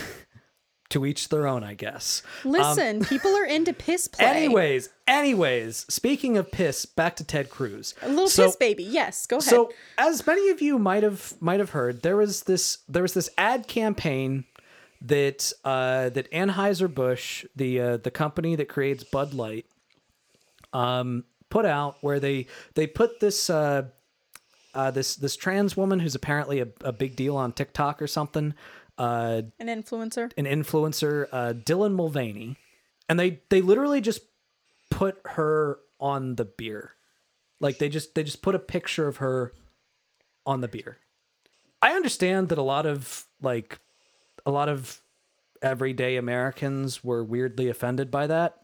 to 0.90 1.04
each 1.04 1.28
their 1.28 1.46
own, 1.46 1.64
I 1.64 1.74
guess. 1.74 2.22
Listen, 2.44 3.04
people 3.04 3.34
are 3.34 3.44
into 3.44 3.72
piss 3.72 4.06
play. 4.06 4.26
Anyways, 4.26 4.88
anyways, 5.08 5.86
speaking 5.88 6.36
of 6.36 6.52
piss, 6.52 6.86
back 6.86 7.16
to 7.16 7.24
Ted 7.24 7.50
Cruz. 7.50 7.94
a 8.02 8.08
little 8.08 8.28
So- 8.28 8.46
piss 8.46 8.56
baby. 8.56 8.84
Yes, 8.84 9.26
go 9.26 9.36
ahead. 9.38 9.48
So, 9.48 9.72
as 9.98 10.24
many 10.26 10.50
of 10.50 10.60
you 10.62 10.78
might 10.78 11.02
have 11.02 11.34
might 11.40 11.58
have 11.60 11.70
heard, 11.70 12.02
there 12.02 12.16
was 12.16 12.44
this 12.44 12.78
there 12.88 13.02
was 13.02 13.14
this 13.14 13.28
ad 13.36 13.66
campaign 13.66 14.44
that 15.00 15.52
uh, 15.64 16.10
that 16.10 16.30
Anheuser 16.30 16.92
Busch, 16.92 17.44
the 17.56 17.80
uh, 17.80 17.96
the 17.96 18.10
company 18.10 18.54
that 18.56 18.68
creates 18.68 19.02
Bud 19.04 19.34
Light, 19.34 19.66
um, 20.72 21.24
put 21.54 21.64
out 21.64 21.96
where 22.00 22.18
they 22.18 22.46
they 22.74 22.84
put 22.84 23.20
this 23.20 23.48
uh, 23.48 23.84
uh, 24.74 24.90
this 24.90 25.14
this 25.14 25.36
trans 25.36 25.76
woman 25.76 26.00
who's 26.00 26.16
apparently 26.16 26.58
a, 26.60 26.66
a 26.80 26.92
big 26.92 27.14
deal 27.14 27.36
on 27.36 27.52
TikTok 27.52 28.02
or 28.02 28.08
something, 28.08 28.54
uh, 28.98 29.42
An 29.60 29.68
influencer. 29.68 30.32
an 30.36 30.46
influencer, 30.46 31.28
uh, 31.30 31.52
Dylan 31.52 31.94
Mulvaney, 31.94 32.56
and 33.08 33.20
they 33.20 33.40
they 33.50 33.60
literally 33.60 34.00
just 34.00 34.22
put 34.90 35.16
her 35.26 35.78
on 36.00 36.34
the 36.34 36.44
beer, 36.44 36.94
like 37.60 37.78
they 37.78 37.88
just 37.88 38.16
they 38.16 38.24
just 38.24 38.42
put 38.42 38.56
a 38.56 38.58
picture 38.58 39.06
of 39.06 39.18
her 39.18 39.52
on 40.44 40.60
the 40.60 40.68
beer. 40.68 40.98
I 41.80 41.92
understand 41.92 42.48
that 42.48 42.58
a 42.58 42.62
lot 42.62 42.84
of 42.84 43.26
like 43.40 43.78
a 44.44 44.50
lot 44.50 44.68
of 44.68 45.00
everyday 45.62 46.16
Americans 46.16 47.04
were 47.04 47.22
weirdly 47.22 47.68
offended 47.68 48.10
by 48.10 48.26
that, 48.26 48.56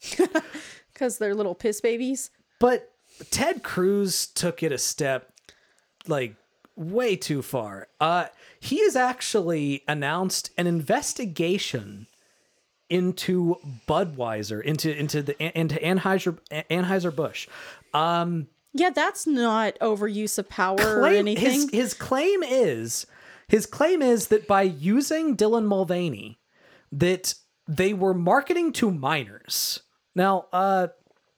Because 0.94 1.18
they're 1.18 1.34
little 1.34 1.54
piss 1.54 1.80
babies. 1.80 2.30
but 2.60 2.90
Ted 3.30 3.62
Cruz 3.62 4.26
took 4.26 4.62
it 4.62 4.72
a 4.72 4.78
step 4.78 5.32
like 6.08 6.34
way 6.76 7.14
too 7.16 7.42
far. 7.42 7.88
Uh 8.00 8.26
he 8.60 8.80
has 8.84 8.96
actually 8.96 9.82
announced 9.86 10.50
an 10.56 10.66
investigation 10.66 12.06
into 12.88 13.56
Budweiser, 13.88 14.62
into 14.62 14.96
into 14.96 15.22
the 15.22 15.58
into 15.58 15.76
Anheuser 15.76 16.38
Anheuser 16.70 17.14
Busch. 17.14 17.48
Um 17.92 18.48
Yeah, 18.72 18.90
that's 18.90 19.26
not 19.26 19.78
overuse 19.80 20.38
of 20.38 20.48
power 20.48 21.00
or 21.00 21.06
anything. 21.06 21.44
his 21.44 21.70
his 21.70 21.94
claim 21.94 22.42
is 22.42 23.06
his 23.48 23.66
claim 23.66 24.02
is 24.02 24.28
that 24.28 24.46
by 24.48 24.62
using 24.62 25.36
Dylan 25.36 25.66
Mulvaney 25.66 26.38
that 26.90 27.34
they 27.68 27.92
were 27.94 28.14
marketing 28.14 28.72
to 28.74 28.90
minors. 28.90 29.80
Now, 30.14 30.46
uh 30.52 30.88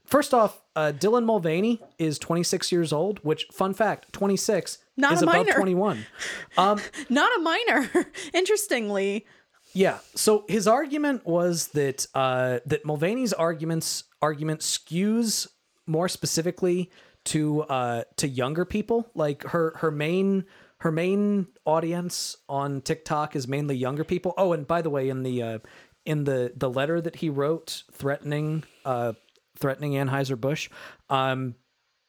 first 0.05 0.35
off, 0.35 0.63
uh 0.75 0.93
Dylan 0.97 1.25
Mulvaney 1.25 1.81
is 1.99 2.19
26 2.19 2.71
years 2.73 2.93
old, 2.93 3.19
which 3.23 3.47
fun 3.53 3.75
fact, 3.75 4.13
26 4.13 4.79
Not 4.97 5.13
is 5.13 5.23
a 5.23 5.25
above 5.25 5.47
minor. 5.47 5.53
21. 5.53 6.07
Um 6.59 6.81
Not 7.09 7.37
a 7.39 7.41
minor, 7.41 7.91
interestingly. 8.35 9.27
Yeah. 9.73 9.99
So 10.15 10.45
his 10.49 10.67
argument 10.67 11.27
was 11.27 11.69
that 11.69 12.07
uh, 12.15 12.61
that 12.65 12.87
Mulvaney's 12.87 13.35
arguments 13.35 14.05
argument 14.23 14.61
skews 14.61 15.49
more 15.87 16.09
specifically 16.09 16.91
to 17.25 17.63
uh, 17.65 18.05
to 18.17 18.27
younger 18.27 18.65
people. 18.65 19.11
Like 19.15 19.43
her 19.45 19.75
her 19.77 19.91
main 19.91 20.47
her 20.79 20.91
main 20.93 21.49
audience 21.67 22.37
on 22.49 22.81
TikTok 22.81 23.37
is 23.37 23.47
mainly 23.47 23.77
younger 23.77 24.05
people. 24.05 24.33
Oh, 24.39 24.55
and 24.55 24.67
by 24.67 24.81
the 24.81 24.89
way, 24.91 25.11
in 25.11 25.23
the 25.23 25.43
uh, 25.43 25.59
in 26.07 26.25
the 26.25 26.53
the 26.57 26.71
letter 26.71 27.01
that 27.01 27.17
he 27.17 27.29
wrote 27.29 27.83
threatening 27.93 28.65
uh, 28.85 29.13
threatening 29.59 29.93
Anheuser 29.93 30.41
Busch, 30.41 30.71
um, 31.11 31.55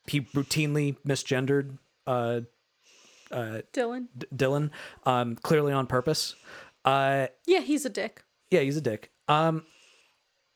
he 0.06 0.22
routinely 0.22 0.96
misgendered 1.06 1.78
uh, 2.06 2.42
uh, 3.32 3.62
Dylan. 3.74 4.08
D- 4.18 4.28
Dylan, 4.36 4.70
um, 5.06 5.36
clearly 5.36 5.74
on 5.74 5.88
purpose. 5.88 6.36
Uh, 6.86 7.28
Yeah, 7.46 7.60
he's 7.60 7.86
a 7.86 7.90
dick. 7.90 8.24
yeah, 8.52 8.62
he's 8.62 8.78
a 8.78 8.82
dick. 8.82 9.12
Um, 9.28 9.66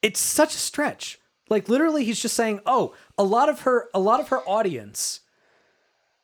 it's 0.02 0.20
such 0.20 0.56
a 0.56 0.58
stretch. 0.58 1.20
Like 1.50 1.68
literally, 1.68 2.06
he's 2.06 2.22
just 2.22 2.36
saying, 2.36 2.62
"Oh, 2.66 2.96
a 3.18 3.24
lot 3.26 3.50
of 3.50 3.62
her, 3.62 3.90
a 3.94 4.00
lot 4.00 4.20
of 4.22 4.30
her 4.30 4.40
audience 4.48 5.20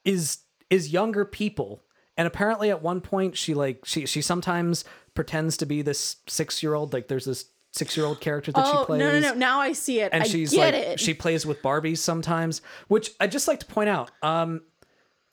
is 0.05 0.39
is 0.69 0.93
younger 0.93 1.25
people." 1.25 1.83
And 2.15 2.25
apparently, 2.27 2.69
at 2.71 2.81
one 2.81 3.01
point, 3.01 3.35
she 3.37 3.53
like 3.53 3.85
she 3.85 4.05
she 4.05 4.21
sometimes 4.21 4.85
pretends 5.17 5.57
to 5.57 5.65
be 5.65 5.81
this 5.81 6.17
six 6.27 6.61
year 6.63 6.73
old. 6.75 6.93
Like 6.93 7.07
there's 7.09 7.25
this 7.25 7.45
six 7.71 7.97
year 7.97 8.05
old 8.05 8.21
character 8.21 8.51
that 8.53 8.65
she 8.65 8.71
Oh 8.73 8.85
plays. 8.85 8.99
no 8.99 9.11
no 9.11 9.19
no! 9.19 9.33
Now 9.33 9.59
I 9.59 9.73
see 9.73 9.99
it. 9.99 10.11
and 10.13 10.23
I 10.23 10.27
she's 10.27 10.53
like 10.55 10.73
it. 10.73 10.99
she 10.99 11.13
plays 11.13 11.45
with 11.45 11.61
Barbies 11.61 11.97
sometimes, 11.97 12.61
which 12.87 13.11
I 13.19 13.27
just 13.27 13.47
like 13.47 13.59
to 13.61 13.65
point 13.65 13.89
out. 13.89 14.11
Um, 14.21 14.61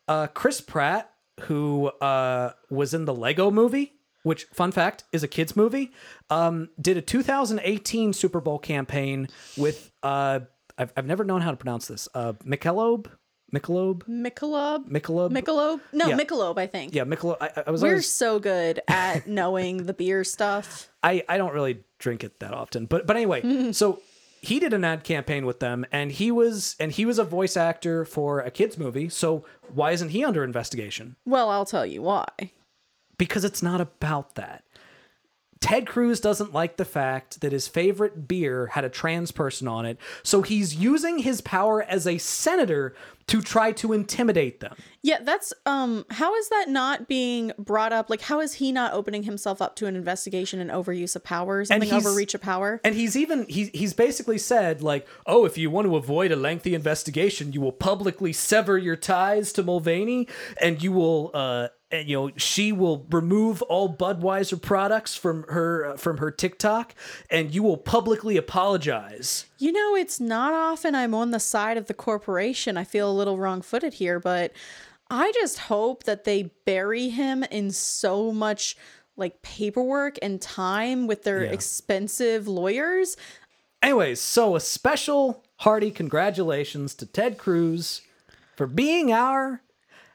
uh, 0.09 0.27
Chris 0.29 0.61
Pratt, 0.61 1.11
who 1.43 1.87
uh 1.87 2.53
was 2.71 2.95
in 2.95 3.05
the 3.05 3.15
Lego 3.15 3.51
Movie, 3.51 3.93
which 4.25 4.45
fun 4.53 4.73
fact 4.73 5.05
is 5.13 5.23
a 5.23 5.29
kids 5.29 5.55
movie, 5.55 5.93
um, 6.31 6.71
did 6.81 6.97
a 6.97 7.03
2018 7.03 8.13
Super 8.13 8.41
Bowl 8.41 8.59
campaign 8.59 9.29
with 9.57 9.93
uh, 10.03 10.41
I've 10.79 10.93
I've 10.97 11.07
never 11.07 11.25
known 11.25 11.41
how 11.43 11.51
to 11.51 11.57
pronounce 11.57 11.87
this. 11.89 12.09
Uh, 12.15 12.33
Michelob, 12.45 13.07
Michelob, 13.55 14.03
Michelob. 14.09 14.89
Michelob, 14.89 15.31
Michelob? 15.33 15.81
No, 15.93 16.09
Yeah. 16.09 16.17
Michelob. 16.19 16.59
I 16.59 16.67
think. 16.67 16.95
yeah, 16.95 17.05
Michelob. 17.05 17.37
I, 17.41 17.63
I 17.67 17.71
was 17.71 17.83
We're 17.83 17.91
always 17.91 18.11
so 18.11 18.39
good 18.39 18.81
at 18.89 19.27
knowing 19.39 19.85
the 19.87 19.93
beer 19.95 20.25
stuff. 20.25 20.89
I, 21.03 21.25
I 21.29 21.39
don't 21.39 21.55
really 21.55 21.85
drink 21.99 22.25
it 22.25 22.41
that 22.41 22.53
often. 22.53 22.87
But 22.87 23.07
but 23.07 23.17
anyway, 23.17 23.73
so 23.73 24.01
he 24.41 24.59
did 24.61 24.73
an 24.75 24.85
ad 24.85 25.05
campaign 25.05 25.47
with 25.47 25.61
them 25.61 25.87
and 25.93 26.13
he 26.13 26.31
was 26.31 26.77
and 26.81 26.93
he 26.93 27.07
was 27.07 27.19
a 27.19 27.25
voice 27.25 27.57
actor 27.57 28.05
for 28.05 28.41
a 28.41 28.51
kids 28.51 28.77
movie. 28.77 29.09
So 29.09 29.45
why 29.73 29.93
isn't 29.93 30.11
he 30.11 30.25
under 30.25 30.43
investigation? 30.45 31.17
Well, 31.25 31.49
I'll 31.51 31.65
tell 31.65 31.87
you 31.87 32.03
why. 32.03 32.29
Because 33.17 33.45
it's 33.45 33.63
not 33.63 33.81
about 33.81 34.35
that. 34.35 34.65
Ted 35.65 35.87
Cruz 35.87 36.21
doesn't 36.21 36.53
like 36.53 36.77
the 36.77 36.85
fact 36.85 37.41
that 37.41 37.51
his 37.51 37.67
favorite 37.67 38.29
beer 38.29 38.67
had 38.67 38.85
a 38.85 38.91
trans 38.91 39.33
person 39.33 39.67
on 39.67 39.87
it, 39.87 39.97
so 40.23 40.43
he's 40.43 40.75
using 40.75 41.21
his 41.21 41.41
power 41.41 41.83
as 41.83 42.07
a 42.07 42.19
senator 42.19 42.95
to 43.29 43.41
try 43.41 43.73
to 43.73 43.95
intimidate 43.95 44.61
them. 44.61 44.77
Yeah, 45.01 45.21
that's 45.23 45.55
um 45.65 46.05
how 46.11 46.35
is 46.35 46.51
that 46.51 46.69
not 46.69 47.09
being 47.09 47.53
brought 47.59 47.95
up? 47.95 48.11
Like 48.11 48.21
how 48.21 48.41
is 48.41 48.53
he 48.53 48.73
not 48.73 48.93
opening 48.93 49.23
himself 49.23 49.63
up 49.63 49.75
to 49.77 49.87
an 49.87 49.97
investigation 49.97 50.61
and 50.61 50.71
overuse 50.71 51.17
of 51.17 51.25
power, 51.25 51.65
something 51.65 51.91
overreach 51.91 52.35
of 52.35 52.43
power? 52.43 52.83
And 52.85 52.95
he's 52.95 53.17
even 53.17 53.47
he, 53.49 53.71
he's 53.73 53.95
basically 53.95 54.37
said 54.37 54.83
like, 54.83 55.09
"Oh, 55.25 55.47
if 55.47 55.57
you 55.57 55.71
want 55.71 55.87
to 55.87 55.97
avoid 55.97 56.31
a 56.31 56.37
lengthy 56.37 56.75
investigation, 56.75 57.55
you 57.55 57.63
will 57.63 57.73
publicly 57.73 58.35
sever 58.35 58.77
your 58.77 58.97
ties 58.97 59.51
to 59.55 59.63
Mulvaney, 59.63 60.29
and 60.61 60.83
you 60.83 60.93
will, 60.93 61.31
uh, 61.33 61.69
and 61.95 62.09
you 62.09 62.17
know, 62.17 62.31
she 62.37 62.73
will 62.73 63.07
remove 63.11 63.63
all 63.63 63.95
Budweiser 63.95 64.61
products 64.61 65.17
from 65.17 65.45
her 65.49 65.87
uh, 65.87 65.97
from 65.97 66.19
her 66.19 66.31
TikTok, 66.31 66.95
and 67.31 67.55
you 67.55 67.63
will 67.63 67.77
publicly 67.77 68.37
apologize." 68.37 69.47
You 69.59 69.73
know, 69.73 69.95
it's 69.97 70.21
not 70.21 70.53
often 70.53 70.95
I'm 70.95 71.15
on 71.15 71.31
the 71.31 71.41
side 71.41 71.77
of 71.77 71.87
the 71.87 71.95
corporation. 71.95 72.77
I 72.77 72.85
feel 72.85 73.11
a 73.11 73.13
little 73.13 73.39
wrong-footed 73.39 73.95
here, 73.95 74.19
but 74.21 74.53
I 75.11 75.33
just 75.33 75.59
hope 75.59 76.05
that 76.05 76.25
they 76.25 76.51
bury 76.65 77.09
him 77.11 77.45
in 77.45 77.71
so 77.71 78.33
much 78.33 78.77
like 79.17 79.43
paperwork 79.43 80.19
and 80.23 80.41
time 80.41 81.07
with 81.07 81.23
their 81.23 81.45
Yeah. 81.45 81.53
expensive 81.53 82.49
lawyers. 82.49 83.17
Anyways, 83.83 84.21
so 84.21 84.57
a 84.57 84.61
special 84.61 85.45
hearty 85.59 85.91
congratulations 85.91 86.95
to 86.97 87.07
Ted 87.07 87.39
Cruz 87.39 88.01
for 88.57 88.67
being 88.67 89.13
our 89.13 89.61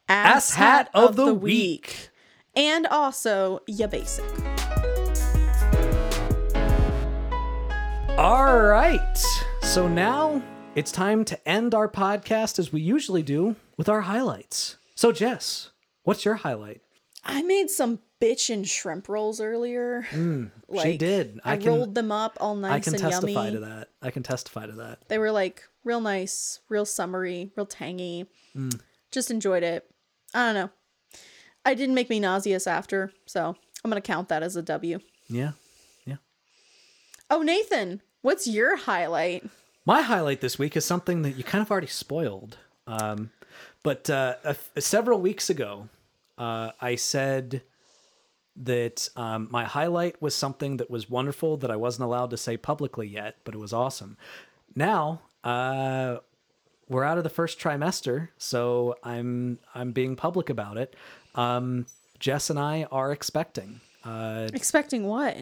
ass 0.10 0.56
hat 0.56 0.90
of, 0.94 1.15
the, 1.15 1.34
week. 1.34 2.10
And 2.56 2.88
also, 2.88 3.61
ya 3.68 3.88
basic. 3.88 4.26
All 8.18 8.60
right. 8.60 9.18
So 9.61 9.88
now 9.88 10.41
it's 10.76 10.91
time 10.91 11.23
to 11.26 11.48
end 11.48 11.73
our 11.73 11.88
podcast 11.88 12.60
as 12.60 12.73
we 12.73 12.81
usually 12.81 13.23
do 13.23 13.56
with 13.77 13.88
our 13.88 14.02
highlights. 14.02 14.77
So, 14.95 15.11
Jess, 15.11 15.69
what's 16.03 16.26
your 16.26 16.36
highlight? 16.36 16.81
I 17.23 17.44
made 17.44 17.69
some 17.69 17.99
bitchin' 18.19 18.68
shrimp 18.68 19.07
rolls 19.07 19.40
earlier. 19.40 20.06
she 20.81 20.98
did. 20.98 21.40
I, 21.45 21.53
I 21.53 21.57
can- 21.57 21.68
rolled 21.68 21.95
them 21.95 22.11
up 22.11 22.38
all 22.41 22.56
nice 22.56 22.72
I 22.72 22.80
can 22.80 22.94
and 22.95 23.03
testify 23.03 23.45
yummy. 23.45 23.52
to 23.52 23.60
that. 23.61 23.90
I 24.02 24.11
can 24.11 24.23
testify 24.23 24.65
to 24.65 24.73
that. 24.73 25.07
They 25.07 25.18
were 25.18 25.31
like 25.31 25.64
real 25.84 26.02
nice, 26.02 26.60
real 26.68 26.86
summery, 26.86 27.52
real 27.56 27.65
tangy. 27.65 28.26
Mm. 28.56 28.80
Just 29.11 29.31
enjoyed 29.31 29.64
it. 29.64 29.89
I 30.34 30.45
don't 30.45 30.56
know. 30.56 30.69
I 31.65 31.73
didn't 31.73 31.95
make 31.95 32.10
me 32.10 32.19
nauseous 32.19 32.68
after, 32.68 33.11
so 33.26 33.56
I'm 33.84 33.89
gonna 33.89 34.01
count 34.01 34.30
that 34.30 34.43
as 34.43 34.56
a 34.56 34.61
W. 34.61 34.99
Yeah. 35.27 35.51
Yeah. 36.06 36.18
Oh, 37.30 37.41
Nathan, 37.41 38.01
what's 38.22 38.47
your 38.47 38.76
highlight? 38.76 39.43
My 39.85 40.01
highlight 40.01 40.41
this 40.41 40.60
week 40.60 40.76
is 40.77 40.85
something 40.85 41.22
that 41.23 41.31
you 41.31 41.43
kind 41.43 41.61
of 41.61 41.72
already 41.72 41.88
spoiled. 41.88 42.57
Um, 42.88 43.31
but 43.84 44.10
uh, 44.10 44.35
a, 44.43 44.81
several 44.81 45.19
weeks 45.19 45.49
ago, 45.49 45.89
uh, 46.38 46.72
I 46.81 46.95
said 46.95 47.64
that 48.56 49.10
um, 49.15 49.47
my 49.51 49.64
highlight 49.64 50.22
was 50.22 50.35
something 50.35 50.77
that 50.77 50.89
was 50.89 51.10
wonderful 51.10 51.57
that 51.57 51.72
I 51.72 51.76
wasn't 51.76 52.06
allowed 52.06 52.30
to 52.31 52.38
say 52.38 52.57
publicly 52.57 53.07
yet, 53.07 53.38
but 53.45 53.56
it 53.56 53.57
was 53.57 53.73
awesome. 53.73 54.18
Now, 54.76 55.22
uh, 55.43 56.18
we're 56.90 57.03
out 57.03 57.18
of 57.18 57.24
the 57.24 57.30
first 57.30 57.60
trimester, 57.60 58.30
so 58.38 58.95
I'm 59.03 59.60
I'm 59.74 59.91
being 59.91 60.16
public 60.16 60.49
about 60.49 60.78
it. 60.78 60.95
Um, 61.36 61.86
Jess 62.20 62.49
and 62.49 62.60
I 62.60 62.86
are 62.91 63.11
expecting 63.11 63.80
uh, 64.03 64.49
Expecting 64.53 65.06
what? 65.07 65.38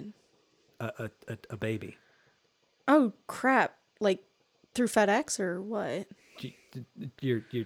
a, 0.80 1.10
a, 1.28 1.38
a, 1.50 1.58
baby. 1.58 1.98
Oh 2.88 3.14
crap! 3.26 3.76
Like 4.00 4.24
through 4.76 4.88
FedEx 4.88 5.40
or 5.40 5.62
what? 5.62 6.08
you- 6.40 6.54
you're 7.22 7.42
you 7.50 7.66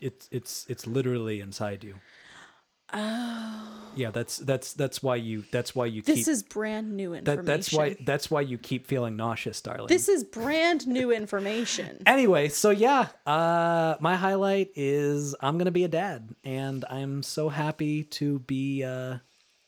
it's 0.00 0.28
it's 0.32 0.66
it's 0.68 0.86
literally 0.86 1.40
inside 1.40 1.84
you. 1.84 1.94
Oh. 2.92 3.64
Yeah, 3.96 4.10
that's 4.10 4.38
that's 4.38 4.74
that's 4.74 5.02
why 5.02 5.16
you 5.16 5.44
that's 5.50 5.74
why 5.74 5.86
you 5.86 6.02
keep 6.02 6.14
This 6.14 6.24
keep 6.26 6.28
is 6.28 6.42
brand 6.44 6.96
new 6.96 7.14
information. 7.14 7.44
that 7.44 7.50
that's 7.50 7.72
why 7.72 7.96
that's 8.04 8.30
why 8.30 8.42
you 8.42 8.56
keep 8.56 8.86
feeling 8.86 9.16
nauseous, 9.16 9.60
darling. 9.60 9.88
This 9.88 10.08
is 10.08 10.22
brand 10.22 10.86
new 10.86 11.10
information. 11.10 12.02
anyway, 12.06 12.48
so 12.48 12.70
yeah, 12.70 13.08
uh 13.26 13.96
my 14.00 14.14
highlight 14.14 14.70
is 14.76 15.34
I'm 15.40 15.56
going 15.58 15.66
to 15.66 15.72
be 15.72 15.84
a 15.84 15.88
dad 15.88 16.28
and 16.44 16.84
I'm 16.88 17.22
so 17.22 17.48
happy 17.48 18.04
to 18.04 18.38
be 18.40 18.84
uh 18.84 19.18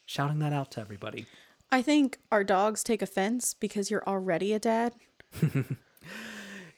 shouting 0.07 0.39
that 0.39 0.53
out 0.53 0.71
to 0.73 0.81
everybody. 0.81 1.27
I 1.73 1.83
think 1.83 2.19
our 2.31 2.45
dogs 2.45 2.85
take 2.85 3.03
offense 3.03 3.55
because 3.55 3.91
you're 3.91 4.07
already 4.07 4.53
a 4.53 4.59
dad. 4.59 4.95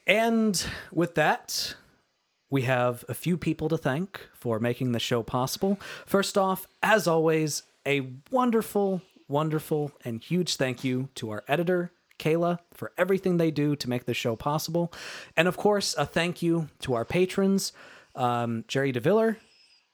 And 0.05 0.65
with 0.91 1.15
that, 1.15 1.75
we 2.53 2.61
have 2.61 3.03
a 3.09 3.15
few 3.15 3.35
people 3.35 3.67
to 3.67 3.77
thank 3.79 4.29
for 4.31 4.59
making 4.59 4.91
the 4.91 4.99
show 4.99 5.23
possible. 5.23 5.79
First 6.05 6.37
off, 6.37 6.67
as 6.83 7.07
always, 7.07 7.63
a 7.83 8.07
wonderful, 8.29 9.01
wonderful, 9.27 9.91
and 10.05 10.23
huge 10.23 10.55
thank 10.57 10.83
you 10.83 11.09
to 11.15 11.31
our 11.31 11.43
editor, 11.47 11.91
Kayla, 12.19 12.59
for 12.71 12.91
everything 12.95 13.37
they 13.37 13.49
do 13.49 13.75
to 13.77 13.89
make 13.89 14.05
the 14.05 14.13
show 14.13 14.35
possible. 14.35 14.93
And 15.35 15.47
of 15.47 15.57
course, 15.57 15.95
a 15.97 16.05
thank 16.05 16.43
you 16.43 16.69
to 16.81 16.93
our 16.93 17.05
patrons, 17.05 17.73
um, 18.13 18.65
Jerry 18.67 18.93
DeViller, 18.93 19.37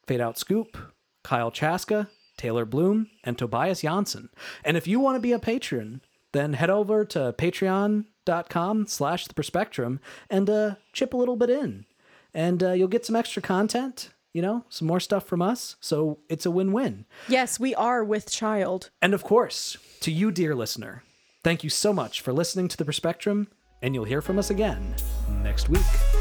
Fade 0.05 0.19
Out 0.19 0.37
Scoop, 0.37 0.77
Kyle 1.23 1.51
Chaska, 1.51 2.09
Taylor 2.35 2.65
Bloom, 2.65 3.09
and 3.23 3.37
Tobias 3.37 3.83
Janssen. 3.83 4.27
And 4.65 4.75
if 4.75 4.85
you 4.85 4.99
want 4.99 5.15
to 5.15 5.21
be 5.21 5.31
a 5.31 5.39
patron, 5.39 6.01
then 6.33 6.51
head 6.53 6.69
over 6.69 7.05
to 7.05 7.33
patreon.com 7.37 8.87
slash 8.87 9.27
the 9.27 9.33
perspectrum 9.33 10.01
and 10.29 10.49
uh, 10.49 10.75
chip 10.91 11.13
a 11.13 11.17
little 11.17 11.37
bit 11.37 11.49
in. 11.49 11.85
And 12.33 12.63
uh, 12.63 12.71
you'll 12.71 12.87
get 12.87 13.05
some 13.05 13.15
extra 13.15 13.41
content, 13.41 14.09
you 14.33 14.41
know, 14.41 14.65
some 14.69 14.87
more 14.87 14.99
stuff 14.99 15.25
from 15.25 15.41
us. 15.41 15.75
So 15.79 16.19
it's 16.29 16.45
a 16.45 16.51
win-win. 16.51 17.05
Yes, 17.27 17.59
we 17.59 17.73
are 17.75 18.03
with 18.03 18.31
child. 18.31 18.91
And 19.01 19.13
of 19.13 19.23
course, 19.23 19.77
to 20.01 20.11
you, 20.11 20.31
dear 20.31 20.55
listener, 20.55 21.03
thank 21.43 21.63
you 21.63 21.69
so 21.69 21.93
much 21.93 22.21
for 22.21 22.33
listening 22.33 22.67
to 22.67 22.77
the 22.77 22.85
Perspectrum, 22.85 23.47
and 23.81 23.95
you'll 23.95 24.05
hear 24.05 24.21
from 24.21 24.37
us 24.37 24.49
again 24.49 24.95
next 25.41 25.69
week. 25.69 26.18